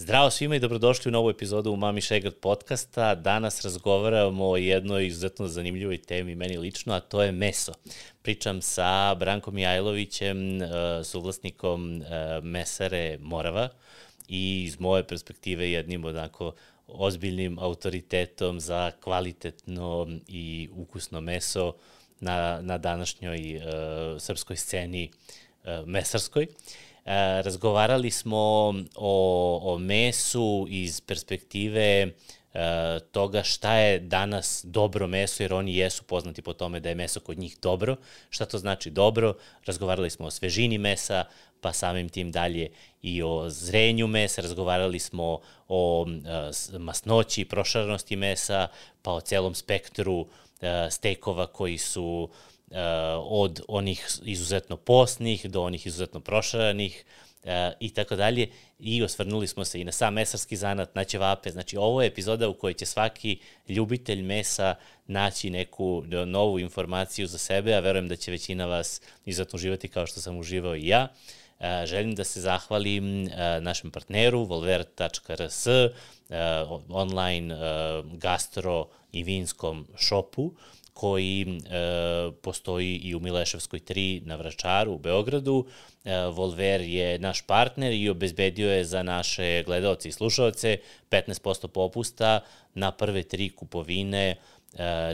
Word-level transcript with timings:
Zdravo 0.00 0.30
svima 0.30 0.56
i 0.56 0.60
dobrodošli 0.60 1.08
u 1.08 1.12
novu 1.12 1.30
epizodu 1.30 1.72
u 1.72 1.76
Mami 1.76 2.00
Šegard 2.00 2.34
podcasta. 2.34 3.14
Danas 3.14 3.62
razgovaramo 3.62 4.50
o 4.50 4.56
jednoj 4.56 5.06
izuzetno 5.06 5.48
zanimljivoj 5.48 5.98
temi 5.98 6.34
meni 6.34 6.58
lično, 6.58 6.94
a 6.94 7.00
to 7.00 7.22
je 7.22 7.32
meso. 7.32 7.72
Pričam 8.22 8.62
sa 8.62 9.14
Brankom 9.14 9.54
Mijajlovićem, 9.54 10.62
e, 10.62 10.66
suvlasnikom 11.04 12.02
e, 12.02 12.04
mesare 12.42 13.18
Morava 13.20 13.68
i 14.28 14.64
iz 14.64 14.80
moje 14.80 15.06
perspektive 15.06 15.70
jednim 15.70 16.04
onako 16.04 16.52
ozbiljnim 16.86 17.58
autoritetom 17.58 18.60
za 18.60 18.90
kvalitetno 19.00 20.08
i 20.28 20.68
ukusno 20.72 21.20
meso 21.20 21.74
na, 22.20 22.60
na 22.62 22.78
današnjoj 22.78 23.56
uh, 23.56 23.62
srpskoj 24.20 24.56
sceni 24.56 25.10
uh, 25.10 25.86
mesarskoj. 25.86 26.46
Uh, 26.50 26.87
razgovarali 27.42 28.10
smo 28.10 28.74
o, 28.96 29.60
o 29.62 29.78
mesu 29.78 30.66
iz 30.68 31.00
perspektive 31.00 31.82
e, 32.02 32.10
toga 33.12 33.42
šta 33.42 33.74
je 33.74 33.98
danas 33.98 34.64
dobro 34.64 35.06
meso, 35.06 35.42
jer 35.42 35.54
oni 35.54 35.76
jesu 35.76 36.04
poznati 36.04 36.42
po 36.42 36.52
tome 36.52 36.80
da 36.80 36.88
je 36.88 36.94
meso 36.94 37.20
kod 37.20 37.38
njih 37.38 37.58
dobro. 37.62 37.96
Šta 38.30 38.46
to 38.46 38.58
znači 38.58 38.90
dobro? 38.90 39.34
Razgovarali 39.66 40.10
smo 40.10 40.26
o 40.26 40.30
svežini 40.30 40.78
mesa, 40.78 41.24
pa 41.60 41.72
samim 41.72 42.08
tim 42.08 42.32
dalje 42.32 42.70
i 43.02 43.22
o 43.22 43.50
zrenju 43.50 44.06
mesa, 44.06 44.42
razgovarali 44.42 44.98
smo 44.98 45.40
o 45.68 46.06
e, 46.74 46.78
masnoći, 46.78 47.44
prošaranosti 47.44 48.16
mesa, 48.16 48.68
pa 49.02 49.12
o 49.12 49.20
celom 49.20 49.54
spektru 49.54 50.26
stekova 50.90 51.46
koji 51.46 51.78
su 51.78 52.28
uh, 52.30 52.57
od 53.16 53.60
onih 53.68 54.06
izuzetno 54.22 54.76
posnih 54.76 55.50
do 55.50 55.62
onih 55.62 55.86
izuzetno 55.86 56.20
prošaranih 56.20 57.04
uh, 57.04 57.50
i 57.80 57.90
tako 57.90 58.16
dalje 58.16 58.48
i 58.78 59.02
osvrnuli 59.02 59.46
smo 59.46 59.64
se 59.64 59.80
i 59.80 59.84
na 59.84 59.92
sam 59.92 60.14
mesarski 60.14 60.56
zanat, 60.56 60.94
na 60.94 61.04
ćevape. 61.04 61.50
Znači, 61.50 61.76
ovo 61.76 62.02
je 62.02 62.08
epizoda 62.08 62.48
u 62.48 62.54
kojoj 62.54 62.74
će 62.74 62.86
svaki 62.86 63.38
ljubitelj 63.68 64.22
mesa 64.22 64.74
naći 65.06 65.50
neku 65.50 66.02
novu 66.26 66.58
informaciju 66.58 67.26
za 67.26 67.38
sebe, 67.38 67.74
a 67.74 67.80
verujem 67.80 68.08
da 68.08 68.16
će 68.16 68.30
većina 68.30 68.66
vas 68.66 69.00
izuzetno 69.24 69.56
uživati 69.56 69.88
kao 69.88 70.06
što 70.06 70.20
sam 70.20 70.38
uživao 70.38 70.76
i 70.76 70.86
ja. 70.86 71.08
Uh, 71.58 71.66
želim 71.84 72.14
da 72.14 72.24
se 72.24 72.40
zahvalim 72.40 73.24
našem 73.60 73.90
partneru 73.90 74.44
volver.rs, 74.44 75.66
online 76.88 77.56
gastro 78.12 78.88
i 79.12 79.22
vinskom 79.22 79.86
šopu, 79.96 80.52
koji 80.98 81.42
e, 81.42 81.50
postoji 82.42 82.96
i 82.96 83.14
u 83.14 83.20
Mileševskoj 83.20 83.80
3 83.80 84.26
na 84.26 84.36
Vračaru 84.36 84.92
u 84.92 84.98
Beogradu. 84.98 85.66
E, 86.04 86.26
Volver 86.26 86.80
je 86.80 87.18
naš 87.18 87.42
partner 87.42 87.92
i 87.92 88.08
obezbedio 88.10 88.72
je 88.72 88.84
za 88.84 89.02
naše 89.02 89.62
gledalce 89.62 90.08
i 90.08 90.12
slušalce 90.12 90.76
15% 91.10 91.66
popusta 91.66 92.40
na 92.74 92.90
prve 92.90 93.22
tri 93.22 93.48
kupovine 93.50 94.26
e, 94.30 94.36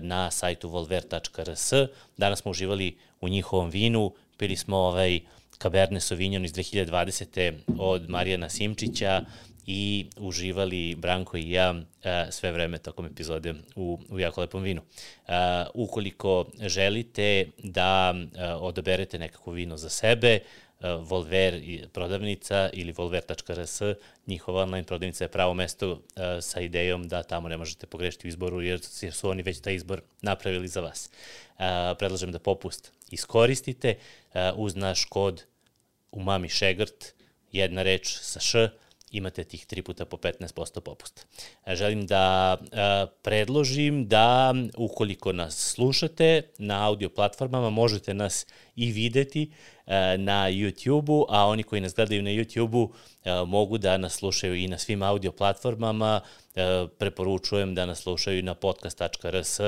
na 0.00 0.30
sajtu 0.30 0.68
volver.rs. 0.68 1.72
Danas 2.16 2.40
smo 2.40 2.50
uživali 2.50 2.96
u 3.20 3.28
njihovom 3.28 3.70
vinu, 3.70 4.12
pili 4.36 4.56
smo 4.56 4.76
ovaj 4.76 5.20
Cabernet 5.62 6.02
Sauvignon 6.02 6.44
iz 6.44 6.52
2020. 6.52 7.52
od 7.78 8.08
Marijana 8.08 8.48
Simčića, 8.48 9.24
i 9.66 10.06
uživali 10.16 10.94
Branko 10.94 11.36
i 11.36 11.50
ja 11.50 11.74
e, 12.02 12.26
sve 12.30 12.52
vreme 12.52 12.78
tokom 12.78 13.06
epizode 13.06 13.54
u, 13.76 13.98
u 14.08 14.18
jako 14.18 14.40
lepom 14.40 14.62
vinu. 14.62 14.82
E, 14.82 15.32
ukoliko 15.74 16.46
želite 16.60 17.46
da 17.58 18.14
e, 18.14 18.52
odaberete 18.52 19.18
nekako 19.18 19.50
vino 19.50 19.76
za 19.76 19.88
sebe, 19.88 20.38
Volver 21.00 21.62
prodavnica 21.92 22.70
ili 22.72 22.92
volver.rs, 22.92 23.80
njihova 24.26 24.62
online 24.62 24.86
prodavnica 24.86 25.24
je 25.24 25.28
pravo 25.28 25.54
mesto 25.54 26.02
sa 26.40 26.60
idejom 26.60 27.08
da 27.08 27.22
tamo 27.22 27.48
ne 27.48 27.56
možete 27.56 27.86
pogrešiti 27.86 28.26
u 28.26 28.28
izboru 28.28 28.62
jer, 28.62 28.80
su 29.12 29.28
oni 29.28 29.42
već 29.42 29.60
taj 29.60 29.74
izbor 29.74 30.00
napravili 30.22 30.68
za 30.68 30.80
vas. 30.80 31.10
Predlažem 31.98 32.32
da 32.32 32.38
popust 32.38 32.92
iskoristite 33.10 33.94
uz 34.56 34.76
naš 34.76 35.04
kod 35.04 35.44
umami 36.10 36.48
šegrt, 36.48 37.14
jedna 37.52 37.82
reč 37.82 38.18
sa 38.20 38.40
š, 38.40 38.68
imate 39.16 39.44
tih 39.44 39.66
tri 39.66 39.82
puta 39.82 40.04
po 40.04 40.16
15% 40.16 40.80
popusta. 40.80 41.22
E, 41.66 41.76
želim 41.76 42.06
da 42.06 42.56
e, 42.60 43.06
predložim 43.22 44.08
da 44.08 44.54
ukoliko 44.76 45.32
nas 45.32 45.72
slušate 45.74 46.42
na 46.58 46.86
audio 46.86 47.08
platformama 47.08 47.70
možete 47.70 48.14
nas 48.14 48.46
i 48.76 48.92
videti 48.92 49.50
e, 49.86 50.18
na 50.18 50.50
YouTube-u, 50.50 51.26
a 51.28 51.46
oni 51.46 51.62
koji 51.62 51.80
nas 51.80 51.94
gledaju 51.94 52.22
na 52.22 52.30
YouTube-u 52.30 52.92
mogu 53.46 53.78
da 53.78 53.96
nas 53.96 54.12
slušaju 54.12 54.54
i 54.54 54.68
na 54.68 54.78
svim 54.78 55.02
audio 55.02 55.32
platformama. 55.32 56.20
Preporučujem 56.98 57.74
da 57.74 57.86
nas 57.86 57.98
slušaju 57.98 58.42
na 58.42 58.54
podcast.rs, 58.54 59.60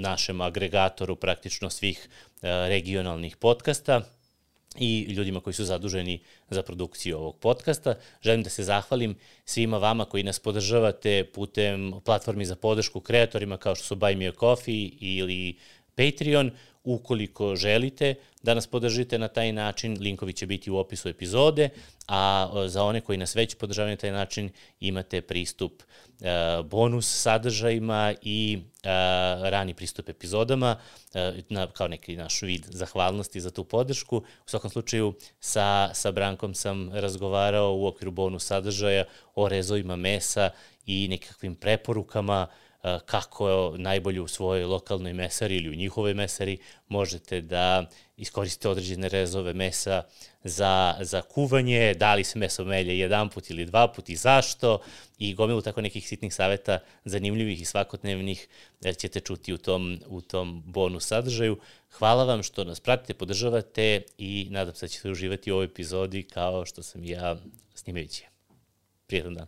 našem 0.00 0.40
agregatoru 0.40 1.16
praktično 1.16 1.70
svih 1.70 2.08
regionalnih 2.42 3.36
podcasta 3.36 4.15
i 4.78 5.00
ljudima 5.00 5.40
koji 5.40 5.54
su 5.54 5.64
zaduženi 5.64 6.20
za 6.50 6.62
produkciju 6.62 7.18
ovog 7.18 7.36
podcasta. 7.36 7.94
Želim 8.22 8.42
da 8.42 8.50
se 8.50 8.64
zahvalim 8.64 9.16
svima 9.44 9.78
vama 9.78 10.04
koji 10.04 10.22
nas 10.22 10.38
podržavate 10.38 11.24
putem 11.34 11.92
platformi 12.04 12.46
za 12.46 12.56
podršku 12.56 13.00
kreatorima 13.00 13.56
kao 13.56 13.74
što 13.74 13.84
su 13.84 13.96
Buy 13.96 14.16
Me 14.16 14.28
a 14.28 14.32
Coffee 14.40 14.90
ili 15.00 15.56
Patreon. 15.96 16.50
Ukoliko 16.88 17.56
želite 17.56 18.14
da 18.42 18.54
nas 18.54 18.66
podržite 18.66 19.18
na 19.18 19.28
taj 19.28 19.52
način, 19.52 19.96
linkovi 20.00 20.32
će 20.32 20.46
biti 20.46 20.70
u 20.70 20.76
opisu 20.76 21.08
epizode, 21.08 21.68
a 22.08 22.50
za 22.66 22.82
one 22.84 23.00
koji 23.00 23.18
nas 23.18 23.36
već 23.36 23.54
podržavaju 23.54 23.92
na 23.92 23.96
taj 23.96 24.12
način 24.12 24.50
imate 24.80 25.20
pristup 25.20 25.82
e, 25.82 26.26
bonus 26.62 27.22
sadržajima 27.22 28.14
i 28.22 28.58
e, 28.58 28.88
rani 29.50 29.74
pristup 29.74 30.08
epizodama 30.08 30.76
e, 31.14 31.32
na, 31.48 31.66
kao 31.66 31.88
neki 31.88 32.16
naš 32.16 32.42
vid 32.42 32.66
zahvalnosti 32.70 33.40
za 33.40 33.50
tu 33.50 33.64
podršku. 33.64 34.16
U 34.16 34.48
svakom 34.48 34.70
slučaju 34.70 35.14
sa, 35.40 35.90
sa 35.94 36.10
Brankom 36.12 36.54
sam 36.54 36.90
razgovarao 36.92 37.74
u 37.74 37.86
okviru 37.86 38.10
bonus 38.10 38.46
sadržaja 38.46 39.04
o 39.34 39.48
rezovima 39.48 39.96
mesa 39.96 40.50
i 40.86 41.08
nekakvim 41.08 41.54
preporukama 41.54 42.46
uh, 42.50 42.65
kako 43.06 43.74
najbolje 43.76 44.20
u 44.20 44.28
svojoj 44.28 44.64
lokalnoj 44.64 45.12
mesari 45.12 45.56
ili 45.56 45.70
u 45.70 45.74
njihovoj 45.74 46.14
mesari 46.14 46.58
možete 46.88 47.40
da 47.40 47.86
iskoristite 48.16 48.68
određene 48.68 49.08
rezove 49.08 49.54
mesa 49.54 50.02
za, 50.44 50.94
za 51.00 51.22
kuvanje, 51.22 51.94
da 51.94 52.14
li 52.14 52.24
se 52.24 52.38
meso 52.38 52.64
melje 52.64 52.98
jedan 52.98 53.28
put 53.28 53.50
ili 53.50 53.64
dva 53.64 53.88
put 53.88 54.08
i 54.08 54.16
zašto 54.16 54.80
i 55.18 55.34
gomilu 55.34 55.62
tako 55.62 55.80
nekih 55.80 56.08
sitnih 56.08 56.34
saveta 56.34 56.78
zanimljivih 57.04 57.60
i 57.60 57.64
svakodnevnih 57.64 58.48
ćete 58.98 59.20
čuti 59.20 59.52
u 59.52 59.58
tom, 59.58 60.00
u 60.06 60.20
tom 60.20 60.62
bonus 60.66 61.06
sadržaju. 61.06 61.58
Hvala 61.90 62.24
vam 62.24 62.42
što 62.42 62.64
nas 62.64 62.80
pratite, 62.80 63.14
podržavate 63.14 64.02
i 64.18 64.48
nadam 64.50 64.74
se 64.74 64.86
da 64.86 64.88
ćete 64.88 65.10
uživati 65.10 65.52
u 65.52 65.54
ovoj 65.54 65.64
epizodi 65.64 66.22
kao 66.22 66.66
što 66.66 66.82
sam 66.82 67.04
ja 67.04 67.36
snimajući. 67.74 68.24
Prijetan 69.06 69.34
dan. 69.34 69.46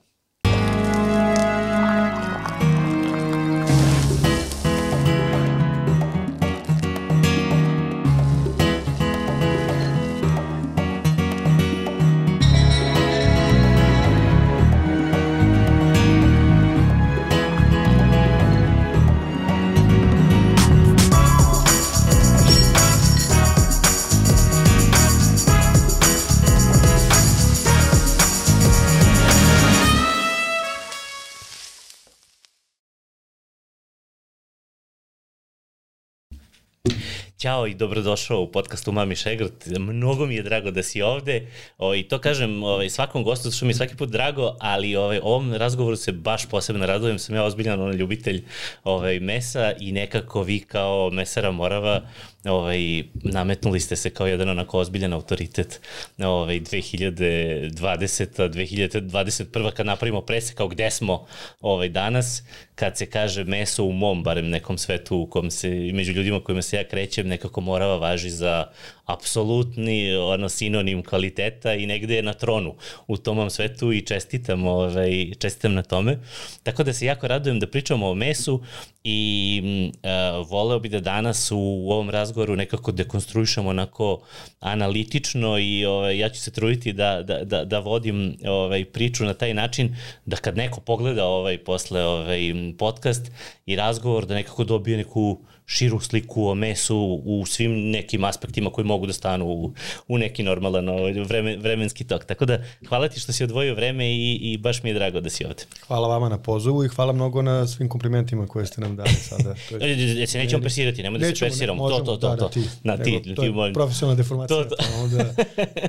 Ćao 37.38 37.66
i 37.66 37.74
dobrodošao 37.74 38.40
u 38.40 38.52
podcastu 38.52 38.92
Mami 38.92 39.16
Šegrt. 39.16 39.66
Mnogo 39.78 40.26
mi 40.26 40.34
je 40.34 40.42
drago 40.42 40.70
da 40.70 40.82
si 40.82 41.02
ovde. 41.02 41.46
O, 41.78 41.94
I 41.94 42.02
to 42.02 42.18
kažem 42.18 42.62
ovaj, 42.62 42.90
svakom 42.90 43.24
gostu, 43.24 43.50
što 43.50 43.66
mi 43.66 43.70
je 43.70 43.74
svaki 43.74 43.96
put 43.96 44.10
drago, 44.10 44.56
ali 44.60 44.96
ovaj, 44.96 45.20
ovom 45.22 45.54
razgovoru 45.54 45.96
se 45.96 46.12
baš 46.12 46.48
posebno 46.48 46.86
radujem. 46.86 47.18
Sam 47.18 47.34
ja 47.34 47.44
ozbiljan 47.44 47.80
on 47.80 47.94
ljubitelj 47.94 48.44
ovaj, 48.84 49.20
mesa 49.20 49.72
i 49.80 49.92
nekako 49.92 50.42
vi 50.42 50.60
kao 50.60 51.10
mesara 51.10 51.50
Morava 51.50 52.02
ovaj, 52.44 53.02
nametnuli 53.14 53.80
ste 53.80 53.96
se 53.96 54.10
kao 54.10 54.26
jedan 54.26 54.48
onako 54.48 54.78
ozbiljan 54.78 55.12
autoritet 55.12 55.80
ovaj, 56.18 56.60
2020. 56.60 58.48
2021. 58.48 59.70
kad 59.70 59.86
napravimo 59.86 60.20
presek 60.20 60.56
kao 60.56 60.68
gde 60.68 60.90
smo 60.90 61.26
ovaj, 61.60 61.88
danas, 61.88 62.42
kad 62.78 62.96
se 62.98 63.06
kaže 63.06 63.44
meso 63.44 63.84
u 63.84 63.92
mom, 63.92 64.22
barem 64.22 64.48
nekom 64.48 64.78
svetu 64.78 65.16
u 65.16 65.26
kom 65.26 65.50
se, 65.50 65.68
među 65.92 66.12
ljudima 66.12 66.40
kojima 66.40 66.62
se 66.62 66.76
ja 66.76 66.84
krećem, 66.84 67.28
nekako 67.28 67.60
morava 67.60 67.96
važi 67.96 68.30
za 68.30 68.64
apsolutni 69.04 70.16
ono, 70.16 70.48
sinonim 70.48 71.02
kvaliteta 71.02 71.74
i 71.74 71.86
negde 71.86 72.16
je 72.16 72.22
na 72.22 72.32
tronu 72.32 72.74
u 73.06 73.16
tomom 73.16 73.50
svetu 73.50 73.92
i 73.92 74.00
čestitam, 74.00 74.66
ovaj, 74.66 75.30
čestitam 75.38 75.74
na 75.74 75.82
tome. 75.82 76.18
Tako 76.62 76.82
da 76.84 76.92
se 76.92 77.06
jako 77.06 77.28
radujem 77.28 77.60
da 77.60 77.66
pričamo 77.66 78.10
o 78.10 78.14
mesu 78.14 78.62
i 79.04 79.62
uh, 80.02 80.48
voleo 80.50 80.78
bi 80.78 80.88
da 80.88 81.00
danas 81.00 81.50
u, 81.50 81.58
u 81.58 81.90
ovom 81.92 82.10
razgovoru 82.10 82.56
nekako 82.56 82.92
dekonstruišemo 82.92 83.68
onako 83.68 84.20
analitično 84.60 85.58
i 85.58 85.84
ovaj, 85.84 86.18
ja 86.18 86.28
ću 86.28 86.40
se 86.40 86.50
truditi 86.50 86.92
da, 86.92 87.22
da, 87.22 87.44
da, 87.44 87.64
da 87.64 87.78
vodim 87.78 88.36
ovaj, 88.46 88.84
priču 88.84 89.24
na 89.24 89.34
taj 89.34 89.54
način 89.54 89.96
da 90.26 90.36
kad 90.36 90.56
neko 90.56 90.80
pogleda 90.80 91.26
ovaj, 91.26 91.58
posle 91.58 92.04
ovaj, 92.04 92.40
podcast 92.76 93.30
i 93.66 93.76
razgovor 93.76 94.26
da 94.26 94.34
nekako 94.34 94.64
dobije 94.64 94.96
neku 94.96 95.38
širu 95.70 96.00
sliku 96.00 96.48
o 96.48 96.54
mesu 96.54 97.22
u 97.24 97.46
svim 97.46 97.90
nekim 97.90 98.24
aspektima 98.24 98.70
koji 98.70 98.84
mogu 98.84 99.06
da 99.06 99.12
stanu 99.12 99.46
u, 99.46 99.72
u 100.08 100.18
neki 100.18 100.42
normalan 100.42 100.88
ovaj, 100.88 101.12
vremen, 101.12 101.60
vremenski 101.60 102.04
tok. 102.04 102.24
Tako 102.24 102.44
da 102.44 102.58
hvala 102.88 103.08
ti 103.08 103.20
što 103.20 103.32
si 103.32 103.44
odvojio 103.44 103.74
vreme 103.74 104.10
i, 104.10 104.34
i 104.34 104.58
baš 104.58 104.82
mi 104.82 104.90
je 104.90 104.94
drago 104.94 105.20
da 105.20 105.30
si 105.30 105.44
ovde. 105.44 105.64
Hvala 105.86 106.08
vama 106.08 106.28
na 106.28 106.38
pozivu 106.38 106.84
i 106.84 106.88
hvala 106.88 107.12
mnogo 107.12 107.42
na 107.42 107.66
svim 107.66 107.88
komplimentima 107.88 108.46
koje 108.46 108.66
ste 108.66 108.80
nam 108.80 108.96
dali 108.96 109.14
sada. 109.14 109.54
To 109.68 109.76
je, 109.76 110.26
se 110.26 110.38
nećemo 110.38 110.62
presirati, 110.62 111.02
nemoj 111.02 111.18
da 111.18 111.26
se 111.26 111.34
presiramo. 111.34 111.82
Možemo, 111.82 112.04
to, 112.04 112.16
to, 112.16 112.16
to, 112.16 112.28
da, 112.28 112.36
to. 112.36 112.44
Da, 112.44 112.50
ti, 112.50 112.60
na 112.84 112.96
ti, 112.96 113.34
to 113.36 113.44
je 113.44 113.52
ti, 113.52 113.74
profesionalna 113.74 114.16
deformacija, 114.16 114.64
to, 114.64 114.64
to. 114.64 114.76
pa 114.78 115.02
onda 115.02 115.34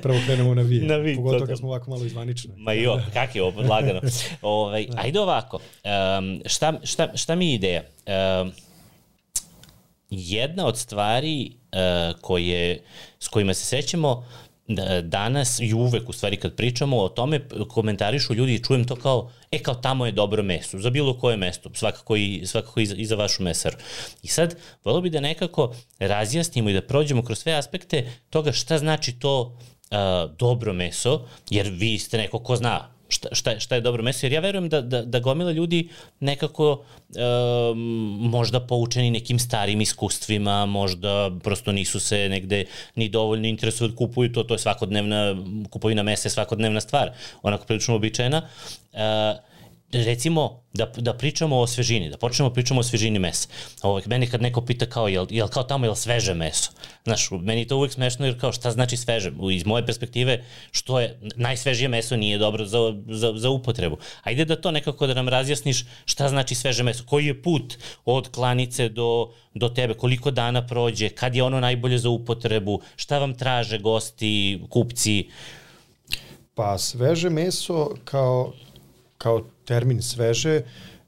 prvo 0.01 0.17
krenemo 0.25 0.55
na 0.55 0.61
vi. 0.61 0.79
Na 0.89 0.95
vi, 0.95 1.15
Pogotovo 1.15 1.45
kad 1.45 1.57
smo 1.57 1.67
ovako 1.67 1.89
malo 1.89 2.05
izvanični. 2.05 2.51
Ma 2.57 2.73
jo, 2.73 3.01
kak 3.13 3.35
je 3.35 3.43
ovo, 3.43 3.61
lagano. 3.61 4.01
ovaj, 4.41 4.87
ajde 4.95 5.19
ovako, 5.19 5.57
um, 5.57 6.41
šta, 6.45 6.79
šta, 6.83 7.17
šta 7.17 7.35
mi 7.35 7.49
je 7.49 7.53
ideja? 7.53 7.83
Um, 8.41 8.51
jedna 10.09 10.65
od 10.65 10.77
stvari 10.77 11.51
uh, 11.51 12.21
koje, 12.21 12.81
s 13.19 13.27
kojima 13.27 13.53
se 13.53 13.65
sećamo 13.65 14.25
danas 15.03 15.59
i 15.59 15.73
uvek 15.73 16.09
u 16.09 16.13
stvari 16.13 16.37
kad 16.37 16.55
pričamo 16.55 16.97
o 16.97 17.09
tome 17.09 17.41
komentarišu 17.69 18.33
ljudi 18.33 18.53
i 18.55 18.63
čujem 18.63 18.85
to 18.85 18.95
kao 18.95 19.31
e 19.51 19.59
kao 19.59 19.75
tamo 19.75 20.05
je 20.05 20.11
dobro 20.11 20.43
meso, 20.43 20.79
za 20.79 20.89
bilo 20.89 21.19
koje 21.19 21.37
mesto, 21.37 21.69
svakako 21.73 22.15
i, 22.15 22.41
svakako 22.45 22.79
i, 22.79 22.85
za, 22.85 22.95
i 22.95 23.05
za 23.05 23.15
vašu 23.15 23.43
mesaru. 23.43 23.77
I 24.23 24.27
sad, 24.27 24.55
volio 24.83 25.01
bi 25.01 25.09
da 25.09 25.19
nekako 25.19 25.75
razjasnimo 25.99 26.69
i 26.69 26.73
da 26.73 26.81
prođemo 26.81 27.23
kroz 27.23 27.39
sve 27.39 27.53
aspekte 27.53 28.11
toga 28.29 28.51
šta 28.51 28.77
znači 28.77 29.19
to 29.19 29.41
uh, 29.41 29.57
dobro 30.37 30.73
meso, 30.73 31.25
jer 31.49 31.67
vi 31.69 31.99
ste 31.99 32.17
neko 32.17 32.39
ko 32.39 32.55
zna 32.55 32.98
šta, 33.09 33.29
šta, 33.31 33.51
je, 33.51 33.59
šta 33.59 33.75
je 33.75 33.81
dobro 33.81 34.03
meso, 34.03 34.25
jer 34.25 34.33
ja 34.33 34.39
verujem 34.39 34.69
da, 34.69 34.81
da, 34.81 35.01
da 35.01 35.19
gomila 35.19 35.51
ljudi 35.51 35.89
nekako 36.19 36.71
um, 36.71 37.79
možda 38.29 38.59
poučeni 38.59 39.11
nekim 39.11 39.39
starim 39.39 39.81
iskustvima, 39.81 40.65
možda 40.65 41.31
prosto 41.43 41.71
nisu 41.71 41.99
se 41.99 42.29
negde 42.29 42.65
ni 42.95 43.09
dovoljno 43.09 43.47
interesuju 43.47 43.87
da 43.87 43.95
kupuju 43.95 44.31
to, 44.31 44.43
to 44.43 44.53
je 44.53 44.59
svakodnevna, 44.59 45.35
kupovina 45.69 46.03
mesa 46.03 46.27
je 46.27 46.31
svakodnevna 46.31 46.81
stvar, 46.81 47.11
onako 47.41 47.65
prilično 47.65 47.95
običajna. 47.95 48.41
Uh, 48.93 49.48
recimo, 49.91 50.63
da, 50.73 50.85
da 50.97 51.13
pričamo 51.13 51.59
o 51.59 51.67
svežini, 51.67 52.09
da 52.09 52.17
počnemo 52.17 52.49
da 52.49 52.53
pričamo 52.53 52.79
o 52.79 52.83
svežini 52.83 53.19
mesa. 53.19 53.47
Ovo, 53.81 54.01
meni 54.05 54.27
kad 54.27 54.41
neko 54.41 54.61
pita 54.61 54.85
kao, 54.85 55.07
jel, 55.07 55.27
jel 55.29 55.47
kao 55.47 55.63
tamo, 55.63 55.85
jel 55.85 55.95
sveže 55.95 56.33
meso? 56.33 56.71
Znaš, 57.03 57.31
meni 57.31 57.67
to 57.67 57.77
uvek 57.77 57.93
smešno 57.93 58.25
jer 58.25 58.39
kao 58.39 58.51
šta 58.51 58.71
znači 58.71 58.97
sveže? 58.97 59.31
Iz 59.51 59.65
moje 59.65 59.85
perspektive, 59.85 60.43
što 60.71 60.99
je, 60.99 61.19
najsvežije 61.35 61.87
meso 61.87 62.17
nije 62.17 62.37
dobro 62.37 62.65
za, 62.65 62.79
za, 63.07 63.33
za 63.35 63.49
upotrebu. 63.49 63.97
Ajde 64.23 64.45
da 64.45 64.61
to 64.61 64.71
nekako 64.71 65.07
da 65.07 65.13
nam 65.13 65.29
razjasniš 65.29 65.85
šta 66.05 66.29
znači 66.29 66.55
sveže 66.55 66.83
meso, 66.83 67.03
koji 67.05 67.25
je 67.25 67.41
put 67.41 67.77
od 68.05 68.29
klanice 68.31 68.89
do, 68.89 69.33
do 69.53 69.69
tebe, 69.69 69.93
koliko 69.93 70.31
dana 70.31 70.67
prođe, 70.67 71.09
kad 71.09 71.35
je 71.35 71.43
ono 71.43 71.59
najbolje 71.59 71.97
za 71.97 72.09
upotrebu, 72.09 72.81
šta 72.95 73.19
vam 73.19 73.33
traže 73.33 73.77
gosti, 73.77 74.61
kupci? 74.69 75.29
Pa 76.53 76.77
sveže 76.77 77.29
meso 77.29 77.95
kao, 78.03 78.53
kao 79.19 79.41
termin 79.65 80.01
sveže 80.01 80.61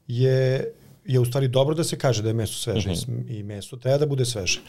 je, 0.08 0.72
je 1.06 1.19
u 1.19 1.25
stvari 1.25 1.48
dobro 1.48 1.75
da 1.75 1.84
se 1.84 1.98
kaže 1.98 2.22
da 2.22 2.30
je 2.30 2.34
meso 2.34 2.54
sveže 2.54 2.92
mhm. 2.92 2.98
-huh. 2.98 3.40
i 3.40 3.44
meso 3.44 3.78
treba 3.78 3.98
da 3.98 4.06
bude 4.06 4.25
sveže. 4.25 4.62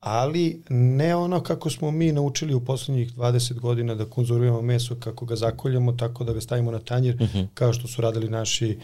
Ali 0.00 0.62
ne 0.68 1.16
ono 1.16 1.40
kako 1.40 1.70
smo 1.70 1.90
mi 1.90 2.12
naučili 2.12 2.54
u 2.54 2.60
poslednjih 2.60 3.16
20 3.16 3.60
godina 3.60 3.94
da 3.94 4.04
konzumujemo 4.04 4.62
meso, 4.62 4.94
kako 4.94 5.26
ga 5.26 5.36
zakoljamo, 5.36 5.92
tako 5.92 6.24
da 6.24 6.32
ga 6.32 6.40
stavimo 6.40 6.70
na 6.70 6.78
tanjir, 6.78 7.14
mhm. 7.14 7.38
-huh. 7.38 7.46
kao 7.54 7.72
što 7.72 7.88
su 7.88 8.02
radili 8.02 8.28
naši 8.28 8.78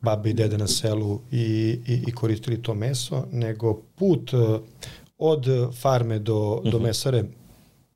babe 0.00 0.30
i 0.30 0.34
dede 0.34 0.58
na 0.58 0.66
selu 0.68 1.20
i, 1.32 1.78
i, 1.86 2.02
i 2.06 2.12
koristili 2.12 2.62
to 2.62 2.74
meso, 2.74 3.26
nego 3.32 3.80
put 3.96 4.32
uh, 4.32 4.60
od 5.18 5.46
farme 5.80 6.18
do, 6.18 6.60
do 6.64 6.78
mhm. 6.78 6.86
mesare, 6.86 7.24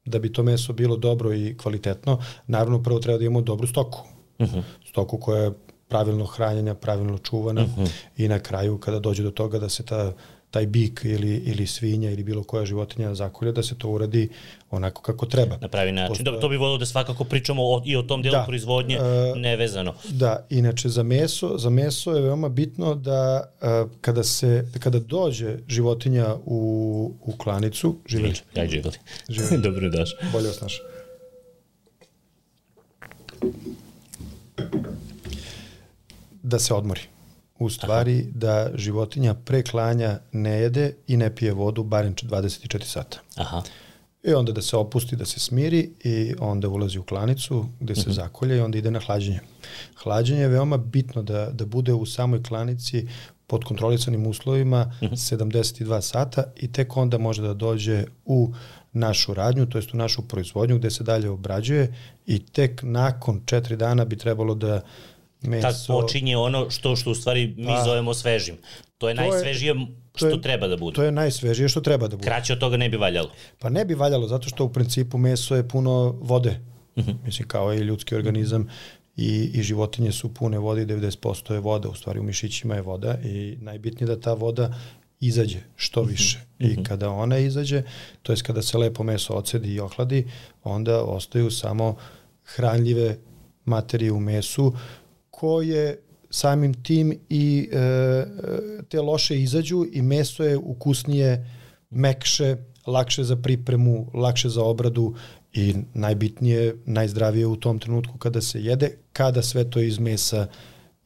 da 0.04 0.18
bi 0.18 0.32
to 0.32 0.42
meso 0.42 0.72
bilo 0.72 0.96
dobro 0.96 1.34
i 1.34 1.56
kvalitetno, 1.56 2.18
naravno 2.46 2.82
prvo 2.82 2.98
treba 2.98 3.18
da 3.18 3.24
imamo 3.24 3.40
dobru 3.40 3.66
stoku 3.66 4.17
uh 4.38 4.48
-huh. 4.48 4.62
stoku 4.90 5.18
koja 5.18 5.42
je 5.42 5.52
pravilno 5.88 6.24
hranjena, 6.24 6.74
pravilno 6.74 7.18
čuvana 7.18 7.62
uh 7.62 7.68
-huh. 7.68 7.88
i 8.16 8.28
na 8.28 8.38
kraju 8.38 8.78
kada 8.78 8.98
dođe 8.98 9.22
do 9.22 9.30
toga 9.30 9.58
da 9.58 9.68
se 9.68 9.82
ta 9.82 10.12
taj 10.50 10.66
bik 10.66 11.00
ili, 11.04 11.36
ili 11.36 11.66
svinja 11.66 12.10
ili 12.10 12.24
bilo 12.24 12.42
koja 12.42 12.66
životinja 12.66 13.14
zakolje, 13.14 13.52
da 13.52 13.62
se 13.62 13.74
to 13.78 13.88
uradi 13.88 14.28
onako 14.70 15.02
kako 15.02 15.26
treba. 15.26 15.58
Na 15.60 15.68
pravi 15.68 15.92
način. 15.92 16.08
Posto... 16.08 16.30
Da, 16.30 16.40
to 16.40 16.48
bi 16.48 16.56
volio 16.56 16.78
da 16.78 16.86
svakako 16.86 17.24
pričamo 17.24 17.62
o, 17.62 17.82
i 17.84 17.96
o 17.96 18.02
tom 18.02 18.22
delu 18.22 18.32
da, 18.32 18.44
proizvodnje 18.46 18.98
uh, 18.98 19.36
nevezano. 19.36 19.94
Da, 20.08 20.46
inače 20.50 20.88
za 20.88 21.02
meso, 21.02 21.58
za 21.58 21.70
meso 21.70 22.12
je 22.12 22.22
veoma 22.22 22.48
bitno 22.48 22.94
da 22.94 23.52
uh, 23.84 23.90
kada 24.00 24.24
se 24.24 24.66
kada 24.80 24.98
dođe 24.98 25.56
životinja 25.68 26.34
u, 26.44 27.12
u 27.22 27.32
klanicu, 27.32 27.96
živeli. 28.06 28.34
Aj 28.56 28.68
živeli. 28.68 28.96
živeli. 29.28 29.62
Dobro 29.68 29.88
daš. 29.88 30.10
Bolje 30.32 30.48
osnaš. 30.48 30.80
Da 36.42 36.58
se 36.58 36.74
odmori. 36.74 37.00
U 37.58 37.70
stvari 37.70 38.18
Aha. 38.18 38.30
da 38.34 38.70
životinja 38.74 39.34
pre 39.34 39.62
klanja 39.62 40.18
ne 40.32 40.50
jede 40.50 40.94
i 41.06 41.16
ne 41.16 41.34
pije 41.34 41.52
vodu 41.52 41.82
barem 41.82 42.14
24 42.14 42.84
sata. 42.84 43.18
Aha. 43.36 43.62
I 44.22 44.34
onda 44.34 44.52
da 44.52 44.62
se 44.62 44.76
opusti, 44.76 45.16
da 45.16 45.24
se 45.24 45.40
smiri 45.40 45.90
i 46.04 46.34
onda 46.38 46.68
ulazi 46.68 46.98
u 46.98 47.02
klanicu 47.02 47.66
gde 47.80 47.94
se 47.94 48.00
uh 48.00 48.06
mhm. 48.06 48.12
-huh. 48.12 48.16
zakolje 48.16 48.56
i 48.56 48.60
onda 48.60 48.78
ide 48.78 48.90
na 48.90 49.00
hlađenje. 49.00 49.40
Hlađenje 50.02 50.40
je 50.40 50.48
veoma 50.48 50.76
bitno 50.76 51.22
da, 51.22 51.50
da 51.50 51.66
bude 51.66 51.92
u 51.92 52.06
samoj 52.06 52.42
klanici 52.42 53.08
pod 53.46 53.64
kontrolisanim 53.64 54.26
uslovima 54.26 54.92
uh 55.02 55.08
-huh. 55.08 55.36
72 55.36 56.00
sata 56.00 56.44
i 56.56 56.72
tek 56.72 56.96
onda 56.96 57.18
može 57.18 57.42
da 57.42 57.54
dođe 57.54 58.04
u 58.24 58.52
našu 58.98 59.34
radnju, 59.34 59.66
to 59.66 59.78
jest 59.78 59.94
u 59.94 59.96
našu 59.96 60.28
proizvodnju 60.28 60.78
gde 60.78 60.90
se 60.90 61.04
dalje 61.04 61.30
obrađuje 61.30 61.94
i 62.26 62.38
tek 62.38 62.80
nakon 62.82 63.42
četiri 63.46 63.76
dana 63.76 64.04
bi 64.04 64.16
trebalo 64.16 64.54
da 64.54 64.80
meso... 65.42 65.68
Tad 65.68 65.86
počinje 65.86 66.36
ono 66.36 66.70
što, 66.70 66.96
što 66.96 67.10
u 67.10 67.14
stvari 67.14 67.54
mi 67.56 67.66
pa, 67.66 67.84
zovemo 67.84 68.14
svežim. 68.14 68.56
To 68.98 69.08
je 69.08 69.14
to 69.14 69.20
najsvežije 69.20 69.68
je, 69.68 69.86
što 70.14 70.28
je, 70.28 70.42
treba 70.42 70.68
da 70.68 70.76
bude. 70.76 70.94
To 70.94 71.02
je 71.02 71.12
najsvežije 71.12 71.68
što 71.68 71.80
treba 71.80 72.08
da 72.08 72.16
bude. 72.16 72.26
Kraće 72.26 72.52
od 72.52 72.58
toga 72.58 72.76
ne 72.76 72.88
bi 72.88 72.96
valjalo. 72.96 73.30
Pa 73.58 73.68
ne 73.68 73.84
bi 73.84 73.94
valjalo, 73.94 74.28
zato 74.28 74.48
što 74.48 74.64
u 74.64 74.72
principu 74.72 75.18
meso 75.18 75.56
je 75.56 75.68
puno 75.68 76.18
vode. 76.20 76.60
Uh 76.96 77.04
mhm. 77.04 77.10
-huh. 77.10 77.24
Mislim, 77.24 77.48
kao 77.48 77.74
i 77.74 77.78
ljudski 77.78 78.14
organizam 78.14 78.68
i, 79.16 79.50
i 79.54 79.62
životinje 79.62 80.12
su 80.12 80.34
pune 80.34 80.58
vode 80.58 80.82
i 80.82 80.86
90% 80.86 81.52
je 81.52 81.60
voda, 81.60 81.88
u 81.88 81.94
stvari 81.94 82.20
u 82.20 82.22
mišićima 82.22 82.74
je 82.74 82.82
voda 82.82 83.18
i 83.24 83.56
najbitnije 83.60 84.06
da 84.06 84.20
ta 84.20 84.34
voda 84.34 84.74
izađe 85.20 85.58
što 85.76 86.02
mhm. 86.02 86.10
više. 86.10 86.38
Mm 86.38 86.64
-hmm. 86.64 86.70
I 86.70 86.72
mhm. 86.72 86.82
kada 86.82 87.10
ona 87.10 87.38
izađe, 87.38 87.82
to 88.22 88.32
jest 88.32 88.42
kada 88.42 88.62
se 88.62 88.78
lepo 88.78 89.02
meso 89.02 89.34
ocedi 89.34 89.74
i 89.74 89.80
ohladi, 89.80 90.26
onda 90.64 91.02
ostaju 91.02 91.50
samo 91.50 91.96
hranljive 92.44 93.18
materije 93.64 94.12
u 94.12 94.20
mesu 94.20 94.74
koje 95.30 95.98
samim 96.30 96.82
tim 96.82 97.18
i 97.28 97.68
e, 97.72 98.24
te 98.88 99.00
loše 99.00 99.42
izađu 99.42 99.86
i 99.92 100.02
meso 100.02 100.44
je 100.44 100.56
ukusnije, 100.56 101.50
mekše, 101.90 102.56
lakše 102.86 103.24
za 103.24 103.36
pripremu, 103.36 104.10
lakše 104.14 104.48
za 104.48 104.62
obradu 104.62 105.14
i 105.52 105.74
najbitnije, 105.94 106.76
najzdravije 106.86 107.46
u 107.46 107.56
tom 107.56 107.78
trenutku 107.78 108.18
kada 108.18 108.40
se 108.40 108.62
jede, 108.64 108.96
kada 109.12 109.42
sve 109.42 109.70
to 109.70 109.80
iz 109.80 109.98
mesa 109.98 110.46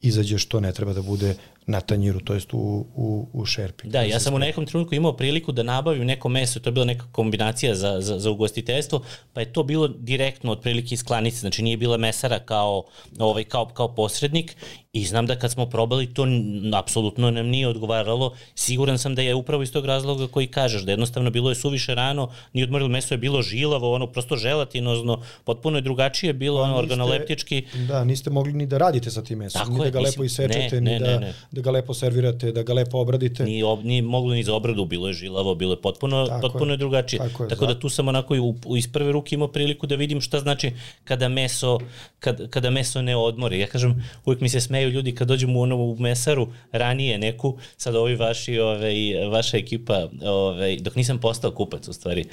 izađe 0.01 0.37
što 0.37 0.59
ne 0.59 0.71
treba 0.71 0.93
da 0.93 1.01
bude 1.01 1.35
na 1.65 1.81
tanjiru, 1.81 2.19
to 2.19 2.33
jest 2.33 2.53
u, 2.53 2.85
u, 2.95 3.27
u 3.33 3.45
šerpi. 3.45 3.87
Da, 3.87 4.01
ja 4.01 4.19
sam 4.19 4.33
u 4.33 4.39
nekom 4.39 4.65
trenutku 4.65 4.95
imao 4.95 5.17
priliku 5.17 5.51
da 5.51 5.63
nabavim 5.63 6.05
neko 6.05 6.29
meso, 6.29 6.59
to 6.59 6.69
je 6.69 6.71
bila 6.71 6.85
neka 6.85 7.05
kombinacija 7.11 7.75
za, 7.75 8.01
za, 8.01 8.19
za 8.19 8.31
ugostiteljstvo, 8.31 9.03
pa 9.33 9.41
je 9.41 9.53
to 9.53 9.63
bilo 9.63 9.87
direktno 9.87 10.51
otprilike 10.51 10.93
iz 10.93 11.03
klanice, 11.03 11.37
znači 11.37 11.61
nije 11.61 11.77
bila 11.77 11.97
mesara 11.97 12.39
kao, 12.39 12.83
ovaj, 13.19 13.43
kao, 13.43 13.65
kao 13.65 13.95
posrednik 13.95 14.55
I 14.93 15.05
znam 15.05 15.25
da 15.25 15.35
kad 15.35 15.51
smo 15.51 15.65
probali, 15.65 16.13
to 16.13 16.27
apsolutno 16.73 17.31
nam 17.31 17.47
nije 17.47 17.67
odgovaralo. 17.67 18.33
Siguran 18.55 18.97
sam 18.97 19.15
da 19.15 19.21
je 19.21 19.35
upravo 19.35 19.63
iz 19.63 19.71
tog 19.71 19.85
razloga 19.85 20.27
koji 20.27 20.47
kažeš, 20.47 20.81
da 20.81 20.91
jednostavno 20.91 21.29
bilo 21.29 21.49
je 21.49 21.55
suviše 21.55 21.95
rano, 21.95 22.29
ni 22.53 22.63
odmorilo 22.63 22.89
meso 22.89 23.13
je 23.13 23.17
bilo 23.17 23.41
žilavo, 23.41 23.93
ono 23.93 24.07
prosto 24.07 24.35
želatinozno, 24.35 25.21
potpuno 25.43 25.77
je 25.77 25.81
drugačije 25.81 26.33
bilo, 26.33 26.61
ono 26.61 26.77
organoleptički. 26.77 27.63
Da, 27.87 28.03
niste 28.03 28.29
mogli 28.29 28.53
ni 28.53 28.65
da 28.65 28.77
radite 28.77 29.11
sa 29.11 29.23
tim 29.23 29.39
mesom, 29.39 29.61
Tako 29.61 29.71
ni 29.71 29.83
da 29.83 29.89
ga 29.89 29.99
mislim, 29.99 30.11
lepo 30.11 30.23
isečete, 30.23 30.81
ne, 30.81 30.91
ni 30.91 30.99
ne, 30.99 30.99
da, 30.99 31.19
ne. 31.19 31.33
da 31.51 31.61
ga 31.61 31.71
lepo 31.71 31.93
servirate, 31.93 32.51
da 32.51 32.63
ga 32.63 32.73
lepo 32.73 32.97
obradite. 32.97 33.43
Ni, 33.43 33.63
ob, 33.63 33.83
ni 33.83 34.01
moglo 34.01 34.33
ni 34.33 34.43
za 34.43 34.53
obradu, 34.55 34.85
bilo 34.85 35.07
je 35.07 35.13
žilavo, 35.13 35.55
bilo 35.55 35.73
je 35.73 35.81
potpuno, 35.81 36.27
tako 36.27 36.41
potpuno 36.41 36.73
je 36.73 36.77
drugačije. 36.77 37.19
Tako, 37.19 37.43
je, 37.43 37.49
tako 37.49 37.65
da 37.65 37.79
tu 37.79 37.89
sam 37.89 38.07
onako 38.07 38.35
u, 38.35 38.55
u, 38.65 38.77
iz 38.77 38.91
prve 38.91 39.11
ruke 39.11 39.35
imao 39.35 39.47
priliku 39.47 39.87
da 39.87 39.95
vidim 39.95 40.21
šta 40.21 40.39
znači 40.39 40.71
kada 41.03 41.29
meso, 41.29 41.79
kad, 42.19 42.49
kada 42.49 42.69
meso 42.69 43.01
ne 43.01 43.15
odmori. 43.15 43.59
Ja 43.59 43.67
kažem, 43.67 44.03
uvijek 44.25 44.41
mi 44.41 44.49
se 44.49 44.61
smeju 44.83 44.93
ljudi 44.93 45.15
kad 45.15 45.27
dođem 45.27 45.55
u 45.55 45.61
ono 45.61 45.75
u 45.75 45.95
mesaru 45.99 46.47
ranije 46.71 47.17
neku, 47.17 47.57
sad 47.77 47.95
ovi 47.95 48.15
vaši, 48.15 48.59
ove, 48.59 48.93
vaša 49.31 49.57
ekipa, 49.57 50.07
ove, 50.21 50.75
dok 50.75 50.95
nisam 50.95 51.19
postao 51.19 51.51
kupac 51.51 51.87
u 51.87 51.93
stvari 51.93 52.25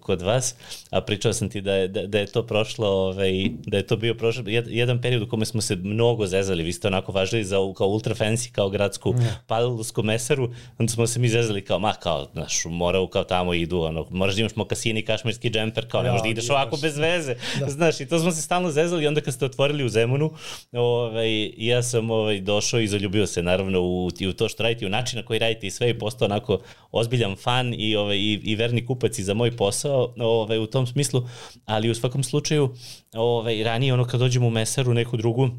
kod, 0.00 0.22
vas, 0.22 0.54
a 0.90 1.00
pričao 1.00 1.32
sam 1.32 1.48
ti 1.48 1.60
da 1.60 1.74
je, 1.74 1.88
da, 1.88 2.06
da 2.06 2.18
je 2.18 2.26
to 2.26 2.42
prošlo, 2.46 2.88
ove, 2.88 3.30
da 3.66 3.76
je 3.76 3.86
to 3.86 3.96
bio 3.96 4.14
prošlo, 4.14 4.44
jedan 4.66 5.00
period 5.00 5.22
u 5.22 5.28
kome 5.28 5.46
smo 5.46 5.60
se 5.60 5.76
mnogo 5.76 6.26
zezali, 6.26 6.62
vi 6.62 6.72
ste 6.72 6.88
onako 6.88 7.12
važili 7.12 7.44
za 7.44 7.56
kao 7.76 7.88
ultra 7.88 8.14
fancy, 8.14 8.50
kao 8.52 8.68
gradsku 8.70 9.12
mm. 9.12 9.26
padalsku 9.46 10.02
mesaru, 10.02 10.50
onda 10.78 10.92
smo 10.92 11.06
se 11.06 11.18
mi 11.18 11.28
zezali 11.28 11.64
kao, 11.64 11.78
ma 11.78 11.92
kao, 11.92 12.28
znaš, 12.32 12.64
morao 12.64 13.06
kao 13.06 13.24
tamo 13.24 13.54
idu, 13.54 13.80
ono, 13.80 14.06
moraš 14.10 14.34
da 14.34 14.40
imaš 14.40 14.56
mokasini, 14.56 15.04
kašmirski 15.04 15.50
džemper, 15.50 15.88
kao 15.88 16.02
ne 16.02 16.10
možeš 16.10 16.22
da 16.22 16.28
ideš 16.28 16.50
ovako 16.50 16.76
bez 16.76 16.98
veze, 16.98 17.34
da. 17.60 17.70
znaš, 17.70 18.00
i 18.00 18.06
to 18.06 18.18
smo 18.18 18.30
se 18.30 18.42
stalno 18.42 18.70
zezali, 18.70 19.06
onda 19.06 19.20
kad 19.20 19.34
ste 19.34 19.44
otvorili 19.44 19.84
u 19.84 19.88
Zemunu, 19.88 20.32
ovaj, 20.72 21.50
ja 21.56 21.82
sam 21.86 22.10
ovaj, 22.10 22.40
došao 22.40 22.80
i 22.80 22.88
zaljubio 22.88 23.26
se 23.26 23.42
naravno 23.42 23.80
u, 23.80 24.06
u 24.06 24.32
to 24.36 24.48
što 24.48 24.62
radite, 24.62 24.86
u 24.86 24.88
način 24.88 25.18
na 25.18 25.24
koji 25.24 25.38
radite 25.38 25.66
i 25.66 25.70
sve 25.70 25.90
i 25.90 25.98
postao 25.98 26.26
onako 26.26 26.58
ozbiljan 26.92 27.36
fan 27.36 27.74
i, 27.78 27.96
ovaj, 27.96 28.16
i, 28.16 28.40
i 28.44 28.56
verni 28.56 28.86
kupac 28.86 29.18
i 29.18 29.22
za 29.22 29.34
moj 29.34 29.56
posao 29.56 30.14
ovaj, 30.18 30.58
u 30.58 30.66
tom 30.66 30.86
smislu, 30.86 31.22
ali 31.64 31.90
u 31.90 31.94
svakom 31.94 32.22
slučaju 32.22 32.74
ovaj, 33.14 33.62
ranije 33.62 33.94
ono 33.94 34.04
kad 34.04 34.20
dođemo 34.20 34.46
u 34.46 34.50
mesaru 34.50 34.94
neku 34.94 35.16
drugu, 35.16 35.50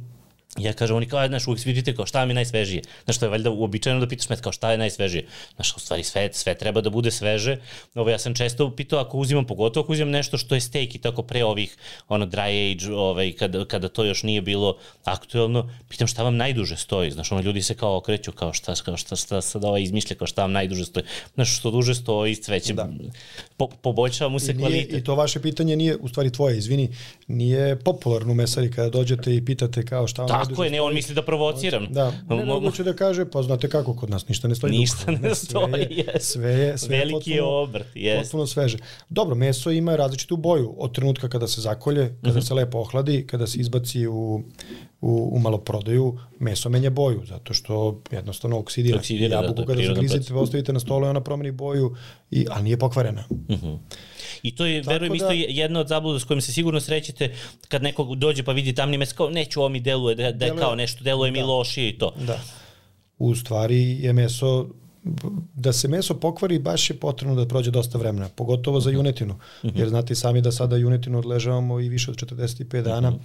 ja 0.57 0.73
kažem, 0.73 0.95
oni 0.95 1.05
kao, 1.05 1.27
znaš, 1.27 1.47
uvijek 1.47 1.65
vidite 1.65 1.95
kao 1.95 2.05
šta 2.05 2.25
mi 2.25 2.31
je 2.31 2.35
najsvežije. 2.35 2.81
Znaš, 3.03 3.17
to 3.17 3.25
je 3.25 3.29
valjda 3.29 3.49
uobičajeno 3.49 3.99
da 3.99 4.07
pitaš 4.07 4.29
me 4.29 4.37
kao 4.37 4.51
šta 4.51 4.71
je 4.71 4.77
najsvežije. 4.77 5.25
Znaš, 5.55 5.75
u 5.75 5.79
stvari 5.79 6.03
sve, 6.03 6.29
sve 6.33 6.55
treba 6.55 6.81
da 6.81 6.89
bude 6.89 7.11
sveže. 7.11 7.57
Ovo, 7.95 8.09
ja 8.09 8.19
sam 8.19 8.35
često 8.35 8.75
pitao 8.75 8.99
ako 8.99 9.17
uzimam, 9.17 9.45
pogotovo 9.45 9.83
ako 9.83 9.93
uzimam 9.93 10.11
nešto 10.11 10.37
što 10.37 10.55
je 10.55 10.61
steak 10.61 10.95
i 10.95 10.97
tako 10.97 11.23
pre 11.23 11.43
ovih, 11.43 11.77
ono, 12.07 12.25
dry 12.25 12.71
age, 12.71 12.93
ovaj, 12.95 13.31
kada, 13.31 13.65
kada 13.65 13.89
to 13.89 14.03
još 14.03 14.23
nije 14.23 14.41
bilo 14.41 14.77
aktuelno, 15.03 15.69
pitam 15.89 16.07
šta 16.07 16.23
vam 16.23 16.37
najduže 16.37 16.77
stoji. 16.77 17.11
Znaš, 17.11 17.31
ono, 17.31 17.41
ljudi 17.41 17.61
se 17.61 17.75
kao 17.75 17.97
okreću, 17.97 18.31
kao 18.31 18.53
šta, 18.53 18.75
kao 18.75 18.97
šta, 18.97 19.15
šta 19.15 19.41
sad 19.41 19.63
ovaj 19.63 19.81
izmišlja, 19.81 20.15
kao 20.15 20.27
šta 20.27 20.41
vam 20.41 20.51
najduže 20.51 20.85
stoji. 20.85 21.05
Znaš, 21.35 21.57
što 21.57 21.71
duže 21.71 21.95
stoji, 21.95 22.35
sve 22.35 22.59
će, 22.59 22.73
da. 22.73 22.89
po, 23.57 23.67
poboljšava 23.67 24.29
mu 24.29 24.39
se 24.39 24.51
I 24.51 24.55
nije, 24.55 24.59
kvalitet. 24.59 25.01
I 25.01 25.03
to 25.03 25.15
vaše 25.15 25.41
pitanje 25.41 25.75
nije, 25.75 25.95
u 25.95 26.07
stvari 26.07 26.31
tvoje, 26.31 26.57
izvini, 26.57 26.89
nije 27.27 27.79
popularno 27.79 28.31
u 28.31 28.35
mesari 28.35 28.71
kada 28.71 28.89
dođete 28.89 29.35
i 29.35 29.45
pitate 29.45 29.85
kao 29.85 30.07
šta 30.07 30.23
vam 30.23 30.46
Tako 30.49 30.63
je, 30.63 30.69
ne, 30.69 30.81
on 30.81 30.93
misli 30.93 31.15
da 31.15 31.21
provociram. 31.21 31.87
Da, 31.89 32.13
ne, 32.29 32.45
mogu 32.45 32.71
će 32.71 32.83
da 32.83 32.93
kaže, 32.93 33.25
pa 33.31 33.41
znate 33.41 33.69
kako, 33.69 33.95
kod 33.95 34.09
nas 34.09 34.27
ništa 34.27 34.47
ne 34.47 34.55
stoji. 34.55 34.77
Ništa 34.77 35.11
ne 35.11 35.35
stoji, 35.45 35.87
sve 35.89 36.13
je, 36.13 36.19
sve 36.19 36.51
je, 36.51 36.77
sve 36.77 36.97
Veliki 36.97 37.13
potpuno, 37.13 37.35
je 37.35 37.43
obrt, 37.43 37.87
jes. 37.95 38.21
Potpuno 38.23 38.47
sveže. 38.47 38.77
Dobro, 39.09 39.35
meso 39.35 39.71
ima 39.71 39.95
različitu 39.95 40.37
boju 40.37 40.75
od 40.77 40.95
trenutka 40.95 41.29
kada 41.29 41.47
se 41.47 41.61
zakolje, 41.61 42.07
kada 42.21 42.33
mm 42.33 42.41
-hmm. 42.41 42.47
se 42.47 42.53
lepo 42.53 42.77
ohladi, 42.79 43.27
kada 43.27 43.47
se 43.47 43.59
izbaci 43.59 44.07
u, 44.07 44.43
u, 45.01 45.29
u 45.33 45.39
maloprodaju, 45.39 46.19
meso 46.39 46.69
menja 46.69 46.89
boju, 46.89 47.25
zato 47.25 47.53
što 47.53 48.01
jednostavno 48.11 48.59
oksidira. 48.59 48.97
oksidira 48.97 49.35
Jabuku 49.35 49.53
da, 49.53 49.61
da, 49.61 49.67
kada 49.67 49.93
zagrizite, 49.93 50.33
ostavite 50.33 50.73
na 50.73 50.79
stolu 50.79 51.05
i 51.05 51.09
ona 51.09 51.21
promeni 51.21 51.51
boju, 51.51 51.95
i, 52.31 52.45
ali 52.49 52.63
nije 52.63 52.77
pokvarena. 52.77 53.23
Mm 53.29 53.53
-hmm. 53.53 53.77
I 54.43 54.55
to 54.55 54.65
je, 54.65 54.81
Tako 54.81 54.93
verujem, 54.93 55.11
da... 55.11 55.15
isto 55.15 55.31
jedna 55.31 55.79
od 55.79 55.87
zabluda 55.87 56.19
s 56.19 56.23
kojim 56.23 56.41
se 56.41 56.53
sigurno 56.53 56.79
srećete 56.79 57.35
kad 57.67 57.83
neko 57.83 58.15
dođe 58.15 58.43
pa 58.43 58.51
vidi 58.51 58.75
tamni 58.75 58.97
mes, 58.97 59.13
kao 59.13 59.29
neću 59.29 59.59
ovo 59.59 59.69
mi 59.69 59.79
deluje, 59.79 60.15
da, 60.15 60.31
da 60.31 60.45
je 60.45 60.55
kao 60.55 60.75
nešto, 60.75 61.03
deluje 61.03 61.31
da. 61.31 61.37
mi 61.37 61.43
lošije 61.43 61.89
i 61.89 61.97
to. 61.97 62.13
Da. 62.27 62.39
U 63.19 63.35
stvari 63.35 63.99
je 63.99 64.13
meso 64.13 64.69
da 65.55 65.73
se 65.73 65.87
meso 65.87 66.13
pokvari 66.13 66.59
baš 66.59 66.89
je 66.89 66.95
potrebno 66.95 67.35
da 67.35 67.47
prođe 67.47 67.71
dosta 67.71 67.97
vremena, 67.97 68.29
pogotovo 68.29 68.79
za 68.79 68.89
mhm. 68.89 68.97
junetinu, 68.97 69.35
mhm. 69.65 69.79
jer 69.79 69.89
znate 69.89 70.15
sami 70.15 70.41
da 70.41 70.51
sada 70.51 70.77
junetinu 70.77 71.19
odležavamo 71.19 71.79
i 71.79 71.89
više 71.89 72.11
od 72.11 72.17
45 72.17 72.81
dana, 72.81 73.11
mhm. 73.11 73.19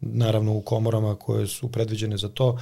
naravno 0.00 0.54
u 0.54 0.60
komorama 0.60 1.14
koje 1.14 1.46
su 1.46 1.68
predviđene 1.68 2.16
za 2.16 2.28
to 2.28 2.58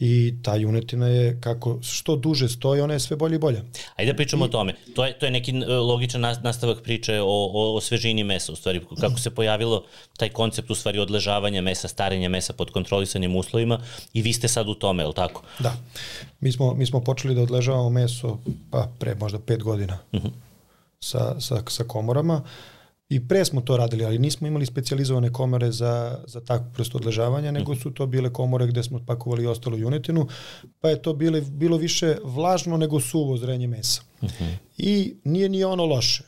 i 0.00 0.34
ta 0.42 0.56
junetina 0.56 1.06
je 1.06 1.40
kako 1.40 1.78
što 1.82 2.16
duže 2.16 2.48
stoji, 2.48 2.80
ona 2.80 2.94
je 2.94 3.00
sve 3.00 3.16
bolje 3.16 3.34
i 3.34 3.38
bolja. 3.38 3.62
Ajde 3.96 4.12
da 4.12 4.16
pričamo 4.16 4.44
I, 4.44 4.48
o 4.48 4.50
tome. 4.50 4.74
To 4.94 5.04
je, 5.04 5.18
to 5.18 5.26
je 5.26 5.32
neki 5.32 5.50
e, 5.50 5.74
logičan 5.74 6.20
nastavak 6.20 6.82
priče 6.82 7.20
o, 7.20 7.26
o, 7.26 7.76
o 7.76 7.80
svežini 7.80 8.24
mesa, 8.24 8.52
u 8.52 8.56
stvari 8.56 8.80
kako 9.00 9.18
se 9.18 9.30
pojavilo 9.30 9.84
taj 10.16 10.28
koncept 10.28 10.70
u 10.70 10.74
stvari 10.74 10.98
odležavanja 10.98 11.60
mesa, 11.60 11.88
starenja 11.88 12.28
mesa 12.28 12.52
pod 12.52 12.70
kontrolisanim 12.70 13.36
uslovima 13.36 13.80
i 14.12 14.22
vi 14.22 14.32
ste 14.32 14.48
sad 14.48 14.68
u 14.68 14.74
tome, 14.74 15.02
je 15.02 15.06
li 15.06 15.14
tako? 15.14 15.42
Da. 15.58 15.76
Mi 16.46 16.52
smo, 16.52 16.74
mi 16.74 16.86
smo 16.86 17.00
počeli 17.00 17.34
da 17.34 17.42
odležavamo 17.42 17.90
meso 17.90 18.38
pa 18.70 18.88
pre 18.98 19.14
možda 19.14 19.38
pet 19.38 19.62
godina 19.62 19.98
uh 20.12 20.20
mhm. 20.20 20.28
-huh. 20.28 20.32
sa, 21.00 21.40
sa, 21.40 21.62
sa 21.68 21.84
komorama. 21.84 22.42
I 23.08 23.28
pre 23.28 23.44
smo 23.44 23.60
to 23.60 23.76
radili, 23.76 24.04
ali 24.04 24.18
nismo 24.18 24.46
imali 24.46 24.66
specializovane 24.66 25.32
komore 25.32 25.72
za, 25.72 26.18
za 26.26 26.40
takvu 26.40 26.66
vrstu 26.76 26.98
odležavanja, 26.98 27.50
nego 27.50 27.72
mhm. 27.72 27.80
su 27.80 27.90
to 27.90 28.06
bile 28.06 28.32
komore 28.32 28.66
gde 28.66 28.82
smo 28.82 29.00
pakovali 29.06 29.42
i 29.42 29.46
ostalo 29.46 29.76
junetinu, 29.76 30.28
pa 30.80 30.88
je 30.88 31.02
to 31.02 31.12
bile, 31.12 31.40
bilo 31.40 31.76
više 31.76 32.16
vlažno 32.24 32.76
nego 32.76 33.00
suvo 33.00 33.36
zrenje 33.36 33.66
mesa. 33.66 34.02
Uh 34.20 34.28
mhm. 34.28 34.44
-huh. 34.44 34.54
I 34.78 35.14
nije 35.24 35.48
ni 35.48 35.64
ono 35.64 35.84
loše, 35.84 36.22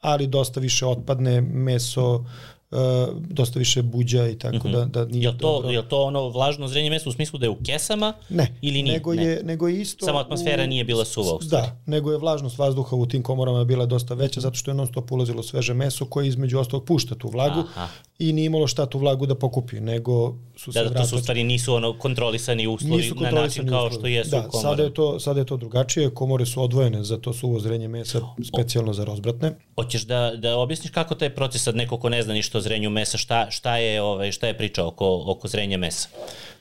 ali 0.00 0.26
dosta 0.26 0.60
više 0.60 0.86
otpadne 0.86 1.40
meso, 1.40 2.24
uh, 2.74 3.16
dosta 3.28 3.58
više 3.58 3.82
buđa 3.82 4.28
i 4.28 4.38
tako 4.38 4.68
mm 4.68 4.70
-hmm. 4.70 4.72
da, 4.72 4.84
da 4.84 5.04
nije 5.04 5.28
je 5.28 5.38
to, 5.38 5.52
dobro. 5.52 5.70
Je 5.70 5.88
to 5.88 6.02
ono 6.02 6.28
vlažno 6.28 6.68
zrenje 6.68 6.90
meso 6.90 7.08
u 7.08 7.12
smislu 7.12 7.38
da 7.38 7.46
je 7.46 7.50
u 7.50 7.56
kesama 7.66 8.12
ne, 8.28 8.54
ili 8.62 8.82
nije? 8.82 8.92
Nego, 8.92 9.14
ne. 9.14 9.24
je, 9.24 9.42
nego 9.44 9.68
je 9.68 9.80
isto... 9.80 10.06
Samo 10.06 10.18
atmosfera 10.18 10.64
u, 10.64 10.66
nije 10.66 10.84
bila 10.84 11.04
suva 11.04 11.34
u 11.34 11.42
stvari. 11.42 11.66
Da, 11.66 11.76
nego 11.86 12.12
je 12.12 12.18
vlažnost 12.18 12.58
vazduha 12.58 12.96
u 12.96 13.06
tim 13.06 13.22
komorama 13.22 13.64
bila 13.64 13.86
dosta 13.86 14.14
veća 14.14 14.40
zato 14.40 14.56
što 14.56 14.70
je 14.70 14.74
non 14.74 14.86
stop 14.86 15.12
ulazilo 15.12 15.42
sveže 15.42 15.74
meso 15.74 16.04
koje 16.06 16.28
između 16.28 16.58
ostalog 16.58 16.84
pušta 16.84 17.14
tu 17.14 17.28
vlagu 17.28 17.60
Aha. 17.60 17.88
I 18.18 18.32
nije 18.32 18.46
imalo 18.46 18.66
šta 18.66 18.86
tu 18.86 18.98
vlagu 18.98 19.26
da 19.26 19.34
pokupi, 19.34 19.80
nego 19.80 20.34
su 20.56 20.72
se 20.72 20.82
da, 20.82 20.90
da, 20.90 21.00
to 21.00 21.06
su 21.06 21.18
stvari 21.18 21.44
nisu 21.44 21.74
ono 21.74 21.98
kontrolisani 21.98 22.66
uslovi 22.66 22.96
nisu 22.96 23.14
kontrolisani 23.14 23.36
na 23.36 23.42
način 23.42 23.68
kao 23.68 23.86
uslovi. 23.86 24.00
što 24.00 24.06
jesu 24.06 24.30
da, 24.30 24.48
u 24.48 24.60
Sada 24.60 24.82
je, 24.82 24.94
to, 24.94 25.20
sada 25.20 25.40
je 25.40 25.46
to 25.46 25.56
drugačije, 25.56 26.10
komore 26.10 26.46
su 26.46 26.62
odvojene 26.62 27.04
za 27.04 27.18
to 27.18 27.32
suvo 27.32 27.60
zrenje 27.60 27.88
mesa, 27.88 28.20
specijalno 28.48 28.92
za 28.92 29.04
rozbratne. 29.04 29.54
Hoćeš 29.74 30.02
da, 30.02 30.32
da 30.36 30.56
objasniš 30.56 30.90
kako 30.90 31.14
taj 31.14 31.34
proces, 31.34 31.62
sad 31.62 31.76
neko 31.76 31.96
ko 31.96 32.08
ne 32.08 32.22
zna 32.22 32.34
ništa 32.34 32.58
o 32.58 32.60
zrenju 32.60 32.90
mesa, 32.90 33.18
šta, 33.18 33.50
šta, 33.50 33.76
je, 33.76 34.02
ovaj, 34.02 34.32
šta 34.32 34.46
je 34.46 34.58
priča 34.58 34.86
oko, 34.86 35.24
oko 35.26 35.48
zrenja 35.48 35.78
mesa? 35.78 36.08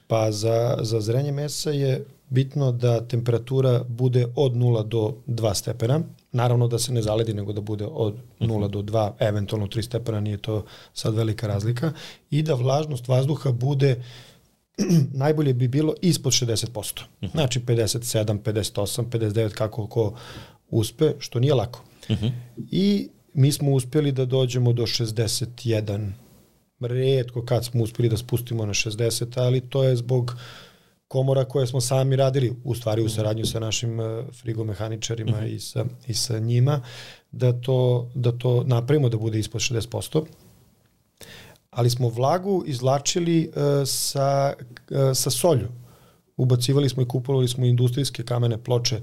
Pa 0.08 0.32
za, 0.32 0.78
za 0.82 1.02
zrenje 1.02 1.32
mesa 1.32 1.72
je 1.72 2.06
bitno 2.30 2.72
da 2.72 3.08
temperatura 3.08 3.84
bude 3.88 4.28
od 4.36 4.54
0 4.54 4.84
do 4.84 5.16
2 5.28 5.54
stepena. 5.54 6.02
Naravno 6.34 6.68
da 6.68 6.80
se 6.80 6.94
ne 6.94 7.02
zaledi, 7.02 7.34
nego 7.34 7.54
da 7.54 7.62
bude 7.62 7.86
od 7.86 8.16
0 8.40 8.68
do 8.68 8.82
2, 8.82 9.12
eventualno 9.20 9.68
3 9.68 9.82
stepena, 9.82 10.20
nije 10.20 10.38
to 10.38 10.66
sad 10.94 11.16
velika 11.16 11.48
razlika. 11.48 11.92
I 12.30 12.42
da 12.44 12.54
vlažnost 12.54 13.08
vazduha 13.08 13.52
bude 13.52 14.04
najbolje 15.24 15.54
bi 15.54 15.68
bilo 15.68 15.94
ispod 16.02 16.34
60%. 16.34 17.02
Mhm. 17.24 17.32
Znači 17.32 17.60
57, 17.60 18.42
58, 18.42 19.10
59, 19.10 19.50
kako 19.50 19.88
ko 19.88 20.13
uspe, 20.70 21.13
što 21.20 21.40
nije 21.40 21.54
lako. 21.54 21.82
Uh 22.10 22.16
mhm. 22.16 22.25
-huh. 22.25 22.32
I 22.72 23.10
mi 23.34 23.52
smo 23.52 23.72
uspeli 23.72 24.12
da 24.12 24.25
dođemo 24.25 24.74
do 24.74 24.84
61 24.84 26.12
redko 26.80 27.46
kad 27.46 27.66
smo 27.66 27.84
uspeli 27.84 28.10
da 28.10 28.18
spustimo 28.18 28.66
na 28.66 28.74
60, 28.74 29.40
ali 29.42 29.62
to 29.62 29.84
je 29.84 29.96
zbog 29.96 30.36
komora 31.13 31.46
koje 31.46 31.67
smo 31.67 31.82
sami 31.82 32.15
radili, 32.15 32.55
u 32.63 32.75
stvari 32.75 33.01
u 33.01 33.10
saradnju 33.10 33.46
sa 33.46 33.60
našim 33.60 34.00
e, 34.00 34.24
frigomehaničarima 34.41 35.32
mm 35.32 35.43
-hmm. 35.43 35.55
i, 35.55 35.60
sa, 35.60 35.86
i 36.08 36.13
sa 36.13 36.39
njima, 36.39 36.82
da 37.32 37.53
to, 37.62 38.10
da 38.15 38.32
to 38.32 38.63
napravimo 38.63 39.10
da 39.10 39.17
bude 39.17 39.39
ispod 39.39 39.62
60%. 39.62 40.24
Ali 41.72 41.89
smo 41.89 42.10
vlagu 42.10 42.63
izlačili 42.67 43.48
uh, 43.48 43.53
sa, 43.86 44.53
uh, 44.58 44.98
sa 45.13 45.29
solju. 45.29 45.67
Ubacivali 46.38 46.89
smo 46.89 47.03
i 47.03 47.08
kupovali 47.08 47.48
smo 47.48 47.65
industrijske 47.65 48.24
kamene 48.24 48.58
ploče 48.63 49.01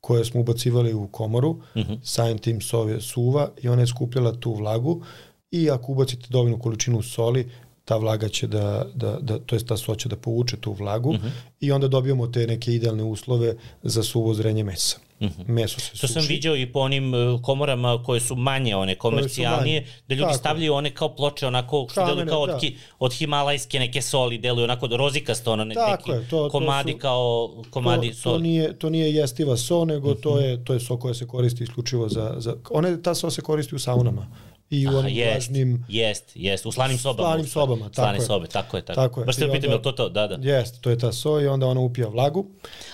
koje 0.00 0.24
smo 0.24 0.40
ubacivali 0.40 0.94
u 0.94 1.08
komoru, 1.08 1.52
mm 1.52 1.80
-hmm. 1.80 1.98
samim 2.02 2.38
tim 2.38 2.60
sove 2.60 3.00
suva 3.00 3.50
i 3.62 3.68
ona 3.68 3.82
je 3.82 3.86
skupljala 3.86 4.32
tu 4.32 4.54
vlagu 4.54 5.02
i 5.50 5.70
ako 5.70 5.92
ubacite 5.92 6.26
dovoljnu 6.30 6.58
količinu 6.58 7.02
soli, 7.02 7.50
ta 7.84 7.96
vlaga 7.96 8.28
će 8.28 8.46
da, 8.46 8.86
da, 8.94 9.18
da 9.20 9.38
to 9.38 9.54
jest 9.56 9.68
ta 9.68 9.76
so 9.76 9.94
će 9.94 10.08
da 10.08 10.16
povuče 10.16 10.56
tu 10.56 10.72
vlagu 10.72 11.10
uh 11.10 11.16
-huh. 11.16 11.30
i 11.60 11.72
onda 11.72 11.88
dobijamo 11.88 12.26
te 12.26 12.46
neke 12.46 12.74
idealne 12.74 13.02
uslove 13.04 13.54
za 13.82 14.02
suvo 14.02 14.34
zrenje 14.34 14.64
mesa. 14.64 14.96
Uh 15.20 15.28
-huh. 15.28 15.48
Meso 15.48 15.80
se 15.80 15.90
To 15.90 15.96
suši. 15.96 16.12
sam 16.12 16.22
viđao 16.28 16.56
i 16.56 16.66
po 16.66 16.78
onim 16.80 17.14
e, 17.14 17.16
komorama 17.42 18.02
koje 18.02 18.20
su 18.20 18.36
manje, 18.36 18.76
one 18.76 18.94
komercijalnije, 18.94 19.80
manje. 19.80 19.92
da 20.08 20.14
ljudi 20.14 20.24
Tako. 20.26 20.38
stavljaju 20.38 20.74
one 20.74 20.90
kao 20.90 21.14
ploče, 21.16 21.46
onako, 21.46 21.86
što 21.90 22.00
deluju 22.00 22.12
Kamene, 22.14 22.30
kao 22.30 22.40
od, 22.40 22.48
da. 22.48 22.58
ki, 22.58 22.76
od 22.98 23.12
himalajske 23.12 23.78
neke 23.78 24.02
soli, 24.02 24.38
deluju 24.38 24.64
onako 24.64 24.86
rozikasto, 24.88 25.52
ono, 25.52 25.64
ne, 25.64 25.74
Tako 25.74 25.90
neki 25.90 26.22
je, 26.22 26.28
to- 26.30 26.36
to 26.44 26.48
komadi 26.50 26.92
su- 26.92 26.98
kao 26.98 27.54
komadi 27.70 28.08
to, 28.08 28.14
to 28.14 28.20
soli. 28.20 28.42
nije 28.42 28.78
to 28.78 28.90
nije 28.90 29.14
jestiva 29.14 29.56
so, 29.56 29.84
nego 29.84 30.14
to 30.14 30.40
je 30.40 30.64
to 30.64 30.72
je 30.72 30.80
so 30.80 30.96
koja 30.96 31.14
se 31.14 31.26
koristi 31.26 31.64
isključivo 31.64 32.08
za 32.08 32.34
za 32.38 32.56
one 32.70 33.02
ta 33.02 33.14
so 33.14 33.30
se 33.30 33.42
koristi 33.42 33.74
u 33.74 33.78
saunama 33.78 34.26
i 34.74 34.86
u 34.86 34.90
onim 34.90 35.16
jest, 35.16 35.32
vlažnim 35.48 35.84
jest, 35.88 36.24
jest, 36.34 36.66
u 36.66 36.72
slanim 36.72 36.98
sobama. 36.98 37.28
Slanim 37.28 37.46
sobama, 37.46 37.84
tako 37.84 37.94
Slane 37.94 38.18
je. 38.18 38.22
sobe, 38.22 38.46
tako 38.48 38.76
je, 38.76 38.84
tako. 38.84 38.94
Tako 38.96 39.20
je. 39.20 39.26
Baš 39.26 39.36
te 39.36 39.50
pitam, 39.52 39.70
je 39.70 39.76
li 39.76 39.82
to 39.82 39.92
to? 39.92 40.08
Da, 40.08 40.26
da. 40.26 40.52
Jeste, 40.52 40.78
to 40.80 40.90
je 40.90 40.98
ta 40.98 41.12
so 41.12 41.40
i 41.40 41.46
onda 41.46 41.66
ona 41.66 41.80
upija 41.80 42.08
vlagu. 42.08 42.46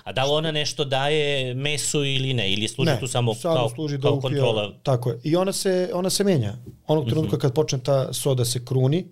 A 0.05 0.13
da 0.13 0.25
li 0.25 0.31
ona 0.31 0.53
nešto 0.53 0.85
daje 0.85 1.21
mesu 1.55 2.05
ili 2.05 2.35
ne? 2.35 2.53
Ili 2.53 2.69
služi 2.69 2.91
tu 3.01 3.07
samo, 3.07 3.35
samo 3.35 3.55
kao, 3.55 3.69
služi 3.69 3.99
da 3.99 4.03
kao 4.03 4.13
upija, 4.13 4.21
kontrola? 4.31 4.73
Tako 4.83 5.11
je. 5.11 5.19
I 5.23 5.37
ona 5.37 5.53
se, 5.53 5.91
ona 5.95 6.11
se 6.11 6.25
menja. 6.25 6.55
Onog 6.87 7.05
Mhm. 7.05 7.11
trenutka 7.11 7.39
kad 7.39 7.55
počne 7.55 7.79
ta 7.79 8.13
so 8.13 8.35
da 8.35 8.45
se 8.45 8.65
kruni, 8.65 9.07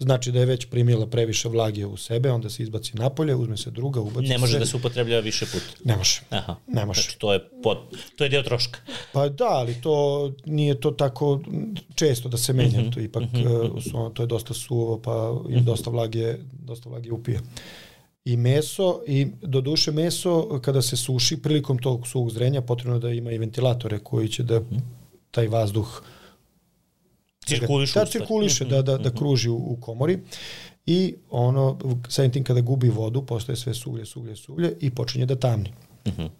znači 0.00 0.32
da 0.32 0.40
je 0.40 0.46
već 0.46 0.66
primila 0.66 1.06
previše 1.06 1.48
vlage 1.48 1.86
u 1.86 1.96
sebe, 1.96 2.30
onda 2.30 2.50
se 2.50 2.62
izbaci 2.62 2.96
napolje, 2.96 3.34
uzme 3.34 3.56
se 3.56 3.70
druga, 3.70 4.00
ubaci 4.00 4.28
Ne 4.28 4.38
može 4.38 4.52
se. 4.52 4.58
da 4.58 4.66
se 4.66 4.76
upotrebljava 4.76 5.20
više 5.22 5.46
puta. 5.46 5.66
Ne 5.84 5.96
može. 5.96 6.20
Aha. 6.30 6.56
Ne 6.66 6.86
može. 6.86 7.02
Znači, 7.02 7.18
to 7.18 7.32
je, 7.32 7.40
pod, 7.62 7.78
to 8.16 8.24
je 8.24 8.30
deo 8.30 8.42
troška. 8.42 8.78
Pa 9.12 9.28
da, 9.28 9.44
ali 9.46 9.74
to 9.74 9.96
nije 10.46 10.80
to 10.80 10.90
tako 10.90 11.40
često 11.94 12.28
da 12.28 12.36
se 12.36 12.52
menja, 12.52 12.80
Mhm. 12.80 12.90
to 12.90 13.00
ipak 13.00 13.22
uh, 13.24 13.82
su, 13.82 14.10
to 14.14 14.22
je 14.22 14.26
dosta 14.26 14.54
suvo, 14.54 14.98
pa 14.98 15.34
i 15.50 15.60
dosta 15.60 15.90
vlage, 15.90 16.34
dosta 16.54 16.88
vlage 16.88 17.12
upija. 17.12 17.40
I 18.24 18.36
meso, 18.36 19.00
i 19.06 19.26
do 19.42 19.60
duše 19.60 19.92
meso, 19.92 20.60
kada 20.60 20.82
se 20.82 20.96
suši, 20.96 21.36
prilikom 21.36 21.78
tog 21.78 22.06
suvog 22.06 22.30
zrenja, 22.30 22.60
potrebno 22.60 22.98
da 22.98 23.10
ima 23.10 23.32
i 23.32 23.38
ventilatore 23.38 23.98
koji 23.98 24.28
će 24.28 24.42
da 24.42 24.60
taj 25.30 25.48
vazduh 25.48 26.02
Cirkulišu. 27.48 27.98
da 27.98 28.06
cirkuliše, 28.06 28.64
da, 28.64 28.82
da, 28.82 28.98
da 28.98 29.10
kruži 29.10 29.48
u, 29.48 29.56
u 29.56 29.76
komori 29.80 30.18
i 30.86 31.14
ono, 31.30 31.78
samim 32.08 32.32
tim 32.32 32.44
kada 32.44 32.60
gubi 32.60 32.88
vodu, 32.88 33.22
postaje 33.22 33.56
sve 33.56 33.74
suvlje, 33.74 34.06
suvlje, 34.06 34.36
suvlje 34.36 34.76
i 34.80 34.90
počinje 34.90 35.26
da 35.26 35.36
tamni, 35.36 35.72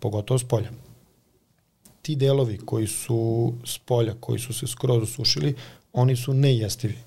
pogotovo 0.01 0.39
s 0.39 0.45
polja. 0.45 0.71
Ti 2.03 2.17
delovi 2.17 2.59
koji 2.59 2.87
su 2.87 3.53
s 3.65 3.79
polja, 3.79 4.15
koji 4.21 4.39
su 4.39 4.53
se 4.53 4.67
skroz 4.67 5.03
usušili, 5.03 5.55
oni 5.93 6.17
su 6.17 6.35
nejestivi. 6.35 6.99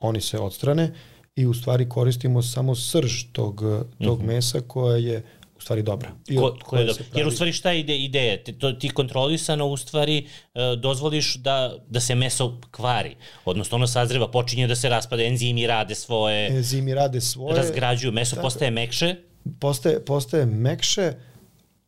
Oni 0.00 0.20
se 0.20 0.38
odstrane 0.38 0.92
i 1.36 1.46
u 1.46 1.54
stvari 1.54 1.88
koristimo 1.88 2.42
samo 2.42 2.74
srž 2.74 3.24
tog, 3.32 3.62
tog 4.04 4.22
mesa 4.22 4.60
koja 4.60 4.96
je 4.96 5.22
u 5.58 5.60
stvari 5.60 5.82
dobra. 5.82 6.10
I 6.28 6.36
Ko, 6.36 6.56
ko 6.64 6.76
je 6.76 6.94
se 6.94 7.04
Jer 7.14 7.26
u 7.26 7.30
stvari 7.30 7.52
šta 7.52 7.70
je 7.70 7.80
ide, 7.80 7.98
ideja? 7.98 8.44
Ti, 8.44 8.52
to, 8.52 8.72
ti 8.72 8.88
kontrolisano 8.88 9.66
u 9.66 9.76
stvari 9.76 10.26
e, 10.54 10.60
dozvoliš 10.78 11.36
da, 11.36 11.76
da 11.88 12.00
se 12.00 12.14
meso 12.14 12.60
kvari. 12.70 13.16
Odnosno 13.44 13.76
ono 13.76 13.86
sazreva, 13.86 14.30
počinje 14.30 14.66
da 14.66 14.74
se 14.74 14.88
raspada, 14.88 15.22
enzimi 15.22 15.66
rade 15.66 15.94
svoje, 15.94 16.46
enzimi 16.48 16.94
rade 16.94 17.20
svoje, 17.20 17.56
razgrađuju, 17.56 18.12
meso 18.12 18.36
postaje 18.42 18.70
mekše. 18.70 19.14
postaje, 19.60 20.04
postaje 20.04 20.46
mekše, 20.46 21.12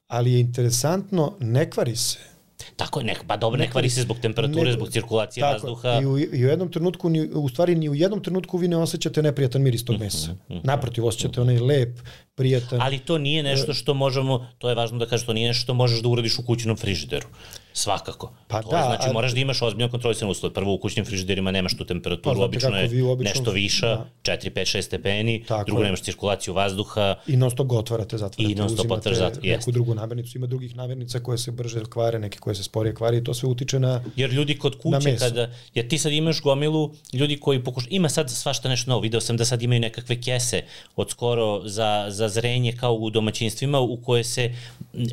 ali 0.06 0.32
je 0.32 0.40
interesantno, 0.40 1.36
ne 1.40 1.70
kvari 1.70 1.96
se. 1.96 2.18
Tako 2.76 3.00
je, 3.00 3.06
ne, 3.06 3.14
pa 3.26 3.36
dobro, 3.36 3.58
ne 3.58 3.70
kvari 3.70 3.90
se 3.90 4.02
zbog 4.02 4.18
temperature, 4.18 4.64
Ne- 4.64 4.72
zbog 4.72 4.90
cirkulacije 4.90 5.40
Tako, 5.40 5.52
vazduha. 5.52 6.00
I 6.02 6.06
u, 6.06 6.18
I 6.18 6.44
u 6.44 6.48
jednom 6.48 6.72
trenutku, 6.72 7.08
ni, 7.08 7.28
u 7.32 7.48
stvari 7.48 7.74
ni 7.74 7.88
u 7.88 7.94
jednom 7.94 8.22
trenutku 8.22 8.58
vi 8.58 8.68
ne 8.68 8.76
osjećate 8.76 9.22
neprijatan 9.22 9.62
miris 9.62 9.84
tog 9.84 10.00
mesa. 10.00 10.34
Naprotiv, 10.48 11.06
osjećate 11.06 11.40
onaj 11.40 11.58
lep, 11.58 11.98
prijatan. 12.34 12.80
Ali 12.80 12.98
to 12.98 13.18
nije 13.18 13.42
nešto 13.42 13.74
što 13.74 13.94
možemo, 13.94 14.46
to 14.58 14.68
je 14.68 14.74
važno 14.74 14.98
da 14.98 15.06
kažeš, 15.06 15.26
to 15.26 15.32
nije 15.32 15.48
nešto 15.48 15.62
što 15.62 15.74
možeš 15.74 16.02
da 16.02 16.08
uradiš 16.08 16.38
u 16.38 16.42
kućnom 16.46 16.76
frižideru. 16.76 17.26
Svakako. 17.78 18.32
Pa 18.48 18.62
to 18.62 18.70
da, 18.70 18.76
je, 18.76 18.84
znači 18.84 19.08
a- 19.08 19.12
moraš 19.12 19.32
da 19.32 19.40
imaš 19.40 19.62
ozbiljno 19.62 19.90
kontrolisane 19.90 20.30
uslove. 20.30 20.54
Prvo 20.54 20.74
u 20.74 20.78
kućnim 20.78 21.04
frižiderima 21.04 21.50
nemaš 21.50 21.76
tu 21.76 21.84
temperaturu, 21.84 22.36
Pa, 22.36 22.44
obično 22.44 22.76
je 22.76 22.88
vi 22.88 23.02
obično- 23.02 23.24
nešto 23.30 23.50
viša, 23.52 23.86
da. 23.88 24.06
4, 24.24 24.50
5, 24.50 24.68
6 24.68 24.82
stepeni, 24.82 25.44
Tako 25.44 25.64
drugo 25.64 25.80
je. 25.80 25.84
nemaš 25.84 26.02
cirkulaciju 26.02 26.54
vazduha, 26.54 27.14
I 27.26 27.36
non 27.36 27.50
stop 27.50 27.72
otvarate, 27.72 28.18
zatvarate, 28.18 28.52
I 28.52 28.56
non-stop 28.56 28.80
uzimate 28.80 28.98
otvaraš, 29.00 29.18
zat- 29.20 29.34
neku 29.34 29.46
jeste. 29.46 29.72
drugu 29.72 29.94
namirnicu. 29.94 30.38
Ima 30.38 30.46
drugih 30.46 30.76
namirnica 30.76 31.20
koje 31.20 31.38
se 31.38 31.50
brže 31.52 31.80
kvare, 31.84 32.18
neke 32.18 32.38
koje 32.38 32.54
se 32.54 32.62
sporije 32.62 32.94
kvare 32.94 33.16
i 33.16 33.24
to 33.24 33.34
sve 33.34 33.48
utiče 33.48 33.78
na... 33.80 34.02
Jer 34.16 34.30
ljudi 34.30 34.56
kod 34.56 34.74
kuće 34.76 35.16
kada, 35.18 35.50
jer 35.74 35.88
ti 35.88 35.98
sad 35.98 36.12
imaš 36.12 36.40
gomilu 36.40 36.90
ljudi 37.12 37.36
koji 37.36 37.60
pokušaju, 37.60 37.88
ima 37.92 38.08
sad 38.08 38.30
svašta 38.32 38.68
nešto 38.68 38.90
novo, 38.90 39.00
video 39.00 39.20
sam 39.20 39.36
da 39.36 39.44
sad 39.44 39.62
imaju 39.62 39.80
nekakve 39.80 40.16
kese 40.18 40.62
od 40.96 41.10
skoro 41.10 41.38
za, 41.64 42.06
za 42.08 42.28
zrenje 42.28 42.72
kao 42.72 42.94
u 42.94 43.10
domaćinstvima 43.10 43.80
u 43.80 43.96
koje 43.96 44.24
se, 44.24 44.54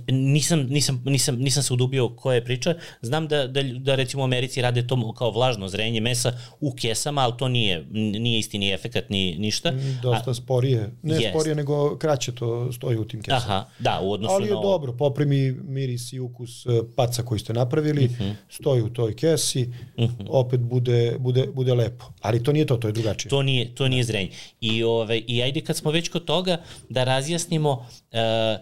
nisam, 0.08 0.60
nisam, 0.62 1.02
nisam, 1.06 1.36
nisam 1.38 1.64
se 1.64 1.74
udubio 1.74 2.10
koja 2.10 2.36
je 2.36 2.46
priča, 2.56 2.76
znam 3.02 3.28
da, 3.28 3.48
da, 3.48 3.64
da 3.64 3.96
recimo 3.96 4.24
u 4.24 4.26
Americi 4.26 4.62
rade 4.62 4.88
to 4.88 5.14
kao 5.14 5.32
vlažno 5.32 5.68
zrenje 5.68 6.02
mesa 6.02 6.34
u 6.60 6.72
kesama, 6.72 7.22
ali 7.22 7.34
to 7.38 7.48
nije, 7.48 7.86
nije 7.92 8.40
isti 8.40 8.58
ni 8.58 8.72
efekat 8.74 9.10
ni 9.10 9.36
ništa. 9.38 9.74
Dosta 10.02 10.34
sporije. 10.34 10.92
Ne 11.04 11.16
jest. 11.16 11.30
sporije, 11.30 11.56
nego 11.56 11.98
kraće 11.98 12.32
to 12.32 12.72
stoji 12.74 12.98
u 12.98 13.06
tim 13.06 13.22
kesama. 13.22 13.38
Aha, 13.38 13.66
da, 13.80 14.00
u 14.04 14.12
odnosu 14.12 14.34
Ali 14.36 14.46
je 14.48 14.52
na... 14.52 14.58
ovo. 14.58 14.72
dobro, 14.72 14.94
poprimi 14.94 15.52
miris 15.52 16.14
i 16.14 16.20
ukus 16.20 16.66
e, 16.66 16.70
paca 16.96 17.24
koji 17.24 17.40
ste 17.40 17.54
napravili, 17.54 18.06
Mhm. 18.06 18.30
stoji 18.50 18.82
u 18.82 18.90
toj 18.90 19.16
kesi, 19.16 19.70
opet 20.30 20.60
bude, 20.60 21.16
bude, 21.20 21.48
bude 21.54 21.74
lepo. 21.74 22.06
Ali 22.22 22.44
to 22.44 22.52
nije 22.52 22.66
to, 22.66 22.78
to 22.78 22.88
je 22.88 22.92
drugačije. 22.92 23.30
To 23.30 23.42
nije, 23.44 23.76
to 23.76 23.88
nije 23.88 24.04
zrenje. 24.04 24.30
I, 24.62 24.84
ove, 24.84 25.18
I 25.18 25.44
ajde 25.44 25.62
kad 25.62 25.78
smo 25.78 25.92
već 25.92 26.10
kod 26.10 26.26
toga 26.26 26.58
da 26.90 27.04
razjasnimo, 27.04 27.86
e, 28.12 28.58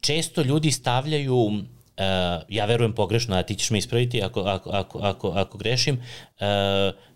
često 0.00 0.42
ljudi 0.42 0.70
stavljaju, 0.70 1.52
e, 1.96 2.04
ja 2.48 2.64
verujem 2.64 2.92
pogrešno, 2.92 3.36
a 3.36 3.42
ti 3.42 3.54
ćeš 3.54 3.70
me 3.70 3.78
ispraviti 3.78 4.22
ako, 4.22 4.40
ako, 4.40 4.70
ako, 4.70 4.98
ako, 4.98 5.28
ako 5.30 5.58
grešim, 5.58 5.94
e, 6.40 6.46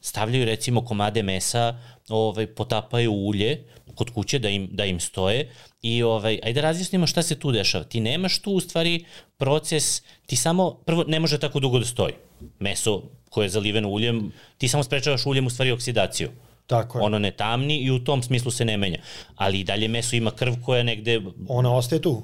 stavljaju 0.01 0.45
recimo 0.45 0.85
komade 0.85 1.23
mesa, 1.23 1.79
ovaj, 2.09 2.47
potapaju 2.47 3.13
ulje 3.13 3.65
kod 3.95 4.11
kuće 4.11 4.39
da 4.39 4.49
im, 4.49 4.69
da 4.73 4.85
im 4.85 5.01
stoje 5.01 5.51
i 5.83 6.03
ovaj, 6.03 6.39
ajde 6.43 6.61
razjasnimo 6.61 7.07
šta 7.07 7.23
se 7.23 7.39
tu 7.39 7.53
dešava. 7.53 7.85
Ti 7.85 8.01
nemaš 8.01 8.39
tu 8.39 8.53
u 8.53 8.61
stvari 8.61 9.05
proces, 9.37 10.03
ti 10.27 10.37
samo, 10.37 10.71
prvo 10.87 11.05
ne 11.09 11.21
može 11.21 11.39
tako 11.39 11.61
dugo 11.61 11.79
da 11.79 11.85
stoji. 11.85 12.15
Meso 12.59 13.03
koje 13.31 13.45
je 13.45 13.49
zaliveno 13.49 13.89
uljem, 13.89 14.33
ti 14.59 14.69
samo 14.69 14.83
sprečavaš 14.83 15.27
uljem 15.27 15.47
u 15.47 15.51
stvari 15.51 15.73
oksidaciju 15.73 16.29
Tako 16.67 16.99
je. 16.99 17.05
ono 17.05 17.19
ne 17.19 17.31
tamni 17.31 17.79
i 17.79 17.91
u 17.91 18.05
tom 18.05 18.23
smislu 18.23 18.51
se 18.51 18.65
ne 18.65 18.77
menja. 18.77 18.99
Ali 19.37 19.61
i 19.61 19.65
dalje 19.65 19.89
meso 19.89 20.17
ima 20.17 20.31
krv 20.31 20.55
koja 20.65 20.83
negde 20.83 21.21
Ona 21.49 21.75
ostaje 21.75 22.03
tu. 22.03 22.23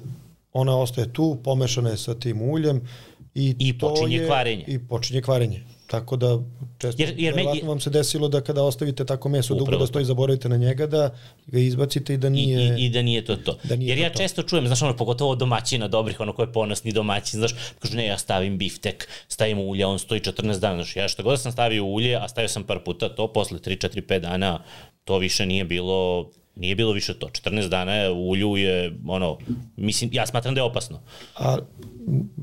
Ona 0.55 0.77
ostaje 0.77 1.13
tu, 1.13 1.37
pomešana 1.43 1.89
je 1.89 1.97
sa 1.97 2.15
tim 2.15 2.41
uljem 2.43 2.81
i, 3.35 3.55
I 3.59 3.77
to 3.77 3.89
počinje 3.89 4.17
je, 4.17 4.27
kvarenje. 4.27 4.63
I 4.67 4.79
počinje 4.79 5.21
kvarenje. 5.21 5.63
Tako 5.87 6.15
da 6.15 6.39
često 6.77 7.01
Jer- 7.03 7.13
jer 7.17 7.35
me- 7.35 7.41
verovatno 7.41 7.69
vam 7.69 7.79
se 7.79 7.89
desilo 7.89 8.27
da 8.27 8.41
kada 8.41 8.63
ostavite 8.63 9.05
tako 9.05 9.29
meso 9.29 9.55
dugo 9.55 9.71
da 9.71 9.77
to. 9.77 9.87
stoji, 9.87 10.05
zaboravite 10.05 10.49
na 10.49 10.57
njega 10.57 10.87
da 10.87 11.09
ga 11.47 11.59
izbacite 11.59 12.13
i 12.13 12.17
da 12.17 12.27
i, 12.27 12.31
nije... 12.31 12.75
i, 12.79 12.85
i 12.85 12.89
da 12.89 13.01
nije 13.01 13.25
to 13.25 13.35
to. 13.35 13.57
Da 13.63 13.75
nije 13.75 13.89
Jer 13.89 13.97
to 13.97 14.03
ja 14.03 14.11
to. 14.11 14.17
često 14.17 14.43
čujem, 14.43 14.67
znaš 14.67 14.81
ono, 14.81 14.95
pogotovo 14.97 15.31
od 15.31 15.37
domaćina 15.37 15.87
dobrih, 15.87 16.19
ono 16.19 16.33
ko 16.33 16.41
je 16.41 16.53
ponosni 16.53 16.91
domaćin, 16.91 17.37
znaš, 17.39 17.51
kažu 17.79 17.97
ne, 17.97 18.05
ja 18.05 18.17
stavim 18.17 18.57
biftek, 18.57 19.07
stavim 19.27 19.59
ulje, 19.59 19.85
on 19.85 19.99
stoji 19.99 20.21
14 20.21 20.59
dana, 20.59 20.75
znaš, 20.75 20.95
ja 20.95 21.07
što 21.07 21.23
god 21.23 21.33
da 21.33 21.37
sam 21.37 21.51
stavio 21.51 21.85
ulje, 21.85 22.15
a 22.15 22.27
stavio 22.27 22.49
sam 22.49 22.63
par 22.63 22.79
puta 22.79 23.09
to, 23.09 23.27
posle 23.27 23.59
3, 23.59 23.87
4, 23.89 24.01
5 24.03 24.19
dana, 24.19 24.59
to 25.03 25.17
više 25.17 25.45
nije 25.45 25.65
bilo 25.65 26.29
nije 26.55 26.75
bilo 26.75 26.91
više 26.91 27.13
to. 27.13 27.27
14 27.27 27.69
dana 27.69 27.93
je 27.93 28.11
u 28.11 28.29
ulju 28.29 28.55
je, 28.57 28.97
ono, 29.07 29.37
mislim, 29.75 30.09
ja 30.13 30.27
smatram 30.27 30.55
da 30.55 30.59
je 30.61 30.65
opasno. 30.65 30.99
A, 31.37 31.57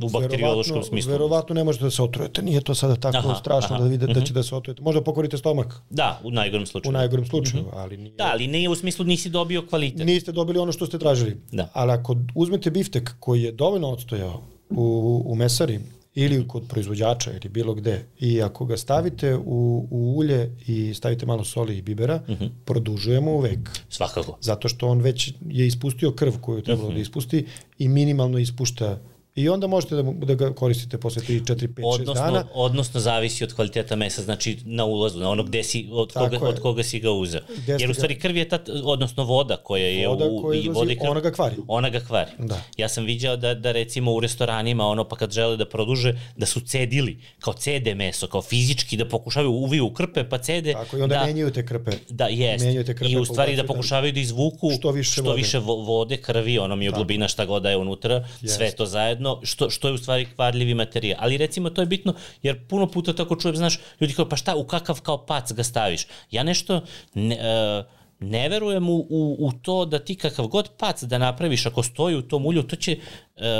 U 0.02 0.08
bakteriološkom 0.10 0.82
smislu. 0.82 1.12
Verovatno 1.12 1.54
ne 1.54 1.64
možete 1.64 1.84
da 1.84 1.90
se 1.90 2.02
otrujete. 2.02 2.42
Nije 2.42 2.60
to 2.60 2.74
sada 2.74 2.96
tako 2.96 3.16
Aha, 3.18 3.34
strašno 3.34 3.74
aha, 3.76 3.84
da 3.84 3.90
vidite 3.90 4.12
da 4.12 4.20
će 4.20 4.32
da 4.32 4.42
se 4.42 4.54
otrujete. 4.54 4.82
Možda 4.82 5.02
pokvarite 5.02 5.38
stomak 5.38 5.82
Da, 5.90 6.20
u 6.24 6.30
najgorem 6.30 6.66
slučaju. 6.66 6.90
u 6.90 6.92
najgorem 6.92 7.26
slučaju, 7.26 7.64
ali 7.72 7.96
nije... 7.96 8.14
Da, 8.16 8.28
ali 8.32 8.46
nije 8.46 8.68
u 8.68 8.74
smislu 8.74 9.04
nisi 9.04 9.30
dobio 9.30 9.66
kvalitet. 9.66 10.06
Niste 10.06 10.32
dobili 10.32 10.58
ono 10.58 10.72
što 10.72 10.86
ste 10.86 10.98
tražili. 10.98 11.36
Da. 11.52 11.68
Ali 11.72 11.92
ako 11.92 12.16
uzmete 12.34 12.70
biftek 12.70 13.10
koji 13.20 13.42
je 13.42 13.52
dovoljno 13.52 13.88
odstojao 13.88 14.42
u, 14.70 15.22
u 15.26 15.34
mesari 15.34 15.80
ili 16.14 16.48
kod 16.48 16.62
proizvođača 16.68 17.30
ili 17.30 17.48
bilo 17.48 17.74
gde 17.74 18.04
i 18.20 18.42
ako 18.42 18.64
ga 18.64 18.76
stavite 18.76 19.34
u, 19.36 19.86
u 19.90 20.14
ulje 20.16 20.56
i 20.66 20.94
stavite 20.94 21.26
malo 21.26 21.44
soli 21.44 21.78
i 21.78 21.82
bibera, 21.82 22.22
uh 22.28 22.30
Mhm. 22.30 22.44
-huh. 22.44 22.50
produžujemo 22.64 23.32
uvek. 23.32 23.70
Svakako. 23.88 24.38
Zato 24.40 24.68
što 24.68 24.88
on 24.88 25.00
već 25.00 25.32
je 25.48 25.66
ispustio 25.66 26.12
krv 26.12 26.32
koju 26.40 26.56
je 26.56 26.62
trebalo 26.64 26.88
uh 26.88 26.92
-huh. 26.92 26.96
da 26.96 27.00
ispusti 27.02 27.46
i 27.78 27.88
minimalno 27.88 28.38
ispušta 28.38 28.98
I 29.34 29.48
onda 29.48 29.66
možete 29.66 29.94
da, 29.94 30.02
da 30.02 30.34
ga 30.34 30.52
koristite 30.52 30.98
posle 30.98 31.22
3, 31.22 31.42
4, 31.44 31.68
5, 31.68 31.74
6 31.76 31.84
Odnosno, 31.86 32.14
dana. 32.14 32.44
odnosno 32.54 33.00
zavisi 33.00 33.44
od 33.44 33.54
kvaliteta 33.54 33.96
mesa, 33.96 34.22
znači 34.22 34.58
na 34.64 34.84
ulazu, 34.84 35.18
na 35.18 35.30
ono 35.30 35.42
gde 35.42 35.62
si, 35.62 35.88
od, 35.92 36.12
Tako 36.12 36.24
koga, 36.26 36.36
je. 36.36 36.42
od 36.44 36.60
koga 36.60 36.82
si 36.82 37.00
ga 37.00 37.10
uzeo. 37.10 37.40
Gde 37.58 37.72
Jer 37.72 37.90
u 37.90 37.94
stvari 37.94 38.18
krv 38.18 38.36
je 38.36 38.48
ta, 38.48 38.58
odnosno 38.84 39.24
voda 39.24 39.56
koja 39.56 39.86
je 39.86 40.08
Voda 40.08 40.24
u, 40.24 40.42
koja 40.42 40.58
izlazi, 40.58 40.74
voda 40.74 40.94
krv, 40.94 41.10
ona 41.10 41.20
ga 41.20 41.30
kvari. 41.30 41.56
Ona 41.68 41.90
ga 41.90 42.00
kvari. 42.00 42.30
Da. 42.38 42.62
Ja 42.76 42.88
sam 42.88 43.04
viđao 43.04 43.36
da, 43.36 43.54
da 43.54 43.72
recimo 43.72 44.12
u 44.12 44.20
restoranima, 44.20 44.86
ono 44.86 45.04
pa 45.04 45.16
kad 45.16 45.32
žele 45.32 45.56
da 45.56 45.64
produže, 45.66 46.14
da 46.36 46.46
su 46.46 46.60
cedili, 46.62 47.18
kao 47.38 47.52
cede 47.54 47.94
meso, 47.94 48.26
kao 48.26 48.42
fizički 48.42 48.96
da 48.96 49.08
pokušavaju 49.08 49.50
uviju 49.52 49.86
u 49.86 49.92
krpe 49.92 50.24
pa 50.24 50.38
cede. 50.38 50.72
Tako 50.72 50.98
i 50.98 51.02
onda 51.02 51.14
da, 51.14 51.24
menjaju 51.24 51.50
te 51.50 51.66
krpe. 51.66 51.90
Da, 52.10 52.26
jest. 52.26 52.64
menjaju 52.64 52.84
te 52.84 52.94
krpe 52.94 53.10
I 53.10 53.16
u 53.16 53.24
stvari 53.24 53.56
da 53.56 53.62
da- 53.62 53.68
pokušavaju 53.68 54.12
da 54.12 54.20
izvuku 54.20 54.70
Što 54.72 54.90
više 54.90 55.12
što 55.12 55.22
vode. 55.22 55.36
više 55.36 55.58
vo- 55.58 55.76
vode, 55.76 56.16
krvi, 56.16 56.58
ono 56.58 56.76
mi 56.76 56.84
je 56.84 56.90
glubina 56.90 57.28
šta 57.28 57.44
god 57.44 57.62
da 57.62 57.70
je 57.70 57.76
unutra, 57.76 58.14
Jest. 58.40 58.56
sve 58.56 58.70
to 58.70 58.86
zajedno, 58.86 59.21
što, 59.42 59.70
što 59.70 59.88
je 59.88 59.94
u 59.94 59.98
stvari 59.98 60.26
kvarljivi 60.34 60.74
materijal. 60.74 61.18
Ali 61.20 61.36
recimo 61.36 61.70
to 61.70 61.82
je 61.82 61.86
bitno, 61.86 62.14
jer 62.42 62.66
puno 62.68 62.86
puta 62.86 63.12
tako 63.12 63.36
čujem, 63.36 63.56
znaš, 63.56 63.78
ljudi 64.00 64.14
kao 64.14 64.28
pa 64.28 64.36
šta, 64.36 64.56
u 64.56 64.64
kakav 64.64 65.00
kao 65.00 65.26
pac 65.26 65.52
ga 65.52 65.64
staviš? 65.64 66.06
Ja 66.30 66.42
nešto 66.42 66.80
ne, 67.14 67.36
uh, 67.36 67.84
ne 68.20 68.48
verujem 68.48 68.88
u, 68.88 68.96
u, 68.96 69.36
u 69.38 69.52
to 69.52 69.84
da 69.84 69.98
ti 69.98 70.16
kakav 70.16 70.46
god 70.46 70.70
pac 70.78 71.02
da 71.02 71.18
napraviš, 71.18 71.66
ako 71.66 71.82
stoji 71.82 72.16
u 72.16 72.22
tom 72.22 72.46
ulju, 72.46 72.62
to 72.62 72.76
će 72.76 72.98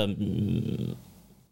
um, 0.06 0.96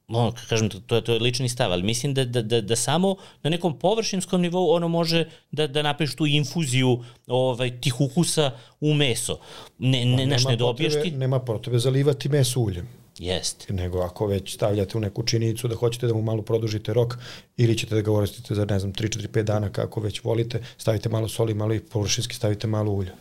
ono, 0.08 0.32
kažem, 0.48 0.68
to, 0.68 0.96
je, 0.96 1.04
to 1.04 1.12
je 1.12 1.20
lični 1.20 1.48
stav, 1.48 1.72
ali 1.72 1.82
mislim 1.82 2.14
da, 2.14 2.24
da, 2.24 2.42
da, 2.42 2.60
da 2.60 2.76
samo 2.76 3.16
na 3.42 3.50
nekom 3.50 3.78
površinskom 3.78 4.40
nivou 4.40 4.70
ono 4.70 4.88
može 4.88 5.24
da, 5.50 5.66
da 5.66 5.82
napraviš 5.82 6.16
tu 6.16 6.26
infuziju 6.26 7.04
ovaj, 7.26 7.80
tih 7.80 8.00
ukusa 8.00 8.50
u 8.80 8.94
meso. 8.94 9.38
Ne, 9.78 10.04
ne, 10.04 10.26
naš, 10.26 10.44
ne 10.44 10.56
dobiješ 10.56 10.94
potrebe, 10.94 11.10
ti... 11.10 11.16
Nema 11.16 11.40
potrebe 11.40 11.78
zalivati 11.78 12.28
meso 12.28 12.60
uljem. 12.60 12.88
Jeste. 13.18 13.72
nego 13.72 14.00
ako 14.00 14.26
već 14.26 14.54
stavljate 14.54 14.98
u 14.98 15.00
neku 15.00 15.22
činicu 15.22 15.68
da 15.68 15.76
hoćete 15.76 16.06
da 16.06 16.14
mu 16.14 16.22
malo 16.22 16.42
produžite 16.42 16.94
rok 16.94 17.14
ili 17.56 17.78
ćete 17.78 17.94
da 17.94 18.00
ga 18.00 18.10
koristite 18.10 18.54
za 18.54 18.64
ne 18.64 18.78
znam 18.78 18.92
3 18.92 19.18
4 19.18 19.28
5 19.28 19.42
dana 19.42 19.72
kako 19.72 20.00
već 20.00 20.24
volite, 20.24 20.62
stavite 20.78 21.08
malo 21.08 21.28
soli, 21.28 21.54
malo 21.54 21.74
i 21.74 21.80
površinski 21.80 22.34
stavite 22.34 22.66
malo 22.66 22.92
ulja. 22.92 23.12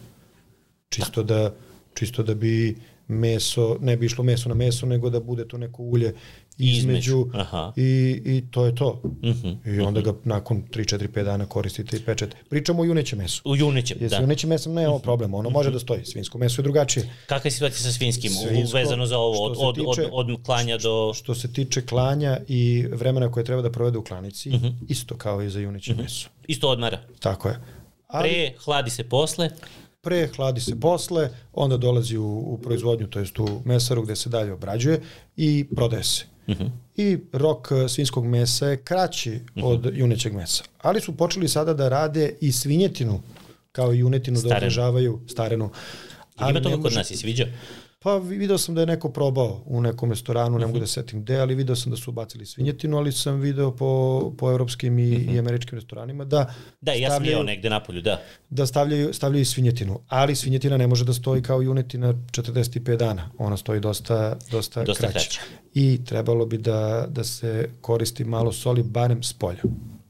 Čisto 0.90 1.24
da 1.24 1.54
čisto 1.94 2.24
da 2.24 2.34
bi 2.34 2.78
meso, 3.08 3.78
ne 3.82 3.98
bi 3.98 4.06
išlo 4.06 4.24
meso 4.24 4.50
na 4.50 4.56
meso, 4.56 4.86
nego 4.86 5.10
da 5.10 5.20
bude 5.20 5.48
to 5.48 5.58
neko 5.58 5.84
ulje 5.84 6.14
između, 6.60 7.26
aha. 7.34 7.74
i, 7.76 7.82
i 8.26 8.44
to 8.52 8.66
je 8.66 8.76
to. 8.76 9.02
Uh 9.04 9.12
Mhm, 9.24 9.48
-huh, 9.48 9.76
I 9.76 9.80
onda 9.80 10.02
ga 10.02 10.14
nakon 10.24 10.64
3, 10.64 10.96
4, 10.96 11.08
5 11.10 11.24
dana 11.24 11.46
koristite 11.46 11.98
i 11.98 12.02
pečete. 12.02 12.38
Pričamo 12.50 12.82
o 12.82 12.86
junećem 12.86 13.18
mesu. 13.20 13.42
U 13.46 13.56
junećem, 13.56 13.98
Jer 14.02 14.10
da. 14.10 14.18
junećem 14.18 14.50
mesom 14.50 14.74
nemamo 14.74 15.00
problema, 15.00 15.38
ono 15.38 15.50
može 15.50 15.72
da 15.72 15.80
stoji. 15.80 16.06
Svinjsko 16.06 16.38
meso 16.38 16.62
je 16.62 16.64
drugačije. 16.64 17.10
Kakva 17.26 17.48
je 17.48 17.52
situacija 17.52 17.82
sa 17.82 17.92
svinskim, 17.92 18.32
Svinjsko, 18.32 18.78
vezano 18.78 19.06
za 19.06 19.18
ovo, 19.18 19.46
od, 19.46 19.52
od, 19.52 19.78
od, 19.80 19.96
tiče- 19.96 20.10
od, 20.12 20.30
od 20.30 20.44
klanja 20.44 20.78
do... 20.78 21.12
Što 21.14 21.36
se 21.36 21.54
tiče 21.54 21.82
klanja 21.82 22.40
i 22.48 22.60
vremena 22.90 23.32
koje 23.32 23.44
treba 23.44 23.62
da 23.62 23.72
provede 23.72 23.98
u 23.98 24.04
klanici, 24.04 24.50
Mhm. 24.50 24.68
isto 24.90 25.18
kao 25.18 25.42
i 25.42 25.50
za 25.50 25.60
juneće 25.60 25.96
meso. 25.96 26.30
Isto 26.48 26.70
odmara. 26.70 27.00
Tako 27.20 27.48
je. 27.50 27.60
Ali 28.08 28.30
Pre, 28.30 28.54
hladi 28.58 28.90
se 28.90 29.04
posle, 29.06 29.50
pre 30.02 30.28
hladi 30.28 30.62
se 30.62 30.80
posle, 30.80 31.30
onda 31.54 31.78
dolazi 31.78 32.18
u, 32.18 32.26
u 32.26 32.58
proizvodnju, 32.58 33.08
to 33.08 33.20
jest 33.20 33.40
u 33.40 33.62
mesaru 33.66 34.02
gde 34.02 34.16
se 34.16 34.30
dalje 34.30 34.54
obrađuje 34.54 35.02
i 35.38 35.66
prodaje 35.76 36.04
se. 36.04 36.26
Uh. 36.50 36.56
-huh. 36.58 36.70
I 36.96 37.18
rok 37.34 37.68
e, 37.72 37.90
svinskog 37.90 38.26
mesa 38.26 38.68
je 38.68 38.78
kraći 38.78 39.32
uh 39.32 39.58
Mhm. 39.58 39.66
-huh. 39.66 39.72
od 39.72 39.92
junećeg 39.98 40.34
mesa. 40.34 40.64
Ali 40.82 41.02
su 41.02 41.18
počeli 41.18 41.48
sada 41.48 41.74
da 41.74 41.90
rade 41.90 42.34
i 42.42 42.52
svinjetinu 42.52 43.22
kao 43.72 43.94
i 43.94 44.00
junetinu 44.00 44.38
Starenu. 44.38 44.60
da 44.60 44.66
održavaju 44.66 45.20
starenu. 45.28 45.70
Ali 46.36 46.52
ima 46.52 46.62
toga 46.62 46.82
kod 46.82 46.94
nas, 46.94 47.12
jesi 47.12 47.26
viđao? 47.26 47.48
Pa 48.00 48.18
video 48.18 48.58
sam 48.58 48.76
da 48.76 48.82
je 48.82 48.88
neko 48.88 49.10
probao 49.10 49.64
u 49.66 49.82
nekom 49.82 50.10
restoranu, 50.10 50.52
ne 50.52 50.58
Mhm. 50.58 50.68
mogu 50.68 50.80
da 50.80 50.88
se 50.88 50.94
setim 50.94 51.22
gde, 51.22 51.38
ali 51.38 51.56
video 51.56 51.76
sam 51.76 51.92
da 51.92 51.98
su 51.98 52.12
ubacili 52.12 52.46
svinjetinu, 52.46 52.98
ali 52.98 53.12
sam 53.12 53.36
video 53.36 53.72
po, 53.72 53.90
po 54.32 54.52
evropskim 54.52 55.00
i, 55.00 55.04
i 55.10 55.40
američkim 55.40 55.76
restoranima 55.76 56.26
da 56.26 56.42
Mhm. 56.42 56.52
Da, 56.82 56.92
ja 56.94 57.10
sam 57.10 57.26
jeo 57.26 57.44
negde 57.44 57.70
napolju, 57.70 58.02
da. 58.02 58.22
da 58.50 58.66
stavljaju, 58.66 59.14
stavljaju 59.14 59.46
svinjetinu, 59.46 60.00
ali 60.08 60.36
svinjetina 60.36 60.78
ne 60.78 60.88
može 60.88 61.06
da 61.06 61.14
stoji 61.14 61.42
kao 61.42 61.62
junetina 61.62 62.14
45 62.32 62.96
dana. 62.98 63.30
Ona 63.38 63.58
stoji 63.58 63.80
dosta, 63.80 64.38
dosta, 64.52 64.84
Dosta 64.84 65.02
kraće. 65.04 65.14
kraće. 65.20 65.42
I 65.74 66.06
trebalo 66.06 66.46
bi 66.46 66.58
da, 66.58 67.06
da 67.10 67.24
se 67.24 67.70
koristi 67.82 68.24
malo 68.24 68.52
soli, 68.52 68.84
barem 68.84 69.24
s 69.24 69.34
polja. 69.34 69.62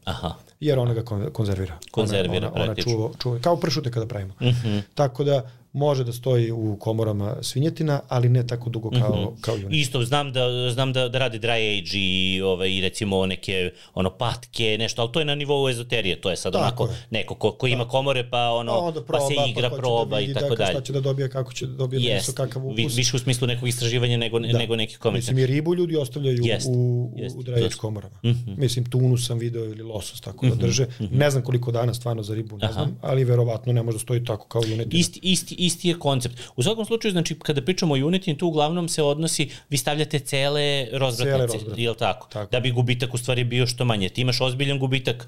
Aha. 0.06 0.36
Jer 0.60 0.80
ona 0.80 0.94
ga 0.94 1.02
kon- 1.04 1.32
konzervira. 1.32 1.78
Konzervira 1.92 2.48
ona, 2.48 2.52
ona, 2.54 2.64
ona 2.64 2.76
čuva, 2.76 3.10
čuva, 3.20 3.40
kao 3.40 3.58
pršute 3.58 3.92
kada 3.92 4.06
pravimo. 4.06 4.34
Mm 4.34 4.46
Mhm. 4.46 4.68
-hmm. 4.68 4.82
Tako 4.96 5.24
da 5.24 5.50
može 5.74 6.04
da 6.04 6.14
stoji 6.14 6.52
u 6.52 6.78
komorama 6.80 7.36
svinjetina, 7.42 8.00
ali 8.08 8.30
ne 8.30 8.48
tako 8.48 8.70
dugo 8.70 8.90
kao, 8.90 9.16
mm 9.16 9.20
-hmm. 9.20 9.42
kao 9.42 9.56
junetina. 9.56 9.82
Isto, 9.82 10.04
znam 10.04 10.32
da, 10.34 10.70
znam 10.74 10.94
da, 10.94 11.10
da 11.10 11.20
rade 11.20 11.40
dry 11.40 11.80
age 11.80 11.98
i, 11.98 12.42
ovaj, 12.42 12.72
i 12.72 12.82
recimo 12.82 13.26
neke 13.26 13.72
ono, 13.94 14.10
patke, 14.10 14.78
nešto, 14.80 15.02
ali 15.02 15.12
to 15.12 15.20
je 15.20 15.26
na 15.26 15.36
nivou 15.36 15.70
ezoterije, 15.70 16.22
to 16.22 16.30
je 16.30 16.38
sad 16.38 16.54
Tako 16.54 16.64
onako 16.64 16.86
je. 16.86 17.08
neko 17.10 17.36
ko, 17.36 17.52
ko 17.52 17.68
ima 17.68 17.88
komore 17.88 18.30
pa, 18.30 18.52
ono, 18.52 18.72
A 18.72 18.78
onda 18.78 19.04
proba, 19.04 19.26
pa 19.26 19.28
se 19.28 19.50
igra, 19.50 19.70
hoće 19.70 19.82
proba 19.82 20.16
da 20.16 20.22
i 20.22 20.28
vidi 20.28 20.40
tako 20.40 20.50
da, 20.50 20.56
dalje. 20.56 20.72
Šta 20.72 20.82
će 20.82 20.94
da 20.94 21.02
dobije, 21.02 21.30
kako 21.30 21.54
će 21.54 21.68
da 21.68 21.74
dobije 21.74 22.02
yes. 22.02 22.14
meso, 22.14 22.34
kakav 22.34 22.66
ukus. 22.66 22.78
Vi, 22.78 22.88
više 22.96 23.16
u 23.16 23.20
smislu 23.20 23.48
nekog 23.48 23.68
istraživanja 23.68 24.18
nego, 24.18 24.40
da. 24.40 24.58
nego 24.58 24.76
nekih 24.76 24.98
komercija. 24.98 25.34
Mislim, 25.34 25.50
i 25.50 25.56
ribu 25.56 25.76
ljudi 25.76 25.96
ostavljaju 25.96 26.40
Jest, 26.44 26.68
u, 26.70 27.12
jest, 27.16 27.36
u 27.36 27.44
to 27.44 27.52
draječ 27.52 27.74
su- 27.74 27.80
komorama. 27.80 28.16
Mm 28.24 28.30
-hmm. 28.30 28.58
Mislim, 28.58 28.86
tunu 28.86 29.18
sam 29.18 29.38
video 29.40 29.66
ili 29.66 29.84
losos 29.84 30.22
tako 30.22 30.46
da 30.46 30.56
drže. 30.56 30.86
Ne 31.12 31.32
znam 31.32 31.44
koliko 31.44 31.72
dana 31.72 31.94
stvarno 31.94 32.24
za 32.24 32.36
ribu, 32.36 32.58
ne 32.58 32.66
Aha. 32.66 32.74
znam, 32.74 32.98
ali 33.02 33.24
verovatno 33.24 33.74
ne 33.74 33.84
može 33.84 33.96
da 33.96 34.00
stoji 34.00 34.24
tako 34.24 34.48
kao 34.48 34.62
junetina. 34.66 35.00
Isti, 35.00 35.20
isti, 35.24 35.56
isti 35.60 35.90
je 35.90 36.00
koncept. 36.00 36.40
U 36.56 36.64
svakom 36.64 36.86
slučaju, 36.86 37.12
znači, 37.12 37.40
kada 37.40 37.62
pričamo 37.62 37.94
o 37.94 37.98
Unity, 37.98 38.38
tu 38.38 38.48
uglavnom 38.48 38.90
se 38.90 39.04
odnosi, 39.04 39.50
vi 39.70 39.78
stavljate 39.78 40.20
cele 40.20 40.88
rozvratnice, 40.92 41.48
Cele 41.48 41.48
rozvratne. 41.48 41.84
je 41.84 41.90
li 41.90 41.98
tako? 41.98 42.28
Tako. 42.28 42.52
Da 42.52 42.60
bi 42.60 42.72
gubitak 42.72 43.14
u 43.14 43.18
stvari 43.18 43.44
bio 43.44 43.68
što 43.68 43.86
manje. 43.86 44.10
Ti 44.10 44.22
imaš 44.22 44.42
ozbiljan 44.42 44.80
gubitak, 44.80 45.28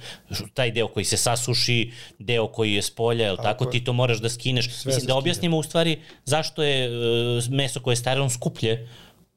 taj 0.53 0.71
deo 0.71 0.87
koji 0.87 1.05
se 1.05 1.17
sasuši, 1.17 1.91
deo 2.19 2.47
koji 2.47 2.73
je 2.73 2.81
s 2.81 2.89
polja, 2.89 3.25
je 3.25 3.31
li 3.31 3.37
tako? 3.37 3.65
Tako. 3.65 3.71
Ti 3.71 3.83
to 3.83 3.93
moraš 3.93 4.17
da 4.21 4.29
skineš. 4.29 4.69
Sve 4.69 4.89
Mislim, 4.89 5.07
da 5.07 5.15
objasnimo 5.15 5.57
u 5.57 5.63
stvari 5.63 5.99
zašto 6.25 6.63
je 6.63 6.85
e, 6.85 7.41
meso 7.49 7.79
koje 7.79 7.91
je 7.91 7.95
staro 7.95 8.29
skuplje 8.29 8.89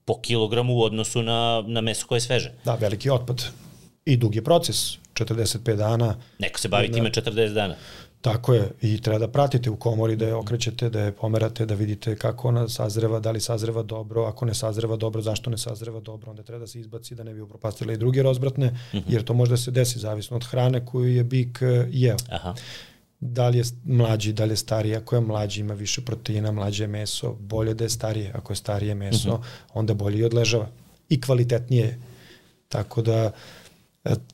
po 0.05 0.21
kilogramu 0.21 0.75
u 0.75 0.83
odnosu 0.83 1.23
na, 1.23 1.65
na 1.67 1.81
meso 1.81 2.07
koje 2.07 2.17
je 2.17 2.21
sveže. 2.21 2.53
Da, 2.65 2.75
veliki 2.75 3.11
otpad. 3.11 3.45
I 4.05 4.17
dug 4.17 4.35
je 4.35 4.45
proces, 4.45 4.97
45 5.15 5.77
dana. 5.77 6.17
Neko 6.39 6.59
se 6.61 6.69
bavi 6.69 6.93
time 6.93 7.11
40 7.11 7.53
dana. 7.55 7.75
Tako 8.25 8.55
je, 8.55 8.71
i 8.81 9.01
treba 9.01 9.19
da 9.19 9.29
pratite 9.29 9.71
u 9.71 9.77
komori, 9.77 10.17
da 10.17 10.27
je 10.27 10.35
okrećete, 10.35 10.89
da 10.91 11.01
je 11.01 11.13
pomerate, 11.13 11.67
da 11.67 11.75
vidite 11.75 12.17
kako 12.17 12.49
ona 12.49 12.69
sazreva, 12.69 13.21
da 13.21 13.31
li 13.31 13.41
sazreva 13.41 13.83
dobro, 13.83 14.25
ako 14.25 14.45
ne 14.45 14.55
sazreva 14.55 14.97
dobro, 14.97 15.23
zašto 15.23 15.51
ne 15.51 15.59
sazreva 15.59 16.01
dobro, 16.01 16.31
onda 16.31 16.43
treba 16.43 16.61
da 16.61 16.67
se 16.67 16.81
izbaci 16.81 17.15
da 17.15 17.25
ne 17.25 17.35
bi 17.35 17.41
upropastila 17.41 17.93
i 17.93 17.97
druge 17.97 18.23
rozbratne, 18.23 18.79
jer 19.09 19.25
to 19.25 19.35
može 19.35 19.51
da 19.51 19.57
se 19.57 19.71
desi 19.71 19.99
zavisno 19.99 20.37
od 20.37 20.45
hrane 20.45 20.87
koju 20.87 21.17
je 21.17 21.25
bik 21.25 21.59
eh, 21.63 21.87
jeo. 21.91 22.17
Aha. 22.31 22.55
Da 23.21 23.49
li 23.49 23.59
je 23.59 23.65
mlađi, 23.85 24.33
da 24.33 24.45
li 24.45 24.53
je 24.53 24.57
stariji, 24.57 24.97
ako 24.97 25.15
je 25.15 25.21
mlađi 25.21 25.61
ima 25.61 25.75
više 25.75 26.05
proteina, 26.05 26.53
mlađe 26.53 26.85
je 26.85 26.89
meso, 26.89 27.33
bolje 27.41 27.75
da 27.75 27.85
je 27.85 27.91
starije, 27.91 28.33
ako 28.35 28.53
je 28.53 28.57
starije 28.57 28.95
meso, 28.95 29.35
uh 29.35 29.41
-huh. 29.41 29.45
onda 29.75 29.95
bolje 29.95 30.19
i 30.19 30.25
odležava. 30.25 30.69
I 31.09 31.21
kvalitetnije 31.21 31.85
je. 31.85 31.99
Tako 32.69 33.03
da, 33.03 33.31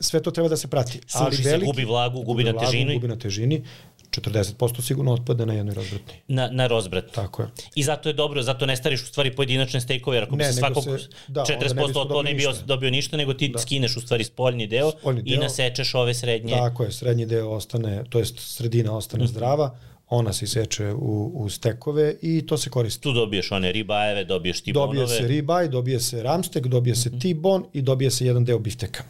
sve 0.00 0.22
to 0.22 0.30
treba 0.30 0.48
da 0.48 0.56
se 0.56 0.68
prati. 0.68 1.00
Suši 1.08 1.42
se, 1.42 1.58
gubi 1.58 1.84
vlagu, 1.84 2.22
gubi 2.22 2.44
na 2.44 2.52
težini. 2.54 2.94
Gubi 2.94 3.08
na 3.08 3.16
težini, 3.16 3.62
40% 4.10 4.80
sigurno 4.80 5.12
otpadne 5.12 5.46
na 5.46 5.54
jednoj 5.54 5.74
rozbratni. 5.74 6.14
Na, 6.28 6.48
na 6.48 6.66
rozbrat. 6.66 7.04
Tako 7.12 7.42
je. 7.42 7.48
I 7.74 7.82
zato 7.82 8.08
je 8.08 8.12
dobro, 8.14 8.42
zato 8.42 8.66
ne 8.66 8.76
stariš 8.76 9.02
u 9.02 9.06
stvari 9.06 9.30
pojedinačne 9.32 9.80
stejkove, 9.80 10.16
jer 10.16 10.24
ako 10.24 10.36
bi 10.36 10.42
Ne, 10.42 10.52
se 10.52 10.60
nego 10.60 10.74
svakog 10.74 11.00
se- 11.00 11.08
da, 11.28 11.40
onda 11.42 11.52
ne 11.54 11.60
40% 11.60 11.86
bismo 11.86 12.00
od 12.00 12.08
to 12.08 12.22
ne 12.22 12.30
bi 12.30 12.36
ništa. 12.38 12.64
dobio 12.64 12.90
ništa, 12.90 13.16
nego 13.16 13.34
ti 13.34 13.48
da. 13.48 13.58
skineš 13.58 13.96
u 13.96 14.00
stvari 14.00 14.24
spoljni 14.24 14.66
deo 14.66 14.90
Spoljni 14.90 15.20
i 15.20 15.30
deo. 15.30 15.40
nasečeš 15.40 15.94
ove 15.94 16.14
srednje. 16.14 16.52
Tako 16.52 16.84
je, 16.84 16.92
srednji 16.92 17.26
deo 17.26 17.48
ostane, 17.50 18.04
to 18.04 18.18
jest 18.18 18.34
sredina 18.38 18.92
ostane 18.92 19.24
Mhm. 19.24 19.30
zdrava, 19.30 19.76
ona 20.08 20.32
se 20.32 20.44
iseče 20.44 20.92
u, 20.92 21.32
u 21.34 21.48
stekove 21.48 22.14
i 22.22 22.46
to 22.46 22.58
se 22.58 22.70
koristi. 22.70 23.02
Tu 23.02 23.12
dobiješ 23.12 23.52
one 23.52 23.72
ribajeve, 23.72 24.24
dobiješ 24.24 24.60
ti 24.60 24.72
Dobije 24.72 25.06
se 25.08 25.20
ribaj, 25.20 25.68
dobije 25.68 26.00
se 26.00 26.22
ramstek, 26.22 26.66
dobije 26.66 26.94
se 26.96 27.10
tibon 27.12 27.64
i 27.72 27.82
dobije 27.82 28.10
se 28.10 28.26
jedan 28.26 28.44
deo 28.44 28.58
bifteka. 28.58 29.04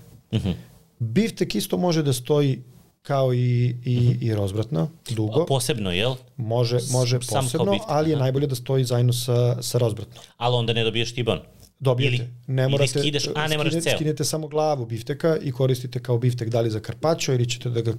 Biftek 0.99 1.55
isto 1.55 1.77
može 1.77 2.03
da 2.03 2.13
stoji 2.13 2.63
kao 3.03 3.35
i, 3.35 3.77
i, 3.85 4.17
i 4.21 4.35
rozvratno, 4.35 4.91
dugo. 5.11 5.47
Posebno, 5.47 5.93
jel? 5.93 6.15
Može, 6.37 6.79
može 6.93 7.23
Sam 7.23 7.45
posebno, 7.45 7.73
biftek, 7.73 7.89
ali 7.91 8.11
je 8.11 8.15
aha. 8.15 8.23
najbolje 8.23 8.47
da 8.47 8.55
stoji 8.55 8.85
zajedno 8.85 9.13
sa, 9.13 9.63
sa 9.63 9.79
rozvratnom. 9.79 10.25
Ali 10.37 10.57
onda 10.57 10.73
ne 10.73 10.85
dobiješ 10.85 11.15
ti 11.15 11.23
bon. 11.23 11.41
Dobijete. 11.81 12.17
Ili- 12.17 12.29
ne 12.47 12.63
ili 12.63 12.71
morate, 12.71 13.01
skidaš- 13.01 13.29
a, 13.35 13.47
ne 13.49 13.57
moraš 13.57 13.73
skine- 13.73 13.83
ceo. 13.83 13.97
Skinete 13.97 14.25
samo 14.25 14.49
glavu 14.49 14.87
bifteka 14.87 15.37
i 15.39 15.53
koristite 15.53 16.01
kao 16.01 16.19
biftek 16.19 16.49
da 16.49 16.61
li 16.61 16.71
za 16.71 16.81
karpačo 16.81 17.33
ili 17.33 17.49
ćete 17.49 17.71
da 17.71 17.81
ga 17.81 17.91
e, 17.91 17.95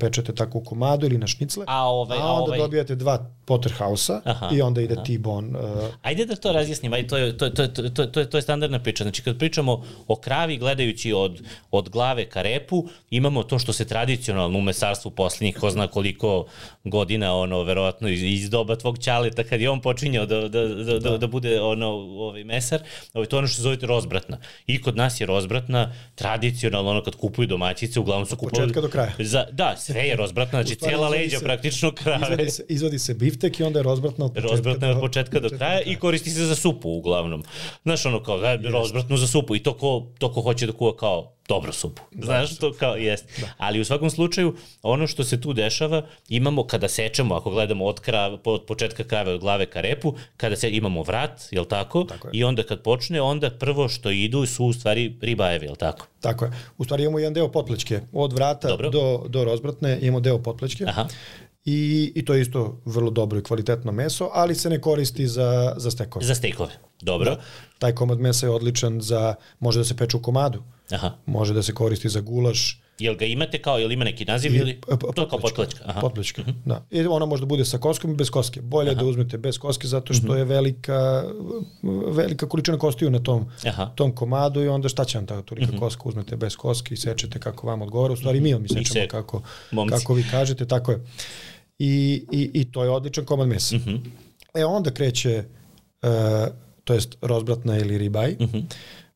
pečete 0.00 0.34
tako 0.34 0.58
u 0.58 0.62
komadu 0.62 1.06
ili 1.06 1.18
na 1.18 1.26
šnicle. 1.26 1.64
A 1.68 1.84
ovaj- 1.84 2.18
a 2.18 2.22
a 2.22 2.32
onda 2.32 2.42
ovaj- 2.44 2.58
dobijate 2.58 2.94
dva 2.94 3.14
Potterhausa 3.46 4.20
i 4.52 4.62
onda 4.62 4.80
ide 4.80 4.94
T-bone. 4.96 5.48
Uh, 5.50 5.64
Ajde 6.02 6.26
da 6.26 6.36
to 6.36 6.52
razjasnim, 6.52 6.92
ajde, 6.92 7.08
to, 7.08 7.16
je, 7.16 7.38
to, 7.38 7.50
to, 7.50 7.66
to, 7.66 7.88
to, 7.88 8.06
to, 8.06 8.24
to 8.24 8.38
je 8.38 8.42
standardna 8.42 8.78
priča. 8.78 9.04
Znači, 9.04 9.22
kad 9.22 9.38
pričamo 9.38 9.72
o 10.08 10.16
kravi, 10.16 10.56
gledajući 10.58 11.12
od, 11.12 11.42
od 11.70 11.88
glave 11.88 12.24
ka 12.26 12.42
repu, 12.42 12.84
imamo 13.10 13.42
to 13.42 13.58
što 13.58 13.72
se 13.72 13.84
tradicionalno 13.84 14.58
u 14.58 14.62
mesarstvu 14.62 15.10
poslednjih, 15.10 15.56
ko 15.56 15.70
zna 15.70 15.86
koliko 15.86 16.46
godina, 16.84 17.34
ono, 17.34 17.62
verovatno 17.62 18.08
iz, 18.08 18.22
iz 18.22 18.50
doba 18.50 18.76
tvog 18.76 18.98
ćaleta, 18.98 19.44
kad 19.44 19.60
je 19.60 19.70
on 19.70 19.80
počinjao 19.80 20.26
da, 20.26 20.40
da, 20.40 20.68
da, 20.68 20.98
da, 21.00 21.18
da 21.18 21.26
bude 21.26 21.60
ono, 21.60 21.86
ovaj 21.88 22.44
mesar, 22.44 22.80
ovaj, 23.14 23.23
to 23.26 23.36
je 23.36 23.38
ono 23.38 23.48
što 23.48 23.62
zovete 23.62 23.86
rozbratna. 23.86 24.38
I 24.66 24.80
kod 24.82 24.96
nas 24.96 25.20
je 25.20 25.26
rozbratna 25.26 25.92
tradicionalno 26.14 26.90
ono 26.90 27.02
kad 27.02 27.16
kupuju 27.16 27.46
domaćice, 27.46 28.00
uglavnom 28.00 28.26
su 28.26 28.36
kupovali... 28.36 28.68
početka 28.68 28.80
do 28.80 28.88
kraja. 28.88 29.12
Za, 29.18 29.46
da, 29.52 29.76
sve 29.76 30.00
je 30.00 30.16
rozbratna, 30.16 30.62
znači 30.62 30.78
izvadi 30.92 31.18
leđa 31.18 31.38
se- 31.38 31.44
praktično 31.44 31.92
krave. 31.92 32.22
Izvadi 32.22 32.50
se, 32.50 32.64
izvadi 32.68 32.98
se 32.98 33.14
biftek 33.14 33.60
i 33.60 33.62
onda 33.62 33.78
je 33.78 33.82
rozbratno 33.82 34.24
od 34.24 34.32
početka, 34.32 34.50
Rozbratna 34.50 34.90
od 34.90 35.00
početka 35.00 35.40
do 35.40 35.48
kraja 35.48 35.80
i 35.80 35.96
koristi 35.96 36.30
se 36.30 36.44
za 36.44 36.54
supu 36.54 36.88
uglavnom. 36.88 37.44
Znaš, 37.82 38.06
ono 38.06 38.22
kao, 38.22 38.38
da, 38.38 38.56
rozbratnu 38.56 39.16
za 39.16 39.26
supu 39.26 39.56
i 39.56 39.62
to 39.62 39.76
ko, 39.76 40.06
to 40.18 40.32
ko 40.32 40.40
hoće 40.40 40.66
da 40.66 40.72
kuva 40.72 40.96
kao 40.96 41.34
dobru 41.48 41.72
supu. 41.72 42.02
Znaš, 42.22 42.58
to 42.58 42.72
kao, 42.72 42.96
jest. 42.96 43.24
Da. 43.40 43.46
Ali 43.58 43.80
u 43.80 43.84
svakom 43.84 44.10
slučaju, 44.10 44.56
ono 44.82 45.06
što 45.06 45.24
se 45.24 45.40
tu 45.40 45.52
dešava, 45.52 46.06
imamo 46.28 46.66
kada 46.66 46.88
sečemo, 46.88 47.34
ako 47.34 47.50
gledamo 47.50 47.84
od, 47.84 48.00
krav, 48.00 48.38
od 48.44 48.64
početka 48.66 49.04
krave, 49.04 49.32
od 49.32 49.40
glave 49.40 49.66
ka 49.66 49.80
repu, 49.80 50.14
kada 50.36 50.56
se 50.56 50.70
imamo 50.70 51.02
vrat, 51.02 51.42
jel 51.50 51.64
tako? 51.64 52.04
Tako 52.04 52.28
je. 52.28 52.30
I 52.34 52.44
onda 52.44 52.62
kad 52.62 52.82
počne, 52.82 53.20
onda 53.20 53.50
prvo 53.50 53.88
što 53.88 54.10
idu 54.10 54.46
su 54.46 54.64
u 54.64 54.72
stvari 54.72 55.16
ribajevi, 55.20 55.66
jel 55.66 55.76
tako? 55.76 56.06
Tako 56.20 56.44
je. 56.44 56.50
U 56.78 56.84
stvari 56.84 57.02
imamo 57.02 57.18
jedan 57.18 57.34
deo 57.34 57.48
potplečke. 57.52 58.00
Od 58.12 58.32
vrata 58.32 58.68
Dobro. 58.68 58.90
do, 58.90 59.24
do 59.28 59.44
rozbratne 59.44 59.98
imamo 60.02 60.20
deo 60.20 60.38
potplečke. 60.38 60.84
Aha. 60.88 61.08
I, 61.64 62.12
I 62.14 62.24
to 62.24 62.34
je 62.34 62.42
isto 62.42 62.80
vrlo 62.84 63.10
dobro 63.10 63.38
i 63.38 63.42
kvalitetno 63.42 63.92
meso, 63.92 64.30
ali 64.32 64.54
se 64.54 64.70
ne 64.70 64.80
koristi 64.80 65.26
za, 65.26 65.74
za 65.76 65.90
stekove. 65.90 66.24
Za 66.24 66.34
stejkove. 66.34 66.72
Dobro. 67.00 67.30
Da. 67.30 67.40
Taj 67.78 67.94
komad 67.94 68.20
mesa 68.20 68.46
je 68.46 68.50
odličan 68.50 69.00
za, 69.00 69.34
može 69.60 69.78
da 69.78 69.84
se 69.84 69.96
peče 69.96 70.16
u 70.16 70.22
komadu, 70.22 70.62
Aha. 70.90 71.10
može 71.26 71.54
da 71.54 71.62
se 71.62 71.74
koristi 71.74 72.08
za 72.08 72.20
gulaš, 72.20 72.80
Jel 72.98 73.16
ga 73.16 73.24
imate 73.24 73.58
kao, 73.58 73.78
jel 73.78 73.92
ima 73.92 74.04
neki 74.04 74.24
naziv 74.24 74.54
ili? 74.54 74.80
To 75.14 75.22
je 75.22 75.28
kao 75.28 75.38
potplečka. 75.38 75.80
Aha. 75.82 75.90
Mhm. 75.90 76.00
Potplečka, 76.00 76.42
da. 76.64 76.86
I 76.90 77.00
ona 77.02 77.26
može 77.26 77.40
da 77.40 77.46
bude 77.46 77.64
sa 77.64 77.78
koskom 77.78 78.10
i 78.10 78.16
bez 78.16 78.30
koske. 78.30 78.60
Bolje 78.62 78.88
je 78.88 78.94
da 78.94 79.04
uzmete 79.04 79.38
bez 79.38 79.58
koske 79.58 79.86
zato 79.86 80.14
što 80.14 80.36
je 80.36 80.44
velika, 80.44 81.24
velika 82.08 82.48
količina 82.48 82.78
kostiju 82.78 83.10
na 83.10 83.18
tom, 83.18 83.46
Aha. 83.66 83.86
tom 83.86 84.14
komadu 84.14 84.62
i 84.62 84.68
onda 84.68 84.88
šta 84.88 85.04
će 85.04 85.18
vam 85.18 85.26
ta 85.26 85.42
tolika 85.42 85.78
koska, 85.78 86.02
uzmete 86.04 86.36
bez 86.36 86.56
koske 86.56 86.94
i 86.94 86.96
sečete 86.96 87.38
kako 87.38 87.66
vam 87.66 87.82
odgovara. 87.82 88.12
U 88.12 88.16
stvari 88.16 88.40
mi 88.40 88.52
vam 88.54 88.68
sečemo 88.68 88.84
se- 88.84 89.08
kako, 89.08 89.42
momci. 89.70 89.92
kako 89.92 90.14
vi 90.14 90.24
kažete, 90.30 90.66
tako 90.66 90.92
je. 90.92 91.04
I, 91.78 92.24
i, 92.32 92.50
i 92.54 92.64
to 92.64 92.84
je 92.84 92.90
odličan 92.90 93.24
komad 93.24 93.48
mesa. 93.48 93.76
Mhm. 93.76 93.96
E 94.54 94.64
onda 94.64 94.90
kreće, 94.90 95.44
uh, 96.02 96.08
to 96.84 96.94
jest 96.94 97.16
rozbratna 97.20 97.78
ili 97.78 97.98
ribaj. 97.98 98.36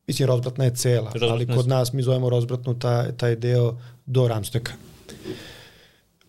Mislim, 0.09 0.27
rozbratna 0.27 0.65
je 0.65 0.75
cela, 0.75 1.11
ali. 1.13 1.19
Rozbratna 1.19 1.53
je 1.53 1.57
kod 1.57 1.67
nas 1.67 1.93
mi 1.93 2.01
zovemo 2.01 2.29
rozbratnu 2.29 2.79
taj, 2.79 3.11
taj 3.11 3.35
deo 3.35 3.77
do 4.05 4.27
ramsteka. 4.27 4.73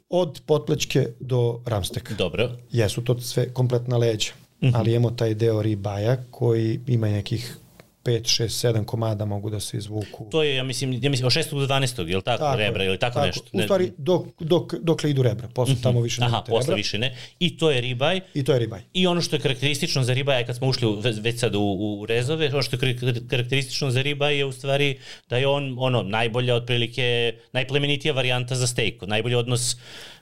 Od 0.09 0.41
potplečke 0.47 1.07
do 1.21 1.61
ramsteka. 1.65 2.15
Dobro. 2.15 2.51
Jesu 2.73 3.05
to 3.05 3.21
sve 3.21 3.49
kompletna 3.55 3.97
leđa, 3.97 4.33
ali 4.75 4.93
imamo 4.93 5.11
taj 5.11 5.35
deo 5.35 5.63
ribaja 5.63 6.17
koji 6.31 6.81
ima 6.87 7.09
nekih 7.09 7.57
5, 8.05 8.21
6, 8.35 8.45
7 8.69 8.85
komada 8.85 9.25
mogu 9.25 9.51
da 9.51 9.61
se 9.61 9.77
izvuku. 9.77 10.29
To 10.31 10.43
je, 10.43 10.57
ja 10.57 10.63
mislim, 10.63 10.93
ja 10.95 11.11
mislim, 11.11 11.27
od 11.27 11.33
6. 11.33 11.51
do 11.59 11.67
12. 11.67 11.81
je 12.01 12.17
li 12.17 12.23
tako, 12.23 12.39
tako 12.39 12.57
rebra 12.57 12.85
ili 12.85 12.99
tako, 12.99 13.21
nešto? 13.21 13.43
U 13.53 13.63
stvari, 13.63 13.93
dok, 13.99 14.27
dok, 14.41 14.75
dokle 14.75 15.11
idu 15.11 15.23
rebra, 15.23 15.49
posle 15.49 15.75
tamo 15.83 16.01
više 16.01 16.21
Aha, 16.21 16.29
nemate 16.29 16.51
posle 16.51 16.63
rebra. 16.65 16.75
više 16.75 16.99
ne. 16.99 17.17
I 17.39 17.57
to 17.57 17.71
je 17.71 17.81
ribaj. 17.81 18.21
I 18.35 18.45
to 18.45 18.53
je 18.53 18.59
ribaj. 18.59 18.81
I 18.93 19.07
ono 19.07 19.21
što 19.21 19.37
je 19.37 19.41
karakteristično 19.41 20.03
za 20.03 20.13
ribaj, 20.15 20.47
kad 20.47 20.57
smo 20.57 20.69
ušli 20.69 20.87
u, 20.89 20.95
ve- 20.95 21.13
već 21.13 21.41
sad 21.41 21.55
u, 21.55 21.61
u 21.61 22.07
rezove, 22.07 22.49
ono 22.49 22.63
što 22.63 22.77
je 22.77 22.81
kar- 22.81 23.29
karakteristično 23.29 23.91
za 23.91 24.03
ribaj 24.03 24.37
je 24.37 24.45
u 24.45 24.53
stvari 24.53 24.99
da 25.29 25.37
je 25.37 25.47
on 25.47 25.77
ono 25.79 26.03
najbolja 26.03 26.55
otprilike, 26.55 27.05
najplemenitija 27.53 28.15
varijanta 28.15 28.55
za 28.55 28.67
stejk, 28.67 29.03
najbolji 29.03 29.35
odnos 29.37 29.77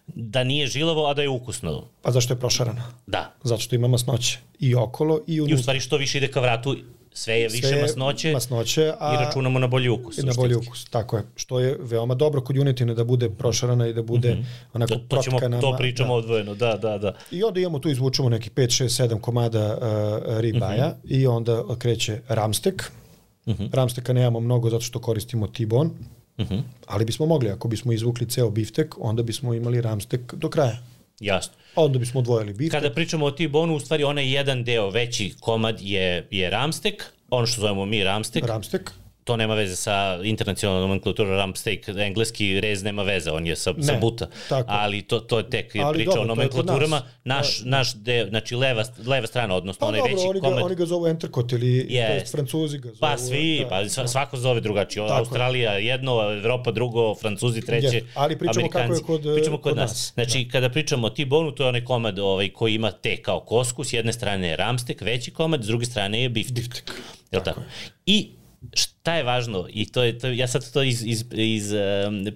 da 0.06 0.44
nije 0.44 0.66
žilavo, 0.66 1.06
a 1.06 1.14
da 1.14 1.22
je 1.22 1.28
ukusno. 1.28 1.84
Pa 2.02 2.10
zašto 2.10 2.34
je 2.34 2.40
prošarana? 2.40 2.92
Da. 3.06 3.34
Zato 3.42 3.60
što 3.60 3.74
ima 3.74 3.88
masnoće. 3.88 4.38
I 4.58 4.74
okolo 4.74 5.20
i 5.26 5.34
I 5.34 5.40
u 5.40 5.44
unutra. 5.44 5.62
stvari 5.62 5.80
što 5.80 5.96
više 5.96 6.18
ide 6.18 6.28
ka 6.28 6.40
vratu, 6.40 6.76
sve 7.18 7.34
je 7.34 7.48
više 7.48 7.66
Sve 7.66 7.76
je 7.76 7.82
masnoće, 7.82 8.32
masnoće, 8.32 8.92
a- 9.00 9.14
i 9.14 9.24
računamo 9.24 9.58
na 9.58 9.66
bolji 9.66 9.88
ukus. 9.88 10.18
I 10.18 10.22
na 10.22 10.32
bolji 10.34 10.54
ukus, 10.56 10.84
tako 10.86 11.16
je. 11.16 11.22
Što 11.36 11.60
je 11.60 11.76
veoma 11.80 12.14
dobro 12.14 12.40
kod 12.40 12.56
junetine 12.56 12.94
da 12.94 13.04
bude 13.04 13.30
prošarana 13.30 13.86
i 13.86 13.92
da 13.92 14.02
bude 14.04 14.30
mm 14.30 14.36
-hmm. 14.36 14.44
onako 14.74 14.94
To, 14.94 14.98
to, 15.00 15.16
ćemo, 15.18 15.30
protkana. 15.30 15.60
to 15.60 15.66
ma- 15.68 15.76
pričamo 15.78 16.08
da. 16.08 16.14
odvojeno, 16.14 16.54
da, 16.54 16.76
da, 16.76 16.98
da. 16.98 17.14
I 17.30 17.42
onda 17.42 17.60
imamo 17.60 17.78
tu 17.78 17.88
izvučemo 17.90 18.28
neki 18.28 18.50
5, 18.50 18.62
6, 18.74 19.04
7 19.04 19.20
komada 19.20 19.64
uh, 19.68 19.82
ribaja 20.40 20.88
Mhm. 20.88 21.14
i 21.14 21.26
onda 21.26 21.64
kreće 21.78 22.20
ramstek. 22.28 22.92
Ramsteka 23.72 24.12
nemamo 24.12 24.40
mnogo 24.40 24.70
zato 24.70 24.80
što 24.82 24.98
koristimo 25.00 25.46
tibon, 25.48 25.90
Mhm. 26.38 26.54
ali 26.86 27.04
bismo 27.04 27.26
mogli, 27.26 27.50
ako 27.50 27.68
bismo 27.68 27.92
izvukli 27.92 28.26
ceo 28.26 28.50
biftek, 28.50 28.94
onda 29.00 29.22
bismo 29.22 29.54
imali 29.54 29.80
ramstek 29.80 30.34
do 30.34 30.48
kraja. 30.50 30.78
Jasno. 31.20 31.52
A 31.74 31.84
onda 31.84 31.98
bismo 31.98 32.20
odvojili 32.20 32.52
biftek. 32.52 32.80
Kada 32.80 32.94
pričamo 32.94 33.26
o 33.26 33.30
T-bonu, 33.30 33.76
u 33.76 33.80
stvari 33.80 34.04
onaj 34.04 34.34
jedan 34.34 34.64
deo, 34.64 34.90
veći 34.90 35.34
komad 35.40 35.80
je, 35.80 36.26
je 36.30 36.50
ramstek, 36.50 37.04
ono 37.30 37.46
što 37.46 37.60
zovemo 37.60 37.86
mi 37.86 38.04
ramstek, 38.04 38.46
Ramstek, 38.46 38.90
to 39.28 39.36
nema 39.36 39.54
veze 39.54 39.76
sa 39.76 39.94
internacionalnom 40.24 40.82
nomenklaturom 40.82 41.32
ramsteak, 41.32 41.78
engleski 41.90 42.60
rez 42.60 42.82
nema 42.82 43.02
veze, 43.02 43.30
on 43.30 43.46
je 43.46 43.56
sa, 43.56 43.74
sa 43.78 43.92
Ne, 43.92 43.98
buta, 43.98 44.26
tako. 44.48 44.68
ali 44.70 45.02
to, 45.02 45.20
to 45.20 45.38
je 45.38 45.50
tek 45.50 45.72
Ali 45.76 45.94
priča 45.94 46.06
dobro, 46.06 46.22
o 46.22 46.26
nomenklaturama, 46.26 47.02
naš, 47.24 47.60
naš 47.64 47.94
deo, 47.96 48.26
znači 48.26 48.54
leva, 48.56 48.84
leva 49.06 49.26
strana, 49.26 49.54
odnosno 49.54 49.80
pa 49.80 49.86
onaj 49.86 49.98
dobro, 50.00 50.12
veći 50.12 50.26
oni 50.26 50.40
ga, 50.40 50.46
komad, 50.46 50.62
oni 50.62 50.74
ga 50.74 50.86
zovu 50.86 51.06
enterkot 51.06 51.52
ili 51.52 51.86
Yes. 51.90 52.30
francuzi 52.30 52.78
ga 52.78 52.88
zovu. 52.88 52.98
pa 53.00 53.18
svi, 53.18 53.58
da, 53.60 53.68
pa 53.68 53.76
sva- 53.76 54.06
svako 54.06 54.36
zove 54.38 54.60
drugačije, 54.60 55.02
Tako 55.02 55.12
je. 55.12 55.18
Australija 55.18 55.72
jedno, 55.72 56.32
Evropa 56.32 56.70
drugo, 56.72 57.14
Francuzi 57.14 57.60
treće, 57.62 57.86
Jeste, 57.86 58.08
ali 58.14 58.38
pričamo 58.38 58.68
kako 58.68 58.78
je 58.78 58.84
Amerikanci. 58.84 59.04
kod, 59.04 59.34
pričamo 59.34 59.56
kod, 59.56 59.62
kod 59.62 59.76
nas. 59.76 59.90
nas. 59.90 60.12
Znači, 60.14 60.48
kada 60.48 60.68
pričamo 60.68 61.06
o 61.06 61.10
T-bonu, 61.10 61.52
to 61.52 61.62
je 61.62 61.68
onaj 61.68 61.84
komad 61.84 62.18
ovaj, 62.18 62.48
koji 62.50 62.74
ima 62.74 62.90
te 62.92 63.16
kao 63.18 63.40
kosku, 63.40 63.84
s 63.84 63.92
jedne 63.92 64.12
strane 64.12 64.48
je 64.48 64.56
ramstek, 64.56 65.00
veći 65.00 65.30
komad, 65.30 65.62
s 65.62 65.66
druge 65.66 65.84
strane 65.86 66.22
je 66.22 66.28
biftek. 66.28 66.54
Biftek. 66.54 66.92
Jel 67.32 67.42
tako? 67.42 67.60
I 68.06 68.28
šta 68.74 69.14
je 69.14 69.22
važno, 69.22 69.66
i 69.70 69.86
to 69.86 70.02
je, 70.02 70.18
to, 70.18 70.28
ja 70.28 70.48
sad 70.48 70.72
to 70.72 70.82
iz, 70.82 71.02
iz, 71.06 71.24
iz 71.32 71.72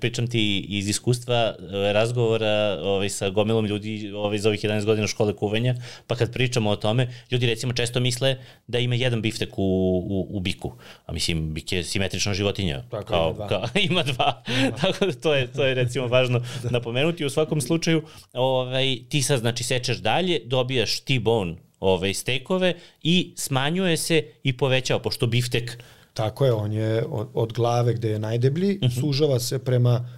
pričam 0.00 0.26
ti 0.26 0.60
iz 0.68 0.88
iskustva 0.88 1.54
uh, 1.58 1.64
razgovora 1.92 2.78
ovaj, 2.82 3.08
sa 3.08 3.30
gomilom 3.30 3.66
ljudi 3.66 4.12
ovaj, 4.14 4.38
za 4.38 4.48
ovih 4.48 4.60
11 4.60 4.84
godina 4.84 5.06
škole 5.06 5.36
kuvenja, 5.36 5.74
pa 6.06 6.16
kad 6.16 6.32
pričamo 6.32 6.70
o 6.70 6.76
tome, 6.76 7.08
ljudi 7.30 7.46
recimo 7.46 7.72
često 7.72 8.00
misle 8.00 8.36
da 8.66 8.78
ima 8.78 8.94
jedan 8.94 9.22
biftek 9.22 9.58
u, 9.58 9.62
u, 9.62 10.36
u 10.36 10.40
biku, 10.40 10.72
a 11.06 11.12
mislim, 11.12 11.54
bik 11.54 11.72
je 11.72 11.84
simetrična 11.84 12.34
životinja. 12.34 12.82
Tako, 12.90 13.04
kao, 13.04 13.28
ima 13.28 13.34
dva. 13.34 13.48
Kao, 13.48 13.68
ima 13.90 14.02
dva. 14.02 14.42
Tako 14.80 15.06
da 15.06 15.12
to 15.12 15.34
je, 15.34 15.52
to 15.52 15.64
je 15.64 15.74
recimo 15.74 16.06
važno 16.06 16.44
napomenuti. 16.70 17.24
U 17.24 17.30
svakom 17.30 17.60
slučaju, 17.60 18.02
ovaj, 18.32 18.98
ti 19.08 19.22
sad 19.22 19.40
znači 19.40 19.64
sečeš 19.64 19.96
dalje, 19.96 20.40
dobijaš 20.44 21.00
T-bone 21.00 21.56
ovaj, 21.80 22.14
stekove 22.14 22.74
i 23.02 23.34
smanjuje 23.36 23.96
se 23.96 24.24
i 24.42 24.56
povećava, 24.56 25.00
pošto 25.00 25.26
biftek 25.26 25.82
Tako 26.12 26.44
je, 26.46 26.52
on 26.52 26.72
je 26.72 27.04
od, 27.06 27.28
od 27.34 27.52
glave 27.52 27.94
gde 27.94 28.08
je 28.10 28.18
najdeblji, 28.18 28.78
Mhm. 28.82 29.00
sužava 29.00 29.38
se 29.40 29.58
prema 29.58 30.08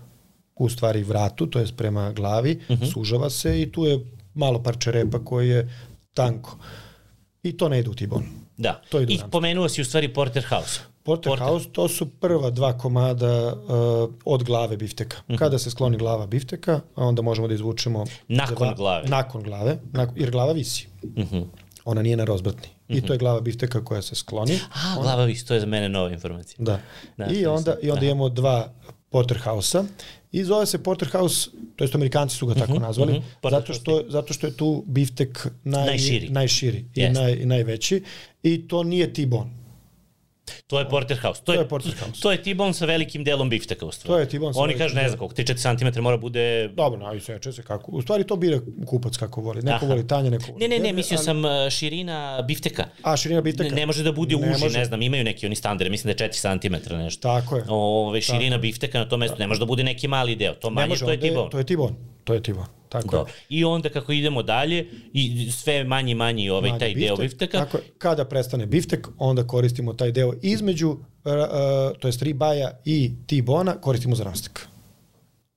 u 0.56 0.68
stvari 0.68 1.02
vratu, 1.02 1.46
to 1.46 1.58
jest 1.58 1.76
prema 1.76 2.12
glavi, 2.12 2.60
Mhm. 2.70 2.84
sužava 2.84 3.30
se 3.30 3.62
i 3.62 3.72
tu 3.72 3.84
je 3.84 4.00
malo 4.34 4.62
parče 4.62 4.92
repa 4.92 5.18
koje 5.20 5.48
je 5.48 5.68
tanko. 6.14 6.56
I 7.42 7.52
to 7.52 7.68
ne 7.68 7.80
ide 7.80 7.90
u 7.90 7.94
tibon. 7.94 8.22
Da. 8.56 8.80
To 8.88 9.00
ide 9.00 9.12
I 9.12 9.16
ramstek. 9.16 9.30
pomenuo 9.30 9.68
si 9.68 9.80
u 9.80 9.84
stvari 9.84 10.08
Porterhouse. 10.10 10.80
Porterhouse, 11.02 11.68
to 11.68 11.88
su 11.88 12.06
prva 12.10 12.50
dva 12.50 12.72
komada 12.74 13.54
uh, 13.54 13.60
od 14.24 14.44
glave 14.44 14.76
bifteka. 14.76 15.16
Kada 15.38 15.58
se 15.58 15.70
skloni 15.70 15.98
glava 15.98 16.26
bifteka, 16.26 16.80
onda 16.96 17.22
možemo 17.22 17.48
da 17.48 17.54
izvučemo... 17.54 18.04
Nakon 18.28 18.74
glave. 18.76 19.08
Nakon 19.08 19.42
glave, 19.42 19.78
jer 20.16 20.30
glava 20.30 20.52
visi. 20.52 20.88
Ona 21.84 22.02
nije 22.02 22.16
na 22.16 22.24
rozbratni. 22.24 22.68
I 22.88 23.00
to 23.00 23.12
je 23.12 23.18
glava 23.18 23.40
bifteka 23.40 23.84
koja 23.84 24.02
se 24.02 24.14
skloni. 24.14 24.58
A, 24.72 25.02
glava 25.02 25.24
vis, 25.24 25.44
to 25.44 25.54
je 25.54 25.60
za 25.60 25.66
mene 25.66 25.88
nova 25.88 26.10
informacija. 26.10 26.56
Da. 26.58 26.80
Da, 27.16 27.26
I 27.26 27.46
onda, 27.46 27.76
I 27.82 27.90
onda 27.90 28.06
imamo 28.06 28.28
dva 28.28 28.72
Porterhouse-a 29.10 29.84
i 30.32 30.44
zove 30.44 30.66
se 30.66 30.82
Porterhouse, 30.82 31.50
to 31.76 31.84
jest 31.84 31.94
Amerikanci 31.94 32.36
su 32.36 32.46
ga 32.46 32.54
tako 32.54 32.78
nazvali, 32.78 33.12
mhm. 33.12 33.22
zato, 33.26 33.40
Porterhouse. 33.40 33.80
što, 33.80 34.04
zato 34.08 34.32
što 34.34 34.46
je 34.46 34.56
tu 34.56 34.84
biftek 34.86 35.46
naj, 35.64 35.86
Najširi. 35.86 36.28
najširi 36.28 36.78
i, 36.94 37.00
Jeste. 37.00 37.20
naj, 37.20 37.32
i 37.32 37.46
najveći 37.46 38.02
i 38.42 38.68
to 38.68 38.82
nije 38.82 39.12
T-bone. 39.12 39.63
To 40.66 40.78
je 40.78 40.88
Porterhouse. 40.88 41.40
To, 41.40 41.52
To 41.52 41.60
je 41.60 41.68
Porterhouse. 41.68 42.20
To 42.22 42.32
je 42.32 42.42
T-bone 42.42 42.74
sa 42.74 42.86
velikim 42.86 43.24
delom 43.24 43.50
bifteka 43.50 43.86
u 43.86 43.92
stvari. 43.92 44.08
To 44.08 44.18
je 44.18 44.28
T-bone 44.28 44.54
sa 44.54 44.60
Oni 44.60 44.74
kažu, 44.78 44.96
ne 44.96 45.08
znam 45.08 45.18
koliko, 45.18 45.34
3-4 45.34 45.94
cm 45.94 46.02
mora 46.02 46.16
bude... 46.16 46.68
Dobro, 46.68 47.14
i 47.14 47.20
seče 47.20 47.52
se 47.52 47.62
kako. 47.62 47.92
U 47.92 48.02
stvari 48.02 48.24
to 48.24 48.36
bira 48.36 48.60
kupac 48.86 49.16
kako 49.16 49.40
voli. 49.40 49.62
Neko 49.62 49.74
Aha. 49.74 49.86
voli 49.86 50.06
tanje, 50.06 50.30
neko 50.30 50.44
voli 50.52 50.60
Ne, 50.60 50.68
ne, 50.68 50.78
ne, 50.78 50.92
mislio 50.92 51.18
sam 51.18 51.44
uh, 51.44 51.50
širina 51.70 52.42
bifteka. 52.48 52.84
A, 53.02 53.16
širina 53.16 53.40
bifteka? 53.40 53.74
Ne, 53.74 53.80
ne 53.80 53.86
može 53.86 54.02
da 54.02 54.12
bude 54.12 54.36
Ne 54.36 54.50
uži, 54.50 54.64
može. 54.64 54.78
ne 54.78 54.84
znam, 54.84 55.02
imaju 55.02 55.24
neki 55.24 55.46
oni 55.46 55.56
standarde, 55.56 55.90
mislim 55.90 56.14
da 56.14 56.24
je 56.24 56.30
4 56.30 56.60
cm 56.60 56.94
nešto. 56.94 57.22
Tako 57.22 57.56
je. 57.56 57.64
Ove, 57.68 58.20
širina 58.20 58.58
bifteka 58.58 58.98
na 58.98 59.08
tom 59.08 59.20
mestu, 59.20 59.36
ne 59.38 59.46
može 59.46 59.60
da 59.60 59.66
bude 59.66 59.84
neki 59.84 60.08
mali 60.08 60.36
deo, 60.36 60.54
to 60.54 60.70
Ne 60.70 60.74
manje, 60.74 60.88
može, 60.88 61.04
to 61.04 61.10
je 61.10 61.14
onda 61.14 61.26
T-bone. 61.26 61.50
To 61.50 61.58
je 61.58 61.64
T-bone. 61.64 61.96
To 62.24 62.34
je 62.34 62.42
T-bone. 62.42 62.83
Tako 62.94 63.16
Da. 63.16 63.18
je. 63.20 63.24
I 63.50 63.64
onda 63.64 63.88
kako 63.88 64.12
idemo 64.12 64.42
dalje, 64.42 64.78
i 65.12 65.50
sve 65.52 65.84
manji 65.84 66.12
i 66.12 66.14
manji 66.14 66.50
ovaj 66.50 66.62
Manji 66.62 66.80
taj 66.80 66.94
deo 66.94 67.16
biftek. 67.16 67.30
bifteka, 67.30 67.58
Tako. 67.58 67.78
Kada 67.98 68.24
prestane 68.24 68.66
biftek, 68.66 69.08
onda 69.18 69.46
koristimo 69.46 69.92
taj 69.92 70.12
deo 70.12 70.32
između, 70.42 70.88
uh, 70.88 70.96
uh, 71.24 71.32
to 71.98 72.08
jest 72.08 72.22
ribaja 72.22 72.70
i 72.84 73.12
T-bona, 73.26 73.74
koristimo 73.74 74.16
za 74.16 74.24
ramstek. 74.24 74.66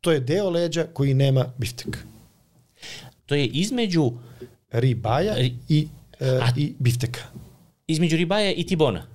To 0.01 0.11
je 0.11 0.19
deo 0.19 0.49
leđa 0.49 0.83
koji 0.85 1.13
nema 1.13 1.45
biftek. 1.57 1.97
to 3.25 3.35
je 3.35 3.45
između 3.45 4.11
Ribaja 4.71 5.35
Ri- 5.35 5.53
i, 5.69 5.87
uh, 6.19 6.27
A- 6.27 6.51
i 6.57 6.73
bifteka. 6.79 7.19
između 7.87 8.17
ribaja 8.17 8.51
i 8.51 8.63
tibona. 8.65 9.05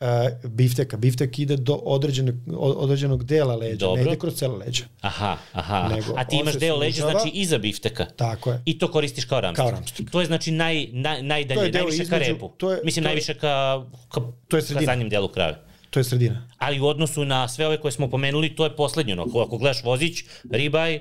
Uh, 0.00 0.06
bifteka. 0.44 0.96
Biftek 0.96 1.38
ide 1.38 1.56
do 1.56 1.74
određenog, 1.74 2.34
određenog 2.56 3.24
dela 3.24 3.56
leđa, 3.56 3.76
Dobro. 3.76 3.96
ne 3.96 4.08
ide 4.08 4.18
kroz 4.18 4.34
celo 4.34 4.56
leđa. 4.56 4.84
Aha, 5.00 5.36
aha. 5.52 5.88
Nego, 5.88 6.14
A 6.16 6.24
ti 6.24 6.36
imaš 6.36 6.54
deo 6.54 6.76
leđa, 6.76 6.94
sužava. 6.94 7.10
znači 7.12 7.30
iza 7.30 7.58
bifteka. 7.58 8.04
Tako 8.06 8.50
je. 8.50 8.62
I 8.64 8.78
to 8.78 8.90
koristiš 8.90 9.24
kao 9.24 9.40
ramstik. 9.40 9.56
Kao 9.58 9.70
ramstik. 9.70 10.10
To 10.10 10.20
je 10.20 10.26
znači 10.26 10.50
naj, 10.52 10.86
naj, 10.86 11.22
najdalje, 11.22 11.72
najviše 11.72 11.96
ka 11.98 12.16
između- 12.16 12.28
repu. 12.28 12.50
to 12.50 12.72
je- 12.72 12.80
Mislim, 12.84 13.02
to 13.02 13.06
je- 13.06 13.10
najviše 13.10 13.34
ka, 13.34 13.84
ka, 14.08 14.20
To 14.48 14.56
je 14.56 14.60
ka 14.60 14.66
sredina. 14.66 14.86
zadnjem 14.86 15.08
delu 15.08 15.28
krave. 15.28 15.58
To 15.90 16.00
je 16.00 16.04
sredina. 16.04 16.48
Ali 16.58 16.80
u 16.80 16.86
odnosu 16.86 17.24
na 17.24 17.48
sve 17.48 17.66
ove 17.66 17.80
koje 17.80 17.92
smo 17.92 18.10
pomenuli, 18.10 18.56
to 18.56 18.64
je 18.64 18.76
poslednje. 18.76 19.16
ako 19.36 19.58
gledaš 19.58 19.84
vozić, 19.84 20.18
ribaj, 20.50 21.00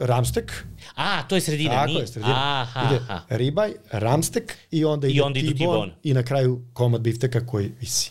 Ramstek, 0.00 0.66
a, 0.94 1.22
to 1.22 1.34
je 1.34 1.40
sredina. 1.40 1.70
tako 1.70 1.86
nije- 1.86 2.00
je 2.00 2.06
sredina. 2.06 2.60
Aha, 2.60 2.86
ide 2.86 2.96
aha. 2.98 3.20
ribaj, 3.28 3.72
ramstek 3.90 4.56
i 4.70 4.84
onda 4.84 5.06
ide 5.06 5.22
onda 5.22 5.38
idu 5.38 5.48
tibon, 5.48 5.74
tibon. 5.74 5.92
i 6.02 6.14
na 6.14 6.22
kraju 6.22 6.62
komad 6.72 7.00
bifteka 7.00 7.46
koji 7.46 7.72
visi. 7.80 8.10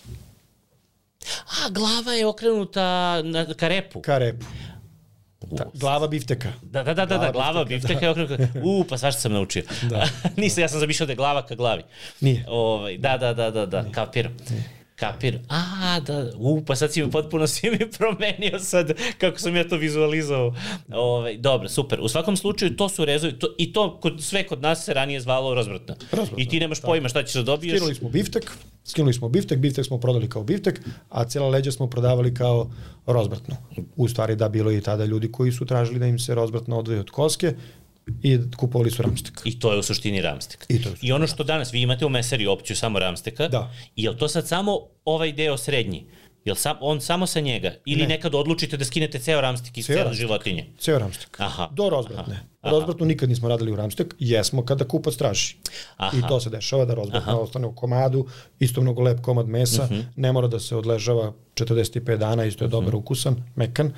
A, 1.25 1.69
glava 1.69 2.11
je 2.13 2.25
okrenuta 2.25 2.81
na, 3.21 3.53
ka 3.53 3.67
repu. 3.67 4.01
Ka 4.01 4.17
repu. 4.17 4.45
Ta, 5.57 5.65
glava 5.73 6.07
bifteka. 6.07 6.51
Da, 6.61 6.83
da, 6.83 6.93
da, 6.93 7.05
da, 7.05 7.17
da, 7.17 7.31
glava 7.31 7.65
bifteka 7.65 8.05
je 8.05 8.11
okrenuta. 8.11 8.37
U, 8.63 8.83
pa 8.83 8.97
svašta 8.97 9.21
sam 9.21 9.33
naučio. 9.33 9.63
Da. 9.81 10.07
Nisam, 10.37 10.61
ja 10.61 10.69
sam 10.69 10.79
zamišljao 10.79 11.07
da 11.07 11.11
je 11.11 11.15
glava 11.15 11.45
ka 11.45 11.55
glavi. 11.55 11.83
Nije. 12.21 12.45
Ovaj, 12.47 12.97
da, 12.97 13.17
da, 13.17 13.33
da, 13.33 13.51
da, 13.51 13.65
da, 13.65 13.85
kapiram. 13.91 14.37
Kapiram. 14.99 15.41
A, 15.49 15.99
da, 15.99 16.31
u, 16.37 16.61
pa 16.65 16.75
sad 16.75 16.93
si 16.93 17.03
mi 17.03 17.11
potpuno 17.11 17.47
si 17.53 17.69
mi 17.69 17.91
promenio 17.97 18.59
sad 18.59 18.91
kako 19.17 19.39
sam 19.39 19.55
ja 19.55 19.67
to 19.67 19.77
vizualizovao. 19.77 20.53
Ovaj, 20.91 21.37
dobro, 21.37 21.69
super. 21.69 21.99
U 22.01 22.07
svakom 22.07 22.37
slučaju 22.37 22.75
to 22.75 22.89
su 22.89 23.05
rezovi, 23.05 23.39
to, 23.39 23.55
i 23.57 23.73
to 23.73 23.99
kod, 23.99 24.23
sve 24.23 24.47
kod 24.47 24.61
nas 24.61 24.85
se 24.85 24.93
ranije 24.93 25.21
zvalo 25.21 25.53
rozvratno. 25.53 25.95
Rozvratno, 26.11 26.37
I 26.37 26.49
ti 26.49 26.59
nemaš 26.59 26.81
pojma 26.81 27.09
šta 27.09 27.23
ćeš 27.23 27.33
da 27.33 27.43
dobiješ. 27.43 27.77
Skinuli 27.77 27.95
smo 27.95 28.09
biftek, 28.09 28.51
skinuli 28.85 29.13
smo 29.13 29.29
biftek, 29.29 29.59
biftek 29.59 29.85
smo 29.85 29.97
prodali 29.97 30.29
kao 30.29 30.43
biftek, 30.43 30.81
a 31.09 31.25
cijela 31.25 31.49
leđa 31.49 31.71
smo 31.71 31.87
prodavali 31.87 32.33
kao 32.33 32.71
rozbratno. 33.05 33.55
U 33.95 34.07
stvari 34.07 34.35
da, 34.35 34.49
bilo 34.49 34.71
je 34.71 34.77
i 34.77 34.81
tada 34.81 35.05
ljudi 35.05 35.31
koji 35.31 35.51
su 35.51 35.65
tražili 35.65 35.99
da 35.99 36.05
im 36.05 36.19
se 36.19 36.35
rozbratno 36.35 36.79
odvoje 36.79 36.99
od 36.99 37.09
koske 37.09 37.53
i 38.23 38.39
kupovali 38.57 38.91
su 38.91 39.01
ramstek. 39.01 39.41
I 39.45 39.59
to 39.59 39.73
je 39.73 39.79
u 39.79 39.83
suštini 39.83 40.21
ramstek. 40.21 40.65
I 40.69 40.81
to 40.81 40.89
je 40.89 40.95
I 41.01 41.11
ono 41.11 41.27
što 41.27 41.43
danas, 41.43 41.73
vi 41.73 41.81
imate 41.81 42.05
u 42.05 42.09
meseri 42.09 42.47
opciju 42.47 42.75
samo 42.75 42.99
ramsteka, 42.99 43.47
Da. 43.47 43.71
je 43.95 44.09
li 44.09 44.17
to 44.17 44.27
sad 44.27 44.47
samo 44.47 44.71
ovaj 45.05 45.31
deo 45.31 45.57
srednji? 45.57 46.05
Je 46.45 46.53
li 46.53 46.59
sam, 46.59 46.77
on 46.81 47.01
samo 47.01 47.27
sa 47.27 47.39
njega? 47.39 47.73
Ili 47.85 48.01
Ne. 48.01 48.07
nekad 48.07 48.35
odlučite 48.35 48.77
da 48.77 48.85
skinete 48.85 49.19
ceo 49.19 49.41
ramstek 49.41 49.77
iz 49.77 49.85
Ceo 49.85 49.93
cele 49.93 50.03
ramstek. 50.03 50.21
životinje? 50.21 50.65
Ceo 50.79 50.99
ramstek. 50.99 51.39
Aha. 51.39 51.69
Do 51.71 51.89
rozbratne. 51.89 52.33
Aha. 52.33 52.43
Aha. 52.61 52.71
Rozbratnu 52.71 53.05
nikad 53.05 53.29
nismo 53.29 53.49
radili 53.49 53.71
u 53.71 53.75
ramstek, 53.75 54.15
jesmo 54.19 54.65
kada 54.65 54.85
kupac 54.85 55.15
traži. 55.15 55.55
Aha. 55.97 56.17
I 56.17 56.27
to 56.27 56.39
se 56.39 56.49
dešava 56.49 56.85
da 56.85 56.93
rozbratna 56.93 57.39
ostane 57.39 57.67
u 57.67 57.75
komadu, 57.75 58.27
isto 58.59 58.81
mnogo 58.81 59.01
lep 59.01 59.21
komad 59.21 59.47
mesa, 59.47 59.85
Mhm. 59.85 59.99
ne 60.15 60.31
mora 60.31 60.47
da 60.47 60.59
se 60.59 60.75
odležava 60.75 61.33
45 61.55 62.17
dana, 62.17 62.45
isto 62.45 62.63
je 62.63 62.67
dobar 62.67 62.95
ukusan, 62.95 63.43
mekan, 63.55 63.93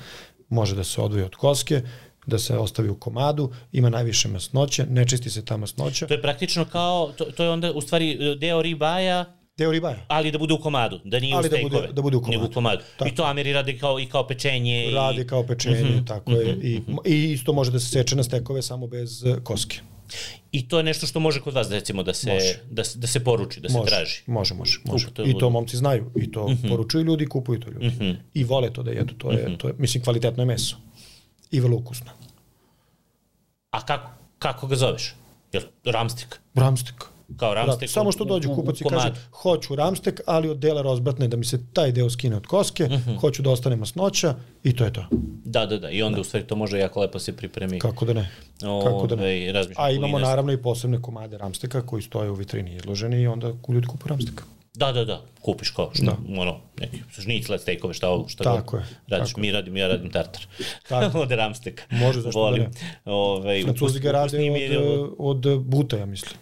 može 0.48 0.76
da 0.76 0.84
se 0.84 1.00
odvoji 1.00 1.24
od 1.24 1.34
koske, 1.34 1.82
da 2.26 2.38
se 2.38 2.56
ostavi 2.56 2.88
u 2.88 2.94
komadu, 2.96 3.52
ima 3.72 3.90
najviše 3.90 4.28
masnoće, 4.28 4.86
ne 4.86 5.06
čisti 5.06 5.30
se 5.30 5.44
ta 5.44 5.56
masnoća. 5.56 6.06
To 6.06 6.14
je 6.14 6.22
praktično 6.22 6.64
kao, 6.64 7.12
to, 7.12 7.24
to 7.26 7.44
je 7.44 7.50
onda 7.50 7.72
u 7.72 7.80
stvari 7.80 8.06
deo 8.36 8.62
ribaja, 8.62 9.24
Deo 9.58 9.72
ribaja. 9.72 9.96
ali 10.08 10.30
da 10.30 10.38
bude 10.38 10.54
u 10.54 10.58
komadu, 10.58 11.00
da 11.04 11.18
nije 11.18 11.34
Ali 11.34 11.40
u 11.40 11.42
da 11.42 11.48
stejkove. 11.48 11.80
bude- 11.80 11.92
da 11.92 12.02
bude 12.02 12.16
u 12.16 12.22
komadu. 12.22 12.44
u 12.44 12.50
komadu. 12.50 12.82
Tako. 12.98 13.08
I 13.08 13.14
to 13.14 13.24
Ameri 13.24 13.52
radi 13.52 13.78
kao, 13.78 14.00
i 14.00 14.06
kao 14.06 14.26
pečenje. 14.26 14.90
Radi 14.92 15.20
i, 15.20 15.26
kao 15.26 15.42
pečenje, 15.42 15.84
Mhm, 15.84 16.04
tako 16.04 16.32
je. 16.32 16.52
I, 16.54 16.80
I 17.06 17.32
isto 17.32 17.52
može 17.52 17.70
da 17.70 17.80
se 17.80 17.86
seče 17.88 18.16
na 18.16 18.22
stekove 18.22 18.62
samo 18.62 18.86
bez 18.86 19.24
e, 19.24 19.36
koske. 19.42 19.80
I 20.52 20.68
to 20.68 20.78
je 20.78 20.84
nešto 20.84 21.06
što 21.06 21.20
može 21.20 21.40
kod 21.40 21.54
vas, 21.54 21.70
recimo, 21.70 22.02
da 22.02 22.14
se, 22.14 22.32
Može. 22.32 22.58
da, 22.70 22.84
se- 22.84 22.98
da 22.98 23.06
se 23.06 23.20
poruči, 23.20 23.60
da 23.60 23.68
se 23.68 23.78
Može, 23.78 23.88
traži. 23.88 24.22
Može, 24.26 24.54
može, 24.54 24.78
može. 24.84 25.10
to 25.10 25.22
je 25.22 25.30
I 25.30 25.38
to 25.38 25.50
momci 25.50 25.76
znaju. 25.76 26.10
I 26.16 26.30
to 26.32 26.50
poručuju 26.68 27.04
ljudi 27.04 27.26
kupuju 27.26 27.60
to 27.60 27.70
ljudi. 27.70 28.16
I 28.34 28.44
vole 28.44 28.72
to 28.72 28.82
da 28.82 28.90
jedu. 28.90 29.14
To 29.14 29.32
je, 29.32 29.58
to 29.58 29.68
je, 29.68 29.74
mislim, 29.78 30.04
kvalitetno 30.04 30.42
je 30.42 30.46
meso. 30.46 30.76
I 31.52 31.60
vrlo 31.60 31.76
ukusno. 31.76 32.10
A 33.70 33.86
kako, 33.86 34.10
kako 34.38 34.66
ga 34.66 34.76
zoveš? 34.76 35.14
Jel, 35.52 35.62
ramstik? 35.84 36.40
Ramstek. 36.54 37.04
Kao 37.36 37.54
ramstek? 37.54 37.80
Da, 37.80 37.92
samo 37.92 38.12
što 38.12 38.24
dođe 38.24 38.48
kupac 38.48 38.80
i 38.80 38.84
kaže 38.84 39.12
hoću 39.32 39.74
ramstek, 39.76 40.20
ali 40.26 40.48
od 40.48 40.58
dela 40.58 40.82
rozbratne 40.82 41.28
da 41.28 41.36
mi 41.36 41.44
se 41.44 41.60
taj 41.72 41.92
deo 41.92 42.10
skine 42.10 42.36
od 42.36 42.46
koske, 42.46 42.84
Mhm. 42.84 43.14
hoću 43.16 43.42
da 43.42 43.50
ostane 43.50 43.76
masnoća 43.76 44.34
i 44.64 44.76
to 44.76 44.84
je 44.84 44.92
to. 44.92 45.04
Da, 45.44 45.66
da, 45.66 45.78
da. 45.78 45.90
I 45.90 46.02
onda 46.02 46.20
u 46.20 46.24
stvari 46.24 46.46
to 46.46 46.56
može 46.56 46.78
jako 46.78 47.00
lepo 47.00 47.18
se 47.18 47.36
pripremi. 47.36 47.78
Kako 47.78 48.04
da 48.04 48.12
ne? 48.12 48.30
Kako 48.84 49.06
da 49.06 49.16
ne? 49.16 49.22
Ovaj, 49.22 49.52
A 49.76 49.90
imamo 49.90 50.18
naravno 50.18 50.52
i 50.52 50.62
posebne 50.62 51.02
komade 51.02 51.38
ramsteka 51.38 51.86
koji 51.86 52.02
stoje 52.02 52.30
u 52.30 52.34
vitrini 52.34 52.76
izloženi 52.76 53.20
i 53.20 53.26
onda 53.26 53.52
ljudi 53.68 53.86
kupuju 53.86 54.08
ramstek. 54.08 54.42
Da, 54.74 54.92
da, 54.92 55.04
da, 55.04 55.22
kupiš 55.40 55.70
kao 55.70 55.90
što, 55.94 56.04
da. 56.04 56.16
ono, 56.40 56.60
neki 56.80 56.98
žnicle, 57.18 57.58
stejkove, 57.58 57.94
šta, 57.94 58.06
šta 58.28 58.44
Tako 58.44 58.76
god 58.76 58.80
je, 58.80 58.96
radiš. 59.08 59.28
tako 59.28 59.40
Mi 59.40 59.50
radim, 59.52 59.76
ja 59.76 59.88
radim 59.88 60.10
tartar. 60.10 60.42
Tako. 60.88 61.18
od 61.22 61.30
ramsteka. 61.30 61.82
Može, 61.90 62.20
zašto 62.20 62.38
da 62.38 62.44
Volim. 62.44 62.62
ne. 62.62 62.70
Ovaj, 63.04 63.62
Francuzi 63.62 64.00
ga 64.00 64.10
rade 64.12 64.38
je- 64.38 64.78
od, 65.18 65.46
od 65.46 65.60
buta, 65.60 65.96
ja 65.96 66.06
mislim. 66.06 66.34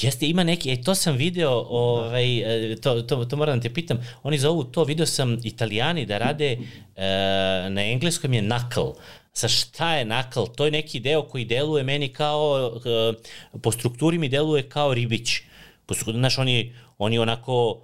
Jeste, 0.00 0.28
ima 0.28 0.44
neki, 0.44 0.70
e, 0.70 0.82
to 0.82 0.94
sam 0.94 1.16
video, 1.16 1.66
ovaj, 1.68 2.38
e, 2.72 2.76
to, 2.76 3.02
to, 3.02 3.24
to 3.24 3.36
moram 3.36 3.58
da 3.58 3.62
te 3.62 3.74
pitam, 3.74 3.98
oni 4.22 4.38
zovu 4.38 4.64
to, 4.64 4.84
video 4.84 5.06
sam 5.06 5.38
italijani 5.44 6.06
da 6.06 6.18
rade, 6.18 6.52
e, 6.52 6.58
na 7.70 7.82
engleskom 7.84 8.32
je 8.32 8.40
knuckle, 8.40 8.92
Sa 9.32 9.48
šta 9.48 9.96
je 9.96 10.04
nakal? 10.04 10.46
To 10.46 10.64
je 10.64 10.70
neki 10.70 11.00
deo 11.00 11.22
koji 11.22 11.44
deluje 11.44 11.84
meni 11.84 12.08
kao, 12.08 12.72
e, 12.86 13.12
po 13.62 13.72
strukturi 13.72 14.18
mi 14.18 14.28
deluje 14.28 14.62
kao 14.62 14.94
ribić. 14.94 15.40
Znaš, 16.06 16.38
oni, 16.38 16.74
oni 17.00 17.18
onako 17.18 17.80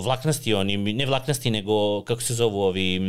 vlaknasti, 0.00 0.54
oni, 0.54 0.76
ne 0.76 1.06
vlaknasti, 1.06 1.50
nego, 1.50 1.72
kako 2.02 2.22
se 2.22 2.34
zovu 2.34 2.60
ovi 2.60 2.96
e, 2.96 3.00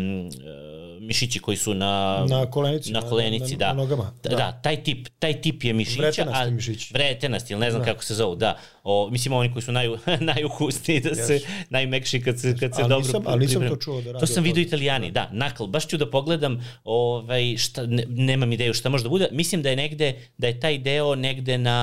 mišići 1.01 1.39
koji 1.39 1.57
su 1.57 1.73
na... 1.73 2.25
Na 2.29 2.45
kolenici, 2.45 2.91
Na 2.91 2.99
na- 2.99 3.09
kolenici, 3.09 3.51
na- 3.51 3.57
da. 3.57 3.67
na 3.67 3.73
nogama, 3.73 4.11
Da, 4.23 4.29
da. 4.29 4.35
da, 4.35 4.51
taj 4.53 4.83
tip, 4.83 5.07
taj 5.19 5.41
tip 5.41 5.63
je 5.63 5.73
mišića. 5.73 6.01
Vretenasti 6.01 6.37
a- 6.39 6.51
mišići. 6.51 6.93
Vretenasti, 6.93 7.53
ili 7.53 7.59
ne 7.59 7.71
znam 7.71 7.83
kako 7.83 8.03
se 8.03 8.15
zovu, 8.15 8.35
da. 8.35 8.57
O, 8.83 9.09
mislim, 9.09 9.33
oni 9.33 9.53
koji 9.53 9.63
su 9.63 9.71
naj, 9.71 9.87
najukusniji, 10.21 10.99
da 10.99 11.15
se, 11.15 11.39
najmekši 11.69 12.21
kad 12.21 12.39
se, 12.39 12.57
kad 12.57 12.75
se 12.75 12.81
Ali 12.81 12.89
dobro 12.89 13.05
nisam- 13.05 13.23
ali 13.25 13.39
nisam 13.39 13.67
to 13.69 13.75
čuo 13.75 14.01
da 14.01 14.07
rade 14.07 14.19
To 14.19 14.27
sam 14.27 14.43
toga. 14.43 14.59
italijani, 14.59 15.11
da, 15.11 15.29
nakl. 15.33 15.65
Baš 15.65 15.87
ću 15.87 15.97
da 15.97 16.09
pogledam, 16.09 16.59
ovaj, 16.85 17.57
šta, 17.57 17.85
ne, 17.85 18.05
nemam 18.07 18.51
ideju 18.51 18.73
šta 18.73 18.89
može 18.89 19.03
da 19.03 19.09
bude. 19.09 19.27
Mislim 19.31 19.61
da 19.61 19.69
je 19.69 19.75
negde, 19.75 20.07
da 20.37 20.47
je 20.47 20.59
taj 20.59 20.77
deo 20.77 21.15
negde 21.15 21.57
na, 21.57 21.77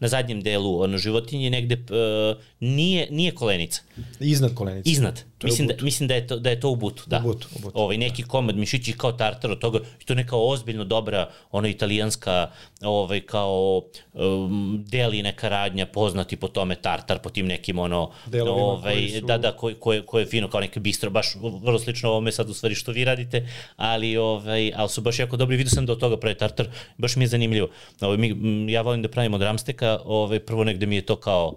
na 0.00 0.08
zadnjem 0.08 0.40
delu, 0.40 0.80
ono, 0.80 0.98
životinje 0.98 1.50
negde, 1.50 1.74
uh, 1.76 2.36
nije, 2.60 3.06
nije 3.10 3.30
kolenica, 3.32 3.82
Iznad 4.20 4.54
kolenice. 4.54 4.90
iznad. 4.90 5.22
Mislim 5.42 5.68
da, 5.68 5.74
mislim 5.80 6.08
da 6.08 6.14
je 6.14 6.26
to, 6.26 6.36
da 6.36 6.50
je 6.50 6.60
to 6.60 6.70
u 6.70 6.76
butu, 6.76 7.02
da. 7.06 7.18
U 7.18 7.22
butu, 7.22 7.48
u 7.56 7.58
butu. 7.58 7.78
Ovaj, 7.78 7.96
neki 7.98 8.22
komad 8.22 8.56
mišići 8.56 8.92
kao 8.92 9.12
tartar 9.12 9.50
od 9.50 9.58
toga, 9.58 9.78
i 10.00 10.04
to 10.04 10.14
neka 10.14 10.36
ozbiljno 10.36 10.84
dobra, 10.84 11.30
ono 11.50 11.68
italijanska, 11.68 12.50
ovaj, 12.82 13.20
kao 13.20 13.82
um, 14.12 14.84
deli 14.88 15.22
neka 15.22 15.48
radnja, 15.48 15.86
poznati 15.86 16.36
po 16.36 16.48
tome 16.48 16.74
tartar, 16.74 17.18
po 17.18 17.30
tim 17.30 17.46
nekim 17.46 17.78
ono, 17.78 18.10
Delovima 18.26 18.66
ovaj, 18.66 19.08
su- 19.08 19.26
da, 19.26 19.38
da, 19.38 19.52
koje, 19.56 19.74
koje, 19.74 20.06
koje 20.06 20.22
je 20.22 20.26
fino 20.26 20.48
kao 20.48 20.60
neke 20.60 20.80
bistro, 20.80 21.10
baš 21.10 21.36
vrlo 21.62 21.78
slično 21.78 22.10
ovome 22.10 22.32
sad 22.32 22.50
u 22.50 22.54
stvari 22.54 22.74
što 22.74 22.92
vi 22.92 23.04
radite, 23.04 23.48
ali, 23.76 24.16
ovaj, 24.16 24.72
ali 24.76 24.88
su 24.88 25.00
baš 25.00 25.18
jako 25.18 25.36
dobri, 25.36 25.56
vidio 25.56 25.70
sam 25.70 25.86
da 25.86 25.92
od 25.92 26.00
toga 26.00 26.16
pravi 26.16 26.38
tartar, 26.38 26.68
baš 26.98 27.16
mi 27.16 27.24
je 27.24 27.28
zanimljivo. 27.28 27.68
Ovaj, 28.00 28.16
mi, 28.16 28.72
ja 28.72 28.82
volim 28.82 29.02
da 29.02 29.08
pravim 29.08 29.34
od 29.34 29.42
ramsteka, 29.42 29.98
ovaj, 30.04 30.40
prvo 30.40 30.64
negde 30.64 30.86
mi 30.86 30.94
je 30.94 31.02
to 31.02 31.16
kao 31.16 31.56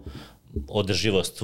održivost, 0.67 1.41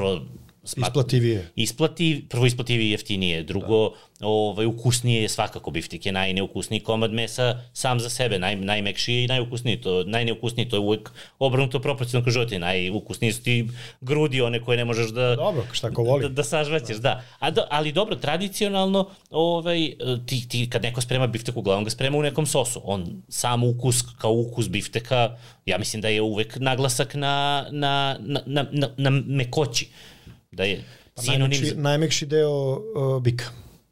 u- 0.00 0.41
smat- 0.64 0.88
Isplativije. 0.88 1.50
isplati, 1.56 2.24
prvo 2.28 2.46
isplativi 2.46 2.90
jeftinije, 2.90 3.42
drugo 3.42 3.88
da. 4.20 4.26
ovaj, 4.26 4.66
ukusnije 4.66 5.22
je 5.22 5.28
svakako 5.28 5.70
biftik 5.70 6.06
je 6.06 6.12
najneukusniji 6.12 6.80
komad 6.80 7.12
mesa 7.12 7.60
sam 7.72 8.00
za 8.00 8.10
sebe, 8.10 8.38
naj, 8.38 8.56
najmekšiji 8.56 9.24
i 9.24 9.26
najukusniji, 9.26 9.76
to, 9.76 10.04
najneukusniji, 10.04 10.68
to 10.68 10.76
je 10.76 10.80
uvek 10.80 11.10
obrnuto 11.38 11.80
proporcionalno 11.80 12.24
kroz 12.24 12.32
životinje, 12.34 12.58
najukusniji 12.58 13.32
su 13.32 13.42
ti 13.42 13.68
grudi, 14.00 14.40
one 14.40 14.60
koje 14.60 14.76
ne 14.76 14.84
možeš 14.84 15.10
da, 15.10 15.36
Dobro, 15.36 15.64
šta 15.72 15.90
ko 15.90 16.02
voli. 16.02 16.22
da, 16.22 16.28
da 16.28 16.44
sažvaćeš, 16.44 16.96
da. 16.96 17.22
A 17.38 17.50
do, 17.50 17.64
ali 17.70 17.92
dobro, 17.92 18.16
tradicionalno, 18.16 19.08
ovaj, 19.30 19.92
ti, 20.26 20.48
ti 20.48 20.70
kad 20.70 20.82
neko 20.82 21.00
sprema 21.00 21.26
biftek, 21.26 21.56
uglavnom 21.56 21.84
ga 21.84 21.90
sprema 21.90 22.18
u 22.18 22.22
nekom 22.22 22.46
sosu. 22.46 22.80
On 22.84 23.22
sam 23.28 23.64
ukus, 23.64 24.02
kao 24.18 24.32
ukus 24.32 24.68
bifteka, 24.68 25.36
ja 25.66 25.78
mislim 25.78 26.02
da 26.02 26.08
je 26.08 26.22
uvek 26.22 26.56
naglasak 26.56 27.14
na, 27.14 27.66
na, 27.70 28.16
na, 28.20 28.40
na, 28.46 28.66
na, 28.72 28.88
na 28.96 29.10
mekoći. 29.10 29.88
Da 30.52 30.64
je 30.64 30.84
sinonim 31.16 31.40
Najmekši, 31.40 31.66
za... 31.66 31.80
najmekši 31.80 32.26
deo 32.26 32.72
uh, 32.72 33.22
bika. 33.22 33.44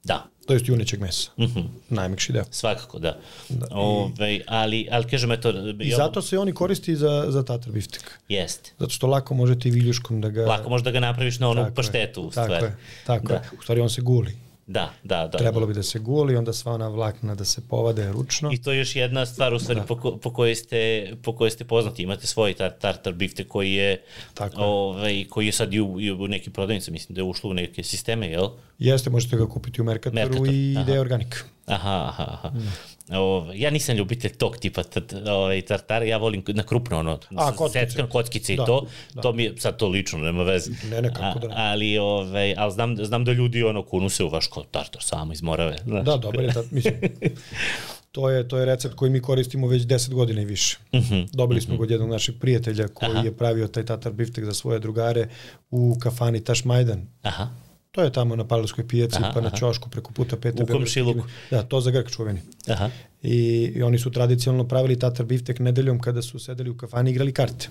Da, 0.05 0.27
To 0.47 0.55
jest 0.55 0.69
junećeg 0.69 1.01
mesa. 1.01 1.31
Mhm. 1.39 1.61
Najmekši 1.89 2.33
deo. 2.33 2.45
svakako, 2.51 2.99
da. 2.99 3.19
da 3.49 3.67
Ove, 3.71 4.41
ali, 4.47 4.89
ali 4.91 5.07
kažem, 5.07 5.33
eto... 5.33 5.51
I 5.81 5.91
zato 5.91 6.23
se 6.23 6.39
oni 6.39 6.53
koristi 6.53 6.97
za, 6.97 7.27
za 7.29 7.45
tatar 7.45 7.73
biftek. 7.73 8.19
Jeste. 8.29 8.71
Zato 8.79 8.91
što 8.91 9.07
lako 9.07 9.35
možete 9.35 9.69
i 9.69 9.73
viljuškom 9.73 10.21
da 10.21 10.29
ga... 10.29 10.47
Lako 10.47 10.69
možeš 10.69 10.85
da 10.85 10.91
ga 10.91 11.01
napraviš 11.01 11.39
na 11.39 11.49
onu 11.49 11.61
Tako 11.61 11.71
je, 11.71 11.75
paštetu, 11.75 12.23
u 12.23 12.31
Tako 12.31 12.45
stvari. 12.47 12.65
je, 12.67 12.77
tako 13.07 13.27
Da. 13.27 13.35
je. 13.35 13.43
U 13.59 13.63
stvari 13.63 13.81
on 13.81 13.91
se 13.91 14.01
guli. 14.01 14.37
Da, 14.71 14.91
da, 15.05 15.29
da. 15.33 15.39
Trebalo 15.39 15.67
bi 15.67 15.75
da 15.75 15.83
se 15.83 15.99
guli, 15.99 16.37
onda 16.37 16.53
sva 16.53 16.73
ona 16.73 16.89
vlakna 16.89 17.35
da 17.35 17.45
se 17.45 17.61
povade 17.69 18.13
ručno. 18.13 18.51
I 18.53 18.59
to 18.63 18.73
je 18.73 18.79
još 18.79 18.97
jedna 18.97 19.27
stvar 19.27 19.55
u 19.55 19.59
stvari 19.59 19.81
da. 19.81 19.87
po, 19.87 19.97
ko, 19.97 20.17
po, 20.17 20.33
kojoj 20.33 20.55
ste, 20.55 21.13
po 21.23 21.37
kojoj 21.37 21.51
ste 21.51 21.65
poznati. 21.65 22.03
Imate 22.03 22.27
svoj 22.27 22.55
tar, 22.55 22.73
tartar 22.79 23.13
bifte 23.13 23.45
koji 23.45 23.73
je, 23.73 24.03
Tako 24.35 24.61
je. 24.61 24.67
ovaj, 24.67 25.25
koji 25.31 25.47
je 25.47 25.53
sad 25.53 25.75
i 25.75 25.81
u, 25.81 26.01
i 26.01 26.13
u 26.13 26.29
nekim 26.29 26.53
prodavnicama, 26.53 26.93
mislim 26.93 27.15
da 27.15 27.21
je 27.21 27.25
ušlo 27.25 27.51
u 27.51 27.55
neke 27.55 27.83
sisteme, 27.83 28.29
jel? 28.29 28.49
Jeste, 28.79 29.11
možete 29.11 29.37
ga 29.37 29.47
kupiti 29.47 29.81
u 29.81 29.85
Mercatoru 29.85 30.15
Mercator, 30.15 30.55
i 30.55 30.77
aha. 30.77 30.83
Ide 30.83 31.01
Organic. 31.01 31.35
Aha, 31.67 32.07
aha, 32.09 32.27
aha. 32.29 32.49
Mm. 32.49 32.73
Ove, 33.11 33.59
ja 33.59 33.71
nisam 33.71 33.97
ljubitelj 33.97 34.33
tog 34.33 34.57
tipa 34.57 34.83
ovaj, 35.31 35.63
tartara, 35.63 36.05
ja 36.05 36.17
volim 36.17 36.43
na 36.47 36.63
krupno 36.63 36.99
ono, 36.99 37.19
A, 37.37 37.53
kockice. 37.53 37.87
Setkan, 37.87 38.09
kockice 38.09 38.55
i 38.55 38.57
da, 38.57 38.65
to, 38.65 38.87
da. 39.15 39.23
to 39.23 39.33
mi 39.33 39.45
je, 39.45 39.55
sad 39.59 39.77
to 39.77 39.89
lično, 39.89 40.19
nema 40.19 40.43
veze. 40.43 40.71
Ne, 40.91 41.03
ne, 41.03 41.15
kako 41.15 41.39
da 41.39 41.49
ne. 41.49 41.55
Ali, 41.57 41.99
ovaj, 41.99 42.55
ali 42.57 42.73
znam, 42.73 42.97
znam 43.05 43.25
da 43.25 43.33
ljudi 43.33 43.63
ono 43.63 43.83
kunu 43.83 44.09
se 44.09 44.25
u 44.25 44.29
vaš 44.29 44.49
tartar 44.71 45.03
samo 45.03 45.33
iz 45.33 45.43
Morave. 45.43 45.77
Znači. 45.85 46.05
Da, 46.05 46.17
dobro 46.17 46.43
je, 46.43 46.49
da, 46.49 46.63
mislim, 46.71 46.95
to 48.13 48.31
je, 48.31 48.49
to 48.49 48.59
je 48.59 48.67
recept 48.67 48.95
koji 48.95 49.11
mi 49.11 49.21
koristimo 49.21 49.67
već 49.67 49.83
10 49.83 50.15
godina 50.15 50.43
i 50.43 50.45
više. 50.45 50.79
Mhm, 50.95 51.15
-huh, 51.15 51.29
Dobili 51.33 51.61
smo 51.61 51.75
mhm. 51.75 51.81
-huh. 51.81 51.85
od 51.85 51.91
jednog 51.91 52.11
našeg 52.11 52.35
prijatelja 52.41 52.89
koji 52.89 53.11
Aha. 53.11 53.25
je 53.25 53.37
pravio 53.37 53.69
taj 53.69 53.85
tatar 53.85 54.13
biftek 54.13 54.45
za 54.45 54.55
svoje 54.55 54.79
drugare 54.79 55.29
u 55.71 55.97
kafani 56.01 56.45
Taš 56.45 56.65
Majdan. 56.65 57.07
Aha 57.23 57.70
To 57.91 58.03
je 58.03 58.13
tamo 58.13 58.37
na 58.37 58.45
Palovskoj 58.47 58.89
pijaci, 58.89 59.19
aha, 59.19 59.31
pa 59.35 59.41
na 59.41 59.51
Ćošku 59.51 59.91
preko 59.91 60.13
puta 60.13 60.37
Pete. 60.37 60.63
U 60.63 60.67
komšiluku. 60.67 61.27
Da, 61.51 61.63
to 61.63 61.81
za 61.81 61.91
Grk 61.91 62.11
čuveni. 62.11 62.41
Aha. 62.69 62.91
I, 63.23 63.73
I 63.77 63.83
oni 63.83 63.99
su 63.99 64.11
tradicionalno 64.11 64.69
pravili 64.69 64.99
tatar 64.99 65.27
biftek 65.27 65.59
nedeljom 65.59 65.99
kada 65.99 66.23
su 66.23 66.39
sedeli 66.39 66.71
u 66.71 66.77
kafani 66.77 67.11
i 67.11 67.13
igrali 67.13 67.33
karte. 67.33 67.69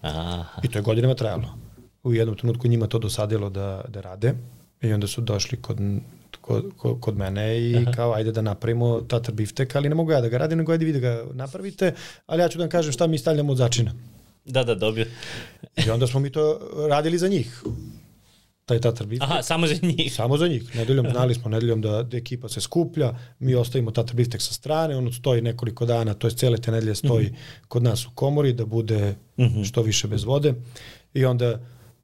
Aha. 0.00 0.44
I 0.62 0.68
to 0.68 0.78
je 0.78 0.82
godinama 0.82 1.14
trajalo. 1.14 1.54
U 2.02 2.14
jednom 2.14 2.36
trenutku 2.36 2.68
njima 2.68 2.86
to 2.86 2.98
dosadilo 2.98 3.50
da, 3.50 3.84
da 3.88 4.00
rade 4.00 4.34
i 4.82 4.92
onda 4.92 5.06
su 5.06 5.20
došli 5.20 5.58
kod, 5.62 5.78
kod, 6.40 6.64
kod 7.00 7.16
mene 7.16 7.60
i 7.60 7.76
Aha. 7.76 7.92
kao 7.92 8.12
ajde 8.12 8.32
da 8.32 8.42
napravimo 8.42 9.00
tatar 9.00 9.34
biftek, 9.34 9.76
ali 9.76 9.88
ne 9.88 9.94
mogu 9.94 10.12
ja 10.12 10.20
da 10.20 10.28
ga 10.28 10.38
radim, 10.38 10.58
nego 10.58 10.72
ajde 10.72 10.84
vi 10.84 10.92
da 10.92 10.98
ga 10.98 11.24
napravite, 11.32 11.94
ali 12.26 12.42
ja 12.42 12.48
ću 12.48 12.58
da 12.58 12.64
vam 12.64 12.70
kažem 12.70 12.92
šta 12.92 13.06
mi 13.06 13.18
stavljamo 13.18 13.52
od 13.52 13.58
začina. 13.58 13.94
Da, 14.44 14.64
da, 14.64 14.74
dobio. 14.74 15.06
I 15.86 15.90
onda 15.90 16.06
smo 16.06 16.20
mi 16.20 16.30
to 16.30 16.60
radili 16.88 17.18
za 17.18 17.28
njih 17.28 17.62
taj 18.64 18.80
tatar 18.80 19.06
biftek. 19.06 19.30
Aha, 19.30 19.42
samo 19.42 19.66
za 19.66 19.74
njih. 19.82 20.14
Samo 20.16 20.36
za 20.36 20.48
njih. 20.48 20.76
Nedeljom 20.76 21.10
znali 21.10 21.34
smo 21.34 21.50
nedeljom 21.50 21.80
da, 21.80 22.02
da 22.02 22.16
ekipa 22.16 22.48
se 22.48 22.60
skuplja, 22.60 23.18
mi 23.38 23.54
ostavimo 23.54 23.90
tatar 23.90 24.16
biftek 24.16 24.42
sa 24.42 24.54
strane, 24.54 24.96
on 24.96 25.12
stoji 25.12 25.42
nekoliko 25.42 25.86
dana, 25.86 26.14
to 26.14 26.26
je 26.26 26.30
cele 26.30 26.58
te 26.58 26.70
nedelje 26.70 26.94
stoji 26.94 27.26
mm 27.26 27.34
-hmm. 27.34 27.66
kod 27.68 27.82
nas 27.82 28.06
u 28.06 28.10
komori 28.14 28.52
da 28.52 28.66
bude 28.66 29.14
mm 29.36 29.44
-hmm. 29.44 29.64
što 29.64 29.82
više 29.82 30.08
bez 30.08 30.24
vode. 30.24 30.54
I 31.14 31.24
onda 31.24 31.60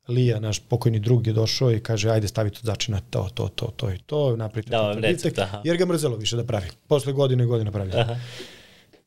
Lija, 0.09 0.41
naš 0.41 0.59
pokojni 0.59 0.99
drug 0.99 1.27
je 1.27 1.33
došao 1.33 1.73
i 1.73 1.81
kaže 1.81 2.11
ajde 2.11 2.29
stavite 2.29 2.59
od 2.59 2.65
začina 2.65 3.01
to, 3.11 3.29
to, 3.35 3.49
to, 3.49 3.67
to 3.77 3.91
i 3.91 3.99
to, 3.99 4.37
napravite 4.37 4.71
da, 4.71 4.95
tatar 4.95 5.11
biftek, 5.11 5.39
jer 5.65 5.77
ga 5.77 5.87
mrzelo 5.87 6.17
više 6.17 6.37
da 6.37 6.45
pravi. 6.45 6.67
Posle 6.89 7.13
godine 7.13 7.45
i 7.45 7.47
godine 7.47 7.73
pravi. 7.73 7.91
Aha. 7.95 8.17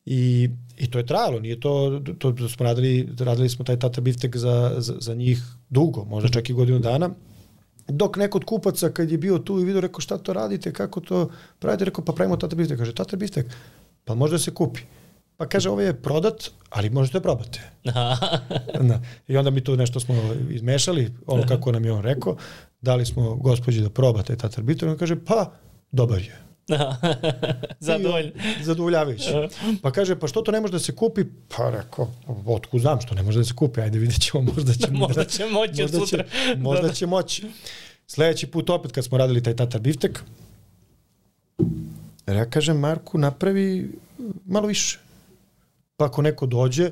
I, 0.06 0.50
I 0.78 0.90
to 0.90 0.98
je 0.98 1.06
trajalo, 1.06 1.40
nije 1.40 1.60
to, 1.60 2.02
to, 2.18 2.32
to 2.32 2.48
smo 2.48 2.64
radili, 2.64 3.08
radili 3.18 3.48
smo 3.48 3.64
taj 3.64 3.78
tata 3.78 4.00
biftek 4.00 4.36
za, 4.36 4.74
za, 4.78 4.94
za 5.00 5.14
njih 5.14 5.42
dugo, 5.68 6.04
možda 6.04 6.28
čak 6.28 6.50
i 6.50 6.52
godinu 6.52 6.78
dana, 6.78 7.10
Dok 7.88 8.16
neko 8.16 8.38
od 8.38 8.44
kupaca 8.44 8.88
kad 8.88 9.10
je 9.10 9.18
bio 9.18 9.38
tu 9.38 9.60
i 9.60 9.64
vidio, 9.64 9.80
rekao 9.80 10.00
šta 10.00 10.18
to 10.18 10.32
radite, 10.32 10.72
kako 10.72 11.00
to 11.00 11.30
pravite, 11.58 11.84
rekao 11.84 12.04
pa 12.04 12.12
pravimo 12.12 12.36
tata 12.36 12.56
biftek. 12.56 12.78
Kaže 12.78 12.94
tata 12.94 13.16
biftek, 13.16 13.46
pa 14.04 14.14
može 14.14 14.34
da 14.34 14.38
se 14.38 14.54
kupi. 14.54 14.80
Pa 15.36 15.46
kaže 15.46 15.70
ovo 15.70 15.80
je 15.80 15.94
prodat, 16.02 16.50
ali 16.70 16.90
možete 16.90 17.20
probati. 17.20 17.60
da. 18.88 19.00
I 19.28 19.36
onda 19.36 19.50
mi 19.50 19.64
tu 19.64 19.76
nešto 19.76 20.00
smo 20.00 20.14
izmešali, 20.50 21.12
ono 21.26 21.46
kako 21.46 21.72
nam 21.72 21.84
je 21.84 21.92
on 21.92 22.02
rekao, 22.02 22.36
dali 22.80 23.06
smo 23.06 23.34
gospođi 23.34 23.80
da 23.80 23.90
probate 23.90 24.36
tatar 24.36 24.64
biftek, 24.64 24.88
on 24.88 24.98
kaže 24.98 25.16
pa 25.24 25.52
dobar 25.92 26.22
je. 26.22 26.44
Zadovoljno. 27.80 28.30
Zadovoljavajući. 28.62 29.30
Pa 29.82 29.90
kaže, 29.90 30.16
pa 30.16 30.28
što 30.28 30.42
to 30.42 30.52
ne 30.52 30.60
može 30.60 30.72
da 30.72 30.78
se 30.78 30.96
kupi? 30.96 31.24
Pa 31.56 31.70
rekao, 31.70 32.10
otku 32.46 32.78
znam 32.78 33.00
što 33.00 33.14
ne 33.14 33.22
može 33.22 33.38
da 33.38 33.44
se 33.44 33.54
kupi, 33.54 33.80
ajde 33.80 33.98
vidjet 33.98 34.20
ćemo, 34.20 34.42
možda 34.52 34.74
će, 34.74 34.90
možda 35.06 35.24
će 35.24 35.46
moći 35.46 35.82
možda 35.82 35.98
sutra. 35.98 36.24
Će, 36.24 36.56
možda 36.56 36.82
da, 36.82 36.88
da. 36.88 36.94
će 36.94 37.06
moći. 37.06 37.46
Sledeći 38.06 38.46
put 38.46 38.70
opet 38.70 38.92
kad 38.92 39.04
smo 39.04 39.18
radili 39.18 39.42
taj 39.42 39.56
tatar 39.56 39.80
biftek, 39.80 40.22
ja 42.26 42.50
kažem 42.50 42.78
Marku, 42.78 43.18
napravi 43.18 43.90
malo 44.46 44.66
više. 44.66 44.98
Pa 45.96 46.04
ako 46.04 46.22
neko 46.22 46.46
dođe, 46.46 46.90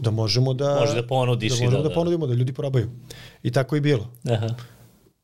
da 0.00 0.10
možemo 0.10 0.54
da... 0.54 0.76
Može 0.80 0.94
da 0.94 1.06
ponudiš 1.06 1.52
da, 1.52 1.64
možemo 1.64 1.70
da, 1.70 1.82
da, 1.82 1.88
da 1.88 1.94
ponudimo, 1.94 2.26
da 2.26 2.34
ljudi 2.34 2.52
probaju. 2.52 2.90
I 3.42 3.52
tako 3.52 3.76
i 3.76 3.80
bilo. 3.80 4.10
Aha 4.30 4.77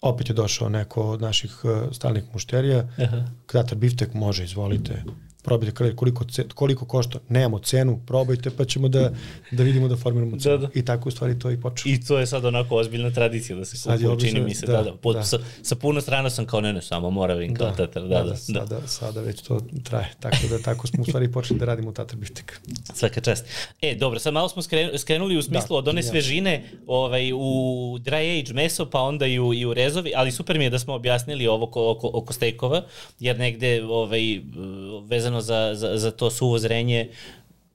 opet 0.05 0.29
je 0.29 0.35
došao 0.35 0.69
neko 0.69 1.03
od 1.03 1.21
naših 1.21 1.65
uh, 1.65 1.93
stalnih 1.93 2.25
mušterija, 2.33 2.89
Aha. 2.99 3.25
kratar 3.47 3.79
biftek 3.79 4.15
može, 4.15 4.45
izvolite, 4.45 5.03
probajte 5.45 5.95
koliko, 5.97 6.25
koliko 6.55 6.85
košta, 6.85 7.19
nemamo 7.29 7.59
cenu, 7.59 8.01
probajte 8.07 8.51
pa 8.51 8.65
ćemo 8.65 8.89
da, 8.89 9.13
da 9.51 9.63
vidimo 9.63 9.89
da 9.89 9.97
formiramo 9.97 10.39
cenu. 10.39 10.59
Da, 10.59 10.67
da. 10.67 10.73
I 10.75 10.85
tako 10.85 11.09
u 11.09 11.13
stvari 11.13 11.39
to 11.39 11.51
i 11.51 11.61
počelo. 11.61 11.95
I 11.95 12.05
to 12.05 12.19
je 12.19 12.27
sad 12.27 12.45
onako 12.45 12.77
ozbiljna 12.77 13.11
tradicija 13.11 13.57
da 13.57 13.65
se 13.65 13.77
kupuje, 13.89 14.21
čini 14.21 14.41
mi 14.41 14.55
se, 14.55 14.67
da, 14.67 14.73
da, 14.73 14.83
da. 14.83 14.97
Pod, 14.97 15.17
da. 15.17 15.25
Sa, 15.25 15.39
sa 15.63 15.75
puno 15.75 16.01
strana 16.01 16.31
sam 16.31 16.47
kao 16.47 16.61
ne, 16.61 16.73
ne, 16.73 16.83
samo 16.83 17.11
Moravin 17.11 17.55
kao 17.55 17.71
da, 17.71 17.77
tatar, 17.77 18.03
da, 18.03 18.09
da, 18.09 18.23
da, 18.23 18.31
da. 18.31 18.37
Sada, 18.37 18.87
sada 18.87 19.21
već 19.21 19.43
to 19.43 19.61
traje, 19.83 20.11
tako 20.21 20.37
da 20.51 20.59
tako 20.59 20.87
smo 20.87 21.03
u 21.03 21.05
stvari 21.05 21.33
počeli 21.33 21.61
da 21.61 21.65
radimo 21.65 21.93
tatar 21.93 22.17
biftek. 22.17 22.61
Svaka 22.95 23.21
čast. 23.21 23.45
E, 23.83 23.95
dobro, 23.95 24.19
sad 24.19 24.35
malo 24.35 24.49
smo 24.49 24.63
skrenuli 24.99 25.37
u 25.37 25.43
smislu 25.43 25.75
da, 25.75 25.79
od 25.79 25.89
one 25.89 26.01
ja. 26.01 26.05
svežine 26.05 26.65
ovaj, 26.87 27.33
u 27.33 27.39
dry 27.99 28.41
age 28.41 28.53
meso, 28.55 28.87
pa 28.91 29.01
onda 29.01 29.27
i 29.27 29.39
u, 29.39 29.55
i 29.55 29.65
u 29.65 29.75
rezovi, 29.75 30.13
ali 30.17 30.33
super 30.33 30.59
mi 30.59 30.65
je 30.65 30.71
da 30.71 30.79
smo 30.79 30.95
objasnili 30.95 31.47
ovo 31.47 31.65
oko, 31.65 31.91
oko, 31.91 32.11
oko 32.15 32.33
stejkova, 32.33 32.85
jer 33.21 33.39
negde 33.39 33.85
ovaj, 33.85 34.41
vezano 35.09 35.34
vezano 35.35 35.41
za, 35.41 35.75
za, 35.75 35.99
za 35.99 36.11
to 36.11 36.31
suvo 36.31 36.59
zrenje 36.59 37.09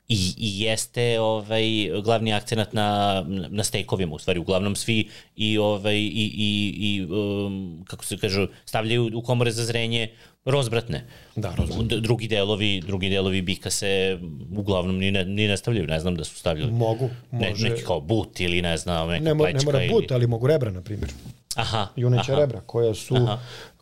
i, 0.07 0.33
i 0.37 0.61
jeste 0.61 1.19
ovaj 1.19 1.65
glavni 2.03 2.33
akcenat 2.33 2.73
na 2.73 3.21
na 3.27 3.63
stejkovima 3.63 4.15
u 4.15 4.19
stvari 4.19 4.39
uglavnom 4.39 4.75
svi 4.75 5.09
i 5.35 5.57
ovaj 5.57 5.95
i 5.95 6.31
i 6.33 6.73
i 6.77 7.05
um, 7.05 7.85
kako 7.87 8.05
se 8.05 8.17
kaže 8.17 8.47
stavljaju 8.65 9.11
u 9.13 9.21
komore 9.21 9.51
za 9.51 9.65
zrenje 9.65 10.09
rozbratne. 10.45 11.05
Da, 11.35 11.53
rozbratne. 11.55 11.97
Drugi 11.97 12.27
delovi, 12.27 12.81
drugi 12.81 13.09
delovi 13.09 13.41
bika 13.41 13.69
se 13.69 14.19
uglavnom 14.57 14.97
ni 14.97 15.11
ne, 15.11 15.25
ni 15.25 15.47
ne 15.47 15.57
stavljaju, 15.57 15.87
ne 15.87 15.99
znam 15.99 16.15
da 16.15 16.23
su 16.23 16.35
stavljali. 16.35 16.71
Mogu, 16.71 17.09
može. 17.31 17.63
Ne, 17.63 17.69
neki 17.69 17.83
kao 17.83 18.01
but 18.01 18.39
ili 18.39 18.61
ne 18.61 18.77
znam, 18.77 19.09
neka 19.09 19.23
ne, 19.23 19.33
mo, 19.33 19.43
ne 19.43 19.59
mora 19.65 19.79
but, 19.91 20.03
ili... 20.03 20.13
ali 20.13 20.27
mogu 20.27 20.47
rebra, 20.47 20.71
na 20.71 20.81
primjer. 20.81 21.11
Aha. 21.55 21.87
Juneća 21.95 22.31
aha. 22.31 22.41
rebra, 22.41 22.61
koja 22.61 22.93
su 22.93 23.15
aha 23.15 23.39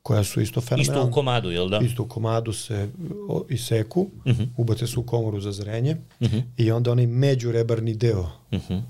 koja 0.08 0.24
su 0.24 0.42
isto 0.42 0.62
fenomenalne. 0.62 1.00
Isto 1.02 1.10
u 1.10 1.12
komadu, 1.12 1.52
jel 1.52 1.70
da? 1.70 1.80
Isto 1.80 2.04
u 2.04 2.08
komadu 2.08 2.54
se 2.54 2.90
iseku, 3.50 4.02
uh 4.02 4.32
mhm. 4.32 4.42
-huh. 4.42 4.48
ubace 4.58 4.88
se 4.88 5.00
u 5.00 5.04
komoru 5.04 5.42
za 5.42 5.52
zrenje 5.52 5.98
uh 6.20 6.28
mhm. 6.28 6.38
-huh. 6.38 6.44
i 6.58 6.72
onda 6.72 6.92
onaj 6.92 7.08
međurebarni 7.08 7.94
deo 7.94 8.20
uh 8.22 8.60
mhm. 8.60 8.74
-huh. 8.74 8.82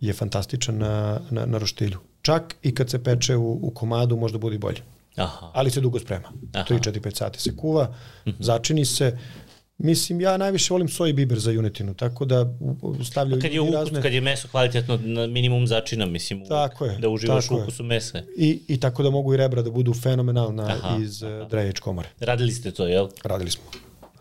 je 0.00 0.12
fantastičan 0.12 0.78
na, 0.78 1.20
na, 1.30 1.46
na 1.46 1.58
roštilju. 1.58 1.98
Čak 2.22 2.56
i 2.62 2.74
kad 2.74 2.90
se 2.90 3.02
peče 3.04 3.36
u, 3.36 3.58
u 3.62 3.70
komadu 3.70 4.16
možda 4.16 4.38
bude 4.38 4.58
bolje. 4.58 4.82
Aha. 5.16 5.50
Ali 5.54 5.70
se 5.70 5.80
dugo 5.80 5.98
sprema. 5.98 6.28
Aha. 6.52 6.74
3-4-5 6.74 7.14
sati 7.14 7.40
se 7.40 7.56
kuva, 7.56 7.82
uh 7.82 8.32
-huh. 8.32 8.34
začini 8.38 8.84
se, 8.84 9.18
Mislim, 9.82 10.20
ja 10.20 10.36
najviše 10.36 10.74
volim 10.74 10.88
soj 10.88 11.12
biber 11.12 11.38
za 11.38 11.50
junetinu, 11.50 11.94
tako 11.94 12.24
da 12.24 12.46
stavljaju 13.04 13.42
kad 13.42 13.52
je 13.52 13.60
ukus, 13.60 13.74
razne... 13.74 14.02
Kad 14.02 14.12
je 14.12 14.20
meso 14.20 14.48
kvalitetno 14.48 14.98
na 15.02 15.26
minimum 15.26 15.66
začina, 15.66 16.06
mislim, 16.06 16.46
tako 16.48 16.84
je, 16.84 16.98
da 16.98 17.08
uživaš 17.08 17.44
tako 17.44 17.62
ukusu 17.62 17.84
mesa. 17.84 18.22
I, 18.36 18.60
I 18.68 18.80
tako 18.80 19.02
da 19.02 19.10
mogu 19.10 19.34
i 19.34 19.36
rebra 19.36 19.62
da 19.62 19.70
budu 19.70 19.94
fenomenalna 19.94 20.62
aha, 20.62 20.98
iz 21.02 21.22
aha. 21.22 21.46
Drejeć 21.50 21.78
komore. 21.78 22.08
Radili 22.20 22.52
ste 22.52 22.70
to, 22.70 22.86
jel? 22.86 23.08
Radili 23.24 23.50
smo. 23.50 23.64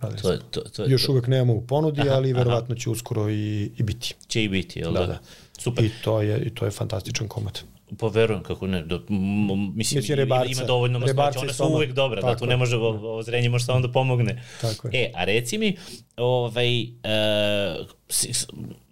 Radili 0.02 0.22
to, 0.22 0.38
to, 0.38 0.70
to, 0.70 0.86
Još 0.90 1.06
to. 1.06 1.12
uvek 1.12 1.28
nemamo 1.28 1.54
u 1.54 1.62
ponudi, 1.62 2.02
aha, 2.02 2.10
ali 2.12 2.34
verovatno 2.34 2.76
će 2.76 2.90
uskoro 2.90 3.30
i, 3.30 3.72
i 3.78 3.84
biti. 3.84 4.16
Će 4.28 4.44
i 4.44 4.50
biti, 4.50 4.80
jel 4.80 4.94
da? 4.94 5.00
Da, 5.00 5.08
da. 5.08 5.20
Super. 5.60 5.86
I 5.86 5.92
to 6.04 6.22
je, 6.22 6.42
i 6.46 6.50
to 6.50 6.66
je 6.66 6.72
fantastičan 6.72 7.28
komad. 7.28 7.60
Pa 7.98 8.08
verujem 8.08 8.44
kako 8.44 8.68
ne, 8.68 8.82
do, 8.82 8.96
m, 9.10 9.48
mislim, 9.76 9.98
mislim 9.98 10.18
rebarca, 10.18 10.52
ima 10.52 10.64
dovoljno 10.64 11.00
masnoća, 11.00 11.40
ona 11.40 11.54
su 11.54 11.64
uvek 11.64 11.94
dobra, 11.94 12.22
da 12.22 12.36
tu 12.36 12.46
ne 12.46 12.58
može, 12.58 12.78
ovo 12.78 13.24
zrenje 13.24 13.50
može 13.50 13.66
samo 13.66 13.80
da 13.80 13.92
pomogne. 13.92 14.44
Tako 14.62 14.88
je. 14.88 15.04
E, 15.04 15.12
a 15.16 15.24
reci 15.24 15.58
mi, 15.58 15.78
ovaj, 16.20 16.84
uh, 16.84 17.88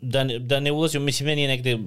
da, 0.01 0.23
ne, 0.23 0.39
da 0.39 0.59
ne 0.59 0.71
ulazim, 0.71 1.03
mislim, 1.03 1.27
meni 1.27 1.41
je 1.41 1.47
negde, 1.47 1.77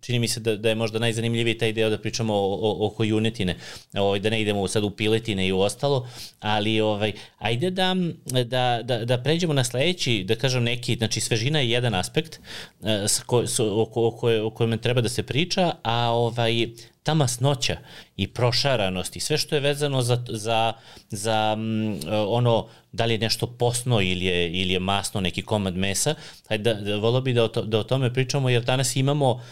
čini 0.00 0.18
mi 0.18 0.28
se 0.28 0.40
da, 0.40 0.56
da 0.56 0.68
je 0.68 0.74
možda 0.74 0.98
najzanimljiviji 0.98 1.58
taj 1.58 1.72
deo 1.72 1.90
da 1.90 1.98
pričamo 1.98 2.34
o, 2.34 2.58
o, 2.62 2.86
oko 2.86 3.04
junetine, 3.04 3.56
ovaj, 3.94 4.20
da 4.20 4.30
ne 4.30 4.42
idemo 4.42 4.68
sad 4.68 4.84
u 4.84 4.90
piletine 4.90 5.46
i 5.46 5.52
u 5.52 5.60
ostalo, 5.60 6.08
ali 6.40 6.80
ovaj, 6.80 7.12
ajde 7.38 7.70
da, 7.70 7.96
da, 8.44 8.80
da, 8.82 9.04
da 9.04 9.18
pređemo 9.18 9.52
na 9.52 9.64
sledeći, 9.64 10.24
da 10.24 10.36
kažem 10.36 10.64
neki, 10.64 10.94
znači 10.94 11.20
svežina 11.20 11.60
je 11.60 11.70
jedan 11.70 11.94
aspekt 11.94 12.40
uh, 12.80 12.88
ko, 13.26 13.46
so, 13.46 13.64
o, 13.64 13.90
o, 13.94 14.18
o, 14.22 14.46
o 14.46 14.50
kojem 14.50 14.78
treba 14.78 15.00
da 15.00 15.08
se 15.08 15.22
priča, 15.22 15.72
a 15.82 16.10
ovaj, 16.10 16.66
ta 17.02 17.14
masnoća 17.14 17.76
i 18.16 18.28
prošaranost 18.28 19.16
i 19.16 19.20
sve 19.20 19.38
što 19.38 19.54
je 19.54 19.60
vezano 19.60 20.02
za, 20.02 20.24
za, 20.28 20.72
za 21.10 21.54
um, 21.56 22.00
ono 22.28 22.66
da 22.92 23.04
li 23.04 23.14
je 23.14 23.18
nešto 23.18 23.46
posno 23.46 24.00
ili 24.00 24.24
je, 24.24 24.50
ili 24.50 24.72
je 24.72 24.80
masno 24.80 25.20
neki 25.20 25.42
komad 25.42 25.76
mesa, 25.76 26.14
da, 26.48 26.74
da 26.74 26.96
volio 26.96 27.20
bi 27.20 27.32
da 27.32 27.44
o, 27.44 27.48
to, 27.48 27.62
da 27.62 27.78
o 27.78 27.84
tome 27.84 28.14
pričamo 28.14 28.48
jer 28.50 28.62
danas 28.62 28.96
imamo, 28.96 29.30
uh, 29.30 29.42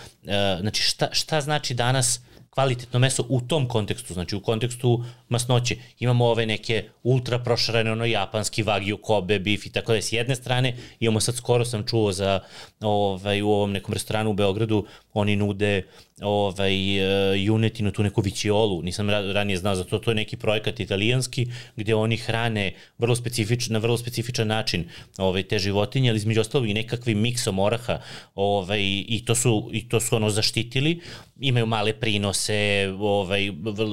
znači 0.60 0.82
šta, 0.82 1.08
šta 1.12 1.40
znači 1.40 1.74
danas 1.74 2.20
kvalitetno 2.50 2.98
meso 2.98 3.24
u 3.28 3.40
tom 3.40 3.68
kontekstu, 3.68 4.14
znači 4.14 4.36
u 4.36 4.40
kontekstu 4.40 5.04
masnoće. 5.28 5.76
Imamo 5.98 6.26
ove 6.26 6.46
neke 6.46 6.84
ultra 7.02 7.38
prošarene, 7.38 7.92
ono 7.92 8.04
japanski 8.04 8.64
wagyu, 8.64 9.00
kobe, 9.02 9.38
beef 9.38 9.66
i 9.66 9.72
tako 9.72 9.92
da 9.92 10.02
s 10.02 10.12
jedne 10.12 10.36
strane 10.36 10.76
imamo 11.00 11.20
sad 11.20 11.34
skoro 11.34 11.64
sam 11.64 11.86
čuo 11.86 12.12
za 12.12 12.40
ovaj, 12.80 13.42
u 13.42 13.50
ovom 13.50 13.72
nekom 13.72 13.94
restoranu 13.94 14.30
u 14.30 14.34
Beogradu, 14.34 14.86
oni 15.12 15.36
nude 15.36 15.82
ovaj, 16.22 16.74
junetinu, 17.44 17.90
tu 17.90 18.02
neku 18.02 18.20
viciolu, 18.20 18.82
nisam 18.82 19.10
ranije 19.10 19.56
znao 19.56 19.74
za 19.74 19.84
to, 19.84 19.98
to 19.98 20.10
je 20.10 20.14
neki 20.14 20.36
projekat 20.36 20.80
italijanski 20.80 21.46
gde 21.76 21.94
oni 21.94 22.16
hrane 22.16 22.72
vrlo 22.98 23.16
specifičan, 23.16 23.72
na 23.72 23.78
vrlo 23.78 23.96
specifičan 23.98 24.48
način 24.48 24.84
ovaj, 25.18 25.42
te 25.42 25.58
životinje, 25.58 26.10
ali 26.10 26.16
između 26.16 26.40
ostalog 26.40 26.68
i 26.68 26.74
nekakvim 26.74 27.20
miksom 27.20 27.58
oraha 27.58 28.00
ovaj, 28.34 28.80
i, 29.08 29.22
to 29.26 29.34
su, 29.34 29.70
i 29.72 29.88
to 29.88 30.00
su 30.00 30.16
ono 30.16 30.30
zaštitili, 30.30 31.00
imaju 31.40 31.66
male 31.66 31.92
prinose, 31.92 32.92
ovaj, 32.98 33.50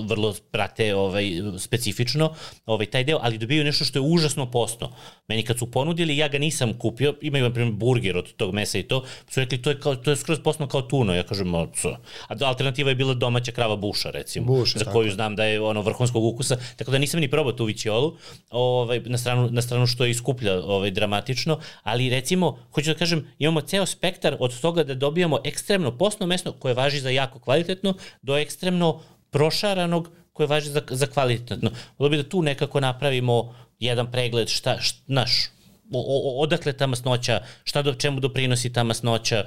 vrlo, 0.07 0.35
prate 0.51 0.95
ovaj, 0.95 1.31
specifično 1.57 2.33
ovaj, 2.65 2.85
taj 2.85 3.03
deo, 3.03 3.19
ali 3.21 3.37
dobiju 3.37 3.63
nešto 3.63 3.85
što 3.85 3.99
je 3.99 4.03
užasno 4.13 4.51
posno. 4.51 4.91
Meni 5.27 5.43
kad 5.43 5.59
su 5.59 5.71
ponudili, 5.71 6.17
ja 6.17 6.27
ga 6.27 6.37
nisam 6.37 6.73
kupio, 6.73 7.15
imaju 7.21 7.43
na 7.43 7.53
primjer 7.53 7.73
burger 7.73 8.17
od 8.17 8.33
tog 8.33 8.53
mesa 8.53 8.77
i 8.77 8.83
to, 8.83 9.03
su 9.29 9.39
rekli 9.39 9.61
to 9.61 9.69
je, 9.69 9.79
kao, 9.79 9.95
to 9.95 10.11
je 10.11 10.17
skroz 10.17 10.39
posno 10.43 10.67
kao 10.67 10.81
tuno, 10.81 11.15
ja 11.15 11.23
kažem, 11.23 11.53
co? 11.73 11.97
A 12.27 12.35
alternativa 12.45 12.89
je 12.89 12.95
bila 12.95 13.13
domaća 13.13 13.51
krava 13.51 13.75
buša, 13.75 14.11
recimo, 14.11 14.45
buša, 14.45 14.79
za 14.79 14.85
koju 14.85 15.07
tako. 15.07 15.15
znam 15.15 15.35
da 15.35 15.43
je 15.43 15.61
ono 15.61 15.81
vrhunskog 15.81 16.23
ukusa, 16.23 16.57
tako 16.75 16.91
da 16.91 16.97
nisam 16.97 17.19
ni 17.19 17.31
probao 17.31 17.53
tu 17.53 17.65
vićiolu, 17.65 18.17
ovaj, 18.49 18.99
na, 18.99 19.17
stranu, 19.17 19.49
na 19.51 19.61
stranu 19.61 19.87
što 19.87 20.05
je 20.05 20.11
iskuplja 20.11 20.53
ovaj, 20.63 20.91
dramatično, 20.91 21.59
ali 21.83 22.09
recimo, 22.09 22.59
hoću 22.71 22.93
da 22.93 22.97
kažem, 22.97 23.27
imamo 23.39 23.61
ceo 23.61 23.85
spektar 23.85 24.37
od 24.39 24.61
toga 24.61 24.83
da 24.83 24.95
dobijamo 24.95 25.39
ekstremno 25.43 25.97
posno 25.97 26.27
meso 26.27 26.51
koje 26.51 26.73
važi 26.73 26.99
za 26.99 27.09
jako 27.09 27.39
kvalitetno, 27.39 27.93
do 28.21 28.37
ekstremno 28.37 29.01
prošaranog 29.31 30.09
koje 30.33 30.47
važi 30.47 30.69
za, 30.69 30.81
za 30.89 31.07
kvalitetno. 31.07 31.71
Bilo 31.97 32.09
bi 32.09 32.17
da 32.17 32.29
tu 32.29 32.41
nekako 32.41 32.79
napravimo 32.79 33.55
jedan 33.79 34.11
pregled 34.11 34.47
šta, 34.49 34.77
šta 34.81 34.99
naš, 35.07 35.49
o, 35.93 36.41
odakle 36.41 36.73
ta 36.73 36.87
masnoća, 36.87 37.41
šta 37.63 37.81
do 37.81 37.93
čemu 37.93 38.19
doprinosi 38.19 38.73
ta 38.73 38.83
masnoća, 38.83 39.45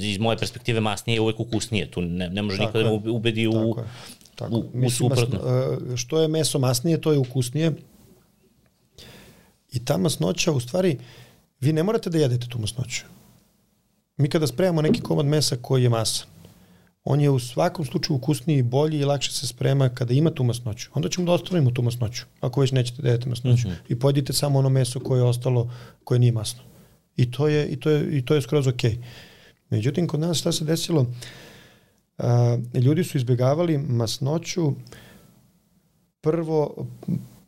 iz 0.00 0.18
moje 0.18 0.38
perspektive 0.38 0.80
masnije 0.80 1.16
je 1.16 1.20
uvek 1.20 1.40
ukusnije, 1.40 1.90
tu 1.90 2.00
ne, 2.02 2.28
ne 2.28 2.42
može 2.42 2.58
nikada 2.58 2.84
da 2.84 2.90
me 2.90 3.10
ubedi 3.10 3.46
u, 3.46 3.52
tako 3.52 3.80
je. 3.80 3.86
Tako. 4.34 4.56
u, 4.56 4.64
u 4.86 4.90
suprotno. 4.90 5.38
E, 5.92 5.96
što 5.96 6.20
je 6.20 6.28
meso 6.28 6.58
masnije, 6.58 7.00
to 7.00 7.12
je 7.12 7.18
ukusnije. 7.18 7.72
I 9.72 9.84
ta 9.84 9.96
masnoća, 9.96 10.52
u 10.52 10.60
stvari, 10.60 10.98
vi 11.60 11.72
ne 11.72 11.82
morate 11.82 12.10
da 12.10 12.18
jedete 12.18 12.48
tu 12.48 12.58
masnoću. 12.58 13.02
Mi 14.16 14.28
kada 14.28 14.46
spremamo 14.46 14.82
neki 14.82 15.00
komad 15.00 15.26
mesa 15.26 15.56
koji 15.62 15.82
je 15.82 15.88
masan, 15.88 16.26
on 17.08 17.20
je 17.20 17.30
u 17.30 17.38
svakom 17.38 17.84
slučaju 17.84 18.16
ukusniji, 18.16 18.62
bolji 18.62 18.98
i 18.98 19.04
lakše 19.04 19.32
se 19.32 19.46
sprema 19.46 19.88
kada 19.88 20.14
ima 20.14 20.30
tu 20.30 20.44
masnoću. 20.44 20.90
Onda 20.94 21.08
ćemo 21.08 21.26
da 21.26 21.32
ostavimo 21.32 21.70
tu 21.70 21.82
masnoću, 21.82 22.24
ako 22.40 22.60
već 22.60 22.72
nećete 22.72 23.02
da 23.02 23.08
jedete 23.08 23.28
masnoću. 23.28 23.68
Mm 23.68 23.70
-hmm. 23.70 23.76
I 23.88 23.98
pojedite 23.98 24.32
samo 24.32 24.58
ono 24.58 24.68
meso 24.68 25.00
koje 25.00 25.18
je 25.18 25.24
ostalo, 25.24 25.70
koje 26.04 26.18
nije 26.18 26.32
masno. 26.32 26.62
I 27.16 27.30
to 27.30 27.48
je, 27.48 27.66
i 27.68 27.76
to 27.80 27.90
je, 27.90 28.18
i 28.18 28.24
to 28.24 28.34
je 28.34 28.42
skroz 28.42 28.66
okej. 28.66 28.90
Okay. 28.90 28.98
Međutim, 29.70 30.06
kod 30.06 30.20
nas 30.20 30.38
šta 30.38 30.52
se 30.52 30.64
desilo? 30.64 31.06
A, 32.18 32.58
ljudi 32.74 33.04
su 33.04 33.18
izbjegavali 33.18 33.78
masnoću 33.78 34.72
prvo, 36.20 36.86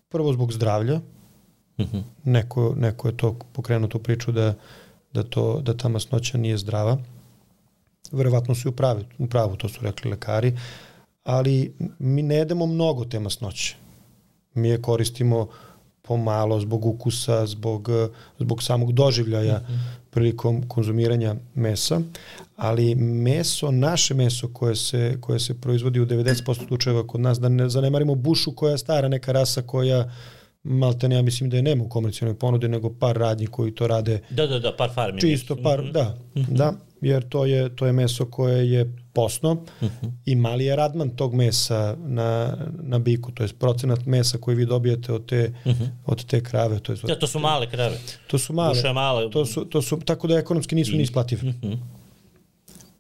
prvo 0.09 0.33
zbog 0.33 0.53
zdravlja. 0.53 0.99
Mm 1.79 1.83
-hmm. 1.83 2.03
neko, 2.25 2.75
neko 2.77 3.09
je 3.09 3.17
to 3.17 3.39
pokrenuo 3.53 3.89
tu 3.89 3.99
priču 3.99 4.33
da, 4.33 4.55
da, 5.13 5.23
to, 5.23 5.61
da 5.61 5.77
ta 5.77 5.89
masnoća 5.89 6.39
nije 6.39 6.59
zdrava 6.59 6.99
verovatno 8.13 8.55
su 8.55 8.69
i 8.69 8.71
u 8.71 8.73
pravu, 8.73 9.01
u 9.19 9.27
pravu, 9.27 9.57
to 9.57 9.69
su 9.69 9.81
rekli 9.83 10.11
lekari, 10.11 10.57
ali 11.25 11.75
mi 11.99 12.23
ne 12.23 12.35
jedemo 12.35 12.67
mnogo 12.67 13.05
te 13.05 13.21
masnoće. 13.21 13.77
Mi 14.55 14.69
je 14.69 14.83
koristimo 14.83 15.49
pomalo 16.03 16.61
zbog 16.61 16.87
ukusa, 16.87 17.47
zbog, 17.47 17.89
zbog 18.39 18.63
samog 18.63 18.93
doživljaja 18.93 19.59
mm 19.59 19.73
-hmm. 19.73 19.79
prilikom 20.11 20.69
konzumiranja 20.69 21.35
mesa, 21.55 22.01
ali 22.57 22.95
meso, 22.95 23.71
naše 23.71 24.15
meso 24.15 24.49
koje 24.53 24.77
se, 24.77 25.19
koje 25.21 25.41
se 25.41 25.61
proizvodi 25.61 26.01
u 26.01 26.07
90% 26.07 26.67
slučajeva 26.67 27.07
kod 27.07 27.21
nas, 27.21 27.41
da 27.41 27.49
ne 27.49 27.69
zanemarimo 27.69 28.15
bušu 28.15 28.53
koja 28.53 28.73
je 28.73 28.79
stara 28.79 29.09
neka 29.09 29.33
rasa 29.33 29.63
koja 29.63 30.11
malte 30.63 31.09
ne, 31.09 31.17
ja 31.17 31.23
mislim 31.23 31.51
da 31.51 31.57
je 31.57 31.63
nema 31.63 31.85
u 31.85 31.89
komercijalnoj 31.89 32.39
ponudi, 32.39 32.69
nego 32.69 32.95
par 32.95 33.17
radnji 33.17 33.47
koji 33.47 33.75
to 33.75 33.87
rade. 33.87 34.21
Da, 34.31 34.47
da, 34.47 34.59
da, 34.59 34.77
par 34.77 34.91
farmi. 34.95 35.21
Čisto 35.21 35.57
par, 35.57 35.83
mm 35.83 35.87
-hmm. 35.87 35.93
da, 35.93 36.19
mm 36.35 36.41
-hmm. 36.41 36.57
da, 36.57 36.73
jer 37.01 37.29
to 37.29 37.45
je, 37.45 37.77
to 37.77 37.87
je 37.87 37.93
meso 37.93 38.27
koje 38.27 38.73
je 38.73 38.93
posno 39.13 39.53
uh 39.53 39.83
mhm. 39.83 40.07
-huh. 40.07 40.11
i 40.27 40.37
mali 40.37 40.65
je 40.65 40.77
radman 40.77 41.11
tog 41.11 41.35
mesa 41.35 41.97
na, 41.99 42.57
na 42.83 42.99
biku, 42.99 43.33
to 43.33 43.43
je 43.43 43.49
procenat 43.59 44.07
mesa 44.07 44.39
koji 44.39 44.57
vi 44.57 44.67
dobijete 44.67 45.13
od 45.13 45.27
te, 45.27 45.53
uh 45.65 45.73
mhm. 45.73 45.85
-huh. 45.85 45.89
od 46.07 46.25
te 46.25 46.43
krave. 46.43 46.81
To, 46.81 46.93
je, 46.93 46.99
ja, 47.09 47.19
to 47.19 47.27
su 47.27 47.39
male 47.39 47.71
krave. 47.71 47.99
To 48.27 48.39
su 48.39 48.53
male. 48.53 48.75
Duše 48.75 48.93
male. 48.93 49.31
To 49.31 49.47
su, 49.47 49.65
to 49.65 49.83
su, 49.83 50.01
tako 50.05 50.27
da 50.29 50.39
ekonomski 50.39 50.75
nisu 50.75 50.97
ni 50.97 51.03
isplative. 51.03 51.49
Uh 51.49 51.55
mhm. 51.55 51.67
-huh. 51.67 51.79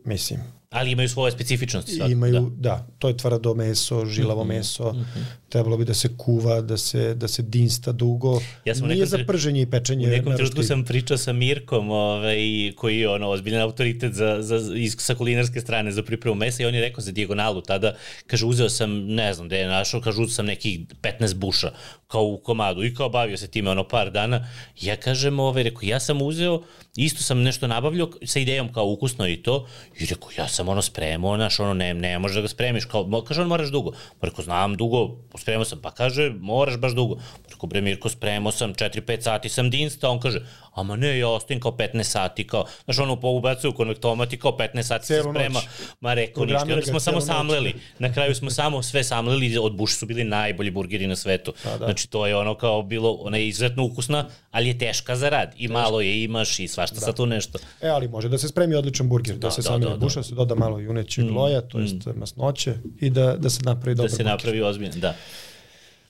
Mislim, 0.05 0.41
Ali 0.71 0.91
imaju 0.93 1.09
svoje 1.09 1.33
specifičnosti. 1.33 1.93
Sad. 1.93 2.11
Imaju, 2.11 2.33
da. 2.33 2.71
da, 2.71 2.87
to 2.99 3.09
je 3.09 3.17
tvrdo 3.17 3.55
meso, 3.55 4.07
žilavo 4.07 4.45
mm 4.45 4.49
-hmm. 4.49 4.57
meso, 4.57 4.93
mm 4.93 4.97
-hmm. 4.97 5.25
Trebalo 5.49 5.77
bi 5.77 5.85
da 5.85 5.95
se 5.95 6.09
kuva, 6.17 6.61
da 6.61 6.77
se, 6.77 7.15
da 7.15 7.29
se 7.29 7.43
dinsta 7.43 7.93
dugo. 7.93 8.41
Ja 8.65 8.75
sam 8.75 8.89
Nije 8.89 9.07
za 9.07 9.19
prženje 9.27 9.63
i 9.63 9.67
pečenje. 9.67 10.07
U 10.07 10.11
nekom 10.11 10.37
trenutku 10.37 10.63
sam 10.63 10.85
pričao 10.85 11.17
sa 11.17 11.33
Mirkom, 11.33 11.91
ovaj, 11.91 12.73
koji 12.77 12.99
je 12.99 13.09
ono, 13.09 13.31
ozbiljan 13.31 13.63
autoritet 13.63 14.13
za, 14.13 14.37
za, 14.41 14.75
iz, 14.77 14.97
sa 14.99 15.15
kulinarske 15.15 15.61
strane 15.61 15.93
za 15.93 16.03
pripremu 16.03 16.35
mesa 16.35 16.63
i 16.63 16.67
on 16.67 16.75
je 16.75 16.81
rekao 16.81 17.01
za 17.01 17.13
dijagonalu 17.13 17.61
tada, 17.61 17.95
kaže, 18.27 18.47
uzeo 18.47 18.69
sam, 18.69 19.07
ne 19.07 19.35
znam 19.35 19.47
gde 19.47 19.59
je 19.59 19.67
našao, 19.67 20.01
kaže, 20.01 20.21
uzeo 20.21 20.35
sam 20.35 20.47
nekih 20.47 20.81
15 21.03 21.35
buša 21.35 21.71
kao 22.09 22.23
u 22.23 22.39
komadu 22.39 22.85
i 22.85 22.95
kao 22.95 23.09
bavio 23.09 23.37
se 23.37 23.49
time 23.49 23.71
ono 23.71 23.89
par 23.89 24.11
dana. 24.11 24.47
Ja 24.81 24.97
kažem, 24.97 25.41
ovaj, 25.41 25.63
rekao, 25.63 25.81
ja 25.83 26.01
sam 26.01 26.23
uzeo, 26.23 26.63
isto 26.97 27.23
sam 27.23 27.43
nešto 27.43 27.67
nabavljao 27.67 28.11
sa 28.25 28.39
idejom 28.39 28.73
kao 28.73 28.87
ukusno 28.87 29.29
i 29.29 29.37
to 29.37 29.67
i 30.01 30.07
rekao, 30.07 30.29
ja 30.39 30.49
sam 30.49 30.69
ono 30.69 30.83
spremao, 30.83 31.37
znaš, 31.37 31.61
ono, 31.61 31.75
ne, 31.75 31.95
ne 31.95 32.19
možeš 32.19 32.35
da 32.35 32.43
ga 32.43 32.49
spremiš, 32.49 32.85
kao, 32.85 33.23
kaže, 33.29 33.43
on 33.43 33.49
moraš 33.49 33.69
dugo. 33.69 33.93
Pa 34.21 34.27
rekao, 34.27 34.45
znam 34.45 34.77
dugo, 34.77 35.17
spremao 35.39 35.64
sam, 35.64 35.80
pa 35.82 35.91
kaže, 35.91 36.30
moraš 36.41 36.76
baš 36.76 36.93
dugo. 36.93 37.18
Rekao, 37.51 37.68
bre, 37.68 37.80
Mirko, 37.80 38.09
spremao 38.09 38.53
sam, 38.53 38.74
4-5 38.74 39.20
sati 39.20 39.49
sam 39.49 39.70
dinsta, 39.70 40.09
on 40.09 40.20
kaže, 40.20 40.43
ama 40.81 40.97
ne, 40.97 41.18
ja 41.18 41.29
ostavim 41.29 41.61
kao 41.61 41.72
15 41.72 42.03
sati, 42.03 42.47
kao, 42.47 42.64
znaš, 42.85 42.99
ono, 42.99 43.18
ubacuju 43.22 43.72
konektomat 43.72 44.33
i 44.33 44.37
kao 44.37 44.57
15 44.59 44.83
sati 44.83 45.07
Cijelu 45.07 45.24
se 45.24 45.31
sprema. 45.31 45.55
Noć. 45.55 45.64
Ma 46.01 46.14
rekao, 46.14 46.45
ništa, 46.45 46.62
onda 46.62 46.83
smo 46.83 47.01
samo 47.01 47.20
samleli. 47.20 47.74
Na 47.99 48.12
kraju 48.12 48.35
smo 48.35 48.51
samo 48.51 48.83
sve 48.83 49.05
samleli, 49.05 49.59
od 49.59 49.76
buša 49.76 49.97
su 49.97 50.07
bili 50.07 50.24
najbolji 50.24 50.70
burgeri 50.70 51.07
na 51.07 51.16
svetu. 51.16 51.53
Pa, 51.64 51.70
da. 51.70 51.85
Znači, 51.85 52.11
to 52.11 52.26
je 52.26 52.37
ono 52.37 52.55
kao 52.55 52.83
bilo, 52.83 53.12
ona 53.12 53.37
je 53.37 53.49
izuzetno 53.49 53.85
ukusna, 53.85 54.29
ali 54.51 54.68
je 54.68 54.79
teška 54.79 55.16
za 55.16 55.29
rad. 55.29 55.55
I 55.57 55.68
Teška. 55.68 55.72
malo 55.72 56.01
je 56.01 56.24
imaš 56.24 56.59
i 56.59 56.68
svašta 56.68 56.95
da. 56.95 57.01
sa 57.01 57.12
tu 57.12 57.26
nešto. 57.26 57.59
E, 57.81 57.89
ali 57.89 58.09
može 58.09 58.29
da 58.29 58.39
se 58.39 58.49
spremi 58.49 58.74
odličan 58.74 59.09
burger, 59.09 59.37
da, 59.37 59.47
da 59.47 59.51
se 59.51 59.62
da, 59.62 59.68
sami 59.68 59.85
da, 59.85 59.91
da, 59.91 59.97
buša, 59.97 60.22
se 60.22 60.35
doda 60.35 60.55
malo 60.55 60.79
junećeg 60.79 61.24
mm, 61.24 61.37
loja, 61.37 61.61
to 61.61 61.79
jest 61.79 62.07
mm. 62.07 62.11
masnoće 62.16 62.74
i 63.01 63.11
da, 63.11 63.37
da 63.37 63.51
se 63.51 63.62
napravi 63.62 63.95
da 63.95 64.03
dobar 64.03 64.11
Da 64.11 64.16
se 64.16 64.24
napravi 64.24 64.62
ozbiljno, 64.62 64.97
da. 64.97 65.14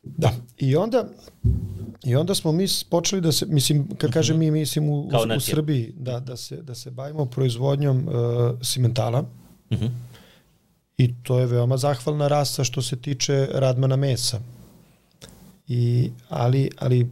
Da, 0.02 0.32
i 0.58 0.76
onda, 0.76 1.04
i 2.04 2.16
onda 2.16 2.34
smo 2.34 2.52
mi 2.52 2.66
počeli 2.90 3.22
da 3.22 3.32
se, 3.32 3.46
mislim, 3.46 3.88
kad 3.98 4.12
kažem 4.12 4.38
mi, 4.38 4.50
mislim 4.50 4.88
u, 4.88 5.00
u, 5.00 5.08
u 5.36 5.40
Srbiji, 5.40 5.94
da, 5.96 6.20
da, 6.20 6.36
se, 6.36 6.62
da 6.62 6.74
se 6.74 6.90
bavimo 6.90 7.26
proizvodnjom 7.26 8.08
uh, 8.08 8.14
simentala, 8.62 9.20
uh 9.70 9.78
mhm. 9.78 9.84
-huh. 9.84 9.90
i 10.98 11.14
to 11.22 11.38
je 11.38 11.46
veoma 11.46 11.76
zahvalna 11.76 12.28
rasa 12.28 12.64
što 12.64 12.82
se 12.82 12.96
tiče 12.96 13.48
radmana 13.52 13.96
mesa. 13.96 14.40
I, 15.68 16.10
ali, 16.28 16.70
ali 16.78 17.10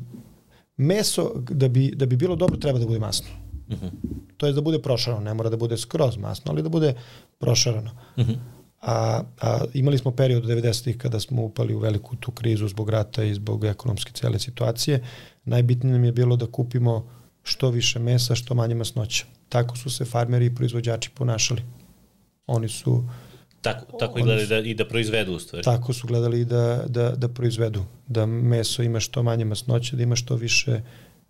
meso, 0.77 1.33
da 1.51 1.69
bi, 1.69 1.93
da 1.97 2.07
bi 2.07 2.17
bilo 2.17 2.37
dobro, 2.37 2.57
treba 2.57 2.79
da 2.79 2.87
bude 2.87 2.99
masno. 2.99 3.29
Uh 3.69 3.75
mhm. 3.75 3.87
-huh. 3.87 3.91
To 4.37 4.47
je 4.47 4.53
da 4.53 4.61
bude 4.61 4.83
prošarano, 4.83 5.25
ne 5.25 5.35
mora 5.35 5.51
da 5.51 5.57
bude 5.57 5.77
skroz 5.77 6.17
masno, 6.17 6.53
ali 6.53 6.63
da 6.63 6.69
bude 6.69 6.95
prošarano. 7.39 7.91
Uh 8.17 8.25
mhm. 8.25 8.33
-huh. 8.33 8.56
A, 8.87 9.23
a 9.41 9.65
imali 9.75 9.99
smo 9.99 10.11
period 10.11 10.45
90-ih 10.45 10.99
kada 10.99 11.21
smo 11.21 11.43
upali 11.43 11.75
u 11.75 11.79
veliku 11.79 12.17
tu 12.17 12.33
krizu 12.33 12.69
zbog 12.69 12.91
rata 12.91 13.25
i 13.25 13.35
zbog 13.35 13.65
ekonomske 13.65 14.13
cele 14.13 14.39
situacije. 14.39 15.05
Najbitnije 15.45 15.93
nam 15.93 16.05
je 16.05 16.13
bilo 16.13 16.37
da 16.37 16.47
kupimo 16.47 17.09
što 17.43 17.71
više 17.71 17.99
mesa, 17.99 18.35
što 18.35 18.55
manje 18.55 18.75
masnoća. 18.75 19.25
Tako 19.49 19.77
su 19.77 19.91
se 19.91 20.05
farmeri 20.05 20.47
i 20.47 20.55
proizvođači 20.55 21.11
ponašali. 21.11 21.63
Oni 22.47 22.69
su... 22.69 23.05
Tako, 23.61 23.97
tako 23.99 24.19
i 24.19 24.23
gledali 24.23 24.47
da, 24.47 24.59
i 24.59 24.75
da 24.75 24.89
proizvedu 24.89 25.33
u 25.33 25.39
stvari. 25.39 25.65
Tako 25.65 25.93
su 25.93 26.07
gledali 26.07 26.45
da, 26.45 26.85
da, 26.89 27.11
da 27.11 27.29
proizvedu. 27.29 27.85
Da 28.07 28.27
meso 28.27 28.83
ima 28.83 29.01
što 29.01 29.23
manje 29.23 29.45
masnoće, 29.45 29.97
da 29.97 30.03
ima 30.03 30.17
što 30.17 30.37
više 30.37 30.81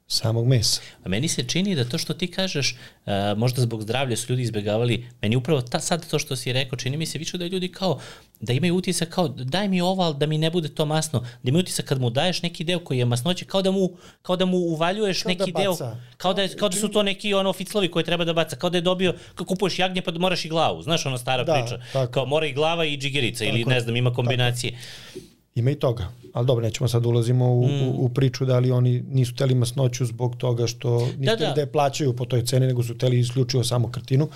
samog 0.08 0.46
mesa. 0.46 0.80
A 1.04 1.08
meni 1.08 1.28
se 1.28 1.42
čini 1.42 1.74
da 1.74 1.84
to 1.84 1.98
što 1.98 2.14
ti 2.14 2.30
kažeš, 2.30 2.76
uh, 3.06 3.12
možda 3.36 3.62
zbog 3.62 3.82
zdravlja 3.82 4.16
su 4.16 4.32
ljudi 4.32 4.42
izbegavali, 4.42 5.08
meni 5.22 5.36
upravo 5.36 5.60
ta, 5.60 5.80
sad 5.80 6.10
to 6.10 6.18
što 6.18 6.36
si 6.36 6.52
rekao, 6.52 6.78
čini 6.78 6.96
mi 6.96 7.06
se 7.06 7.18
više 7.18 7.38
da 7.38 7.46
ljudi 7.46 7.68
kao, 7.68 8.00
da 8.40 8.52
imaju 8.52 8.76
utisak 8.76 9.08
kao, 9.08 9.28
daj 9.28 9.68
mi 9.68 9.80
ovo, 9.80 10.02
ali 10.02 10.14
da 10.14 10.26
mi 10.26 10.38
ne 10.38 10.50
bude 10.50 10.68
to 10.68 10.84
masno, 10.84 11.20
da 11.20 11.48
imaju 11.48 11.60
utisak 11.60 11.84
kad 11.84 12.00
mu 12.00 12.10
daješ 12.10 12.42
neki 12.42 12.64
deo 12.64 12.78
koji 12.78 12.98
je 12.98 13.04
masnoće, 13.04 13.44
kao 13.44 13.62
da 13.62 13.70
mu, 13.70 13.90
kao 14.22 14.36
da 14.36 14.44
mu 14.44 14.56
uvaljuješ 14.56 15.22
kao 15.22 15.34
da 15.34 15.38
neki 15.38 15.52
da 15.52 15.58
deo, 15.60 15.76
kao 16.16 16.34
da, 16.34 16.42
je, 16.42 16.56
kao 16.56 16.68
da 16.68 16.76
su 16.76 16.88
to 16.88 17.02
neki 17.02 17.34
ono 17.34 17.52
ficlovi 17.52 17.90
koje 17.90 18.04
treba 18.04 18.24
da 18.24 18.32
baca, 18.32 18.56
kao 18.56 18.70
da 18.70 18.78
je 18.78 18.82
dobio, 18.82 19.14
kao 19.34 19.46
kupuješ 19.46 19.78
jagnje 19.78 20.02
pa 20.02 20.10
da 20.10 20.18
moraš 20.18 20.44
i 20.44 20.48
glavu, 20.48 20.82
znaš 20.82 21.06
ona 21.06 21.18
stara 21.18 21.44
da, 21.44 21.52
priča, 21.52 21.80
tako. 21.92 22.12
kao 22.12 22.26
mora 22.26 22.46
i 22.46 22.52
glava 22.52 22.84
i 22.84 22.96
džigerica 22.96 23.44
tako, 23.44 23.56
ili 23.56 23.64
ne 23.64 23.80
znam, 23.80 23.96
ima 23.96 24.12
kombinacije. 24.12 24.72
Tako. 24.72 25.35
Ima 25.56 25.70
i 25.70 25.74
toga. 25.74 26.08
Ali 26.32 26.46
dobro, 26.46 26.64
nećemo 26.64 26.88
sad 26.88 27.06
ulazimo 27.06 27.52
u, 27.52 27.68
mm. 27.68 27.88
u, 27.88 28.04
u 28.04 28.08
priču 28.08 28.44
da 28.44 28.58
li 28.58 28.70
oni 28.70 29.02
nisu 29.10 29.34
teli 29.34 29.54
masnoću 29.54 30.06
zbog 30.06 30.36
toga 30.36 30.66
što 30.66 31.00
nisu 31.00 31.16
da, 31.18 31.36
da. 31.36 31.52
da 31.52 31.60
je 31.60 31.72
plaćaju 31.72 32.16
po 32.16 32.24
toj 32.24 32.44
ceni, 32.44 32.66
nego 32.66 32.82
su 32.82 32.98
teli 32.98 33.18
isključivo 33.18 33.64
samo 33.64 33.90
kartinu. 33.90 34.28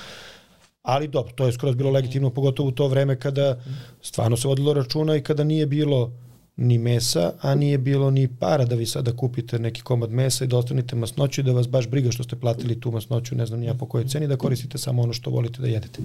Ali 0.82 1.08
dobro, 1.08 1.32
to 1.32 1.46
je 1.46 1.52
skoro 1.52 1.72
bilo 1.72 1.90
legitimno, 1.90 2.30
pogotovo 2.30 2.68
u 2.68 2.72
to 2.72 2.88
vreme 2.88 3.16
kada 3.20 3.60
stvarno 4.02 4.36
se 4.36 4.48
vodilo 4.48 4.72
računa 4.72 5.16
i 5.16 5.22
kada 5.22 5.44
nije 5.44 5.66
bilo 5.66 6.12
ni 6.56 6.78
mesa, 6.78 7.32
a 7.40 7.54
nije 7.54 7.78
bilo 7.78 8.10
ni 8.10 8.28
para 8.38 8.64
da 8.64 8.74
vi 8.74 8.86
sada 8.86 9.16
kupite 9.16 9.58
neki 9.58 9.82
komad 9.82 10.10
mesa 10.10 10.44
i 10.44 10.48
da 10.48 10.58
ostanite 10.58 10.96
masnoću 10.96 11.40
i 11.40 11.44
da 11.44 11.52
vas 11.52 11.68
baš 11.68 11.88
briga 11.88 12.10
što 12.10 12.22
ste 12.22 12.36
platili 12.36 12.80
tu 12.80 12.90
masnoću, 12.90 13.34
ne 13.34 13.46
znam 13.46 13.60
nija 13.60 13.74
po 13.74 13.86
kojoj 13.86 14.08
ceni, 14.08 14.28
da 14.28 14.36
koristite 14.36 14.78
samo 14.78 15.02
ono 15.02 15.12
što 15.12 15.30
volite 15.30 15.62
da 15.62 15.68
jedete. 15.68 16.02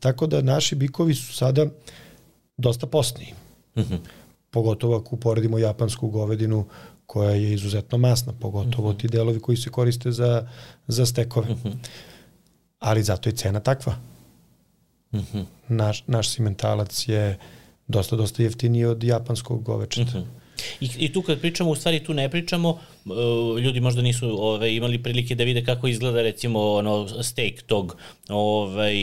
Tako 0.00 0.26
da 0.26 0.42
naši 0.42 0.74
bikovi 0.74 1.14
su 1.14 1.34
sada 1.34 1.66
dosta 2.56 2.86
postniji. 2.86 3.32
Mm 3.76 3.82
-hmm. 3.82 3.98
Pogotovo 4.50 4.96
ako 4.96 5.16
uporedimo 5.16 5.58
japansku 5.58 6.08
govedinu 6.08 6.64
koja 7.06 7.30
je 7.30 7.52
izuzetno 7.52 7.98
masna, 7.98 8.32
pogotovo 8.40 8.90
mm 8.90 8.94
-hmm. 8.94 9.00
ti 9.00 9.08
delovi 9.08 9.40
koji 9.40 9.56
se 9.56 9.70
koriste 9.70 10.12
za, 10.12 10.48
za 10.86 11.06
stekove. 11.06 11.48
Mm 11.48 11.60
-hmm. 11.64 11.74
Ali 12.78 13.02
zato 13.02 13.28
je 13.28 13.36
cena 13.36 13.60
takva. 13.60 13.96
Mm 15.12 15.18
-hmm. 15.18 15.44
naš, 15.68 16.04
naš 16.06 16.28
simentalac 16.28 17.08
je 17.08 17.38
dosta, 17.86 18.16
dosta 18.16 18.42
jeftiniji 18.42 18.84
od 18.84 19.04
japanskog 19.04 19.62
govečeta. 19.62 20.18
Mm 20.18 20.22
-hmm. 20.22 20.42
I, 20.80 20.90
I 20.98 21.12
tu 21.12 21.22
kad 21.22 21.40
pričamo, 21.40 21.70
u 21.70 21.74
stvari 21.74 22.04
tu 22.04 22.14
ne 22.14 22.28
pričamo 22.28 22.80
ljudi 23.60 23.80
možda 23.80 24.02
nisu 24.02 24.44
ove, 24.44 24.76
imali 24.76 25.02
prilike 25.02 25.34
da 25.34 25.44
vide 25.44 25.64
kako 25.64 25.88
izgleda 25.88 26.22
recimo 26.22 26.72
ono 26.72 27.22
steak 27.22 27.62
tog 27.62 27.96
ovaj 28.28 28.94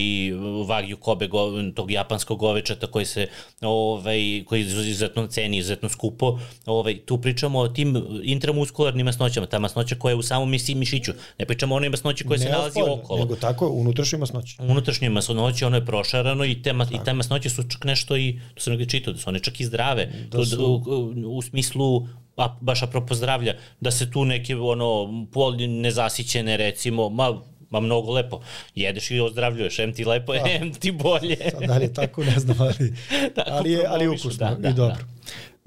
Wagyu 0.68 0.96
Kobe 0.96 1.28
go, 1.28 1.52
tog 1.76 1.92
japanskog 1.92 2.40
govečeta 2.40 2.88
koji 2.88 3.06
se 3.06 3.28
ovaj 3.62 4.44
koji 4.46 4.62
izuzetno 4.62 5.28
ceni, 5.28 5.58
izuzetno 5.58 5.90
skupo. 5.90 6.40
Ovaj 6.66 6.98
tu 7.06 7.18
pričamo 7.22 7.60
o 7.60 7.68
tim 7.68 8.04
intramuskularnim 8.24 9.06
masnoćama, 9.06 9.48
ta 9.48 9.60
masnoća 9.60 9.96
koja 9.96 10.12
je 10.12 10.16
u 10.16 10.22
samom 10.22 10.50
misi 10.50 10.76
mišiću. 10.76 11.12
Ne 11.40 11.46
pričamo 11.46 11.76
o 11.76 11.78
onoj 11.78 11.90
masnoći 11.90 12.24
koja 12.24 12.38
ne 12.38 12.46
se 12.46 12.52
nalazi 12.52 12.82
ofolj, 12.82 13.00
okolo. 13.00 13.20
Nego 13.20 13.36
tako 13.36 13.70
unutrašnje 13.70 14.18
masnoće. 14.18 14.56
Unutrašnje 14.60 15.10
masnoće, 15.10 15.66
ono 15.66 15.78
je 15.78 15.86
prošarano 15.86 16.46
i 16.46 16.62
te 16.62 16.74
i 16.92 16.98
te 17.06 17.14
masnoće 17.14 17.50
su 17.50 17.64
čak 17.70 17.84
nešto 17.84 18.18
i 18.18 18.40
to 18.56 18.62
sam 18.62 18.74
negde 18.74 18.86
čitao 18.86 19.14
da 19.14 19.20
su 19.20 19.30
one 19.30 19.40
čak 19.40 19.60
i 19.60 19.66
zdrave. 19.66 20.12
Da 20.32 20.46
su... 20.46 20.66
u, 20.66 20.76
u, 20.76 21.38
u 21.38 21.42
smislu 21.42 22.08
a, 22.40 22.58
baš 22.62 22.84
apropo 22.84 23.16
zdravlja, 23.16 23.54
da 23.80 23.92
se 23.92 24.12
tu 24.12 24.26
neke 24.26 24.56
ono, 24.56 25.26
pol 25.34 25.56
nezasićene 25.58 26.58
recimo, 26.58 27.10
ma 27.10 27.34
ma 27.70 27.80
mnogo 27.80 28.14
lepo. 28.14 28.42
Jedeš 28.76 29.12
i 29.12 29.20
ozdravljuješ, 29.20 29.80
em 29.80 29.94
ti 29.94 30.06
lepo, 30.06 30.34
da. 30.34 30.44
em 30.50 30.74
ti 30.74 30.92
bolje. 30.92 31.38
Sad 31.52 31.64
da 31.68 31.78
li 31.78 31.86
je 31.86 31.94
tako, 31.94 32.24
ne 32.24 32.40
znam, 32.40 32.58
ali, 32.62 32.94
ali, 33.58 33.72
je, 33.72 33.86
ali 33.88 34.06
je 34.06 34.10
ukusno 34.10 34.50
da, 34.50 34.56
da, 34.56 34.70
i 34.70 34.74
dobro. 34.74 34.96
Da. 34.96 35.20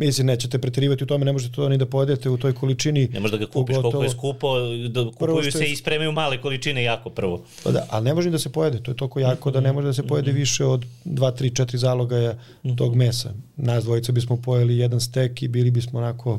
Mislim, 0.07 0.27
nećete 0.27 0.59
preterivati 0.59 1.05
u 1.05 1.07
tome, 1.07 1.25
ne 1.25 1.33
možete 1.33 1.55
to 1.55 1.69
ni 1.69 1.79
da 1.79 1.87
pojedete 1.87 2.31
u 2.31 2.37
toj 2.37 2.53
količini. 2.53 3.09
Ne 3.09 3.21
možeš 3.21 3.33
da 3.33 3.39
ga 3.39 3.47
kupiš 3.47 3.77
pogotovo, 3.77 3.93
koliko 3.93 4.05
je 4.05 4.11
skupo, 4.11 4.59
da 4.89 5.11
kupuju 5.11 5.53
se 5.53 5.65
i 5.65 5.77
spremaju 5.77 6.13
male 6.13 6.41
količine 6.41 6.83
jako 6.83 7.11
prvo. 7.11 7.45
Pa 7.65 7.71
da, 7.71 7.87
ali 7.91 8.05
ne 8.05 8.15
može 8.15 8.31
da 8.31 8.39
se 8.39 8.53
pojede, 8.53 8.83
to 8.83 8.91
je 8.91 8.97
toliko 8.97 9.21
jako 9.21 9.51
da 9.51 9.61
ne 9.61 9.73
može 9.73 9.87
da 9.87 9.93
se 9.93 10.07
pojede 10.07 10.31
mhm. 10.31 10.41
više 10.41 10.65
od 10.65 10.85
2, 11.05 11.43
3, 11.43 11.65
4 11.65 11.77
zalogaja 11.77 12.35
tog 12.77 12.97
mesa. 12.97 13.33
Nas 13.57 13.85
dvojica 13.85 14.13
bismo 14.13 14.37
pojeli 14.37 14.79
jedan 14.79 15.01
stek 15.01 15.43
i 15.43 15.49
bili 15.49 15.71
bismo 15.71 15.99
onako 15.99 16.39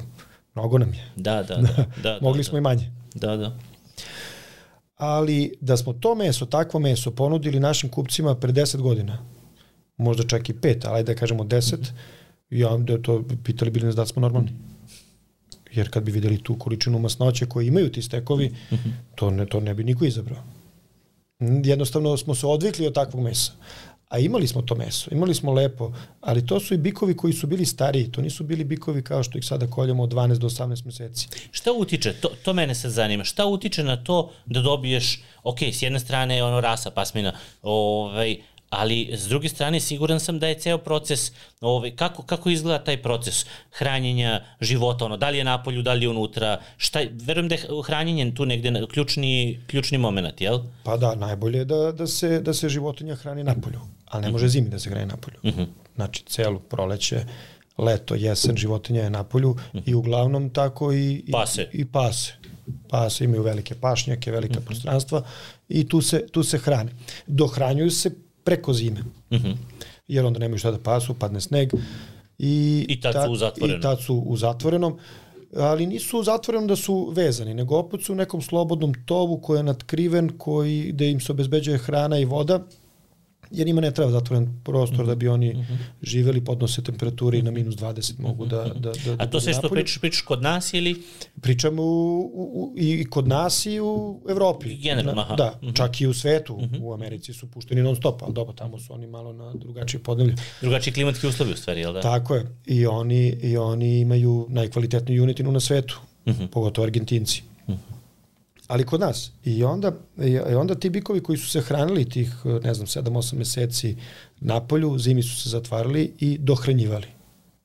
Mnogo 0.56 0.78
nam 0.78 0.94
je. 0.94 1.12
Da, 1.16 1.44
da, 1.44 1.56
da. 1.56 1.86
da 2.04 2.20
Mogli 2.22 2.40
da, 2.40 2.44
smo 2.44 2.54
da. 2.54 2.58
i 2.58 2.62
manje. 2.62 2.92
Da, 3.16 3.38
da. 3.38 3.58
Ali 4.96 5.54
da 5.62 5.78
smo 5.78 5.94
to 5.94 6.16
meso, 6.16 6.46
takvo 6.46 6.80
meso, 6.80 7.12
ponudili 7.12 7.60
našim 7.60 7.90
kupcima 7.90 8.36
pre 8.36 8.52
10 8.52 8.82
godina, 8.82 9.26
možda 9.98 10.24
čak 10.24 10.50
i 10.50 10.54
5, 10.54 10.88
ali 10.88 11.04
da 11.04 11.16
kažemo 11.16 11.44
10, 11.44 11.78
mm 11.78 11.82
-hmm. 11.82 11.92
Ja 12.50 12.78
da 12.78 13.02
to 13.02 13.24
pitali 13.44 13.72
bili 13.72 13.86
nas 13.86 13.96
da 13.96 14.06
smo 14.06 14.22
normalni. 14.22 14.52
Jer 15.72 15.90
kad 15.90 16.04
bi 16.04 16.12
videli 16.12 16.44
tu 16.44 16.56
količinu 16.56 17.00
masnoće 17.00 17.46
koje 17.46 17.68
imaju 17.68 17.92
ti 17.92 18.02
stekovi, 18.02 18.52
to, 19.16 19.32
ne, 19.32 19.46
to 19.46 19.60
ne 19.60 19.74
bi 19.74 19.84
niko 19.84 20.06
izabrao. 20.06 20.44
Jednostavno 21.64 22.18
smo 22.18 22.36
se 22.36 22.48
odvikli 22.48 22.88
od 22.88 22.94
takvog 22.94 23.24
mesa 23.24 23.52
a 24.14 24.20
imali 24.20 24.48
smo 24.48 24.62
to 24.62 24.76
meso, 24.76 25.10
imali 25.12 25.36
smo 25.36 25.54
lepo, 25.54 25.92
ali 26.22 26.46
to 26.46 26.60
su 26.60 26.74
i 26.74 26.78
bikovi 26.78 27.18
koji 27.18 27.34
su 27.34 27.48
bili 27.48 27.66
stariji, 27.66 28.12
to 28.12 28.22
nisu 28.22 28.44
bili 28.44 28.64
bikovi 28.64 29.04
kao 29.04 29.24
što 29.24 29.38
ih 29.38 29.46
sada 29.46 29.68
koljemo 29.68 30.04
od 30.04 30.14
12 30.14 30.38
do 30.38 30.50
18 30.50 30.86
meseci. 30.86 31.28
Šta 31.52 31.72
utiče, 31.72 32.14
to, 32.14 32.30
to 32.44 32.54
mene 32.54 32.76
sad 32.76 32.92
zanima, 32.92 33.24
šta 33.24 33.46
utiče 33.46 33.84
na 33.84 34.04
to 34.04 34.32
da 34.46 34.62
dobiješ, 34.62 35.22
ok, 35.44 35.62
s 35.62 35.82
jedne 35.82 36.00
strane 36.00 36.36
je 36.36 36.44
ono 36.44 36.62
rasa 36.62 36.92
pasmina, 36.92 37.34
ovaj, 37.62 38.38
ali 38.78 39.10
s 39.14 39.28
druge 39.28 39.50
strane 39.50 39.80
siguran 39.80 40.20
sam 40.20 40.40
da 40.40 40.48
je 40.48 40.60
ceo 40.60 40.78
proces, 40.78 41.32
ovaj, 41.62 41.96
kako, 41.96 42.24
kako 42.24 42.50
izgleda 42.50 42.84
taj 42.84 43.02
proces 43.02 43.46
hranjenja 43.72 44.44
života, 44.62 45.06
ono, 45.06 45.18
da 45.18 45.30
li 45.30 45.38
je 45.38 45.44
napolju, 45.44 45.82
da 45.82 45.94
li 45.94 46.06
je 46.06 46.10
unutra, 46.10 46.60
šta, 46.78 47.00
verujem 47.12 47.48
da 47.48 47.56
je 47.56 47.62
hranjenje 47.86 48.32
tu 48.36 48.46
negde 48.46 48.86
ključni, 48.94 49.60
ključni 49.68 49.98
moment, 49.98 50.42
jel? 50.42 50.60
Pa 50.84 50.98
da, 50.98 51.16
najbolje 51.16 51.58
je 51.58 51.66
da, 51.66 51.92
da, 51.92 52.08
se, 52.08 52.42
da 52.42 52.54
se 52.54 52.70
životinja 52.70 53.16
hrani 53.16 53.44
napolju, 53.44 53.80
ali 54.06 54.22
ne 54.22 54.32
može 54.32 54.46
mhm. 54.46 54.52
zimi 54.52 54.70
da 54.70 54.80
se 54.80 54.90
hrani 54.90 55.06
napolju. 55.06 55.38
Uh 55.44 55.50
mhm. 55.50 55.62
-huh. 55.62 55.68
Znači, 55.96 56.24
celu 56.26 56.60
proleće, 56.60 57.26
leto, 57.78 58.16
jesen, 58.16 58.58
životinja 58.58 59.04
je 59.04 59.10
napolju 59.10 59.50
uh 59.50 59.58
-huh. 59.74 59.82
i 59.86 59.94
uglavnom 59.94 60.50
tako 60.50 60.94
i, 60.94 61.24
i, 61.28 61.32
pase. 61.32 61.70
i 61.74 61.86
pase. 61.86 62.34
Pase 62.90 63.24
imaju 63.24 63.44
velike 63.44 63.76
pašnjake, 63.76 64.32
velike 64.32 64.52
uh 64.52 64.56
mhm. 64.58 64.64
-huh. 64.64 64.68
prostranstva 64.68 65.24
i 65.70 65.88
tu 65.88 66.02
se, 66.02 66.28
tu 66.32 66.44
se 66.44 66.58
hrane. 66.58 66.92
Dohranjuju 67.28 67.92
se 67.92 68.12
preko 68.44 68.74
zime. 68.74 69.00
Mm 69.32 69.36
-hmm. 69.36 69.56
Jer 70.08 70.26
onda 70.26 70.40
nemaju 70.40 70.58
šta 70.58 70.72
da 70.72 70.80
pasu, 70.80 71.14
padne 71.14 71.42
sneg. 71.42 71.74
I, 72.38 72.86
I 72.90 73.02
tad, 73.02 73.14
tad 73.14 73.26
su 73.26 73.32
u 73.32 73.36
zatvorenom. 73.36 73.80
I 73.80 73.82
tad 73.82 74.02
su 74.02 74.16
u 74.16 74.38
zatvorenom 74.38 75.00
ali 75.56 75.86
nisu 75.86 76.20
u 76.20 76.24
zatvorenom 76.24 76.68
da 76.68 76.76
su 76.76 77.12
vezani, 77.16 77.54
nego 77.54 77.78
opet 77.78 78.04
su 78.04 78.14
u 78.14 78.16
nekom 78.16 78.42
slobodnom 78.42 78.94
tovu 79.06 79.38
koji 79.38 79.60
je 79.60 79.64
nadkriven, 79.64 80.38
koji, 80.38 80.92
gde 80.92 81.12
im 81.12 81.20
se 81.20 81.32
obezbeđuje 81.32 81.78
hrana 81.78 82.20
i 82.20 82.26
voda 82.26 82.64
jer 83.54 83.68
ima 83.68 83.82
ne 83.82 83.92
treba 83.92 84.12
zatvoren 84.12 84.60
prostor 84.64 84.98
mm 84.98 85.02
-hmm. 85.02 85.08
da 85.08 85.16
bi 85.16 85.28
oni 85.28 85.54
mm 85.54 85.58
-hmm. 85.58 85.78
živeli, 86.02 86.46
podnose 86.46 86.84
temperature 86.84 87.40
i 87.40 87.42
na 87.42 87.52
minus 87.52 87.76
20 87.76 88.20
mogu 88.20 88.46
da... 88.46 88.64
da, 88.64 88.74
da, 88.74 88.92
da 88.92 89.24
A 89.24 89.26
to 89.26 89.40
sve 89.40 89.54
što 89.54 89.70
pričaš, 89.70 89.98
pričaš 89.98 90.22
kod 90.22 90.42
nas 90.42 90.74
ili? 90.74 91.02
Pričam 91.42 91.80
u, 91.80 91.84
u, 92.34 92.74
i 92.78 93.06
kod 93.10 93.28
nas 93.28 93.66
i 93.66 93.80
u 93.80 94.22
Evropi. 94.30 94.76
Generalno, 94.76 95.22
aha. 95.22 95.36
Da, 95.36 95.60
mm 95.62 95.68
-hmm. 95.68 95.76
čak 95.76 96.02
i 96.02 96.08
u 96.08 96.14
svetu. 96.14 96.58
Mm 96.58 96.62
-hmm. 96.62 96.82
U 96.82 96.94
Americi 96.94 97.34
su 97.34 97.52
pušteni 97.52 97.82
non 97.82 97.96
stop, 97.96 98.24
ali 98.24 98.34
dobro, 98.34 98.54
tamo 98.54 98.80
su 98.80 98.94
oni 98.94 99.08
malo 99.08 99.34
na 99.34 99.54
drugačije 99.54 100.04
podnevlje. 100.04 100.36
Drugačiji 100.62 100.94
klimatski 100.94 101.28
uslovi 101.28 101.52
u 101.52 101.58
stvari, 101.58 101.80
jel 101.80 101.94
da? 101.94 102.02
Tako 102.02 102.36
je. 102.36 102.46
I 102.66 102.86
oni, 102.86 103.28
i 103.42 103.58
oni 103.58 104.00
imaju 104.00 104.46
najkvalitetniju 104.50 105.24
unitinu 105.24 105.52
na 105.52 105.60
svetu, 105.60 106.00
mm 106.26 106.32
-hmm. 106.32 106.48
pogotovo 106.48 106.86
Argentinci 106.86 107.44
ali 108.68 108.86
kod 108.86 109.00
nas. 109.00 109.32
I 109.46 109.64
onda, 109.64 109.92
I 110.26 110.38
onda 110.38 110.76
ti 110.76 110.90
bikovi 110.90 111.24
koji 111.24 111.38
su 111.38 111.50
se 111.50 111.62
hranili 111.62 112.10
tih, 112.10 112.34
ne 112.64 112.74
znam, 112.74 112.88
7-8 112.88 113.36
meseci 113.36 113.96
na 114.40 114.68
polju, 114.68 114.98
zimi 115.00 115.24
su 115.24 115.42
se 115.42 115.50
zatvarali 115.50 116.14
i 116.20 116.38
dohranjivali. 116.38 117.08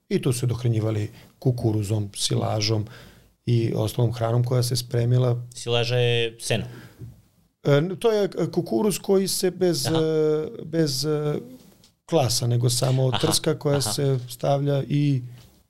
I 0.08 0.22
tu 0.22 0.32
su 0.32 0.46
dohranjivali 0.46 1.10
kukuruzom, 1.38 2.10
silažom 2.16 2.86
i 3.46 3.72
osnovnom 3.76 4.14
hranom 4.14 4.44
koja 4.44 4.62
se 4.62 4.76
spremila. 4.76 5.42
Silaža 5.54 5.96
je 5.96 6.36
seno? 6.40 6.64
E, 7.64 7.82
to 7.98 8.12
je 8.12 8.28
kukuruz 8.52 8.98
koji 8.98 9.28
se 9.28 9.50
bez, 9.50 9.86
Aha. 9.86 10.00
bez 10.64 11.06
klasa, 12.06 12.46
nego 12.46 12.70
samo 12.70 13.08
aha, 13.08 13.18
trska 13.18 13.58
koja 13.58 13.78
aha. 13.78 13.92
se 13.92 14.18
stavlja 14.28 14.82
i 14.88 15.22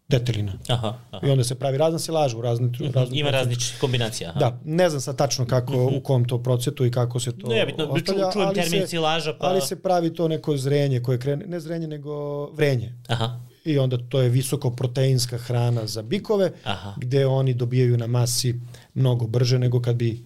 detelina. 0.08 0.52
Aha, 0.68 0.94
aha. 1.10 1.26
I 1.26 1.30
onda 1.30 1.44
se 1.44 1.54
pravi 1.54 1.78
razna 1.78 1.98
silaža 1.98 2.38
u 2.38 2.42
razni, 2.42 2.66
uh 2.66 2.72
-huh. 2.72 3.08
Ima 3.12 3.30
različitih 3.30 3.80
kombinacija. 3.80 4.30
Aha. 4.30 4.38
Da, 4.38 4.60
ne 4.64 4.88
znam 4.88 5.00
sad 5.00 5.16
tačno 5.16 5.46
kako, 5.46 5.72
mhm. 5.72 5.80
-huh. 5.80 5.98
u 5.98 6.02
kom 6.02 6.24
to 6.24 6.42
procetu 6.42 6.86
i 6.86 6.90
kako 6.90 7.20
se 7.20 7.38
to 7.38 7.48
ne, 7.48 7.66
bitno, 7.66 7.84
ostavlja. 7.84 8.32
Čujem 8.32 8.54
termin 8.54 8.80
se, 8.80 8.86
silaža. 8.86 9.34
Pa... 9.40 9.46
Ali 9.46 9.60
se 9.60 9.82
pravi 9.82 10.14
to 10.14 10.28
neko 10.28 10.56
zrenje 10.56 11.00
koje 11.00 11.18
krene, 11.18 11.46
ne 11.46 11.60
zrenje 11.60 11.86
nego 11.86 12.46
vrenje. 12.46 12.94
Aha. 13.08 13.40
I 13.64 13.78
onda 13.78 13.98
to 14.08 14.20
je 14.20 14.28
visoko 14.28 14.70
proteinska 14.70 15.38
hrana 15.38 15.86
za 15.86 16.02
bikove, 16.02 16.52
Aha. 16.64 16.94
gde 16.96 17.26
oni 17.26 17.54
dobijaju 17.54 17.96
na 17.96 18.06
masi 18.06 18.60
mnogo 18.94 19.26
brže 19.26 19.58
nego 19.58 19.82
kad 19.82 19.96
bi 19.96 20.24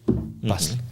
pasli. 0.49 0.75
Uh 0.75 0.81
mhm. 0.81 0.92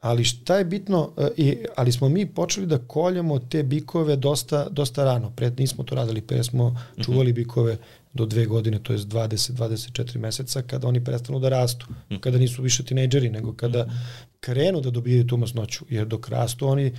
Ali 0.00 0.24
šta 0.24 0.56
je 0.56 0.64
bitno, 0.64 1.12
e, 1.18 1.28
i, 1.36 1.56
ali 1.76 1.92
smo 1.92 2.08
mi 2.08 2.26
počeli 2.26 2.66
da 2.66 2.78
koljemo 2.78 3.38
te 3.38 3.62
bikove 3.62 4.16
dosta, 4.16 4.68
dosta 4.68 5.04
rano. 5.04 5.30
Pred 5.36 5.60
nismo 5.60 5.84
to 5.84 5.94
radili, 5.94 6.20
pre 6.20 6.44
smo 6.44 6.70
mhm. 6.70 7.02
čuvali 7.02 7.32
bikove 7.32 7.76
do 8.12 8.26
dve 8.26 8.46
godine, 8.46 8.78
to 8.82 8.92
je 8.92 8.98
20-24 8.98 10.18
meseca, 10.18 10.62
kada 10.62 10.88
oni 10.88 11.04
prestanu 11.04 11.38
da 11.38 11.48
rastu, 11.48 11.86
kada 12.20 12.38
nisu 12.38 12.62
više 12.62 12.84
tinejdžeri, 12.84 13.30
nego 13.30 13.52
kada 13.52 13.86
krenu 14.40 14.80
da 14.80 14.90
dobijaju 14.90 15.26
tu 15.26 15.36
masnoću, 15.36 15.84
jer 15.88 16.06
dok 16.06 16.28
rastu 16.28 16.68
oni 16.68 16.92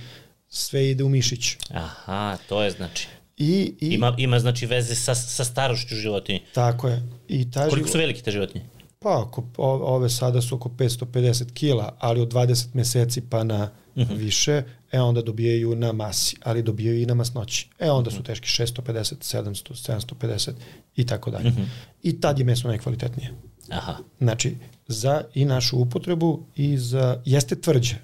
sve 0.48 0.90
ide 0.90 1.04
u 1.04 1.08
mišić. 1.08 1.56
Aha, 1.70 2.36
to 2.48 2.62
je 2.62 2.70
znači. 2.70 3.08
I, 3.36 3.74
i, 3.80 3.88
Ima, 3.94 4.14
ima 4.18 4.38
znači 4.38 4.66
veze 4.66 4.94
sa, 4.94 5.14
sa 5.14 5.44
starošću 5.44 5.94
životinje. 5.94 6.40
Tako 6.54 6.88
je. 6.88 7.02
I 7.28 7.50
ta 7.50 7.68
Koliko 7.68 7.76
živo- 7.86 7.92
su 7.92 7.98
velike 7.98 8.22
te 8.22 8.30
životinje? 8.30 8.64
Pa, 9.02 9.20
oko, 9.20 9.44
ove 9.82 10.10
sada 10.10 10.42
su 10.42 10.54
oko 10.54 10.68
550 10.68 11.52
kila, 11.52 11.96
ali 11.98 12.20
od 12.20 12.28
20 12.28 12.74
meseci 12.74 13.20
pa 13.20 13.44
na 13.44 13.70
Mhm. 13.96 14.14
više, 14.14 14.62
e 14.92 15.00
onda 15.00 15.22
dobijaju 15.22 15.76
na 15.76 15.92
masi, 15.92 16.36
ali 16.42 16.62
dobijaju 16.62 17.02
i 17.02 17.06
na 17.06 17.14
masnoći. 17.14 17.68
E 17.78 17.90
onda 17.90 18.10
Mhm. 18.10 18.16
su 18.16 18.22
teški 18.22 18.46
650, 18.48 19.14
700, 19.20 19.74
750 19.74 20.52
i 20.96 21.06
tako 21.06 21.30
dalje. 21.30 21.50
Mhm. 21.50 21.62
I 22.02 22.20
tad 22.20 22.38
je 22.38 22.44
meso 22.44 22.68
najkvalitetnije. 22.68 23.30
Aha. 23.70 23.96
Znači, 24.18 24.56
za 24.88 25.22
i 25.34 25.44
našu 25.44 25.78
upotrebu 25.78 26.42
i 26.56 26.78
za, 26.78 27.22
jeste 27.24 27.54
tvrđe. 27.56 27.94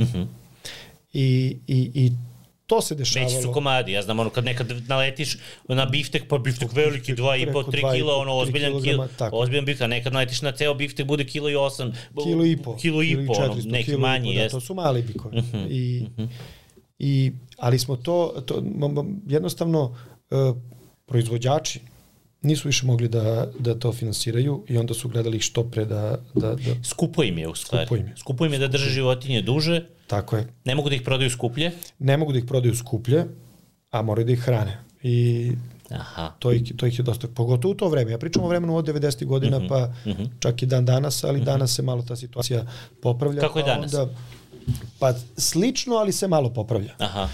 Mhm. 0.00 0.22
I, 1.12 1.56
i, 1.66 1.90
i 1.94 2.12
to 2.68 2.80
se 2.82 2.94
dešavalo. 2.94 3.30
Veći 3.30 3.42
su 3.42 3.52
komadi, 3.52 3.92
ja 3.92 4.02
znam 4.02 4.18
ono 4.18 4.30
kad 4.30 4.44
nekad 4.44 4.88
naletiš 4.88 5.36
na 5.68 5.86
biftek, 5.86 6.28
pa 6.28 6.38
biftek 6.38 6.72
veliki, 6.72 7.14
2,5, 7.14 7.44
Preko 7.44 7.60
3 7.60 7.80
dva 7.80 7.94
i 7.94 7.98
kila, 7.98 8.14
po, 8.14 8.20
ono 8.20 8.34
ozbiljan 8.36 8.82
kilo, 8.82 9.08
ozbiljan 9.32 9.64
biftek, 9.64 9.84
a 9.84 9.86
nekad 9.86 10.12
naletiš 10.12 10.42
na 10.42 10.52
ceo 10.52 10.74
biftek 10.74 11.06
bude 11.06 11.24
kilo 11.24 11.50
i 11.50 11.54
8, 11.54 11.92
kilo 12.24 12.44
i 12.44 12.56
po. 12.56 12.76
kilo 12.76 13.02
i 13.02 13.26
po, 13.26 13.32
ono, 13.32 13.54
400, 13.54 13.70
neki 13.70 13.84
kilo 13.84 13.98
manji, 13.98 14.36
da. 14.36 14.48
To 14.48 14.60
su 14.60 14.74
mali 14.74 15.02
bikovi. 15.02 15.38
Mhm, 15.38 15.66
I, 15.70 16.06
i, 16.98 17.32
ali 17.58 17.78
smo 17.78 17.96
to, 17.96 18.42
to 18.46 18.62
jednostavno 19.26 19.96
uh, 20.30 20.56
proizvođači 21.06 21.80
nisu 22.42 22.68
više 22.68 22.86
mogli 22.86 23.08
da, 23.08 23.50
da 23.58 23.78
to 23.78 23.92
finansiraju 23.92 24.64
i 24.68 24.78
onda 24.78 24.94
su 24.94 25.08
gledali 25.08 25.40
što 25.40 25.70
pre 25.70 25.84
da, 25.84 26.18
da, 26.34 26.54
da 26.54 26.84
Skupo 26.84 27.22
im 27.22 27.38
je 27.38 27.48
u 27.48 27.54
stvari. 27.54 27.86
Skupo 27.86 27.96
im 27.96 28.06
je. 28.06 28.16
Skupo 28.16 28.46
im 28.46 28.52
je 28.52 28.58
da 28.58 28.68
drže 28.68 28.90
životinje 28.90 29.42
duže, 29.42 29.86
tako 30.08 30.36
je. 30.36 30.46
ne 30.64 30.74
mogu 30.74 30.88
da 30.88 30.94
ih 30.94 31.02
prodaju 31.02 31.30
skuplje. 31.30 31.72
Ne 32.00 32.16
mogu 32.16 32.32
da 32.32 32.38
ih 32.38 32.44
prodaju 32.44 32.74
skuplje, 32.76 33.24
a 33.90 34.02
moraju 34.02 34.26
da 34.26 34.32
ih 34.32 34.40
hrane. 34.40 34.78
I 35.02 35.52
Aha. 35.90 36.32
to 36.38 36.52
ih, 36.52 36.72
to 36.76 36.86
ih 36.86 36.98
je 36.98 37.02
dosta, 37.02 37.28
pogotovo 37.28 37.72
u 37.72 37.76
to 37.76 37.88
vreme. 37.88 38.10
Ja 38.10 38.18
pričam 38.18 38.42
o 38.42 38.48
vremenu 38.48 38.76
od 38.76 38.86
90. 38.86 39.24
godina, 39.26 39.58
Mhm, 39.58 39.68
pa 39.68 39.92
čak 40.40 40.62
i 40.62 40.66
dan 40.66 40.84
danas, 40.84 41.24
ali 41.24 41.40
danas 41.42 41.72
se 41.72 41.82
malo 41.82 42.02
ta 42.02 42.16
situacija 42.16 42.66
popravlja. 43.02 43.40
Kako 43.40 43.58
je 43.58 43.64
pa 43.64 43.70
danas? 43.70 43.94
Onda, 43.94 44.12
pa 44.98 45.14
slično, 45.36 45.94
ali 45.94 46.12
se 46.12 46.28
malo 46.28 46.50
popravlja. 46.50 46.94
Aha. 46.98 47.28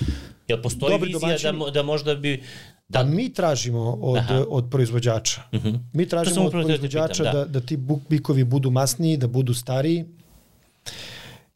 Jel 0.49 0.63
postoji 0.63 0.93
Dobri 0.93 1.09
vizija 1.09 1.21
domaćini- 1.29 1.43
da, 1.45 1.53
mo- 1.55 1.71
da 1.71 1.83
možda 1.85 2.15
bi... 2.17 2.43
Da 2.89 2.99
Da, 2.99 3.05
mi 3.07 3.29
tražimo 3.31 3.81
od, 3.93 4.17
Aha. 4.19 4.45
od 4.49 4.65
proizvođača. 4.71 5.43
Mi 5.53 5.61
To 5.61 5.61
sam 6.01 6.09
tražimo 6.09 6.41
od 6.41 6.53
da 6.53 6.61
proizvođača 6.61 7.23
da, 7.25 7.33
da. 7.33 7.45
da 7.45 7.61
ti 7.61 7.77
buk, 7.79 8.01
bikovi 8.09 8.45
budu 8.45 8.71
masniji, 8.71 9.17
da 9.17 9.27
budu 9.29 9.55
stariji. 9.55 10.05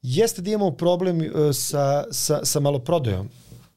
Jeste 0.09 0.43
da 0.43 0.51
imamo 0.51 0.71
problem 0.71 1.21
e, 1.21 1.29
sa, 1.53 2.05
sa, 2.11 2.41
sa 2.45 2.61
maloprodajom, 2.61 3.29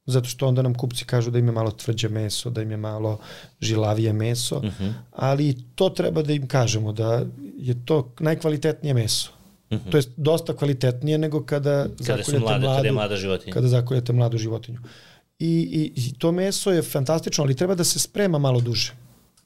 zato 0.06 0.30
što 0.30 0.48
onda 0.48 0.62
nam 0.62 0.74
kupci 0.74 1.06
kažu 1.06 1.32
da 1.32 1.40
im 1.40 1.46
je 1.46 1.52
malo 1.52 1.72
tvrđe 1.72 2.10
meso, 2.10 2.50
da 2.50 2.62
im 2.62 2.72
je 2.72 2.78
malo 2.78 3.20
žilavije 3.62 4.14
meso, 4.14 4.62
Mhm. 4.64 4.90
ali 5.12 5.56
to 5.76 5.90
treba 5.90 6.22
da 6.22 6.34
im 6.34 6.48
kažemo, 6.48 6.92
da 6.94 7.26
je 7.58 7.76
to 7.86 8.14
najkvalitetnije 8.20 8.94
meso. 8.94 9.30
To 9.92 9.98
je 9.98 10.04
dosta 10.18 10.54
kvalitetnije 10.54 11.18
nego 11.18 11.44
kada, 11.46 11.86
kada 11.98 12.24
zakoljete 12.24 12.40
mlade, 12.40 12.60
mladu, 12.60 12.78
kada 12.78 12.88
je 12.88 12.92
mlada 12.92 13.16
životinja. 13.16 13.54
kada 13.54 13.68
zakoljete 13.68 14.14
mladu 14.14 14.38
životinju. 14.38 14.80
I, 15.40 15.48
i, 15.48 15.94
I 15.96 16.14
to 16.14 16.32
meso 16.32 16.72
je 16.72 16.82
fantastično, 16.82 17.44
ali 17.44 17.56
treba 17.56 17.76
da 17.76 17.84
se 17.84 18.00
sprema 18.00 18.38
malo 18.38 18.60
duže. 18.62 18.94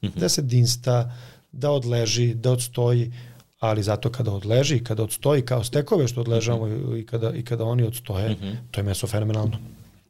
Mhm. 0.04 0.20
Da 0.20 0.28
se 0.28 0.42
dinsta, 0.42 1.12
da 1.52 1.70
odleži, 1.70 2.34
da 2.34 2.52
odstoji, 2.52 3.12
ali 3.58 3.82
zato 3.82 4.10
kada 4.10 4.32
odleži 4.32 4.78
kada 4.80 5.02
odstoji 5.02 5.42
kao 5.42 5.64
stekove 5.64 6.08
što 6.08 6.20
odležamo 6.20 6.66
Mhm. 6.66 6.96
i, 6.96 7.06
kada, 7.06 7.30
i 7.32 7.44
kada 7.44 7.64
oni 7.64 7.82
odstoje, 7.82 8.36
to 8.70 8.80
je 8.80 8.84
meso 8.84 9.06
fenomenalno. 9.06 9.58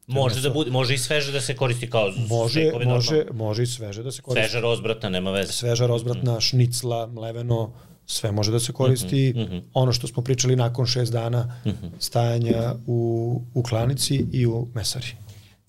Može 0.07 0.41
da 0.41 0.49
bude, 0.49 0.71
može 0.71 0.93
i 0.93 0.97
sveže 0.97 1.31
da 1.31 1.41
se 1.41 1.55
koristi 1.55 1.89
kao 1.89 2.11
Može, 2.19 2.51
stekovi 2.53 2.85
može, 2.85 3.11
normalno. 3.13 3.37
može 3.39 3.63
i 3.63 3.67
sveže 3.67 4.03
da 4.03 4.11
se 4.11 4.21
koristi. 4.21 4.49
Sveža 4.49 4.59
rozbrata, 4.61 5.09
nema 5.09 5.31
veze. 5.31 5.51
Sveža 5.53 5.85
rozvratna, 5.85 6.39
šnicla, 6.41 7.07
mleveno, 7.07 7.71
sve 8.05 8.31
može 8.31 8.51
da 8.51 8.59
se 8.59 8.73
koristi. 8.73 9.33
Mhm, 9.37 9.57
Ono 9.73 9.93
što 9.93 10.07
smo 10.07 10.23
pričali 10.23 10.55
nakon 10.55 10.85
šest 10.85 11.11
dana 11.11 11.61
stajanja 11.99 12.75
u, 12.87 12.99
u 13.53 13.63
klanici 13.63 14.25
i 14.31 14.45
u 14.47 14.67
mesari. 14.73 15.07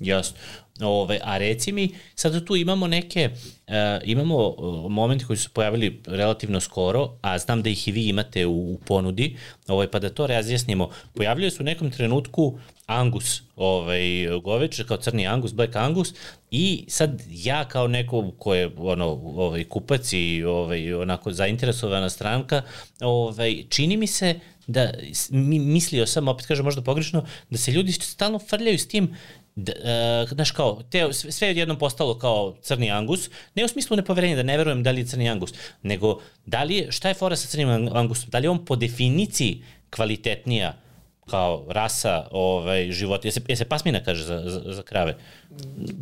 Jasno. 0.00 0.36
Ove, 0.80 1.20
a 1.22 1.38
reci 1.38 1.72
mi, 1.72 1.90
sad 2.14 2.44
tu 2.44 2.56
imamo 2.56 2.86
neke, 2.86 3.30
uh, 3.66 3.74
imamo 4.04 4.48
uh, 4.48 4.90
momenti 4.90 5.24
koji 5.24 5.36
su 5.36 5.50
pojavili 5.50 6.00
relativno 6.06 6.60
skoro, 6.60 7.18
a 7.22 7.38
znam 7.38 7.62
da 7.62 7.70
ih 7.70 7.88
i 7.88 7.92
vi 7.92 8.08
imate 8.08 8.46
u, 8.46 8.72
u 8.72 8.78
ponudi, 8.86 9.36
ovaj, 9.68 9.90
pa 9.90 9.98
da 9.98 10.10
to 10.10 10.26
razjasnimo. 10.26 10.90
Pojavljaju 11.14 11.50
se 11.50 11.62
u 11.62 11.64
nekom 11.64 11.90
trenutku 11.90 12.58
Angus, 12.86 13.42
ovaj, 13.56 14.02
goveč, 14.42 14.82
kao 14.88 14.96
crni 14.96 15.26
Angus, 15.26 15.52
Black 15.52 15.76
Angus, 15.76 16.14
i 16.50 16.84
sad 16.88 17.22
ja 17.28 17.64
kao 17.64 17.88
neko 17.88 18.30
ko 18.38 18.54
je 18.54 18.70
ono, 18.76 19.06
ovaj, 19.36 19.64
kupac 19.64 20.12
i 20.12 20.44
ovaj, 20.44 20.94
onako 20.94 21.32
zainteresovana 21.32 22.10
stranka, 22.10 22.62
ovaj, 23.00 23.64
čini 23.68 23.96
mi 23.96 24.06
se 24.06 24.40
da, 24.66 24.92
mislio 25.50 26.06
sam, 26.06 26.28
opet 26.28 26.46
kažem 26.46 26.64
možda 26.64 26.82
pogrešno, 26.82 27.24
da 27.50 27.58
se 27.58 27.72
ljudi 27.72 27.92
stalno 27.92 28.38
frljaju 28.38 28.78
s 28.78 28.88
tim 28.88 29.16
uh, 29.58 30.30
znaš 30.30 30.50
kao, 30.50 30.82
te, 30.90 31.12
sve 31.12 31.48
je 31.48 31.50
odjednom 31.50 31.78
postalo 31.78 32.18
kao 32.18 32.56
crni 32.62 32.90
angus, 32.90 33.30
ne 33.54 33.64
u 33.64 33.68
smislu 33.68 33.96
nepoverenja, 33.96 34.36
da 34.36 34.42
ne 34.42 34.56
verujem 34.58 34.82
da 34.82 34.90
li 34.90 35.00
je 35.00 35.06
crni 35.06 35.30
angus, 35.30 35.54
nego 35.82 36.20
da 36.46 36.62
li 36.62 36.76
je, 36.76 36.92
šta 36.92 37.08
je 37.08 37.14
fora 37.14 37.36
sa 37.36 37.48
crnim 37.48 37.68
ang- 37.68 37.90
angusom, 37.94 38.30
da 38.30 38.38
li 38.38 38.46
je 38.46 38.50
on 38.50 38.64
po 38.64 38.76
definiciji 38.76 39.62
kvalitetnija 39.90 40.74
kao 41.30 41.64
rasa 41.68 42.28
ovaj, 42.30 42.92
života, 42.92 43.28
je 43.28 43.32
se, 43.32 43.40
je 43.48 43.56
se 43.56 43.64
pasmina 43.64 44.00
kaže 44.04 44.24
za, 44.24 44.42
za, 44.46 44.62
za 44.72 44.82
krave? 44.82 45.16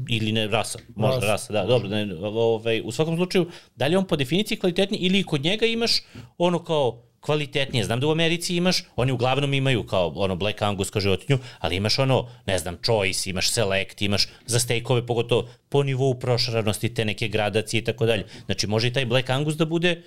Ili 0.09 0.33
ne, 0.33 0.47
rasa, 0.47 0.79
možda 0.97 1.17
Rasa. 1.17 1.33
rasa, 1.33 1.53
da, 1.53 1.65
dobro, 1.65 1.89
ne, 1.89 2.15
ovaj, 2.23 2.83
u 2.85 2.93
svakom 2.93 3.17
slučaju, 3.17 3.51
da 3.77 3.87
li 3.87 3.95
je 3.95 3.99
on 3.99 4.07
po 4.07 4.17
definiciji 4.17 4.59
kvalitetniji 4.59 5.01
ili 5.01 5.25
kod 5.25 5.45
njega 5.45 5.67
imaš 5.67 6.03
ono 6.39 6.65
kao 6.65 7.03
kvalitetnije. 7.27 7.85
Znam 7.85 8.01
da 8.01 8.07
u 8.07 8.11
Americi 8.11 8.57
imaš, 8.57 8.85
oni 8.97 9.13
uglavnom 9.13 9.55
imaju 9.55 9.87
kao 9.87 10.13
ono 10.17 10.37
Black 10.37 10.63
Angus 10.63 10.91
kao 10.91 11.01
životinju, 11.01 11.39
ali 11.59 11.77
imaš 11.77 11.99
ono, 11.99 12.29
ne 12.47 12.59
znam, 12.59 12.77
choice, 12.85 13.31
imaš 13.31 13.51
select, 13.51 14.03
imaš 14.03 14.29
za 14.47 14.59
stejkove, 14.59 15.07
pogotovo 15.07 15.49
po 15.69 15.83
nivou 15.83 16.15
prošaranosti, 16.15 16.95
te 16.95 17.05
neke 17.05 17.29
gradacije 17.29 17.81
i 17.81 17.85
tako 17.85 18.07
dalje. 18.07 18.25
Znači, 18.47 18.67
može 18.67 18.89
i 18.89 18.93
taj 18.93 19.07
Black 19.07 19.31
Angus 19.31 19.57
da 19.57 19.65
bude 19.65 20.03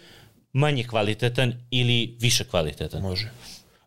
manje 0.53 0.84
kvalitetan 0.84 1.53
ili 1.72 2.15
više 2.20 2.43
kvalitetan. 2.43 3.01
Može. 3.01 3.30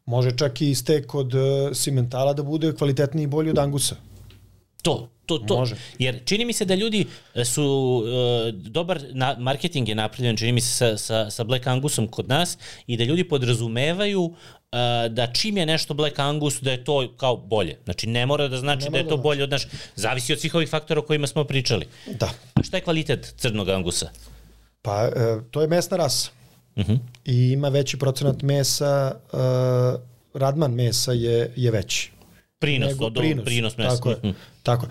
Može 0.06 0.36
čak 0.36 0.60
i 0.60 0.74
stek 0.74 1.14
od 1.14 1.34
uh, 1.34 1.42
simentala 1.74 2.32
da 2.32 2.42
bude 2.42 2.74
kvalitetniji 2.74 3.24
i 3.24 3.26
bolji 3.26 3.50
od 3.50 3.58
angusa. 3.58 3.96
To, 4.82 5.08
to, 5.26 5.38
to. 5.38 5.56
Može. 5.56 5.76
Jer 5.98 6.20
čini 6.24 6.44
mi 6.44 6.52
se 6.52 6.64
da 6.64 6.74
ljudi 6.74 7.06
e, 7.34 7.44
su, 7.44 7.64
uh, 7.64 8.54
dobar 8.54 9.02
na, 9.12 9.36
marketing 9.38 9.88
je 9.88 9.94
napravljen, 9.94 10.36
čini 10.36 10.52
mi 10.52 10.60
se 10.60 10.74
sa, 10.74 10.96
sa, 10.96 11.30
sa 11.30 11.44
Black 11.44 11.66
Angusom 11.66 12.08
kod 12.08 12.28
nas 12.28 12.58
i 12.86 12.96
da 12.96 13.04
ljudi 13.04 13.24
podrazumevaju 13.24 14.22
uh, 14.22 14.34
da 15.10 15.26
čim 15.26 15.56
je 15.56 15.66
nešto 15.66 15.94
Black 15.94 16.18
Angus 16.18 16.60
da 16.60 16.70
je 16.70 16.84
to 16.84 17.14
kao 17.16 17.36
bolje. 17.36 17.78
Znači 17.84 18.06
ne 18.06 18.26
mora 18.26 18.48
da 18.48 18.56
znači 18.56 18.84
Ne 18.84 18.90
da 18.90 18.96
je 18.96 19.04
mora 19.04 19.10
to 19.10 19.16
da 19.16 19.22
bolje 19.22 19.42
od 19.42 19.50
naš, 19.50 19.66
zavisi 19.96 20.32
od 20.32 20.40
svih 20.40 20.54
ovih 20.54 20.68
faktora 20.68 21.00
o 21.00 21.04
kojima 21.04 21.26
smo 21.26 21.44
pričali. 21.44 21.86
Da. 22.06 22.30
A 22.54 22.62
šta 22.62 22.76
je 22.76 22.80
kvalitet 22.80 23.34
crnog 23.36 23.68
Angusa? 23.68 24.10
Pa 24.82 25.04
e, 25.04 25.10
to 25.50 25.60
je 25.60 25.68
mesna 25.68 25.96
rasa. 25.96 26.30
Uh 26.76 26.84
-huh. 26.84 26.98
I 27.24 27.52
ima 27.52 27.68
veći 27.68 27.98
procenat 27.98 28.42
mesa, 28.42 29.14
e, 29.32 29.36
radman 30.34 30.72
mesa 30.74 31.12
je, 31.12 31.52
je 31.56 31.70
veći. 31.70 32.10
Prinos, 32.58 32.88
nego 32.88 33.06
od, 33.06 33.14
prinos, 33.14 33.44
prinos 33.44 33.76
mesa. 33.76 33.96
Tako 33.96 34.10
je. 34.10 34.16
Mhm. 34.16 34.30
Tako. 34.62 34.86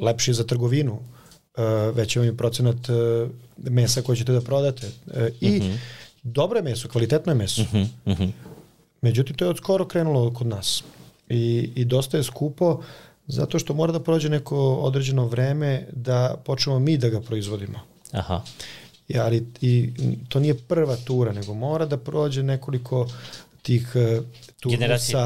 Lepši 0.00 0.30
je 0.30 0.34
za 0.34 0.44
trgovinu. 0.44 0.92
Uh, 0.92 1.96
veći 1.96 2.18
vam 2.18 2.28
je 2.28 2.36
procenat 2.36 2.88
uh, 2.88 3.30
mesa 3.56 4.02
koje 4.02 4.16
ćete 4.16 4.32
da 4.32 4.40
prodate. 4.40 4.86
Uh, 5.06 5.12
I 5.40 5.50
Mhm. 5.50 5.70
dobro 6.22 6.58
je 6.58 6.62
meso, 6.62 6.88
kvalitetno 6.88 7.32
je 7.32 7.36
meso. 7.36 7.62
Međutim, 9.02 9.36
to 9.36 9.44
je 9.44 9.48
od 9.48 9.56
skoro 9.56 9.88
krenulo 9.88 10.32
kod 10.34 10.46
nas. 10.46 10.84
I, 11.28 11.70
I 11.74 11.84
dosta 11.84 12.16
je 12.16 12.22
skupo 12.22 12.82
zato 13.26 13.58
što 13.58 13.74
mora 13.74 13.92
da 13.92 14.00
prođe 14.00 14.28
neko 14.28 14.74
određeno 14.74 15.26
vreme 15.26 15.86
da 15.92 16.36
počnemo 16.44 16.78
mi 16.78 16.96
da 16.98 17.08
ga 17.08 17.20
proizvodimo. 17.20 17.78
Aha. 18.12 18.42
I, 19.08 19.18
ali 19.18 19.46
i, 19.60 19.90
to 20.28 20.40
nije 20.40 20.54
prva 20.58 20.96
tura, 20.96 21.32
nego 21.32 21.54
mora 21.54 21.86
da 21.86 21.96
prođe 21.96 22.42
nekoliko 22.42 23.08
tih 23.62 23.92
uh, 23.94 24.24
Generacije. 24.70 25.16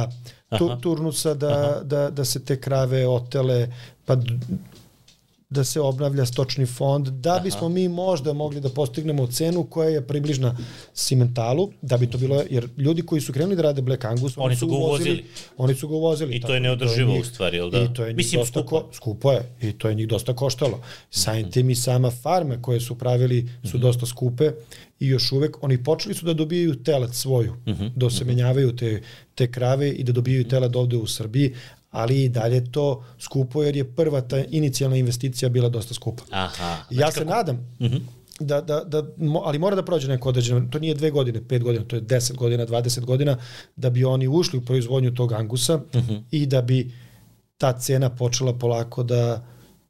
Tu, 0.58 0.76
turnusa 0.80 1.34
da, 1.34 1.80
da, 1.82 2.10
da 2.10 2.24
se 2.24 2.44
te 2.44 2.60
krave 2.60 3.06
otele, 3.06 3.68
pa 4.04 4.16
da 5.54 5.64
se 5.64 5.80
obnavlja 5.80 6.26
stočni 6.26 6.66
fond, 6.66 7.08
da 7.08 7.34
Aha. 7.34 7.42
bismo 7.42 7.68
mi 7.68 7.88
možda 7.88 8.32
mogli 8.32 8.60
da 8.60 8.68
postignemo 8.68 9.26
cenu 9.26 9.64
koja 9.64 9.88
je 9.88 10.06
približna 10.06 10.56
simentalu, 10.94 11.70
da 11.82 11.96
bi 11.96 12.10
to 12.10 12.18
bilo, 12.18 12.42
jer 12.50 12.68
ljudi 12.76 13.02
koji 13.02 13.20
su 13.20 13.32
krenuli 13.32 13.56
da 13.56 13.62
rade 13.62 13.82
Black 13.82 14.04
Angus, 14.04 14.36
oni, 14.36 14.46
oni 14.46 14.56
su 14.56 14.66
ga 14.66 14.74
uvozili. 14.74 15.24
Oni 15.56 15.74
su 15.74 15.88
ga 15.88 15.94
uvozili. 15.94 16.36
I 16.36 16.40
to 16.40 16.54
je 16.54 16.60
neodrživo 16.60 17.18
u 17.18 17.24
stvari, 17.24 17.56
jel 17.56 17.70
da? 17.70 17.82
I 17.82 17.88
to 17.94 18.04
je 18.04 18.14
Mislim, 18.14 18.40
dosta 18.40 18.60
skupo. 18.60 18.80
Ko, 18.80 18.92
skupo 18.92 19.32
je, 19.32 19.56
i 19.62 19.72
to 19.72 19.88
je 19.88 19.94
njih 19.94 20.08
dosta 20.08 20.34
koštalo. 20.34 20.80
Sajim 21.10 21.50
tim 21.50 21.70
i 21.70 21.74
sama 21.74 22.10
farme 22.10 22.62
koje 22.62 22.80
su 22.80 22.98
pravili 22.98 23.48
su 23.62 23.76
mhm. 23.76 23.86
dosta 23.86 24.06
skupe 24.06 24.50
i 25.00 25.06
još 25.06 25.32
uvek 25.32 25.62
oni 25.62 25.84
počeli 25.84 26.14
su 26.14 26.26
da 26.26 26.34
dobijaju 26.34 26.82
telad 26.82 27.14
svoju, 27.14 27.54
mhm. 27.66 27.82
-huh, 27.82 27.90
da 27.96 28.06
osemenjavaju 28.06 28.76
te, 28.76 29.02
te 29.34 29.50
krave 29.50 29.90
i 29.90 30.04
da 30.04 30.12
dobijaju 30.12 30.48
telad 30.48 30.76
ovde 30.76 30.96
u 30.96 31.06
Srbiji, 31.06 31.54
ali 31.94 32.24
i 32.24 32.28
dalje 32.28 32.72
to 32.72 33.04
skupo 33.18 33.62
jer 33.62 33.76
je 33.76 33.94
prva 33.94 34.20
ta 34.20 34.44
inicijalna 34.44 34.96
investicija 34.96 35.48
bila 35.48 35.68
dosta 35.68 35.94
skupa. 35.94 36.22
Aha. 36.30 36.76
Znači 36.88 37.00
ja 37.00 37.12
se 37.12 37.18
kako... 37.18 37.30
nadam 37.30 37.76
uh 37.80 37.86
mhm. 37.86 37.96
-huh. 37.96 38.02
da, 38.40 38.60
da, 38.60 38.84
da, 38.84 39.02
ali 39.44 39.58
mora 39.58 39.76
da 39.76 39.84
prođe 39.84 40.08
neko 40.08 40.28
određeno, 40.28 40.68
to 40.70 40.78
nije 40.78 40.94
dve 40.94 41.10
godine, 41.10 41.48
pet 41.48 41.62
godina, 41.62 41.84
to 41.84 41.96
je 41.96 42.02
deset 42.02 42.36
godina, 42.36 42.64
dvadeset 42.64 43.04
godina, 43.04 43.36
da 43.76 43.90
bi 43.90 44.04
oni 44.04 44.28
ušli 44.28 44.58
u 44.58 44.64
proizvodnju 44.64 45.14
tog 45.14 45.32
angusa 45.32 45.74
uh 45.74 45.94
mhm. 45.94 46.12
-huh. 46.12 46.22
i 46.30 46.46
da 46.46 46.62
bi 46.62 46.92
ta 47.58 47.72
cena 47.72 48.10
počela 48.10 48.58
polako 48.58 49.02
da 49.02 49.46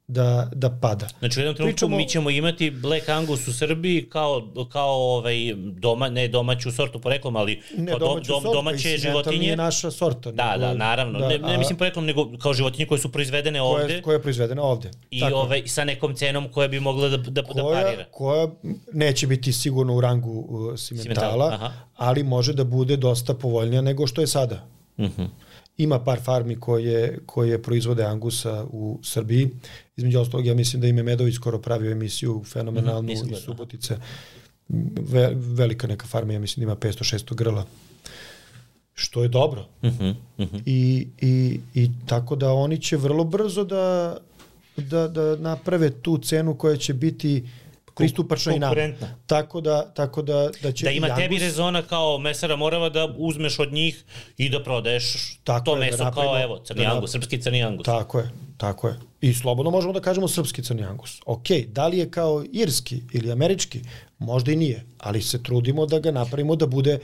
da, 0.07 0.49
da 0.55 0.69
pada. 0.69 1.07
Znači 1.19 1.39
u 1.39 1.41
jednom 1.41 1.55
trenutku 1.55 1.75
Pričamo... 1.75 1.97
mi 1.97 2.07
ćemo 2.07 2.29
imati 2.29 2.71
Black 2.71 3.09
Angus 3.09 3.47
u 3.47 3.53
Srbiji 3.53 4.09
kao, 4.09 4.47
kao 4.71 4.91
ovaj 4.91 5.35
doma, 5.55 6.09
ne 6.09 6.27
domaću 6.27 6.71
sortu 6.71 7.01
poreklom, 7.01 7.35
ali 7.35 7.61
ne, 7.77 7.91
kao 7.91 7.99
dom, 7.99 8.21
dom, 8.27 8.43
domaće 8.43 8.97
životinje. 8.97 9.37
Nije 9.37 9.55
naša 9.55 9.91
sorta. 9.91 10.31
Da, 10.31 10.51
nego, 10.51 10.59
da, 10.59 10.73
naravno. 10.73 11.19
Da, 11.19 11.27
ne, 11.27 11.37
ne 11.37 11.57
mislim 11.57 11.77
poreklom, 11.77 12.05
nego 12.05 12.37
kao 12.37 12.53
životinje 12.53 12.85
koje 12.85 12.99
su 12.99 13.11
proizvedene 13.11 13.59
koje, 13.59 13.83
ovde. 13.83 14.01
Koje 14.01 14.15
je 14.15 14.21
proizvedene 14.21 14.61
ovde. 14.61 14.91
I 15.11 15.19
Tako. 15.19 15.35
ovaj, 15.35 15.63
sa 15.67 15.83
nekom 15.83 16.15
cenom 16.15 16.51
koja 16.51 16.67
bi 16.67 16.79
mogla 16.79 17.09
da, 17.09 17.17
da, 17.17 17.31
da 17.31 17.43
koja, 17.43 17.63
da 17.63 17.85
parira. 17.85 18.05
Koja 18.11 18.47
neće 18.93 19.27
biti 19.27 19.53
sigurno 19.53 19.95
u 19.95 20.01
rangu 20.01 20.45
uh, 20.49 20.79
simentala, 20.79 21.51
Simental, 21.51 21.71
ali 21.95 22.23
može 22.23 22.53
da 22.53 22.63
bude 22.63 22.97
dosta 22.97 23.33
povoljnija 23.33 23.81
nego 23.81 24.07
što 24.07 24.21
je 24.21 24.27
sada. 24.27 24.67
Mhm. 24.99 25.05
Uh 25.05 25.17
-huh. 25.17 25.27
Ima 25.77 25.99
par 26.03 26.19
farmi 26.21 26.55
koje, 26.59 27.19
koje 27.25 27.61
proizvode 27.61 28.03
angusa 28.03 28.65
u 28.71 28.99
Srbiji. 29.03 29.49
Između 29.97 30.19
ostalog, 30.19 30.45
ja 30.45 30.53
mislim 30.53 30.81
da 30.81 30.87
ime 30.87 31.03
Medović 31.03 31.35
skoro 31.35 31.59
pravio 31.59 31.91
emisiju 31.91 32.43
fenomenalnu 32.45 33.07
mm, 33.07 33.11
iz. 33.11 33.19
Subotice. 33.45 33.97
Ve, 34.99 35.31
velika 35.35 35.87
neka 35.87 36.07
farma, 36.07 36.33
ja 36.33 36.39
mislim 36.39 36.65
da 36.65 36.71
ima 36.71 36.75
500-600 36.75 37.35
grla. 37.35 37.65
Što 38.93 39.23
je 39.23 39.29
dobro. 39.29 39.65
Mm 39.83 39.87
-hmm, 39.87 40.15
mm 40.37 40.43
-hmm. 40.43 40.61
I, 40.65 41.07
i, 41.21 41.59
I 41.73 41.89
tako 42.05 42.35
da 42.35 42.53
oni 42.53 42.81
će 42.81 42.97
vrlo 42.97 43.23
brzo 43.23 43.63
da, 43.63 44.17
da, 44.77 45.07
da 45.07 45.35
naprave 45.35 45.89
tu 45.89 46.17
cenu 46.17 46.55
koja 46.55 46.77
će 46.77 46.93
biti 46.93 47.43
uh, 47.43 47.64
pristupačna 47.95 48.55
i 48.55 48.59
nama. 48.59 48.75
Tako 49.25 49.61
da, 49.61 49.93
tako 49.93 50.21
da, 50.21 50.49
da 50.61 50.71
će 50.71 50.85
Da 50.85 50.91
ima 50.91 51.07
Jangus, 51.07 51.23
tebi 51.23 51.37
rezona 51.39 51.81
kao 51.81 52.17
mesara 52.17 52.55
Morava 52.55 52.89
da 52.89 53.13
uzmeš 53.17 53.59
od 53.59 53.73
njih 53.73 54.03
i 54.37 54.49
da 54.49 54.63
prodaješ 54.63 55.37
tako 55.43 55.65
to 55.65 55.71
je, 55.71 55.79
da 55.79 55.85
meso 55.85 56.03
da 56.03 56.11
kao 56.11 56.41
evo, 56.41 56.59
crni 56.59 56.83
da 56.83 56.93
angus, 56.93 57.11
srpski 57.11 57.41
crni 57.41 57.63
angus. 57.63 57.85
Tako 57.85 58.19
je, 58.19 58.29
tako 58.57 58.87
je. 58.87 58.99
I 59.21 59.33
slobodno 59.33 59.71
možemo 59.71 59.93
da 59.93 59.99
kažemo 59.99 60.27
srpski 60.27 60.63
crni 60.63 60.83
angus. 60.83 61.21
Ok, 61.25 61.47
da 61.67 61.87
li 61.87 61.97
je 61.97 62.11
kao 62.11 62.43
irski 62.53 63.01
ili 63.13 63.31
američki? 63.31 63.81
Možda 64.19 64.51
i 64.51 64.55
nije, 64.55 64.85
ali 64.97 65.21
se 65.21 65.43
trudimo 65.43 65.85
da 65.85 65.99
ga 65.99 66.11
napravimo 66.11 66.55
da 66.55 66.67
bude 66.67 66.99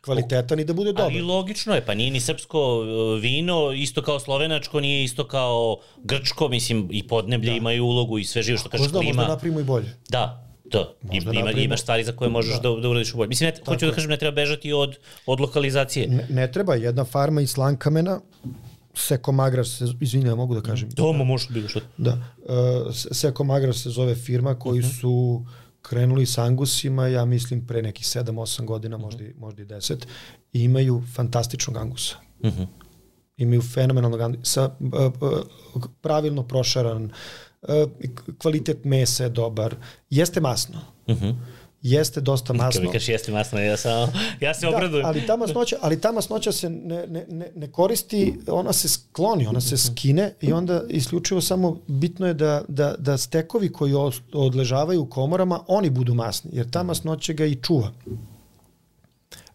kvalitetan 0.00 0.60
i 0.60 0.64
da 0.64 0.72
bude 0.72 0.92
dobar. 0.92 1.04
Ali 1.04 1.22
logično 1.22 1.74
je, 1.74 1.86
pa 1.86 1.94
nije 1.94 2.10
ni 2.10 2.20
srpsko 2.20 2.78
uh, 2.78 3.22
vino, 3.22 3.72
isto 3.72 4.02
kao 4.02 4.20
slovenačko, 4.20 4.80
nije 4.80 5.04
isto 5.04 5.28
kao 5.28 5.78
grčko, 6.04 6.48
mislim, 6.48 6.88
i 6.90 7.08
podneblje 7.08 7.50
da. 7.50 7.56
imaju 7.56 7.84
ulogu 7.84 8.18
i 8.18 8.24
sve 8.24 8.42
živo 8.42 8.58
što 8.58 8.68
kažeš 8.68 8.88
klima. 8.88 9.04
Možda 9.04 9.28
napravimo 9.28 9.60
i 9.60 9.64
bolje. 9.64 9.96
Da, 10.08 10.42
Da, 10.72 10.94
Možda 11.02 11.30
ima, 11.30 11.32
napravimo... 11.32 11.64
imaš 11.64 11.82
stvari 11.82 12.04
za 12.04 12.12
koje 12.12 12.30
možeš 12.30 12.54
da, 12.54 12.70
da, 12.70 12.80
da 12.80 12.88
uradiš 12.88 13.14
u 13.14 13.16
bolje. 13.16 13.28
Mislim, 13.28 13.50
ne, 13.50 13.60
hoću 13.66 13.86
da 13.86 13.92
kažem, 13.92 14.10
ne 14.10 14.16
treba 14.16 14.34
bežati 14.34 14.72
od, 14.72 14.96
od 15.26 15.40
lokalizacije. 15.40 16.08
Ne, 16.08 16.26
ne 16.30 16.52
treba, 16.52 16.74
jedna 16.74 17.04
farma 17.04 17.40
iz 17.40 17.50
Slankamena, 17.50 18.20
Seko 18.94 19.32
Magrar 19.32 19.66
se, 19.66 19.84
izvinjam, 20.00 20.28
ja 20.28 20.34
mogu 20.34 20.54
da 20.54 20.60
kažem. 20.60 20.88
Domo 20.90 21.24
može 21.24 21.46
bilo 21.50 21.68
što. 21.68 21.80
Da, 21.96 22.12
uh, 22.12 22.94
Seko 22.94 23.44
Magrar 23.44 23.74
se 23.74 23.90
zove 23.90 24.14
firma 24.14 24.58
koji 24.58 24.80
uh 24.80 24.84
mhm. 24.84 24.94
-huh. 24.94 25.00
su 25.00 25.44
krenuli 25.88 26.26
s 26.26 26.38
angusima, 26.38 27.06
ja 27.06 27.24
mislim 27.24 27.66
pre 27.66 27.82
nekih 27.82 28.06
7-8 28.06 28.64
godina, 28.64 28.96
možda, 28.96 29.24
uh 29.24 29.30
-huh. 29.30 29.38
možda 29.38 29.62
i 29.62 29.66
10, 29.66 30.06
i 30.52 30.62
imaju 30.62 31.02
fantastičnog 31.14 31.76
angusa. 31.76 32.16
Uh 32.40 32.50
-huh. 32.50 32.66
Imaju 33.36 33.62
fenomenalnog 33.62 34.20
angusa, 34.20 34.44
sa, 34.44 34.70
uh, 34.80 35.84
pravilno 36.00 36.42
prošaran, 36.42 37.04
uh, 37.04 37.68
kvalitet 38.38 38.84
mesa 38.84 39.24
je 39.24 39.30
dobar, 39.30 39.76
jeste 40.10 40.40
masno. 40.40 40.80
Uh 41.06 41.16
-huh 41.16 41.34
jeste 41.90 42.20
dosta 42.20 42.52
masno. 42.52 42.80
Kad 42.80 42.86
mi 42.86 42.92
kažeš 42.92 43.08
jeste 43.08 43.32
masno, 43.32 43.60
ja, 43.60 43.76
sam, 43.76 44.12
ja 44.40 44.54
se 44.54 44.66
da, 44.66 44.76
obradujem. 44.76 45.06
ali 45.06 45.26
ta 45.26 45.36
masnoća, 45.36 45.76
ali 45.80 46.00
ta 46.00 46.12
masnoća 46.12 46.52
se 46.52 46.70
ne, 46.70 47.06
ne, 47.06 47.26
ne, 47.28 47.50
ne 47.54 47.72
koristi, 47.72 48.38
ona 48.48 48.72
se 48.72 48.88
skloni, 48.88 49.46
ona 49.46 49.60
se 49.60 49.76
skine 49.76 50.34
i 50.40 50.52
onda 50.52 50.82
isključivo 50.88 51.40
samo 51.40 51.80
bitno 51.86 52.26
je 52.26 52.34
da, 52.34 52.64
da, 52.68 52.94
da 52.98 53.18
stekovi 53.18 53.72
koji 53.72 53.94
odležavaju 54.32 55.02
u 55.02 55.06
komorama, 55.06 55.60
oni 55.66 55.90
budu 55.90 56.14
masni, 56.14 56.50
jer 56.54 56.70
ta 56.70 56.82
masnoća 56.82 57.32
ga 57.32 57.46
i 57.46 57.54
čuva. 57.54 57.92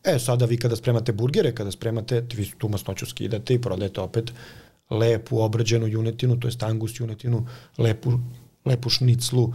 E, 0.04 0.20
sada 0.20 0.46
vi 0.46 0.58
kada 0.58 0.76
spremate 0.76 1.12
burgere, 1.12 1.56
kada 1.56 1.72
spremate, 1.72 2.26
vi 2.34 2.52
tu 2.58 2.70
masnoću 2.70 3.06
skidate 3.06 3.54
i 3.54 3.62
prodajete 3.62 4.02
opet 4.02 4.32
lepu 4.90 5.42
obrađenu 5.42 5.88
junetinu, 5.88 6.40
to 6.40 6.48
je 6.48 6.54
angus 6.60 7.00
junetinu, 7.00 7.48
lepu 7.78 8.12
lepu 8.66 8.89
šniclu, 8.89 9.53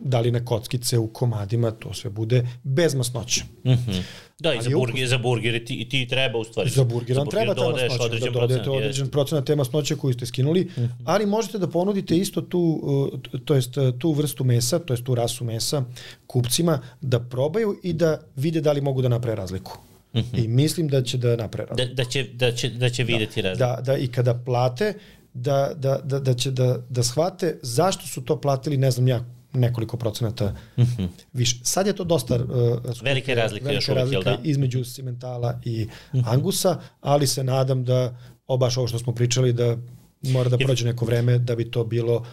da 0.00 0.20
li 0.20 0.30
na 0.30 0.44
kockice 0.44 0.98
u 0.98 1.06
komadima, 1.06 1.70
to 1.70 1.94
sve 1.94 2.10
bude 2.10 2.46
bez 2.62 2.94
masnoća. 2.94 3.44
Mm 3.64 3.70
-hmm. 3.70 4.02
Da, 4.38 4.54
i 4.54 4.62
za, 4.62 4.70
burger, 4.70 5.08
za 5.08 5.18
burgere 5.18 5.64
ti, 5.64 5.88
ti 5.88 6.08
treba 6.08 6.38
u 6.38 6.44
stvari. 6.44 6.70
Za 6.70 6.84
burger 6.84 7.16
vam 7.16 7.26
treba 7.26 7.54
ta 7.54 7.70
masnoća, 7.70 8.02
određen 8.04 8.32
da 8.32 8.40
dodajete 8.40 8.70
određen 8.70 9.08
procenat 9.08 9.44
te 9.44 9.56
masnoće 9.56 9.96
koju 9.96 10.14
ste 10.14 10.26
skinuli, 10.26 10.60
mm 10.60 10.80
-hmm. 10.80 10.88
ali 11.04 11.26
možete 11.26 11.58
da 11.58 11.66
ponudite 11.66 12.16
isto 12.16 12.40
tu, 12.40 12.80
uh, 12.82 13.40
to 13.44 13.54
jest 13.54 13.76
uh, 13.76 13.98
tu 13.98 14.12
vrstu 14.12 14.44
mesa, 14.44 14.78
to 14.78 14.92
jest 14.92 15.04
tu 15.04 15.14
rasu 15.14 15.44
mesa 15.44 15.84
kupcima 16.26 16.80
da 17.00 17.20
probaju 17.20 17.80
i 17.82 17.92
da 17.92 18.18
vide 18.36 18.60
da 18.60 18.72
li 18.72 18.80
mogu 18.80 19.02
da 19.02 19.08
naprave 19.08 19.36
razliku. 19.36 19.78
Mm 20.14 20.18
-hmm. 20.18 20.44
I 20.44 20.48
mislim 20.48 20.88
da 20.88 21.02
će 21.02 21.18
da 21.18 21.36
naprave 21.36 21.68
razliku. 21.68 21.94
Da, 21.94 21.94
da, 21.94 22.10
će, 22.10 22.24
da, 22.24 22.52
će, 22.52 22.68
da 22.70 22.90
će 22.90 23.04
videti 23.04 23.42
da, 23.42 23.48
razliku. 23.48 23.68
Da, 23.68 23.92
da, 23.92 23.98
i 23.98 24.06
kada 24.06 24.34
plate, 24.34 24.94
da, 25.34 25.72
da, 25.76 25.98
da, 26.04 26.18
da 26.18 26.34
će 26.34 26.50
da, 26.50 26.78
da 26.88 27.02
shvate 27.02 27.58
zašto 27.62 28.06
su 28.06 28.24
to 28.24 28.40
platili, 28.40 28.76
ne 28.76 28.90
znam 28.90 29.08
ja, 29.08 29.24
nekoliko 29.52 29.96
procenata 29.96 30.54
mm 30.76 30.82
-hmm. 30.82 31.08
više. 31.32 31.60
Sad 31.62 31.86
je 31.86 31.92
to 31.92 32.04
dosta 32.04 32.34
uh, 32.34 32.42
velike 33.02 33.34
razlike 33.34 33.64
velike 33.64 33.76
još 33.76 33.86
razlike 33.86 34.18
uvijek, 34.18 34.40
da? 34.42 34.48
između 34.48 34.84
simentala 34.84 35.60
i 35.64 35.84
mm 35.84 36.18
-hmm. 36.18 36.22
angusa, 36.26 36.80
ali 37.00 37.26
se 37.26 37.44
nadam 37.44 37.84
da 37.84 38.16
obaš 38.46 38.76
ovo 38.76 38.86
što 38.86 38.98
smo 38.98 39.14
pričali 39.14 39.52
da 39.52 39.76
mora 40.22 40.48
da 40.48 40.58
prođe 40.58 40.84
neko 40.84 41.04
vreme 41.04 41.38
da 41.38 41.56
bi 41.56 41.70
to 41.70 41.84
bilo, 41.84 42.26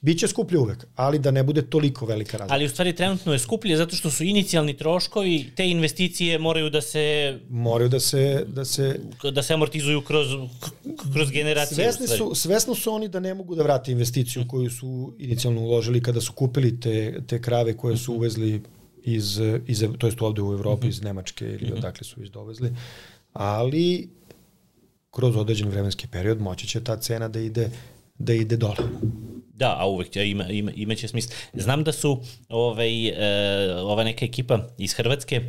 biće 0.00 0.28
skuplje 0.28 0.58
uvek, 0.58 0.86
ali 0.94 1.18
da 1.18 1.30
ne 1.30 1.42
bude 1.42 1.62
toliko 1.62 2.06
velika 2.06 2.36
razlika. 2.36 2.54
Ali 2.54 2.64
u 2.64 2.68
stvari 2.68 2.92
trenutno 2.96 3.32
je 3.32 3.38
skuplje 3.38 3.76
zato 3.76 3.96
što 3.96 4.10
su 4.10 4.24
inicijalni 4.24 4.76
troškovi, 4.76 5.50
te 5.56 5.68
investicije 5.68 6.38
moraju 6.38 6.70
da 6.70 6.80
se... 6.80 7.38
Moraju 7.50 7.88
da 7.88 8.00
se... 8.00 8.44
Da 8.46 8.64
se, 8.64 9.00
da 9.32 9.42
se 9.42 9.54
amortizuju 9.54 10.00
kroz, 10.00 10.28
kroz 11.12 11.30
generacije. 11.30 11.92
Svesni 11.92 12.16
su, 12.16 12.34
svesno 12.34 12.74
su 12.74 12.92
oni 12.92 13.08
da 13.08 13.20
ne 13.20 13.34
mogu 13.34 13.54
da 13.54 13.62
vrate 13.62 13.92
investiciju 13.92 14.44
koju 14.48 14.70
su 14.70 15.14
inicijalno 15.18 15.60
uložili 15.60 16.02
kada 16.02 16.20
su 16.20 16.32
kupili 16.32 16.80
te, 16.80 17.20
te 17.26 17.42
krave 17.42 17.76
koje 17.76 17.96
su 17.96 18.14
uvezli 18.14 18.62
iz, 19.04 19.40
iz 19.66 19.84
to 19.98 20.06
jest 20.06 20.22
ovde 20.22 20.42
u 20.42 20.52
Evropi, 20.52 20.88
iz 20.88 21.02
Nemačke 21.02 21.44
ili 21.44 21.72
odakle 21.72 22.04
su 22.04 22.22
iz 22.22 22.30
dovezli, 22.30 22.74
ali 23.32 24.08
kroz 25.10 25.36
određen 25.36 25.68
vremenski 25.68 26.06
period 26.06 26.40
moći 26.40 26.66
će 26.66 26.84
ta 26.84 26.96
cena 26.96 27.28
da 27.28 27.40
ide 27.40 27.70
da 28.18 28.32
ide 28.32 28.56
dole. 28.56 28.76
Da, 29.54 29.76
a 29.78 29.86
uvek 29.86 30.10
će, 30.10 30.28
ima, 30.28 30.48
ima, 30.48 30.72
imaće 30.74 31.08
smisla. 31.08 31.34
Znam 31.54 31.84
da 31.84 31.92
su 31.92 32.22
ovaj, 32.48 33.08
e, 33.08 33.74
ova 33.74 34.04
neka 34.04 34.24
ekipa 34.24 34.58
iz 34.78 34.92
Hrvatske 34.94 35.42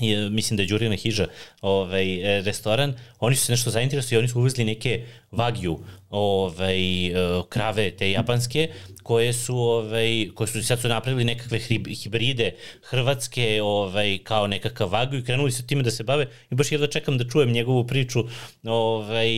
je, 0.00 0.30
mislim 0.30 0.56
da 0.56 0.62
je 0.62 0.66
Đurina 0.66 0.96
Hiža 0.96 1.26
ovaj, 1.60 2.38
e, 2.38 2.42
restoran, 2.42 2.94
oni 3.20 3.36
su 3.36 3.46
se 3.46 3.52
nešto 3.52 3.70
zainteresovali, 3.70 4.18
oni 4.18 4.28
su 4.28 4.40
uvezli 4.40 4.64
neke 4.64 5.06
Wagyu 5.32 5.78
ovaj, 6.12 7.06
e, 7.06 7.42
krave 7.48 7.90
te 7.90 8.10
japanske 8.10 8.68
koje 9.02 9.32
su 9.32 9.56
ovaj 9.56 10.28
koje 10.34 10.46
su 10.46 10.64
sad 10.64 10.80
su 10.80 10.88
napravili 10.88 11.24
nekakve 11.24 11.58
hibride 12.02 12.50
hrvatske 12.82 13.60
ovaj 13.62 14.18
kao 14.18 14.46
nekakav 14.46 14.92
vagu 14.92 15.14
i 15.14 15.24
krenuli 15.24 15.52
su 15.52 15.66
time 15.66 15.82
da 15.82 15.90
se 15.90 16.04
bave. 16.04 16.26
I 16.50 16.54
baš 16.54 16.72
jedva 16.72 16.86
čekam 16.86 17.18
da 17.18 17.28
čujem 17.28 17.52
njegovu 17.52 17.86
priču 17.86 18.24
ovaj 18.64 19.28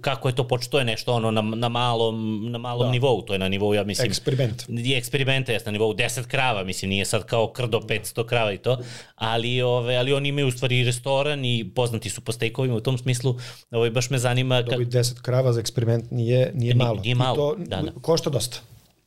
kako 0.00 0.28
je 0.28 0.34
to 0.34 0.48
počelo 0.48 0.78
je 0.78 0.84
nešto 0.84 1.12
ono 1.12 1.30
na, 1.30 1.42
na 1.42 1.68
malom 1.68 2.50
na 2.50 2.58
malom 2.58 2.86
da. 2.86 2.92
nivou 2.92 3.22
to 3.22 3.32
je 3.32 3.38
na 3.38 3.48
nivou 3.48 3.74
ja 3.74 3.84
mislim 3.84 4.10
eksperiment. 4.10 4.64
je 4.68 4.98
eksperiment 4.98 5.48
je 5.48 5.60
na 5.66 5.72
nivou 5.72 5.94
10 5.94 6.26
krava 6.26 6.64
mislim 6.64 6.88
nije 6.88 7.04
sad 7.04 7.24
kao 7.24 7.52
krdo 7.52 7.80
500 7.80 8.26
krava 8.26 8.52
i 8.52 8.58
to 8.58 8.78
ali 9.14 9.62
ovaj 9.62 9.96
ali 9.96 10.12
oni 10.12 10.28
imaju 10.28 10.48
u 10.48 10.50
stvari 10.50 10.84
restoran 10.84 11.44
i 11.44 11.70
poznati 11.74 12.10
su 12.10 12.20
po 12.20 12.32
stejkovima 12.32 12.74
u 12.74 12.80
tom 12.80 12.98
smislu. 12.98 13.38
Ovaj 13.70 13.90
baš 13.90 14.10
me 14.10 14.18
zanima 14.18 14.62
kad 14.70 14.78
10 14.78 15.20
krava 15.22 15.52
za 15.52 15.60
eksperiment 15.60 16.04
nije 16.12 16.52
nije 16.54 16.74
malo 16.74 17.00
nije 17.00 17.14
malo 17.14 17.34
I 17.34 17.36
to 17.36 17.56
da, 17.58 17.82
da. 17.82 17.92
košta 18.02 18.30
dosta 18.30 18.58